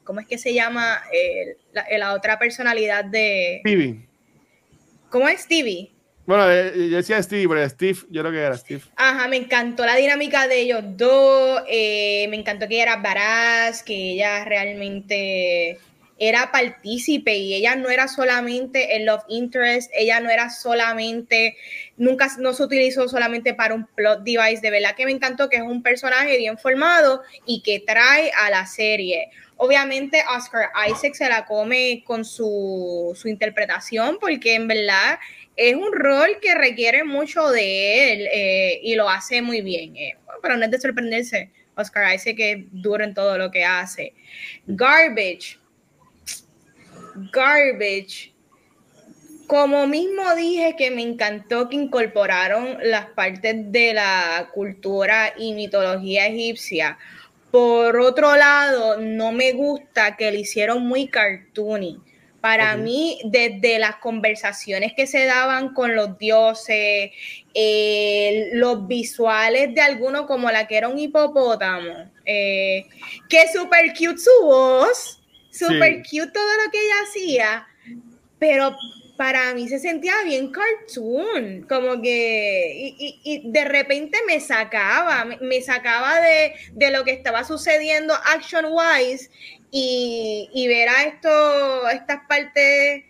¿cómo 0.04 0.20
es 0.20 0.28
que 0.28 0.38
se 0.38 0.54
llama? 0.54 1.02
la, 1.72 1.84
la, 1.98 2.14
otra 2.14 2.38
personalidad 2.38 3.04
de... 3.04 3.60
Stevie. 3.66 4.06
¿Cómo 5.10 5.28
es 5.28 5.40
Stevie? 5.40 5.92
Bueno, 6.24 6.50
eh, 6.50 6.88
yo 6.88 6.96
decía 6.96 7.22
Steve, 7.22 7.48
pero 7.48 7.68
Steve, 7.68 7.98
yo 8.10 8.22
creo 8.22 8.32
que 8.32 8.38
era 8.38 8.56
Steve. 8.56 8.82
Ajá, 8.96 9.26
me 9.26 9.36
encantó 9.36 9.84
la 9.84 9.96
dinámica 9.96 10.46
de 10.46 10.60
ellos 10.60 10.82
dos. 10.96 11.62
Eh, 11.68 12.26
me 12.30 12.36
encantó 12.36 12.68
que 12.68 12.74
ella 12.74 12.84
era 12.84 12.96
baraz, 12.96 13.82
que 13.82 14.12
ella 14.12 14.44
realmente 14.44 15.78
era 16.24 16.52
partícipe 16.52 17.34
y 17.34 17.54
ella 17.54 17.74
no 17.74 17.90
era 17.90 18.06
solamente 18.06 18.94
el 18.94 19.06
love 19.06 19.24
interest, 19.28 19.90
ella 19.92 20.20
no 20.20 20.30
era 20.30 20.50
solamente, 20.50 21.56
nunca 21.96 22.28
no 22.38 22.52
se 22.52 22.62
utilizó 22.62 23.08
solamente 23.08 23.54
para 23.54 23.74
un 23.74 23.86
plot 23.86 24.22
device, 24.22 24.60
de 24.62 24.70
verdad 24.70 24.94
que 24.94 25.04
me 25.04 25.10
encantó 25.10 25.48
que 25.48 25.56
es 25.56 25.62
un 25.62 25.82
personaje 25.82 26.36
bien 26.38 26.58
formado 26.58 27.22
y 27.44 27.62
que 27.62 27.80
trae 27.80 28.30
a 28.40 28.50
la 28.50 28.66
serie. 28.66 29.30
Obviamente 29.56 30.22
Oscar 30.36 30.70
Isaac 30.88 31.14
se 31.14 31.28
la 31.28 31.44
come 31.44 32.04
con 32.06 32.24
su, 32.24 33.12
su 33.16 33.28
interpretación 33.28 34.18
porque 34.20 34.54
en 34.54 34.68
verdad 34.68 35.18
es 35.56 35.74
un 35.74 35.92
rol 35.92 36.38
que 36.40 36.54
requiere 36.54 37.04
mucho 37.04 37.50
de 37.50 38.12
él 38.12 38.28
eh, 38.32 38.80
y 38.82 38.94
lo 38.94 39.08
hace 39.08 39.42
muy 39.42 39.60
bien. 39.60 39.96
Eh, 39.96 40.16
pero 40.40 40.56
no 40.56 40.64
es 40.64 40.70
de 40.70 40.80
sorprenderse, 40.80 41.50
Oscar 41.76 42.14
Isaac 42.14 42.36
que 42.36 42.66
duro 42.70 43.04
en 43.04 43.14
todo 43.14 43.38
lo 43.38 43.50
que 43.50 43.64
hace. 43.64 44.14
Garbage. 44.66 45.58
Garbage. 47.32 48.32
Como 49.46 49.86
mismo 49.86 50.34
dije 50.34 50.76
que 50.78 50.90
me 50.90 51.02
encantó 51.02 51.68
que 51.68 51.76
incorporaron 51.76 52.78
las 52.82 53.06
partes 53.06 53.70
de 53.70 53.92
la 53.92 54.48
cultura 54.54 55.34
y 55.36 55.52
mitología 55.52 56.26
egipcia. 56.26 56.96
Por 57.50 58.00
otro 58.00 58.34
lado, 58.34 58.98
no 58.98 59.30
me 59.32 59.52
gusta 59.52 60.16
que 60.16 60.30
le 60.30 60.40
hicieron 60.40 60.86
muy 60.86 61.08
cartoony 61.08 62.00
para 62.42 62.76
mí, 62.76 63.20
desde 63.24 63.78
las 63.78 63.96
conversaciones 63.96 64.94
que 64.94 65.06
se 65.06 65.26
daban 65.26 65.72
con 65.74 65.94
los 65.94 66.18
dioses, 66.18 67.12
eh, 67.54 68.50
los 68.54 68.88
visuales 68.88 69.72
de 69.72 69.80
algunos, 69.80 70.26
como 70.26 70.50
la 70.50 70.66
que 70.66 70.76
era 70.76 70.88
un 70.88 70.98
hipopótamo, 70.98 72.10
eh, 72.26 72.84
que 73.28 73.46
súper 73.54 73.92
cute 73.92 74.18
su 74.18 74.44
voz, 74.44 75.22
súper 75.52 76.02
cute 76.02 76.32
todo 76.32 76.50
lo 76.64 76.72
que 76.72 76.78
ella 76.84 76.94
hacía, 77.04 77.68
pero 78.40 78.76
para 79.16 79.54
mí 79.54 79.68
se 79.68 79.78
sentía 79.78 80.14
bien 80.24 80.50
cartoon, 80.50 81.64
como 81.68 82.02
que, 82.02 82.96
y, 83.22 83.42
de 83.44 83.64
repente 83.66 84.18
me 84.26 84.40
sacaba, 84.40 85.26
me, 85.40 85.62
sacaba 85.62 86.20
de, 86.20 86.54
de, 86.72 86.90
lo 86.90 87.04
que 87.04 87.12
estaba 87.12 87.44
sucediendo 87.44 88.14
action 88.34 88.66
wise 88.68 89.30
y, 89.74 90.66
ver 90.68 90.88
a 90.90 91.04
esto, 91.04 91.88
estas 91.88 92.20
partes 92.28 93.04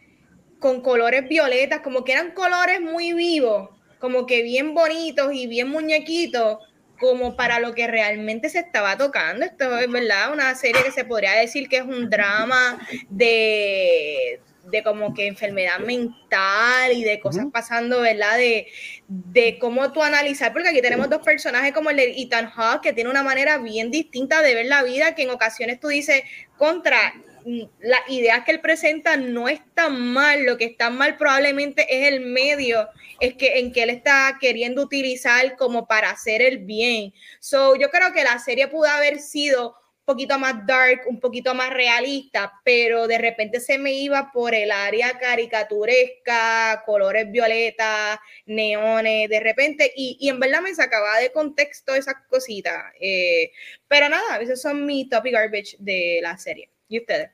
con 0.61 0.81
colores 0.81 1.29
violetas, 1.29 1.81
como 1.81 2.05
que 2.05 2.13
eran 2.13 2.31
colores 2.31 2.81
muy 2.81 3.13
vivos, 3.15 3.71
como 3.99 4.27
que 4.27 4.43
bien 4.43 4.73
bonitos 4.73 5.33
y 5.35 5.49
bien 5.49 5.69
muñequitos, 5.69 6.59
como 7.01 7.35
para 7.35 7.59
lo 7.59 7.75
que 7.75 7.89
realmente 7.89 8.49
se 8.49 8.61
estaba 8.61 8.97
tocando. 8.97 9.45
Esto 9.45 9.77
es 9.77 9.91
verdad, 9.91 10.33
una 10.33 10.55
serie 10.55 10.85
que 10.85 10.93
se 10.93 11.05
podría 11.05 11.33
decir 11.33 11.69
que 11.69 11.79
es 11.79 11.83
un 11.83 12.09
drama 12.09 12.79
de, 13.11 14.41
de 14.71 14.83
como 14.83 15.13
que 15.13 15.27
enfermedad 15.27 15.81
mental 15.81 16.93
y 16.93 17.03
de 17.03 17.19
cosas 17.19 17.47
pasando, 17.53 18.01
¿verdad? 18.01 18.37
De, 18.37 18.69
de 19.09 19.59
cómo 19.59 19.93
tú 19.93 20.03
analizar, 20.03 20.53
porque 20.53 20.69
aquí 20.69 20.81
tenemos 20.81 21.11
dos 21.11 21.23
personajes 21.23 21.73
como 21.73 21.91
el 21.91 21.97
de 21.97 22.15
Ethan 22.17 22.51
Hawke, 22.51 22.83
que 22.83 22.93
tiene 22.93 23.11
una 23.11 23.23
manera 23.23 23.59
bien 23.59 23.91
distinta 23.91 24.41
de 24.43 24.55
ver 24.55 24.67
la 24.67 24.83
vida, 24.83 25.15
que 25.15 25.23
en 25.23 25.31
ocasiones 25.31 25.81
tú 25.81 25.89
dices, 25.89 26.23
contra, 26.63 27.13
mm, 27.45 27.63
las 27.81 28.09
ideas 28.09 28.45
que 28.45 28.53
él 28.53 28.61
presenta 28.61 29.17
no 29.17 29.49
están 29.49 30.01
mal, 30.01 30.45
lo 30.45 30.57
que 30.57 30.65
está 30.67 30.91
mal 30.91 31.17
probablemente 31.17 31.85
es 31.91 32.13
el 32.13 32.21
medio 32.21 32.89
es 33.19 33.35
que, 33.35 33.59
en 33.59 33.73
que 33.73 33.83
él 33.83 33.91
está 33.91 34.39
queriendo 34.41 34.81
utilizar 34.81 35.57
como 35.57 35.89
para 35.89 36.11
hacer 36.11 36.41
el 36.41 36.59
bien. 36.59 37.13
So, 37.41 37.75
yo 37.75 37.91
creo 37.91 38.13
que 38.13 38.23
la 38.23 38.39
serie 38.39 38.69
pudo 38.69 38.89
haber 38.89 39.19
sido 39.19 39.75
poquito 40.05 40.39
más 40.39 40.67
dark, 40.67 41.03
un 41.07 41.21
poquito 41.21 41.55
más 41.55 41.71
realista, 41.71 42.53
pero 42.65 43.07
de 43.07 43.19
repente 43.19 43.61
se 43.61 43.79
me 43.79 43.93
iba 43.93 44.31
por 44.33 44.55
el 44.55 44.71
área 44.71 45.19
caricaturesca, 45.19 46.83
colores 46.85 47.31
violetas, 47.31 48.19
neones, 48.47 49.29
de 49.29 49.41
repente, 49.41 49.93
y, 49.97 50.29
en 50.29 50.41
verdad 50.41 50.61
me 50.61 50.75
sacaba 50.75 51.19
de 51.19 51.33
contexto 51.33 51.95
esas 51.95 52.15
cositas. 52.29 52.83
Eh, 53.01 53.51
pero 53.89 54.09
nada, 54.09 54.39
esos 54.41 54.61
son 54.61 54.85
mis 54.87 55.09
topic 55.09 55.33
garbage 55.33 55.77
de 55.79 56.21
la 56.23 56.37
serie. 56.39 56.69
¿Y 56.89 57.01
ustedes? 57.01 57.31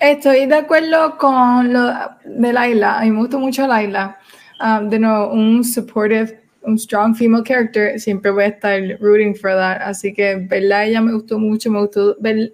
Estoy 0.00 0.46
de 0.46 0.56
acuerdo 0.56 1.18
con 1.18 1.72
lo 1.72 1.92
de 2.24 2.52
Laila. 2.52 2.98
A 2.98 3.02
mí 3.02 3.10
me 3.10 3.18
gustó 3.18 3.38
mucho 3.38 3.66
Laila. 3.66 4.18
Um, 4.60 4.88
de 4.88 4.98
nuevo, 4.98 5.32
un 5.32 5.62
supportive 5.62 6.40
un 6.62 6.78
strong 6.78 7.14
female 7.14 7.42
character, 7.44 7.98
siempre 7.98 8.30
voy 8.30 8.44
a 8.44 8.48
estar 8.48 8.80
rooting 9.00 9.34
for 9.34 9.50
that. 9.52 9.80
Así 9.82 10.12
que 10.12 10.36
verla 10.36 10.84
ella 10.86 11.00
me 11.00 11.12
gustó 11.12 11.38
mucho, 11.38 11.70
me 11.70 11.80
gustó 11.80 12.16
ver 12.20 12.52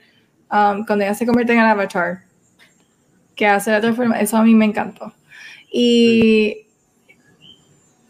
um, 0.51 0.85
cuando 0.85 1.05
ella 1.05 1.15
se 1.15 1.27
convierte 1.27 1.53
en 1.53 1.61
el 1.61 1.67
avatar, 1.67 2.23
que 3.35 3.47
hace 3.47 3.71
la 3.71 3.81
transformación, 3.81 4.25
eso 4.25 4.37
a 4.37 4.43
mí 4.43 4.55
me 4.55 4.65
encantó. 4.65 5.13
Y 5.71 6.67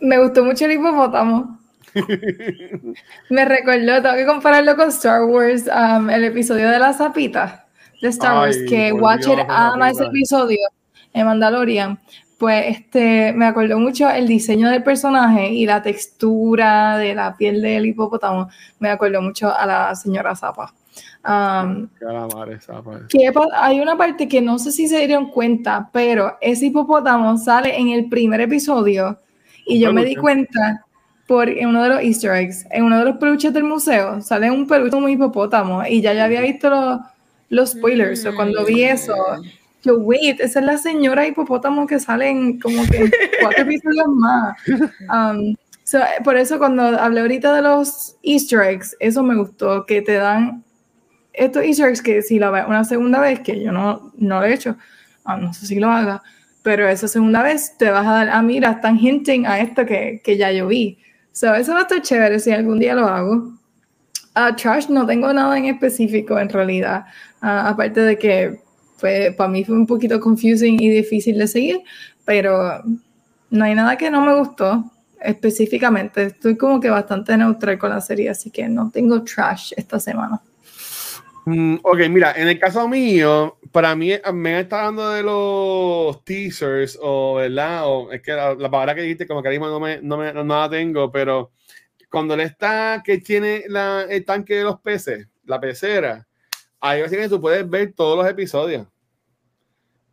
me 0.00 0.18
gustó 0.18 0.44
mucho 0.44 0.66
el 0.66 0.72
hipopótamo. 0.72 1.58
me 3.30 3.44
recordó, 3.44 4.02
tengo 4.02 4.16
que 4.16 4.26
compararlo 4.26 4.76
con 4.76 4.88
Star 4.88 5.24
Wars, 5.24 5.64
um, 5.66 6.10
el 6.10 6.24
episodio 6.24 6.70
de 6.70 6.78
la 6.78 6.92
zapita 6.92 7.66
de 8.02 8.08
Star 8.08 8.36
Wars, 8.36 8.58
que 8.68 8.92
Watcher 8.92 9.46
ama 9.48 9.90
ese 9.90 10.04
episodio 10.04 10.58
en 11.12 11.26
Mandalorian, 11.26 11.98
pues 12.38 12.76
este, 12.76 13.32
me 13.32 13.46
acordó 13.46 13.78
mucho 13.78 14.10
el 14.10 14.28
diseño 14.28 14.68
del 14.68 14.82
personaje 14.82 15.48
y 15.50 15.64
la 15.64 15.82
textura 15.82 16.98
de 16.98 17.14
la 17.14 17.36
piel 17.36 17.62
del 17.62 17.86
hipopótamo. 17.86 18.48
Me 18.78 18.90
acordó 18.90 19.22
mucho 19.22 19.54
a 19.56 19.64
la 19.66 19.94
señora 19.94 20.36
Zapa. 20.36 20.72
Um, 21.26 21.88
que 23.08 23.32
hay 23.54 23.80
una 23.80 23.96
parte 23.96 24.28
que 24.28 24.40
no 24.40 24.58
sé 24.58 24.70
si 24.70 24.86
se 24.86 24.98
dieron 25.06 25.30
cuenta, 25.30 25.90
pero 25.92 26.36
ese 26.40 26.66
hipopótamo 26.66 27.36
sale 27.36 27.76
en 27.76 27.88
el 27.88 28.08
primer 28.08 28.40
episodio 28.42 29.18
y 29.66 29.80
yo 29.80 29.92
me 29.92 30.04
di 30.04 30.14
cuenta 30.14 30.84
por 31.26 31.48
uno 31.48 31.82
de 31.82 31.88
los 31.88 32.00
easter 32.02 32.32
eggs, 32.32 32.64
en 32.70 32.84
uno 32.84 33.00
de 33.00 33.06
los 33.06 33.16
peluches 33.16 33.52
del 33.52 33.64
museo, 33.64 34.20
sale 34.20 34.48
un 34.50 34.68
peluche 34.68 34.92
como 34.92 35.08
hipopótamo 35.08 35.84
y 35.84 36.00
ya 36.00 36.14
ya 36.14 36.24
había 36.24 36.40
visto 36.40 36.70
los, 36.70 37.00
los 37.48 37.70
spoilers, 37.70 38.24
o 38.26 38.34
cuando 38.34 38.64
vi 38.64 38.84
eso 38.84 39.14
yo, 39.82 39.98
wait, 39.98 40.40
esa 40.40 40.60
es 40.60 40.66
la 40.66 40.78
señora 40.78 41.26
hipopótamo 41.26 41.86
que 41.86 42.00
sale 42.00 42.28
en 42.28 42.58
como 42.58 42.84
que 42.86 43.10
cuatro 43.40 43.62
episodios 43.62 44.08
más. 44.08 44.56
Um, 45.12 45.54
por 46.24 46.36
eso 46.36 46.58
cuando 46.58 46.82
hablé 46.82 47.20
ahorita 47.20 47.54
de 47.54 47.62
los 47.62 48.16
easter 48.24 48.60
eggs, 48.60 48.96
eso 48.98 49.22
me 49.22 49.36
gustó, 49.36 49.86
que 49.86 50.02
te 50.02 50.14
dan 50.14 50.64
estos 51.32 51.62
easter 51.62 51.88
eggs 51.88 52.02
que 52.02 52.22
si 52.22 52.40
la 52.40 52.50
ves 52.50 52.64
una 52.66 52.82
segunda 52.82 53.20
vez, 53.20 53.40
que 53.40 53.62
yo 53.62 53.70
no, 53.70 54.12
no 54.16 54.40
lo 54.40 54.46
he 54.46 54.54
hecho, 54.54 54.76
ah, 55.24 55.36
no 55.36 55.52
sé 55.54 55.66
si 55.66 55.76
lo 55.76 55.88
haga, 55.88 56.22
pero 56.62 56.88
esa 56.88 57.06
segunda 57.06 57.42
vez 57.42 57.78
te 57.78 57.90
vas 57.90 58.04
a 58.04 58.12
dar, 58.12 58.30
ah, 58.30 58.42
mira, 58.42 58.72
están 58.72 58.98
hinting 58.98 59.46
a 59.46 59.60
esto 59.60 59.86
que, 59.86 60.20
que 60.24 60.36
ya 60.36 60.50
yo 60.50 60.66
vi. 60.66 60.98
So, 61.30 61.54
eso 61.54 61.72
va 61.74 61.80
a 61.80 61.82
estar 61.82 62.02
chévere 62.02 62.40
si 62.40 62.50
algún 62.50 62.80
día 62.80 62.94
lo 62.94 63.06
hago. 63.06 63.52
Uh, 64.34 64.54
trash 64.56 64.88
no 64.88 65.06
tengo 65.06 65.32
nada 65.32 65.56
en 65.56 65.66
específico 65.66 66.38
en 66.38 66.48
realidad, 66.48 67.06
uh, 67.42 67.68
aparte 67.68 68.00
de 68.00 68.18
que 68.18 68.65
fue, 68.96 69.34
para 69.36 69.48
mí 69.48 69.64
fue 69.64 69.74
un 69.74 69.86
poquito 69.86 70.20
confusing 70.20 70.80
y 70.80 70.88
difícil 70.88 71.38
de 71.38 71.48
seguir, 71.48 71.80
pero 72.24 72.82
no 73.50 73.64
hay 73.64 73.74
nada 73.74 73.96
que 73.96 74.10
no 74.10 74.20
me 74.22 74.34
gustó 74.34 74.84
específicamente. 75.20 76.24
Estoy 76.24 76.56
como 76.56 76.80
que 76.80 76.90
bastante 76.90 77.36
neutral 77.36 77.78
con 77.78 77.90
la 77.90 78.00
serie, 78.00 78.30
así 78.30 78.50
que 78.50 78.68
no 78.68 78.90
tengo 78.90 79.22
trash 79.22 79.72
esta 79.76 79.98
semana. 79.98 80.40
Mm, 81.46 81.76
ok, 81.82 81.98
mira, 82.10 82.32
en 82.36 82.48
el 82.48 82.58
caso 82.58 82.88
mío, 82.88 83.58
para 83.70 83.94
mí 83.94 84.10
me 84.32 84.60
está 84.60 84.82
dando 84.82 85.10
de 85.10 85.22
los 85.22 86.24
teasers, 86.24 86.98
o 87.00 87.36
verdad, 87.36 87.82
o 87.86 88.10
es 88.10 88.20
que 88.20 88.32
la, 88.32 88.56
palabra 88.56 88.96
que 88.96 89.02
dijiste, 89.02 89.28
como 89.28 89.40
ahora 89.40 89.56
no, 89.56 89.78
me, 89.78 90.00
no, 90.02 90.16
me, 90.16 90.32
no 90.32 90.44
la 90.44 90.68
tengo, 90.68 91.12
pero 91.12 91.52
cuando 92.10 92.36
le 92.36 92.44
está 92.44 93.00
que 93.04 93.18
tiene 93.18 93.64
la, 93.68 94.06
el 94.08 94.24
tanque 94.24 94.54
de 94.54 94.64
los 94.64 94.80
peces, 94.80 95.28
la 95.44 95.60
pecera, 95.60 96.26
ahí 96.80 97.02
básicamente 97.02 97.34
tú 97.34 97.40
puedes 97.40 97.68
ver 97.68 97.92
todos 97.92 98.16
los 98.18 98.28
episodios. 98.28 98.86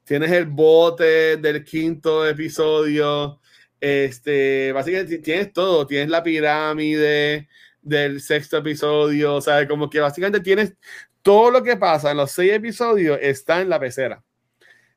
Tienes 0.04 0.32
el 0.32 0.46
bote 0.46 1.38
del 1.38 1.64
quinto 1.64 2.28
episodio. 2.28 3.40
Este, 3.80 4.72
básicamente 4.74 5.20
tienes 5.20 5.54
todo. 5.54 5.88
Tienes 5.88 6.10
la 6.10 6.22
pirámide 6.24 7.48
del 7.82 8.22
sexto 8.22 8.58
episodio. 8.58 9.36
O 9.36 9.42
sea, 9.42 9.68
como 9.68 9.90
que 9.90 10.00
básicamente 10.00 10.42
tienes 10.42 10.74
todo 11.22 11.52
lo 11.52 11.64
que 11.64 11.78
pasa 11.78 12.12
en 12.12 12.18
los 12.18 12.32
seis 12.32 12.52
episodios 12.52 13.18
está 13.22 13.62
en 13.62 13.70
la 13.70 13.80
pecera. 13.80 14.24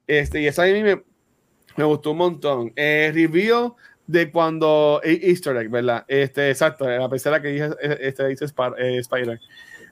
Este, 0.07 0.41
y 0.43 0.47
eso 0.47 0.63
a 0.63 0.67
mí 0.67 0.83
me, 0.83 1.03
gustó 1.85 2.11
un 2.11 2.19
montón. 2.19 2.73
Eh, 2.77 3.11
review 3.15 3.77
de 4.07 4.31
cuando 4.31 5.01
e, 5.03 5.21
Easter 5.23 5.57
egg, 5.57 5.71
¿verdad? 5.71 6.05
Este, 6.09 6.51
exacto, 6.51 6.89
la 6.89 7.09
pecera 7.09 7.41
que 7.41 7.49
dice, 7.49 7.71
este, 8.01 8.29
dice 8.29 8.47
eh, 8.79 8.99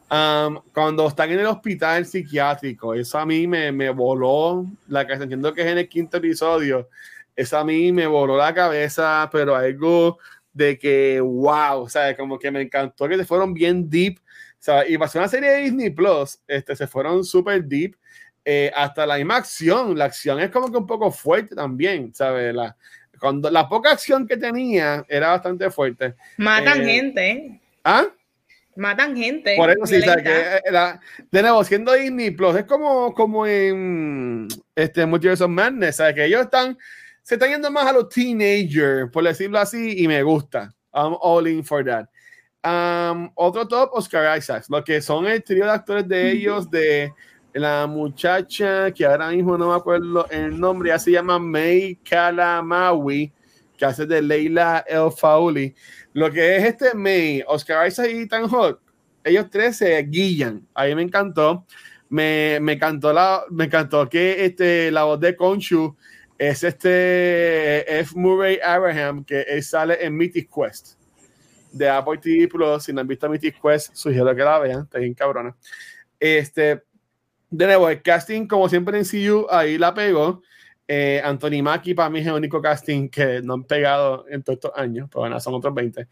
Spider 0.04 0.62
cuando 0.72 1.08
están 1.08 1.30
en 1.30 1.40
el 1.40 1.46
hospital 1.46 2.06
psiquiátrico, 2.06 2.94
eso 2.94 3.18
a 3.18 3.26
mí 3.26 3.46
me, 3.46 3.72
me 3.72 3.90
voló 3.90 4.66
la 4.88 5.06
cabeza. 5.06 5.24
Entiendo 5.24 5.52
que 5.52 5.62
es 5.62 5.66
en 5.68 5.78
el 5.78 5.88
quinto 5.88 6.18
episodio. 6.18 6.88
Eso 7.34 7.58
a 7.58 7.64
mí 7.64 7.90
me 7.90 8.06
voló 8.06 8.36
la 8.36 8.54
cabeza, 8.54 9.28
pero 9.32 9.56
algo 9.56 10.18
de 10.52 10.78
que, 10.78 11.20
wow, 11.20 11.88
sea, 11.88 12.16
como 12.16 12.38
que 12.38 12.50
me 12.50 12.62
encantó 12.62 13.08
que 13.08 13.16
se 13.16 13.24
fueron 13.24 13.52
bien 13.52 13.90
deep 13.90 14.20
sea, 14.64 14.88
y 14.88 14.96
pasó 14.96 15.18
una 15.18 15.28
serie 15.28 15.50
de 15.50 15.58
Disney 15.58 15.90
Plus, 15.90 16.38
este, 16.48 16.74
se 16.74 16.86
fueron 16.86 17.22
súper 17.22 17.64
deep. 17.64 17.96
Eh, 18.46 18.70
hasta 18.74 19.06
la 19.06 19.16
misma 19.16 19.36
acción, 19.36 19.96
la 19.96 20.06
acción 20.06 20.40
es 20.40 20.50
como 20.50 20.70
que 20.70 20.76
un 20.76 20.86
poco 20.86 21.10
fuerte 21.10 21.54
también, 21.54 22.14
¿sabes? 22.14 22.54
La, 22.54 22.76
cuando 23.18 23.50
la 23.50 23.68
poca 23.68 23.92
acción 23.92 24.26
que 24.26 24.36
tenía 24.36 25.04
era 25.08 25.30
bastante 25.30 25.70
fuerte. 25.70 26.14
Matan 26.36 26.80
eh, 26.82 26.84
gente. 26.84 27.60
¿Ah? 27.84 28.06
Matan 28.76 29.16
gente. 29.16 29.56
Por 29.56 29.70
eso 29.70 29.86
sí, 29.86 30.00
¿sabes? 30.00 30.24
Que 30.24 30.70
la, 30.70 31.00
de 31.30 31.42
nuevo, 31.42 31.64
siendo 31.64 31.92
Disney 31.92 32.30
Plus, 32.30 32.56
es 32.56 32.64
como, 32.64 33.12
como 33.14 33.46
en 33.46 34.48
este 34.74 35.06
Multiverse 35.06 35.44
of 35.44 35.50
Madness, 35.50 35.96
¿sabes? 35.96 36.14
Que 36.14 36.24
ellos 36.26 36.42
están, 36.42 36.76
se 37.22 37.34
están 37.34 37.50
yendo 37.50 37.70
más 37.70 37.86
a 37.86 37.92
los 37.92 38.08
teenagers, 38.08 39.10
por 39.10 39.24
decirlo 39.24 39.58
así, 39.58 40.02
y 40.02 40.08
me 40.08 40.22
gusta. 40.22 40.74
I'm 40.92 41.16
all 41.20 41.46
in 41.46 41.64
for 41.64 41.84
that. 41.84 42.06
Um, 42.64 43.30
otro 43.34 43.68
top, 43.68 43.90
Oscar 43.92 44.38
Isaacs, 44.38 44.70
lo 44.70 44.82
que 44.82 45.02
son 45.02 45.26
el 45.26 45.44
trío 45.44 45.66
de 45.66 45.70
actores 45.70 46.08
de 46.08 46.30
ellos, 46.30 46.70
de 46.70 47.12
la 47.52 47.86
muchacha 47.86 48.90
que 48.90 49.04
ahora 49.04 49.28
mismo 49.28 49.58
no 49.58 49.68
me 49.68 49.76
acuerdo 49.76 50.26
el 50.30 50.58
nombre, 50.58 50.88
ya 50.88 50.98
se 50.98 51.12
llama 51.12 51.38
May 51.38 51.96
Kalamawi, 51.96 53.32
que 53.92 54.06
de 54.06 54.22
Leila 54.22 54.84
El 54.86 55.10
Fauli. 55.10 55.74
Lo 56.12 56.30
que 56.30 56.56
es 56.56 56.64
este 56.64 56.94
May, 56.94 57.42
Oscar 57.46 57.86
Isaac 57.86 58.08
y 58.12 58.22
Ethan 58.22 58.48
Hawke, 58.48 58.80
ellos 59.24 59.46
tres 59.50 59.78
se 59.78 60.00
guillan. 60.02 60.66
A 60.74 60.84
me 60.84 61.02
encantó. 61.02 61.66
Me, 62.08 62.58
me, 62.60 62.74
encantó 62.74 63.12
la, 63.12 63.44
me 63.50 63.64
encantó 63.64 64.08
que 64.08 64.44
este, 64.44 64.90
la 64.90 65.04
voz 65.04 65.18
de 65.18 65.34
Conchu 65.34 65.96
es 66.38 66.62
este 66.62 68.00
F. 68.00 68.12
Murray 68.14 68.60
Abraham, 68.62 69.24
que 69.24 69.40
él 69.42 69.62
sale 69.62 70.04
en 70.04 70.16
Mythic 70.16 70.48
Quest 70.54 70.98
de 71.72 71.88
Apple 71.88 72.18
TV 72.18 72.48
Plus. 72.48 72.84
Si 72.84 72.92
no 72.92 73.00
han 73.00 73.08
visto 73.08 73.28
Mythic 73.28 73.60
Quest, 73.60 73.94
sugiero 73.94 74.34
que 74.34 74.42
la 74.42 74.58
vean, 74.58 74.82
está 74.82 74.98
bien 74.98 75.14
cabrona. 75.14 75.56
Este, 76.20 76.82
de 77.50 77.66
nuevo, 77.66 77.88
el 77.88 78.02
casting, 78.02 78.46
como 78.46 78.68
siempre 78.68 78.98
en 78.98 79.04
CU, 79.04 79.46
ahí 79.50 79.78
la 79.78 79.92
pegó. 79.92 80.42
Eh, 80.86 81.20
Anthony 81.24 81.62
Mackie 81.62 81.94
para 81.94 82.10
mí 82.10 82.20
es 82.20 82.26
el 82.26 82.34
único 82.34 82.60
casting 82.60 83.08
que 83.08 83.40
no 83.42 83.54
han 83.54 83.64
pegado 83.64 84.26
en 84.28 84.42
todos 84.42 84.58
estos 84.58 84.72
años, 84.76 85.08
pero 85.10 85.20
bueno, 85.20 85.40
son 85.40 85.54
otros 85.54 85.74
20. 85.74 86.06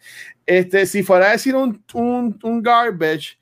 Este, 0.47 0.87
si 0.87 1.03
fuera 1.03 1.29
a 1.29 1.33
decir 1.33 1.55
un, 1.55 1.85
un, 1.93 2.39
un 2.43 2.63
garbage, 2.63 3.39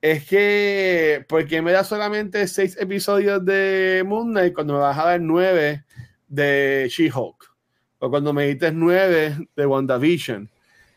es 0.00 0.26
que, 0.26 1.24
porque 1.28 1.62
me 1.62 1.72
da 1.72 1.84
solamente 1.84 2.48
seis 2.48 2.76
episodios 2.80 3.44
de 3.44 4.02
Moon 4.04 4.30
Knight 4.30 4.54
cuando 4.54 4.74
me 4.74 4.80
vas 4.80 4.98
a 4.98 5.04
dar 5.04 5.20
nueve 5.20 5.84
de 6.26 6.88
She-Hulk? 6.90 7.52
O 8.00 8.10
cuando 8.10 8.32
me 8.32 8.46
dices 8.46 8.72
nueve 8.74 9.36
de 9.54 9.66
WandaVision. 9.66 10.50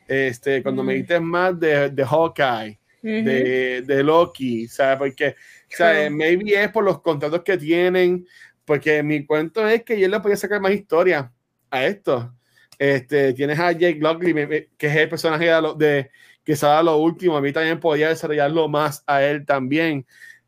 Este, 0.08 0.64
cuando 0.64 0.84
me 0.84 0.96
mm. 0.96 1.02
dices 1.02 1.22
más 1.22 1.60
de, 1.60 1.90
de 1.92 2.04
Hawkeye, 2.04 2.80
de, 3.04 3.84
de, 3.86 4.04
Loki, 4.04 4.68
¿sabes? 4.68 4.98
Porque 4.98 5.36
sea, 5.70 6.10
maybe 6.10 6.64
es 6.64 6.72
por 6.72 6.84
los 6.84 7.02
contratos 7.02 7.44
que 7.44 7.58
tienen, 7.58 8.26
porque 8.66 9.04
mi 9.04 9.26
cuento 9.26 9.68
es 9.68 9.84
que 9.84 10.00
yo 10.00 10.08
le 10.08 10.20
podía 10.20 10.38
sacar 10.38 10.60
más 10.60 10.72
historia 10.72 11.32
a 11.70 11.86
esto. 11.86 12.34
Este, 12.78 13.34
tienes 13.34 13.60
a 13.60 13.72
Jake 13.72 14.00
Lockley, 14.00 14.34
que 14.78 14.88
es 14.88 14.96
el 14.96 15.10
personaje 15.10 15.46
de, 15.46 15.74
de 15.78 16.12
que 16.44 16.56
sale 16.56 16.80
a 16.80 16.84
lo 16.84 16.98
último. 16.98 17.38
A 17.38 17.42
mí 17.42 17.52
también 17.54 17.80
podía 17.80 18.10
desarrollarlo 18.10 18.68
más 18.68 19.04
a 19.08 19.24
él 19.24 19.46
también. 19.46 20.06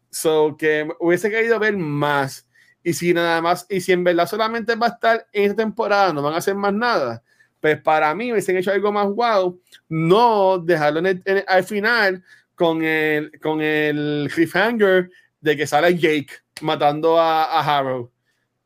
So 0.09 0.55
que 0.57 0.87
hubiese 0.99 1.29
querido 1.29 1.59
ver 1.59 1.77
más. 1.77 2.47
Y 2.83 2.93
si 2.93 3.13
nada 3.13 3.41
más, 3.41 3.65
y 3.69 3.81
si 3.81 3.91
en 3.91 4.03
verdad 4.03 4.27
solamente 4.27 4.75
va 4.75 4.87
a 4.87 4.89
estar 4.91 5.27
en 5.33 5.43
esta 5.43 5.57
temporada, 5.57 6.13
no 6.13 6.21
van 6.21 6.33
a 6.33 6.37
hacer 6.37 6.55
más 6.55 6.73
nada, 6.73 7.21
pues 7.59 7.81
para 7.81 8.13
mí 8.15 8.31
hubiesen 8.31 8.57
hecho 8.57 8.71
algo 8.71 8.91
más 8.91 9.07
wow. 9.07 9.59
No 9.89 10.57
dejarlo 10.59 11.01
al 11.47 11.63
final 11.63 12.23
con 12.55 12.83
el, 12.83 13.31
con 13.41 13.61
el 13.61 14.29
cliffhanger 14.33 15.09
de 15.47 15.55
que 15.55 15.65
sale 15.65 15.97
Jake 15.97 16.33
matando 16.61 17.17
a, 17.17 17.45
a 17.45 17.59
Harrow. 17.61 18.01
O 18.01 18.11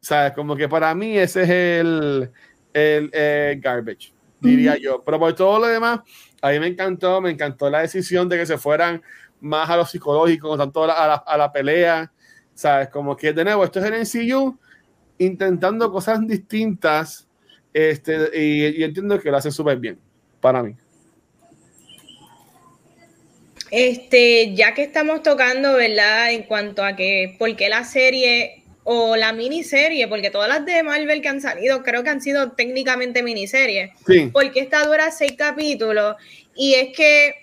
sea, 0.03 0.33
como 0.33 0.55
que 0.55 0.67
para 0.67 0.93
mí 0.95 1.15
ese 1.15 1.43
es 1.43 1.49
el, 1.49 2.31
el, 2.73 3.61
garbage, 3.61 4.11
diría 4.39 4.77
yo. 4.77 5.03
Pero 5.03 5.19
por 5.19 5.33
todo 5.33 5.59
lo 5.59 5.67
demás, 5.67 5.99
a 6.41 6.49
mí 6.49 6.59
me 6.59 6.67
encantó, 6.67 7.21
me 7.21 7.29
encantó 7.29 7.69
la 7.69 7.81
decisión 7.81 8.27
de 8.27 8.37
que 8.37 8.47
se 8.47 8.57
fueran 8.57 9.03
más 9.41 9.69
a 9.69 9.77
lo 9.77 9.85
psicológico, 9.85 10.57
tanto 10.57 10.83
a 10.85 10.87
la, 10.87 11.15
a 11.15 11.37
la, 11.37 11.51
pelea. 11.51 12.11
¿Sabes? 12.55 12.89
Como 12.89 13.15
que 13.15 13.31
de 13.31 13.43
nuevo, 13.43 13.63
esto 13.63 13.79
es 13.79 13.85
el 13.85 13.93
NCU 14.01 14.57
intentando 15.19 15.91
cosas 15.91 16.25
distintas. 16.25 17.27
Este, 17.71 18.31
y, 18.33 18.81
y 18.81 18.83
entiendo 18.83 19.19
que 19.19 19.29
lo 19.29 19.37
hace 19.37 19.51
súper 19.51 19.77
bien 19.77 19.99
para 20.39 20.63
mí. 20.63 20.75
Este, 23.71 24.53
ya 24.53 24.73
que 24.73 24.83
estamos 24.83 25.23
tocando, 25.23 25.75
¿verdad? 25.75 26.33
En 26.33 26.43
cuanto 26.43 26.83
a 26.83 26.95
que, 26.95 27.35
¿por 27.39 27.55
qué 27.55 27.69
la 27.69 27.85
serie 27.85 28.63
o 28.83 29.15
la 29.15 29.31
miniserie? 29.31 30.09
Porque 30.09 30.29
todas 30.29 30.49
las 30.49 30.65
de 30.65 30.83
Marvel 30.83 31.21
que 31.21 31.29
han 31.29 31.41
salido, 31.41 31.81
creo 31.81 32.03
que 32.03 32.09
han 32.09 32.21
sido 32.21 32.51
técnicamente 32.51 33.23
miniseries. 33.23 33.91
Sí. 34.05 34.29
Porque 34.33 34.59
esta 34.59 34.85
dura 34.85 35.09
seis 35.09 35.33
capítulos. 35.37 36.17
Y 36.53 36.73
es 36.73 36.95
que 36.95 37.33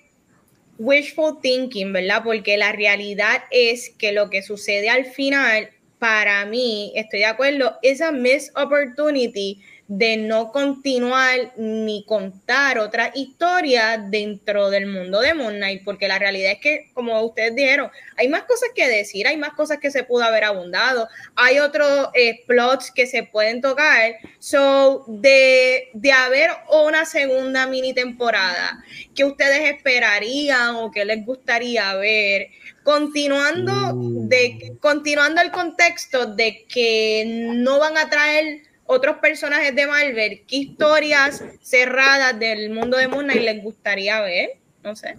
wishful 0.79 1.41
thinking, 1.41 1.95
¿verdad? 1.95 2.23
Porque 2.23 2.59
la 2.59 2.73
realidad 2.73 3.45
es 3.51 3.91
que 3.99 4.13
lo 4.13 4.29
que 4.29 4.43
sucede 4.43 4.91
al 4.91 5.07
final, 5.07 5.71
para 5.99 6.45
mí, 6.45 6.93
estoy 6.95 7.21
de 7.21 7.27
acuerdo, 7.27 7.79
esa 7.83 8.13
miss 8.13 8.53
opportunity 8.55 9.61
de 9.89 10.19
no 10.19 10.53
continuar 10.53 11.55
ni 11.57 12.05
contar 12.05 12.79
otra 12.79 13.11
historia 13.15 13.97
dentro 13.97 14.69
del 14.69 14.87
mundo 14.87 15.21
de 15.21 15.33
Moon 15.33 15.57
Knight, 15.57 15.83
porque 15.83 16.07
la 16.07 16.19
realidad 16.19 16.53
es 16.53 16.61
que, 16.61 16.91
como 16.93 17.19
ustedes 17.23 17.57
dijeron, 17.57 17.91
hay 18.19 18.29
más 18.29 18.43
cosas 18.43 18.69
que 18.75 18.87
decir, 18.87 19.27
hay 19.27 19.39
más 19.39 19.55
cosas 19.55 19.79
que 19.79 19.91
se 19.91 20.05
pudo 20.05 20.25
haber 20.25 20.45
abundado, 20.45 21.09
hay 21.37 21.59
otros 21.59 22.09
eh, 22.13 22.45
plots 22.47 22.91
que 22.91 23.07
se 23.07 23.23
pueden 23.23 23.63
tocar. 23.63 24.17
So, 24.39 25.07
de, 25.09 25.89
de 25.95 26.13
haber 26.13 26.51
una 26.85 27.07
segunda 27.07 27.67
mini 27.67 27.95
temporada, 27.95 28.85
que 29.15 29.25
ustedes 29.25 29.75
esperarían 29.75 30.77
o 30.77 30.91
que 30.91 31.07
les 31.07 31.25
gustaría 31.25 31.95
ver? 31.95 32.49
Continuando, 32.83 33.93
de, 33.95 34.77
continuando 34.81 35.41
el 35.41 35.51
contexto 35.51 36.27
de 36.27 36.67
que 36.67 37.25
no 37.27 37.79
van 37.79 37.97
a 37.97 38.11
traer 38.11 38.68
otros 38.89 39.19
personajes 39.19 39.77
de 39.77 39.87
Marvel, 39.87 40.43
¿qué 40.49 40.57
historias 40.57 41.45
cerradas 41.61 42.39
del 42.39 42.71
mundo 42.71 42.97
de 42.97 43.07
Moon 43.07 43.25
Knight 43.25 43.43
les 43.43 43.63
gustaría 43.63 44.21
ver? 44.23 44.51
No 44.83 44.97
sé. 44.97 45.15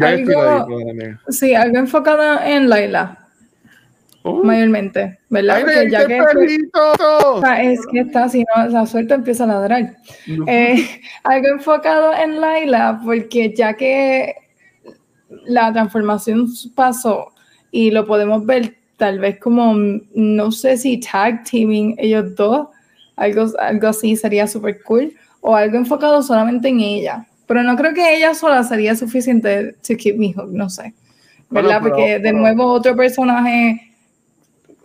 algo, 0.00 0.66
sí, 1.28 1.54
algo 1.54 1.78
enfocado 1.78 2.42
en 2.42 2.68
Laila. 2.68 3.20
Oh. 4.22 4.42
Mayormente, 4.42 5.20
¿verdad? 5.28 5.60
Porque 5.60 5.90
ya 5.90 6.06
que, 6.06 6.18
es 7.70 7.80
que 7.92 8.00
está 8.00 8.24
así, 8.24 8.44
¿no? 8.56 8.66
la 8.68 8.86
suerte 8.86 9.14
empieza 9.14 9.44
a 9.44 9.48
ladrar. 9.48 9.96
Eh, 10.48 11.00
algo 11.24 11.48
enfocado 11.48 12.12
en 12.14 12.40
Laila, 12.40 13.00
porque 13.04 13.54
ya 13.54 13.74
que 13.74 14.34
la 15.44 15.72
transformación 15.72 16.48
pasó 16.74 17.32
y 17.70 17.90
lo 17.90 18.04
podemos 18.04 18.44
ver 18.44 18.78
tal 18.96 19.18
vez 19.18 19.38
como, 19.38 19.74
no 20.14 20.52
sé 20.52 20.76
si 20.76 20.98
tag 20.98 21.44
teaming 21.44 21.94
ellos 21.98 22.34
dos, 22.36 22.68
algo, 23.16 23.46
algo 23.58 23.88
así 23.88 24.16
sería 24.16 24.46
súper 24.46 24.82
cool, 24.82 25.12
o 25.40 25.54
algo 25.54 25.76
enfocado 25.76 26.22
solamente 26.22 26.68
en 26.68 26.80
ella. 26.80 27.26
Pero 27.46 27.62
no 27.62 27.76
creo 27.76 27.92
que 27.92 28.16
ella 28.16 28.34
sola 28.34 28.62
sería 28.64 28.96
suficiente 28.96 29.74
to 29.86 29.96
keep 29.96 30.16
me 30.16 30.32
hooked, 30.32 30.52
no 30.52 30.70
sé. 30.70 30.94
¿Verdad? 31.50 31.80
Porque 31.82 32.18
de 32.18 32.32
nuevo 32.32 32.64
otro 32.72 32.96
personaje, 32.96 33.92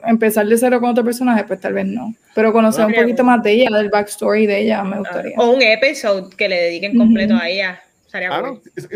empezar 0.05 0.45
de 0.45 0.57
cero 0.57 0.79
con 0.79 0.89
otro 0.89 1.03
personaje, 1.03 1.45
pues 1.45 1.61
tal 1.61 1.73
vez 1.73 1.85
no. 1.85 2.13
Pero 2.35 2.51
conocer 2.51 2.85
un 2.85 2.93
poquito 2.93 3.23
más 3.23 3.41
de 3.41 3.53
ella, 3.53 3.77
del 3.77 3.89
backstory 3.89 4.45
de 4.45 4.59
ella, 4.61 4.83
me 4.83 4.99
gustaría. 4.99 5.35
O 5.37 5.51
un 5.51 5.61
episodio 5.61 6.29
que 6.29 6.49
le 6.49 6.61
dediquen 6.63 6.97
completo 6.97 7.35
a 7.35 7.47
ella. 7.47 7.81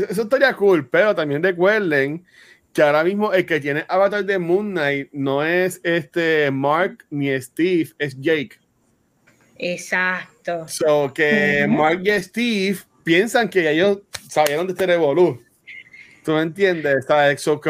eso 0.10 0.22
estaría 0.23 0.53
cool, 0.53 0.88
pero 0.90 1.15
también 1.15 1.41
recuerden 1.41 2.23
que 2.74 2.82
ahora 2.82 3.04
mismo 3.04 3.32
el 3.34 3.45
que 3.45 3.60
tiene 3.60 3.86
avatar 3.88 4.26
de 4.26 4.40
Moon 4.40 4.72
Knight 4.72 5.10
no 5.12 5.44
es 5.44 5.80
este 5.84 6.50
Mark 6.52 7.06
ni 7.10 7.40
Steve, 7.40 7.91
es 8.00 8.20
Jake. 8.20 8.58
Exacto. 9.58 10.68
So 10.68 11.14
que 11.14 11.68
Mark 11.70 12.02
y 12.04 12.20
Steve 12.22 12.80
piensan 13.04 13.50
que 13.50 13.70
ellos 13.70 14.00
sabían 14.28 14.66
de 14.66 14.74
este 14.74 14.88
revolú. 14.88 15.41
¿Tú 16.24 16.32
me 16.32 16.41
entiendes? 16.41 17.06
So, 17.38 17.62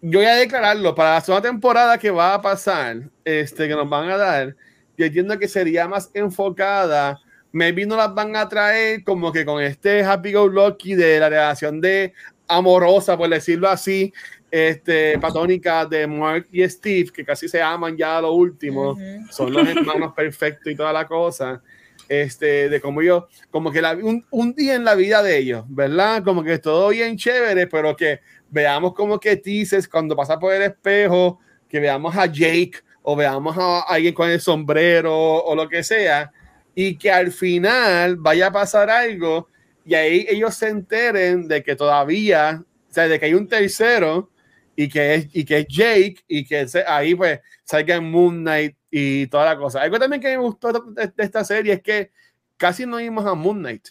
yo 0.00 0.18
voy 0.18 0.26
a 0.26 0.34
declararlo 0.34 0.94
para 0.94 1.14
la 1.14 1.20
segunda 1.20 1.48
temporada 1.48 1.98
que 1.98 2.10
va 2.10 2.34
a 2.34 2.42
pasar, 2.42 3.08
este, 3.24 3.66
que 3.66 3.74
nos 3.74 3.88
van 3.88 4.10
a 4.10 4.16
dar. 4.16 4.56
Yo 4.96 5.06
entiendo 5.06 5.38
que 5.38 5.48
sería 5.48 5.88
más 5.88 6.10
enfocada. 6.12 7.18
Maybe 7.50 7.86
no 7.86 7.96
las 7.96 8.14
van 8.14 8.36
a 8.36 8.48
traer 8.48 9.02
como 9.04 9.32
que 9.32 9.44
con 9.44 9.62
este 9.62 10.04
Happy 10.04 10.32
Go 10.32 10.48
Lucky 10.48 10.94
de 10.94 11.18
la 11.18 11.28
relación 11.30 11.80
de 11.80 12.12
amorosa, 12.48 13.16
por 13.16 13.28
decirlo 13.28 13.68
así, 13.68 14.12
este, 14.50 15.18
patónica 15.18 15.84
de 15.84 16.06
Mark 16.06 16.48
y 16.50 16.66
Steve, 16.68 17.10
que 17.12 17.24
casi 17.24 17.48
se 17.48 17.60
aman 17.60 17.96
ya 17.96 18.18
a 18.18 18.22
lo 18.22 18.32
último, 18.32 18.96
son 19.30 19.52
los 19.52 19.68
hermanos 19.68 20.14
perfectos 20.16 20.72
y 20.72 20.76
toda 20.76 20.92
la 20.92 21.06
cosa. 21.06 21.62
este, 22.08 22.70
de 22.70 22.80
cómo 22.80 23.02
yo, 23.02 23.28
como 23.50 23.70
que 23.70 23.82
la, 23.82 23.92
un, 23.92 24.24
un, 24.30 24.54
día 24.54 24.74
en 24.74 24.84
la 24.84 24.94
vida 24.94 25.22
de 25.22 25.36
ellos, 25.36 25.64
¿verdad? 25.68 26.24
Como 26.24 26.42
que 26.42 26.58
todo 26.58 26.88
bien 26.88 27.18
chévere, 27.18 27.66
pero 27.66 27.94
que 27.94 28.20
veamos 28.48 28.94
como 28.94 29.20
que 29.20 29.36
dices 29.36 29.86
cuando 29.86 30.16
pasa 30.16 30.38
por 30.38 30.54
el 30.54 30.62
espejo, 30.62 31.38
que 31.68 31.80
veamos 31.80 32.16
a 32.16 32.24
Jake 32.24 32.78
o 33.02 33.14
veamos 33.14 33.56
a 33.58 33.80
alguien 33.80 34.14
con 34.14 34.30
el 34.30 34.40
sombrero 34.40 35.14
o 35.14 35.54
lo 35.54 35.68
que 35.68 35.82
sea, 35.82 36.32
y 36.74 36.96
que 36.96 37.10
al 37.10 37.30
final 37.30 38.16
vaya 38.16 38.46
a 38.46 38.52
pasar 38.52 38.88
algo 38.88 39.48
y 39.88 39.94
ahí 39.94 40.26
ellos 40.28 40.54
se 40.54 40.68
enteren 40.68 41.48
de 41.48 41.62
que 41.62 41.74
todavía, 41.74 42.62
o 42.62 42.92
sea, 42.92 43.08
de 43.08 43.18
que 43.18 43.24
hay 43.24 43.32
un 43.32 43.48
tercero 43.48 44.30
y 44.76 44.86
que 44.86 45.14
es, 45.14 45.28
y 45.32 45.46
que 45.46 45.60
es 45.60 45.66
Jake 45.66 46.16
y 46.28 46.44
que 46.44 46.66
ahí 46.86 47.14
pues 47.14 47.40
salga 47.64 47.98
Moon 47.98 48.40
Knight 48.40 48.76
y 48.90 49.28
toda 49.28 49.46
la 49.46 49.56
cosa. 49.56 49.80
Algo 49.80 49.98
también 49.98 50.20
que 50.20 50.28
me 50.28 50.42
gustó 50.42 50.72
de, 50.74 51.10
esta 51.16 51.42
serie 51.42 51.72
es 51.72 51.82
que 51.82 52.10
casi 52.58 52.84
no 52.84 52.98
vimos 52.98 53.24
a 53.24 53.32
Moon 53.32 53.60
Knight. 53.60 53.88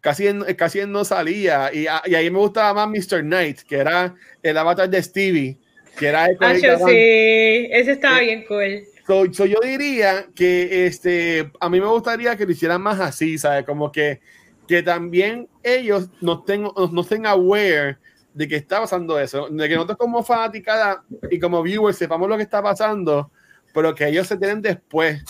Casi, 0.00 0.26
casi 0.56 0.86
no 0.86 1.04
salía 1.04 1.70
y, 1.74 1.82
y, 1.82 2.14
ahí 2.14 2.30
me 2.30 2.38
gustaba 2.38 2.86
más 2.86 2.88
Mr. 2.88 3.20
Knight, 3.20 3.60
que 3.60 3.76
era 3.76 4.14
el 4.42 4.56
avatar 4.56 4.88
de 4.88 5.02
Stevie, 5.02 5.58
que 5.98 6.06
era 6.06 6.24
el 6.26 6.38
ah, 6.40 6.54
sí, 6.54 7.68
ese 7.70 7.92
estaba 7.92 8.20
bien 8.20 8.46
cool. 8.46 8.86
So, 9.06 9.46
yo 9.46 9.60
diría 9.62 10.26
que 10.34 10.86
este, 10.86 11.52
a 11.60 11.68
mí 11.68 11.80
me 11.80 11.86
gustaría 11.86 12.36
que 12.36 12.44
lo 12.44 12.50
hicieran 12.50 12.82
más 12.82 12.98
así, 12.98 13.38
¿sabes? 13.38 13.64
Como 13.64 13.92
que, 13.92 14.20
que 14.66 14.82
también 14.82 15.48
ellos 15.62 16.08
no 16.20 16.40
estén, 16.40 16.62
no 16.62 17.00
estén 17.00 17.26
aware 17.26 17.98
de 18.34 18.46
que 18.48 18.56
está 18.56 18.80
pasando 18.80 19.18
eso, 19.18 19.48
de 19.48 19.68
que 19.68 19.74
nosotros 19.74 19.98
como 19.98 20.22
fanaticada 20.22 21.04
y 21.30 21.38
como 21.38 21.62
viewers 21.62 21.96
sepamos 21.96 22.28
lo 22.28 22.36
que 22.36 22.42
está 22.42 22.62
pasando, 22.62 23.30
pero 23.72 23.94
que 23.94 24.06
ellos 24.08 24.26
se 24.26 24.36
tienen 24.36 24.60
después. 24.60 25.22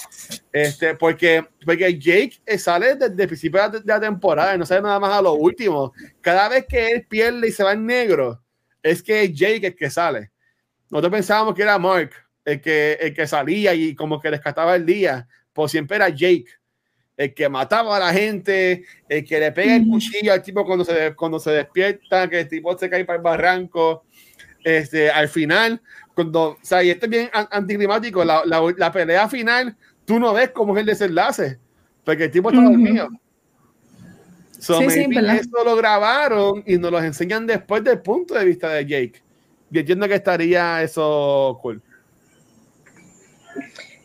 Este, 0.52 0.94
porque, 0.94 1.46
porque 1.64 1.98
Jake 1.98 2.40
sale 2.58 2.96
desde 2.96 3.22
el 3.22 3.28
principio 3.28 3.68
de 3.68 3.82
la 3.84 4.00
temporada 4.00 4.54
y 4.54 4.58
no 4.58 4.66
sale 4.66 4.82
nada 4.82 4.98
más 4.98 5.12
a 5.12 5.22
lo 5.22 5.34
último. 5.34 5.92
Cada 6.20 6.48
vez 6.48 6.66
que 6.68 6.90
él 6.90 7.06
pierde 7.08 7.48
y 7.48 7.52
se 7.52 7.62
va 7.62 7.72
en 7.72 7.86
negro, 7.86 8.42
es 8.82 9.02
que 9.02 9.32
Jake 9.32 9.68
el 9.68 9.76
que 9.76 9.90
sale. 9.90 10.30
Nosotros 10.90 11.12
pensábamos 11.12 11.54
que 11.54 11.62
era 11.62 11.78
Mark 11.78 12.10
el 12.44 12.60
que, 12.60 12.92
el 13.00 13.14
que 13.14 13.26
salía 13.26 13.74
y 13.74 13.94
como 13.94 14.20
que 14.20 14.30
rescataba 14.30 14.76
el 14.76 14.86
día, 14.86 15.28
pues 15.52 15.72
siempre 15.72 15.96
era 15.96 16.08
Jake, 16.08 16.46
el 17.16 17.34
que 17.34 17.48
mataba 17.48 17.96
a 17.96 18.00
la 18.00 18.12
gente, 18.12 18.84
el 19.08 19.24
que 19.24 19.40
le 19.40 19.52
pega 19.52 19.76
el 19.76 19.86
cuchillo 19.86 20.32
al 20.32 20.42
tipo 20.42 20.64
cuando 20.64 20.84
se, 20.84 21.14
cuando 21.14 21.38
se 21.38 21.50
despierta, 21.50 22.28
que 22.28 22.40
el 22.40 22.48
tipo 22.48 22.76
se 22.76 22.90
cae 22.90 23.04
para 23.04 23.16
el 23.16 23.22
barranco. 23.22 24.04
Este, 24.62 25.10
al 25.10 25.28
final, 25.28 25.80
cuando, 26.14 26.50
o 26.50 26.58
sea, 26.60 26.82
y 26.82 26.90
esto 26.90 27.06
es 27.06 27.10
bien 27.10 27.30
anticlimático, 27.32 28.24
la, 28.24 28.42
la, 28.44 28.92
pelea 28.92 29.28
final, 29.28 29.76
tú 30.04 30.18
no 30.18 30.32
ves 30.34 30.50
cómo 30.50 30.74
es 30.74 30.80
el 30.80 30.86
desenlace, 30.86 31.58
porque 32.04 32.24
el 32.24 32.30
tipo 32.30 32.50
está 32.50 32.62
dormido. 32.62 33.08
So, 34.58 34.78
sí, 34.80 34.90
sí, 34.90 35.06
eso 35.10 35.64
lo 35.64 35.76
grabaron 35.76 36.64
y 36.66 36.78
nos 36.78 36.90
lo 36.90 36.98
enseñan 37.02 37.46
después 37.46 37.84
del 37.84 38.00
punto 38.00 38.34
de 38.34 38.44
vista 38.44 38.70
de 38.70 38.86
Jake. 38.86 39.22
Y 39.70 39.78
entiendo 39.78 40.08
que 40.08 40.14
estaría 40.14 40.82
eso 40.82 41.58
cool. 41.62 41.82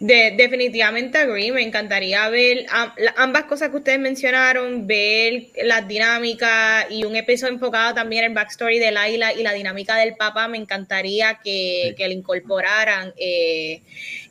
De, 0.02 0.34
definitivamente 0.36 1.20
agree, 1.20 1.52
me 1.52 1.62
encantaría 1.62 2.28
ver 2.30 2.66
ambas 3.18 3.44
cosas 3.44 3.70
que 3.70 3.78
ustedes 3.78 4.00
mencionaron, 4.00 4.88
ver 4.88 5.50
las 5.64 5.88
dinámicas 5.88 6.88
y 6.90 7.04
un 7.04 7.16
episodio 7.16 7.54
enfocado 7.54 7.94
también 7.94 8.24
en 8.24 8.32
el 8.32 8.36
backstory 8.36 8.80
de 8.80 8.90
Laila 8.90 9.32
y 9.32 9.44
la 9.44 9.54
dinámica 9.54 9.96
del 9.98 10.16
papá, 10.16 10.48
me 10.48 10.58
encantaría 10.58 11.40
que, 11.44 11.94
que 11.96 12.08
lo 12.08 12.16
incorporaran 12.16 13.14
eh, 13.16 13.84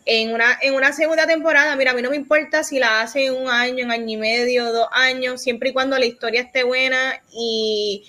en, 0.06 0.34
una, 0.34 0.58
en 0.60 0.74
una 0.74 0.92
segunda 0.92 1.28
temporada. 1.28 1.76
Mira, 1.76 1.92
a 1.92 1.94
mí 1.94 2.02
no 2.02 2.10
me 2.10 2.16
importa 2.16 2.64
si 2.64 2.80
la 2.80 3.02
hacen 3.02 3.32
un 3.32 3.48
año, 3.48 3.84
un 3.84 3.92
año 3.92 4.08
y 4.08 4.16
medio, 4.16 4.72
dos 4.72 4.88
años, 4.90 5.40
siempre 5.40 5.68
y 5.68 5.72
cuando 5.72 5.96
la 6.00 6.06
historia 6.06 6.40
esté 6.40 6.64
buena 6.64 7.22
y, 7.32 8.02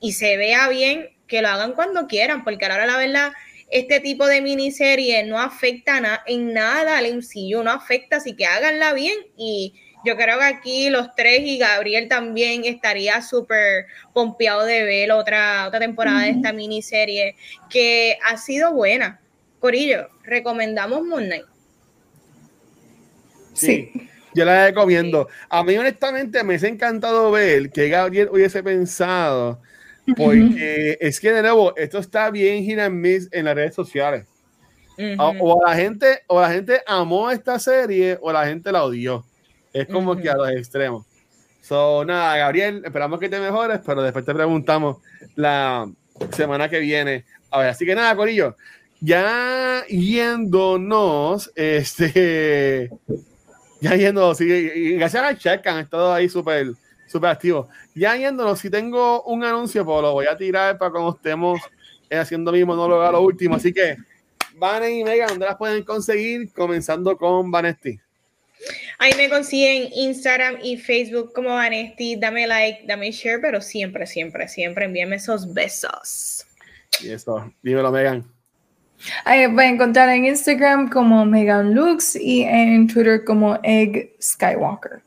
y 0.00 0.12
se 0.12 0.38
vea 0.38 0.70
bien, 0.70 1.10
que 1.26 1.42
lo 1.42 1.48
hagan 1.48 1.72
cuando 1.72 2.06
quieran, 2.06 2.44
porque 2.44 2.64
ahora 2.64 2.86
la 2.86 2.96
verdad 2.96 3.32
este 3.70 4.00
tipo 4.00 4.26
de 4.26 4.40
miniserie 4.40 5.24
no 5.24 5.40
afecta 5.40 6.22
en 6.26 6.52
nada 6.52 6.98
al 6.98 7.06
MCU, 7.06 7.62
no 7.62 7.70
afecta, 7.70 8.16
así 8.16 8.34
que 8.34 8.46
háganla 8.46 8.92
bien 8.92 9.16
y 9.36 9.74
yo 10.04 10.16
creo 10.16 10.38
que 10.38 10.44
aquí 10.44 10.90
los 10.90 11.14
tres 11.14 11.40
y 11.40 11.58
Gabriel 11.58 12.08
también 12.08 12.64
estaría 12.64 13.22
súper 13.22 13.86
pompeado 14.12 14.64
de 14.64 14.82
ver 14.84 15.12
otra, 15.12 15.66
otra 15.66 15.80
temporada 15.80 16.22
de 16.22 16.30
esta 16.30 16.52
miniserie 16.52 17.36
que 17.70 18.18
ha 18.28 18.36
sido 18.36 18.74
buena. 18.74 19.20
Corillo, 19.60 20.08
recomendamos 20.24 21.04
Moon 21.04 21.24
Knight. 21.24 21.46
Sí. 23.54 23.90
Yo 24.34 24.44
la 24.44 24.66
recomiendo. 24.66 25.28
A 25.48 25.62
mí, 25.62 25.78
honestamente, 25.78 26.42
me 26.42 26.56
ha 26.56 26.66
encantado 26.66 27.30
ver 27.30 27.70
que 27.70 27.88
Gabriel 27.88 28.28
hubiese 28.30 28.62
pensado 28.62 29.60
porque 30.16 30.98
es 31.00 31.20
que 31.20 31.32
de 31.32 31.42
nuevo, 31.42 31.74
esto 31.76 31.98
está 31.98 32.30
bien 32.30 32.64
hit 32.64 32.78
miss 32.90 33.28
en 33.32 33.46
las 33.46 33.54
redes 33.54 33.74
sociales. 33.74 34.26
o, 35.18 35.62
la 35.66 35.74
gente, 35.74 36.22
o 36.26 36.40
la 36.40 36.50
gente 36.50 36.80
amó 36.86 37.30
esta 37.30 37.58
serie 37.58 38.18
o 38.20 38.32
la 38.32 38.46
gente 38.46 38.70
la 38.70 38.84
odió. 38.84 39.24
Es 39.72 39.88
como 39.88 40.16
que 40.16 40.30
a 40.30 40.36
los 40.36 40.50
extremos. 40.50 41.04
So, 41.62 42.04
nada, 42.04 42.36
Gabriel, 42.36 42.82
esperamos 42.84 43.18
que 43.18 43.28
te 43.28 43.40
mejores, 43.40 43.80
pero 43.84 44.02
después 44.02 44.24
te 44.24 44.34
preguntamos 44.34 44.98
la 45.34 45.90
semana 46.30 46.68
que 46.68 46.78
viene. 46.78 47.24
A 47.50 47.58
ver, 47.58 47.68
así 47.70 47.86
que 47.86 47.94
nada, 47.94 48.14
Corillo, 48.14 48.56
ya 49.00 49.84
yéndonos, 49.88 51.50
este, 51.54 52.90
ya 53.80 53.96
yéndonos, 53.96 54.38
gracias 54.38 55.22
a 55.24 55.36
Check 55.36 55.66
han 55.66 55.78
estado 55.78 56.12
ahí 56.12 56.28
súper 56.28 56.74
súper 57.06 57.30
activo. 57.30 57.68
Ya 57.94 58.16
yéndonos, 58.16 58.58
si 58.58 58.70
tengo 58.70 59.22
un 59.22 59.44
anuncio, 59.44 59.84
pues 59.84 60.02
lo 60.02 60.12
voy 60.12 60.26
a 60.26 60.36
tirar 60.36 60.76
para 60.78 60.90
cuando 60.90 61.14
estemos 61.14 61.60
eh, 62.10 62.16
haciendo 62.16 62.50
mi 62.50 62.64
monólogo 62.64 63.02
a 63.02 63.12
lo 63.12 63.20
último. 63.20 63.54
Así 63.54 63.72
que, 63.72 63.96
Van 64.56 64.88
y 64.88 65.04
Megan, 65.04 65.28
¿dónde 65.28 65.46
las 65.46 65.56
pueden 65.56 65.82
conseguir? 65.84 66.52
Comenzando 66.52 67.16
con 67.16 67.50
Vanesti. 67.50 67.98
Ahí 68.98 69.12
me 69.16 69.28
consiguen 69.28 69.90
Instagram 69.92 70.58
y 70.62 70.76
Facebook 70.76 71.32
como 71.32 71.50
Vanesti. 71.50 72.16
Dame 72.16 72.46
like, 72.46 72.84
dame 72.86 73.10
share, 73.10 73.40
pero 73.40 73.60
siempre, 73.60 74.06
siempre, 74.06 74.48
siempre 74.48 74.86
envíame 74.86 75.16
esos 75.16 75.52
besos. 75.52 76.46
Y 77.00 77.10
eso, 77.10 77.52
dímelo, 77.62 77.90
Megan. 77.90 78.24
Ahí 79.24 79.46
voy 79.46 79.64
a 79.64 79.68
encontrar 79.68 80.08
en 80.08 80.24
Instagram 80.24 80.88
como 80.88 81.24
Megan 81.26 81.74
Lux 81.74 82.16
y 82.16 82.42
en 82.42 82.86
Twitter 82.88 83.24
como 83.24 83.58
Egg 83.62 84.14
Skywalker. 84.20 85.02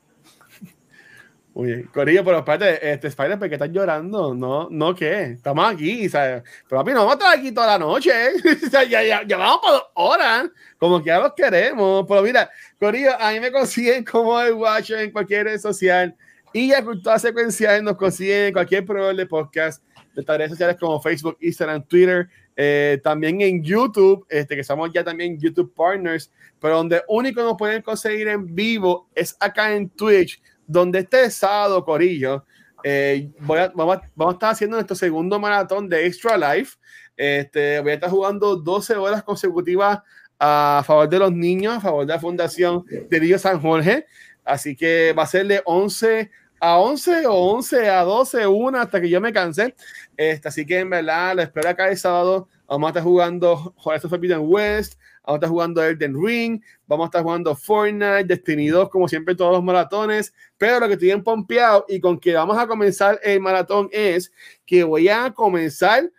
Muy 1.58 1.70
bien. 1.70 1.90
Corillo, 1.92 2.24
pero 2.24 2.38
espérate, 2.38 2.92
este 2.94 3.08
Spider, 3.08 3.40
¿por 3.40 3.50
qué 3.50 3.56
estás 3.56 3.72
llorando? 3.72 4.36
No, 4.36 4.68
no, 4.70 4.94
¿qué? 4.94 5.24
Estamos 5.24 5.68
aquí, 5.68 6.08
¿sabes? 6.08 6.44
Pero 6.70 6.82
papi, 6.82 6.92
no 6.92 6.98
vamos 7.00 7.14
a 7.14 7.18
estar 7.18 7.40
aquí 7.40 7.52
toda 7.52 7.66
la 7.66 7.80
noche. 7.80 8.12
o 8.68 8.70
sea, 8.70 8.84
ya, 8.84 9.02
ya, 9.02 9.24
ya, 9.26 9.38
vamos 9.38 9.62
por 9.64 9.82
horas, 9.96 10.52
como 10.78 11.00
que 11.00 11.08
ya 11.08 11.18
los 11.18 11.34
queremos. 11.34 12.06
Pero 12.08 12.22
mira, 12.22 12.48
Corillo, 12.80 13.20
a 13.20 13.32
mí 13.32 13.40
me 13.40 13.52
consiguen 13.52 14.06
como 14.06 14.40
el 14.40 14.54
Watcher 14.54 15.00
en 15.00 15.12
cualquier 15.12 15.46
red 15.46 15.60
social. 15.60 16.16
Y 16.54 16.68
ya 16.68 16.84
Cultura 16.84 17.18
Secuencial 17.18 17.84
nos 17.84 17.98
consiguen 17.98 18.46
en 18.46 18.54
cualquier 18.54 18.86
proveedor 18.86 19.16
de 19.16 19.26
podcast 19.26 19.84
de 20.14 20.38
redes 20.38 20.52
sociales 20.52 20.78
como 20.80 21.02
Facebook, 21.02 21.38
Instagram, 21.42 21.82
Twitter, 21.88 22.30
eh, 22.56 23.00
también 23.04 23.42
en 23.42 23.64
YouTube, 23.64 24.28
este, 24.30 24.56
que 24.56 24.64
somos 24.64 24.94
ya 24.94 25.04
también 25.04 25.40
YouTube 25.40 25.74
Partners, 25.74 26.32
pero 26.60 26.78
donde 26.78 27.02
único 27.08 27.42
nos 27.42 27.58
pueden 27.58 27.82
conseguir 27.82 28.28
en 28.28 28.54
vivo 28.54 29.10
es 29.16 29.36
acá 29.40 29.74
en 29.74 29.90
Twitch 29.90 30.40
donde 30.68 31.00
este 31.00 31.30
sábado, 31.32 31.84
Corillo, 31.84 32.46
eh, 32.84 33.32
voy 33.40 33.60
a, 33.60 33.72
vamos, 33.74 33.98
a, 33.98 34.32
estar 34.32 34.52
haciendo 34.52 34.78
nuestro 34.78 34.96
segundo 34.96 35.40
maratón 35.40 35.90
de 35.90 36.06
Extra 36.06 36.38
Life. 36.38 36.78
Este, 37.16 37.80
voy 37.80 37.92
a 37.92 37.96
estar 37.96 38.10
jugando 38.10 38.56
12 38.56 38.96
horas 38.96 39.24
consecutivas 39.24 40.00
a 40.40 40.84
favor 40.86 41.10
de 41.10 41.20
los 41.20 41.32
niños, 41.32 41.78
a 41.78 41.82
favor 41.82 42.06
de 42.06 42.14
la 42.14 42.20
Fundación 42.20 42.86
de 42.88 43.20
Río 43.20 43.40
San 43.40 43.60
Jorge. 43.60 44.06
Así 44.44 44.76
que 44.76 45.14
va 45.18 45.24
a 45.24 45.28
ser 45.28 45.48
de 45.48 45.62
11 45.66 46.30
a 46.60 46.78
11 46.80 47.28
o 47.28 47.34
11 47.34 47.90
a 47.90 48.04
12, 48.04 48.48
una 48.48 48.82
hasta 48.84 49.02
que 49.02 49.10
yo 49.10 49.22
me 49.22 49.34
canse. 49.34 49.76
Este, 50.16 50.48
así 50.48 50.66
que 50.66 50.80
en 50.80 50.90
verdad, 50.90 51.36
lo 51.36 51.42
espero 51.42 51.70
acá 51.70 51.90
el 51.90 51.98
sábado. 51.98 52.48
Vamos 52.68 52.88
a 52.88 52.90
estar 52.90 53.04
jugando 53.04 53.74
Horizon 53.84 54.10
Forbidden 54.10 54.42
West, 54.42 55.00
vamos 55.28 55.36
a 55.36 55.40
estar 55.40 55.50
jugando 55.50 55.84
Elden 55.84 56.16
Ring, 56.26 56.62
vamos 56.88 57.06
a 57.06 57.08
estar 57.08 57.22
jugando 57.22 57.54
Fortnite, 57.54 58.24
Destiny 58.24 58.70
2, 58.70 58.90
como 58.90 59.08
siempre, 59.10 59.36
todos 59.36 59.52
los 59.52 59.64
maratones. 59.64 60.34
Pero 60.58 60.80
lo 60.80 60.88
que 60.88 60.94
estoy 60.94 61.12
en 61.12 61.24
pompeado 61.24 61.86
y 61.90 62.00
con 62.00 62.18
que 62.18 62.34
vamos 62.34 62.58
a 62.58 62.66
comenzar 62.66 63.20
el 63.22 63.42
maratón 63.42 63.90
es 63.92 64.32
que 64.66 64.84
voy 64.86 65.10
a 65.10 65.32
comenzar 65.32 66.10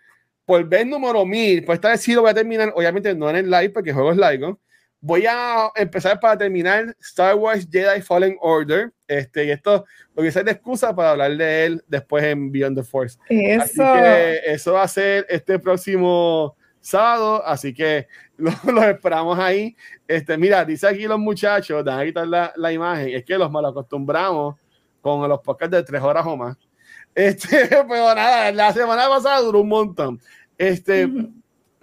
por 0.45 0.63
ver 0.63 0.85
número 0.85 1.25
1000. 1.25 1.65
Pues 1.65 1.77
esta 1.77 1.89
vez 1.89 2.01
sí 2.01 2.13
lo 2.13 2.21
voy 2.21 2.29
a 2.29 2.35
terminar, 2.35 2.71
obviamente 2.75 3.13
no 3.15 3.29
en 3.31 3.37
el 3.37 3.49
live, 3.49 3.71
porque 3.71 3.89
el 3.89 3.95
juego 3.95 4.11
es 4.11 4.17
live. 4.17 4.55
Voy 5.01 5.25
a 5.27 5.71
empezar 5.75 6.19
para 6.19 6.37
terminar 6.37 6.95
Star 6.99 7.35
Wars 7.35 7.67
Jedi 7.71 8.01
Fallen 8.01 8.37
Order. 8.41 8.91
Este, 9.07 9.45
y 9.45 9.51
esto 9.51 9.85
lo 10.13 10.23
a 10.23 10.27
hacer 10.27 10.45
de 10.45 10.51
excusa 10.51 10.95
para 10.95 11.11
hablar 11.11 11.35
de 11.35 11.65
él 11.65 11.83
después 11.87 12.23
en 12.23 12.51
Beyond 12.51 12.77
the 12.77 12.83
Force. 12.83 13.17
Eso. 13.29 13.83
Así 13.83 14.01
que 14.01 14.41
eso 14.45 14.73
va 14.73 14.83
a 14.83 14.87
ser 14.87 15.25
este 15.29 15.57
próximo 15.57 16.55
sábado. 16.81 17.43
Así 17.45 17.73
que 17.73 18.07
los, 18.39 18.53
esperamos 18.87 19.37
ahí. 19.37 19.75
Este, 20.07 20.37
mira, 20.37 20.65
dice 20.65 20.87
aquí 20.87 21.05
los 21.05 21.19
muchachos, 21.19 21.83
dan 21.83 21.99
a 21.99 22.05
quitar 22.05 22.27
la, 22.27 22.53
la, 22.55 22.71
imagen, 22.73 23.09
es 23.09 23.23
que 23.23 23.37
los 23.37 23.51
mal 23.51 23.65
acostumbramos 23.65 24.55
con 25.01 25.27
los 25.27 25.39
podcasts 25.41 25.75
de 25.75 25.83
tres 25.83 26.01
horas 26.01 26.25
o 26.25 26.35
más. 26.35 26.57
Este, 27.13 27.67
pero 27.87 28.15
nada, 28.15 28.51
la 28.51 28.73
semana 28.73 29.07
pasada 29.07 29.41
duró 29.41 29.61
un 29.61 29.69
montón. 29.69 30.19
Este, 30.57 31.07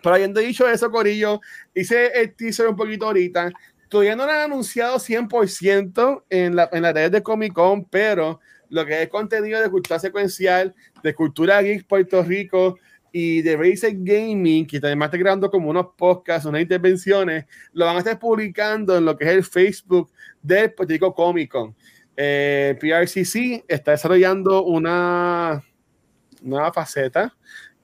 pero 0.03 0.15
habiendo 0.15 0.41
dicho 0.41 0.69
eso, 0.69 0.91
Corillo, 0.91 1.41
hice 1.75 2.09
el 2.21 2.35
teaser 2.35 2.69
un 2.69 2.77
poquito 2.77 3.07
ahorita. 3.07 3.51
Todavía 3.89 4.17
no 4.17 4.27
lo 4.27 4.33
han 4.33 4.51
anunciado 4.53 4.99
100% 4.99 6.25
en, 6.29 6.57
la, 6.57 6.69
en 6.73 6.83
las 6.83 6.95
redes 6.95 7.13
de 7.13 7.23
Comic 7.23 7.53
Con, 7.53 7.85
pero 7.85 8.41
lo 8.69 8.85
que 8.85 9.03
es 9.03 9.09
contenido 9.09 9.61
de 9.61 9.71
cultura 9.71 9.99
secuencial, 9.99 10.75
de 11.03 11.15
cultura 11.15 11.63
geek 11.63 11.87
Puerto 11.87 12.23
Rico, 12.23 12.79
y 13.19 13.41
de 13.41 13.57
Racer 13.57 13.95
Gaming, 13.95 14.67
que 14.67 14.77
además 14.77 15.07
está 15.07 15.17
creando 15.17 15.51
como 15.51 15.71
unos 15.71 15.87
podcasts, 15.97 16.45
unas 16.45 16.61
intervenciones, 16.61 17.47
lo 17.73 17.87
van 17.87 17.97
a 17.97 18.01
estar 18.01 18.19
publicando 18.19 18.95
en 18.95 19.07
lo 19.07 19.17
que 19.17 19.25
es 19.25 19.31
el 19.31 19.43
Facebook 19.43 20.13
del 20.43 20.75
Puerto 20.75 21.15
Comic 21.15 21.51
Con. 21.51 21.75
Eh, 22.15 22.77
PRCC 22.79 23.65
está 23.67 23.93
desarrollando 23.93 24.65
una 24.65 25.65
nueva 26.43 26.75
faceta 26.75 27.35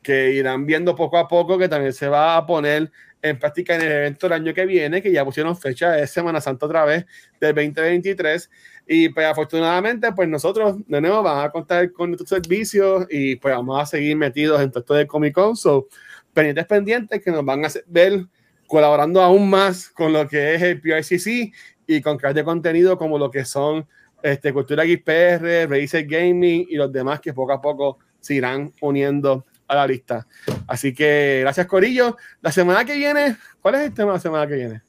que 0.03 0.35
irán 0.35 0.67
viendo 0.67 0.95
poco 0.95 1.17
a 1.17 1.27
poco, 1.27 1.57
que 1.57 1.67
también 1.67 1.95
se 1.95 2.09
va 2.09 2.37
a 2.37 2.45
poner 2.45 2.93
en 3.23 3.39
práctica 3.39 3.75
en 3.77 3.81
el 3.81 3.93
evento 3.93 4.29
del 4.29 4.35
año 4.35 4.53
que 4.53 4.67
viene, 4.67 5.01
que 5.01 5.13
ya 5.13 5.25
pusieron 5.25 5.57
fecha 5.57 5.93
de 5.93 6.07
Semana 6.09 6.43
Santa 6.43 6.67
otra 6.67 6.85
vez, 6.85 7.07
del 7.41 7.55
2023. 7.55 8.51
Y 8.87 9.09
pues 9.11 9.27
afortunadamente, 9.27 10.13
pues 10.13 10.29
nosotros 10.29 10.77
de 10.87 11.01
nuevo 11.01 11.23
vamos 11.23 11.45
a 11.45 11.51
contar 11.51 11.93
con 11.93 12.11
nuestros 12.11 12.29
servicios 12.29 13.07
y 13.11 13.37
pues 13.37 13.55
vamos 13.55 13.81
a 13.81 13.87
seguir 13.87 14.17
metidos 14.17 14.61
en 14.61 14.71
todo 14.71 14.81
esto 14.81 14.95
de 14.95 15.07
Comic 15.07 15.35
Con. 15.35 15.57
So, 15.57 15.89
pendientes 16.33 16.67
pendientes 16.67 17.23
que 17.23 17.31
nos 17.31 17.45
van 17.45 17.65
a 17.65 17.69
ver 17.87 18.27
colaborando 18.67 19.23
aún 19.23 19.51
más 19.51 19.89
con 19.91 20.13
lo 20.13 20.27
que 20.27 20.55
es 20.55 20.63
el 20.63 20.81
PICC 20.81 21.53
y 21.87 22.01
con 22.01 22.17
crear 22.17 22.35
de 22.35 22.45
contenido 22.45 22.97
como 22.97 23.19
lo 23.19 23.31
que 23.31 23.45
son 23.45 23.87
este, 24.23 24.53
Cultura 24.53 24.85
XPR, 24.85 25.69
Razer 25.69 26.07
Gaming 26.07 26.67
y 26.69 26.77
los 26.77 26.93
demás 26.93 27.21
que 27.21 27.33
poco 27.33 27.53
a 27.53 27.61
poco 27.61 27.99
se 28.21 28.35
irán 28.35 28.73
uniendo 28.81 29.45
a 29.69 29.75
la 29.75 29.87
lista. 29.87 30.27
Así 30.67 30.95
que 30.95 31.41
gracias, 31.43 31.67
Corillo. 31.67 32.17
La 32.41 32.53
semana 32.53 32.85
que 32.85 32.95
viene, 32.95 33.37
¿cuál 33.61 33.77
es 33.77 33.81
el 33.83 33.95
tema 33.95 34.13
de 34.13 34.17
la 34.17 34.21
semana 34.21 34.47
que 34.47 34.55
viene? 34.55 34.83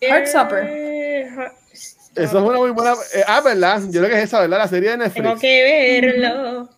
Heartstopper. 0.00 0.64
Eh, 0.64 1.28
eso 2.18 2.38
es 2.38 2.44
una 2.44 2.58
muy 2.58 2.70
buena. 2.70 2.94
Eh, 3.14 3.22
ah, 3.26 3.40
¿verdad? 3.40 3.82
Yo 3.88 4.00
creo 4.00 4.10
que 4.10 4.18
es 4.18 4.24
esa, 4.24 4.40
¿verdad? 4.40 4.58
La 4.58 4.68
serie 4.68 4.90
de 4.90 4.96
Netflix. 4.98 5.24
Tengo 5.24 5.38
que 5.38 6.00
verlo. 6.00 6.68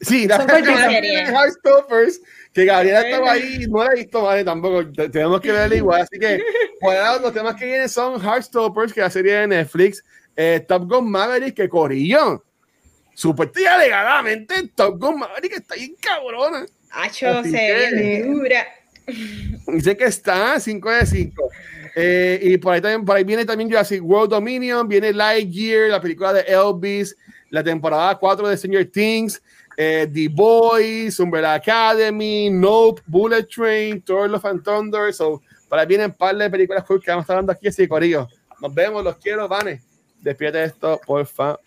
Sí, 0.00 0.26
la 0.26 0.46
serie 0.46 1.24
de 1.24 1.32
Heartstoppers, 1.32 2.20
que 2.52 2.64
Gabriela 2.64 3.00
estaba 3.00 3.32
ahí, 3.32 3.66
no 3.68 3.82
la 3.82 3.92
he 3.92 3.96
visto, 3.96 4.22
vale, 4.22 4.44
tampoco. 4.44 4.84
Tenemos 5.10 5.40
que 5.40 5.52
verla 5.52 5.76
igual. 5.76 6.02
Así 6.02 6.18
que, 6.18 6.42
bueno, 6.80 7.18
los 7.20 7.32
temas 7.32 7.54
que 7.54 7.64
vienen 7.64 7.88
son 7.88 8.20
Heartstoppers, 8.20 8.92
que 8.92 9.00
es 9.00 9.06
la 9.06 9.10
serie 9.10 9.32
de 9.34 9.46
Netflix, 9.46 10.04
eh, 10.36 10.64
Top 10.66 10.88
Gun 10.88 11.10
Maverick, 11.10 11.54
que 11.54 11.68
corrió. 11.68 12.44
Super 13.14 13.50
alegadamente, 13.70 14.68
Top 14.74 14.98
Gun 14.98 15.20
Maverick 15.20 15.52
está 15.52 15.74
ahí 15.74 15.94
cabrona. 16.00 16.66
Acho, 16.90 17.42
se 17.44 17.50
ve 17.50 18.22
dura. 18.26 18.66
Dice 19.66 19.96
que 19.96 20.04
está 20.04 20.58
5 20.58 20.90
de 20.90 21.06
5. 21.06 21.50
Eh, 21.96 22.40
y 22.42 22.58
por 22.58 22.74
ahí, 22.74 22.80
también, 22.80 23.04
por 23.04 23.16
ahí 23.16 23.24
viene 23.24 23.44
también 23.44 23.70
Jurassic 23.70 24.02
World 24.02 24.30
Dominion, 24.30 24.88
viene 24.88 25.12
Lightyear, 25.12 25.90
la 25.90 26.00
película 26.00 26.32
de 26.32 26.40
Elvis, 26.40 27.16
la 27.50 27.62
temporada 27.62 28.18
4 28.18 28.48
de 28.48 28.56
Stranger 28.56 28.90
Things, 28.90 29.40
eh, 29.76 30.08
The 30.12 30.28
Boys, 30.28 31.20
Umbrella 31.20 31.54
Academy, 31.54 32.50
Nope, 32.50 33.02
Bullet 33.06 33.44
Train, 33.44 34.02
Thor 34.02 34.28
Love 34.28 34.44
and 34.44 34.64
Thunder. 34.64 35.12
So, 35.12 35.40
por 35.68 35.78
ahí 35.78 35.86
vienen 35.86 36.10
un 36.10 36.16
par 36.16 36.36
de 36.36 36.50
películas 36.50 36.84
que 36.84 36.94
vamos 36.94 37.08
a 37.08 37.20
estar 37.20 37.36
hablando 37.36 37.52
aquí, 37.52 37.68
así, 37.68 37.86
Corillo. 37.86 38.28
Nos 38.60 38.74
vemos, 38.74 39.04
los 39.04 39.16
quiero, 39.16 39.46
Vane. 39.48 39.80
Despídete 40.20 40.64
esto, 40.64 41.00
por 41.06 41.26
favor. 41.26 41.60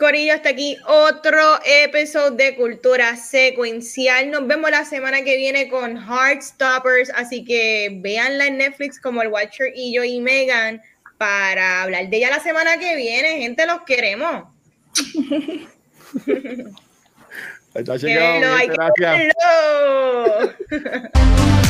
Corillo, 0.00 0.32
hasta 0.32 0.48
aquí 0.48 0.78
otro 0.86 1.60
episodio 1.62 2.30
de 2.30 2.56
Cultura 2.56 3.16
Secuencial. 3.16 4.30
Nos 4.30 4.46
vemos 4.46 4.70
la 4.70 4.86
semana 4.86 5.22
que 5.22 5.36
viene 5.36 5.68
con 5.68 5.98
Heartstoppers, 5.98 7.12
así 7.14 7.44
que 7.44 7.98
véanla 8.00 8.46
en 8.46 8.56
Netflix 8.56 8.98
como 8.98 9.20
el 9.20 9.28
Watcher 9.28 9.72
y 9.76 9.94
yo 9.94 10.02
y 10.02 10.18
Megan 10.20 10.80
para 11.18 11.82
hablar 11.82 12.08
de 12.08 12.16
ella 12.16 12.30
la 12.30 12.40
semana 12.40 12.78
que 12.78 12.96
viene. 12.96 13.40
Gente, 13.40 13.66
los 13.66 13.82
queremos. 13.82 14.44
Está 17.74 17.96
llegado, 17.96 18.56
gracias. 18.96 19.34